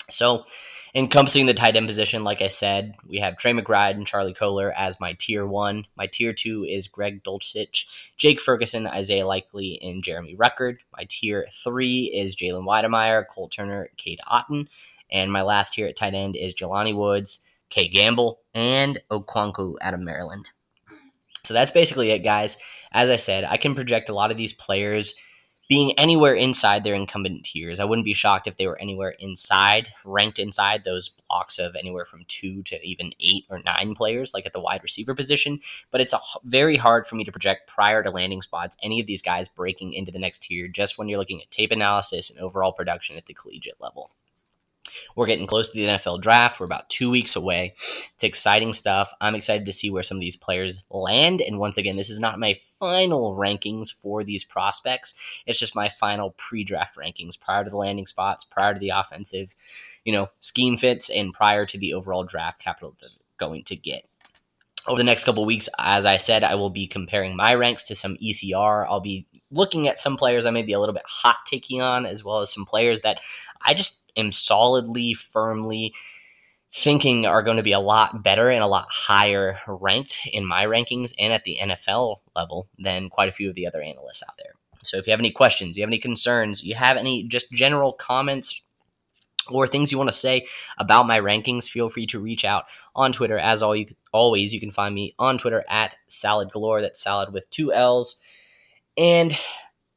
So, 0.10 0.46
encompassing 0.94 1.46
the 1.46 1.54
tight 1.54 1.76
end 1.76 1.88
position, 1.88 2.24
like 2.24 2.42
I 2.42 2.48
said, 2.48 2.96
we 3.08 3.20
have 3.20 3.38
Trey 3.38 3.54
McBride 3.54 3.96
and 3.96 4.08
Charlie 4.08 4.34
Kolar 4.34 4.72
as 4.72 5.00
my 5.00 5.14
tier 5.14 5.46
one. 5.46 5.88
My 5.96 6.08
tier 6.08 6.34
two 6.34 6.66
is 6.66 6.88
Greg 6.88 7.24
Dulcich, 7.24 8.12
Jake 8.18 8.40
Ferguson, 8.40 8.88
Isaiah 8.88 9.28
Likely, 9.28 9.80
and 9.82 10.04
Jeremy 10.04 10.36
Ruckert. 10.36 10.80
My 10.96 11.06
tier 11.10 11.48
three 11.52 12.06
is 12.06 12.36
Jalen 12.36 12.66
Wydermyer, 12.66 13.26
Cole 13.28 13.50
Turner, 13.50 13.90
Cade 13.98 14.20
Otton. 14.32 14.68
And 15.12 15.32
my 15.32 15.42
last 15.42 15.74
tier 15.74 15.88
at 15.88 15.96
tight 15.96 16.14
end 16.14 16.36
is 16.36 16.54
Jelani 16.54 16.96
Woods, 16.96 17.40
Kay 17.70 17.88
Gamble, 17.88 18.40
and 18.54 19.00
Okonkwo 19.12 19.76
out 19.82 19.94
of 19.94 20.00
Maryland. 20.00 20.52
So 21.44 21.54
that's 21.54 21.72
basically 21.72 22.12
it, 22.12 22.20
guys. 22.20 22.58
As 22.92 23.10
I 23.10 23.16
said, 23.16 23.44
I 23.44 23.58
can 23.58 23.74
project 23.74 24.10
a 24.10 24.14
lot 24.14 24.30
of 24.30 24.38
these 24.38 24.54
players 24.54 25.16
being 25.70 25.98
anywhere 26.00 26.34
inside 26.34 26.84
their 26.84 26.96
incumbent 26.96 27.46
tiers. 27.46 27.80
I 27.80 27.86
wouldn't 27.86 28.04
be 28.04 28.16
shocked 28.16 28.48
if 28.48 28.58
they 28.58 28.66
were 28.66 28.82
anywhere 28.82 29.14
inside, 29.20 29.90
ranked 30.04 30.40
inside 30.40 30.84
those 30.84 31.10
blocks 31.10 31.60
of 31.60 31.76
anywhere 31.76 32.06
from 32.06 32.26
two 32.28 32.64
to 32.64 32.84
even 32.84 33.14
eight 33.20 33.46
or 33.52 33.60
nine 33.60 33.94
players, 33.94 34.34
like 34.34 34.48
at 34.48 34.54
the 34.54 34.60
wide 34.60 34.82
receiver 34.82 35.14
position. 35.14 35.60
But 35.92 36.02
it's 36.02 36.14
a, 36.14 36.20
very 36.44 36.78
hard 36.78 37.06
for 37.06 37.16
me 37.16 37.24
to 37.24 37.32
project 37.32 37.70
prior 37.70 38.02
to 38.02 38.10
landing 38.10 38.42
spots 38.42 38.78
any 38.82 39.00
of 39.00 39.06
these 39.06 39.22
guys 39.22 39.48
breaking 39.48 39.94
into 39.94 40.12
the 40.12 40.20
next 40.20 40.44
tier 40.44 40.68
just 40.68 40.98
when 40.98 41.08
you're 41.08 41.20
looking 41.20 41.40
at 41.40 41.52
tape 41.52 41.72
analysis 41.72 42.32
and 42.32 42.40
overall 42.40 42.74
production 42.74 43.16
at 43.16 43.28
the 43.28 43.36
collegiate 43.36 43.80
level. 43.80 44.10
We're 45.16 45.26
getting 45.26 45.48
close 45.48 45.70
to 45.70 45.78
the 45.78 45.86
NFL 45.86 46.22
draft. 46.22 46.60
We're 46.60 46.66
about 46.66 46.90
two 46.90 47.10
weeks 47.10 47.36
away. 47.36 47.74
It's 47.76 48.24
exciting 48.24 48.74
stuff. 48.74 49.12
I'm 49.22 49.36
excited 49.36 49.66
to 49.66 49.72
see 49.72 49.90
where 49.90 50.04
some 50.04 50.18
of 50.18 50.22
these 50.22 50.36
players 50.36 50.84
land. 50.90 51.42
And 51.42 51.60
once 51.60 51.78
again, 51.78 51.96
this 51.96 52.10
is 52.10 52.20
not 52.20 52.40
my 52.40 52.54
final 52.80 53.36
rankings 53.36 53.94
for 53.94 54.24
these 54.24 54.44
prospects. 54.44 55.14
It's 55.46 55.60
just 55.60 55.76
my 55.76 55.90
final 55.90 56.32
pre-draft 56.32 56.98
rankings 56.98 57.40
prior 57.40 57.64
to 57.64 57.70
the 57.70 57.78
landing 57.78 58.06
spots, 58.06 58.44
prior 58.44 58.74
to 58.74 58.80
the 58.80 58.90
offensive, 58.90 59.56
you 60.06 60.14
know, 60.14 60.30
scheme 60.40 60.78
fits, 60.78 61.10
and 61.10 61.34
prior 61.34 61.66
to 61.66 61.78
the 61.78 61.94
overall 61.94 62.24
draft 62.24 62.60
capital 62.60 62.96
they're 63.00 63.10
going 63.38 63.64
to 63.64 63.76
get 63.76 64.06
over 64.88 64.98
the 64.98 65.04
next 65.04 65.26
couple 65.26 65.46
weeks, 65.46 65.70
as 65.78 66.06
I 66.06 66.18
said, 66.18 66.44
I 66.44 66.56
will 66.56 66.70
be 66.70 66.88
comparing 66.88 67.36
my 67.36 67.54
ranks 67.54 67.84
to 67.86 67.96
some 67.96 68.16
ECR. 68.18 68.86
I'll 68.88 69.00
be 69.00 69.28
looking 69.52 69.88
at 69.88 70.00
some 70.00 70.18
players 70.18 70.46
I 70.46 70.52
may 70.52 70.64
be 70.64 70.74
a 70.74 70.80
little 70.80 70.94
bit 70.94 71.06
hot 71.06 71.38
taking 71.46 71.82
on, 71.82 72.06
as 72.06 72.24
well 72.24 72.40
as 72.40 72.54
some 72.54 72.66
players 72.66 73.02
that 73.02 73.20
I 73.66 73.74
just 73.74 73.99
am 74.16 74.32
solidly, 74.32 75.14
firmly 75.14 75.94
thinking 76.72 77.26
are 77.26 77.42
going 77.42 77.58
to 77.58 77.64
be 77.64 77.72
a 77.72 77.80
lot 77.80 78.24
better 78.24 78.50
and 78.50 78.64
a 78.64 78.68
lot 78.68 78.88
higher 78.90 79.58
ranked 79.68 80.28
in 80.32 80.46
my 80.46 80.66
rankings 80.66 81.14
and 81.18 81.34
at 81.34 81.44
the 81.44 81.58
NFL 81.60 82.18
level 82.36 82.70
than 82.78 83.10
quite 83.10 83.28
a 83.28 83.32
few 83.32 83.50
of 83.50 83.56
the 83.56 83.66
other 83.66 83.82
analysts 83.82 84.22
out 84.22 84.36
there. 84.38 84.54
So 84.84 84.98
if 84.98 85.08
you 85.08 85.12
have 85.12 85.20
any 85.20 85.32
questions, 85.32 85.78
you 85.78 85.84
have 85.84 85.90
any 85.90 85.98
concerns, 85.98 86.64
you 86.64 86.76
have 86.76 86.96
any 86.96 87.28
just 87.28 87.52
general 87.52 87.92
comments 87.92 88.64
or 89.50 89.66
things 89.66 89.92
you 89.92 89.98
want 89.98 90.10
to 90.12 90.16
say 90.16 90.46
about 90.78 91.08
my 91.08 91.20
rankings, 91.20 91.68
feel 91.68 91.90
free 91.90 92.06
to 92.06 92.20
reach 92.20 92.46
out 92.46 92.66
on 92.96 93.12
Twitter. 93.12 93.40
As 93.40 93.64
always, 93.64 94.54
you 94.54 94.60
can 94.60 94.70
find 94.70 94.94
me 94.94 95.16
on 95.18 95.40
Twitter 95.40 95.66
at 95.68 95.96
Salad 96.08 96.52
Galore. 96.52 96.82
That's 96.82 97.02
salad 97.02 97.34
with 97.34 97.50
two 97.50 97.74
L's. 97.74 98.22
And 98.96 99.36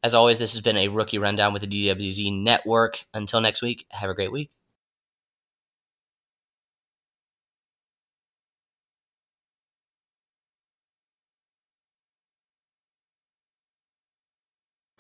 as 0.03 0.15
always, 0.15 0.39
this 0.39 0.53
has 0.53 0.61
been 0.61 0.77
a 0.77 0.89
rookie 0.89 1.19
rundown 1.19 1.53
with 1.53 1.63
the 1.63 1.69
DWZ 1.69 2.43
Network. 2.43 3.05
Until 3.15 3.41
next 3.41 3.63
week, 3.63 3.87
have 3.93 4.11
a 4.11 4.15
great 4.15 4.33
week. 4.33 4.51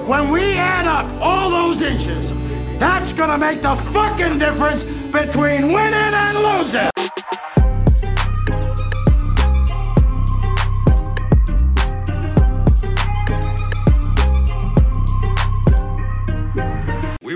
When 0.06 0.30
we 0.30 0.54
add 0.54 0.86
up 0.86 1.06
all 1.22 1.50
those 1.50 1.80
inches, 1.80 2.32
that's 2.78 3.12
gonna 3.12 3.38
make 3.38 3.62
the 3.62 3.76
fucking 3.76 4.38
difference 4.38 4.84
between 5.12 5.72
winning 5.72 5.94
and 5.94 6.38
losing. 6.38 7.01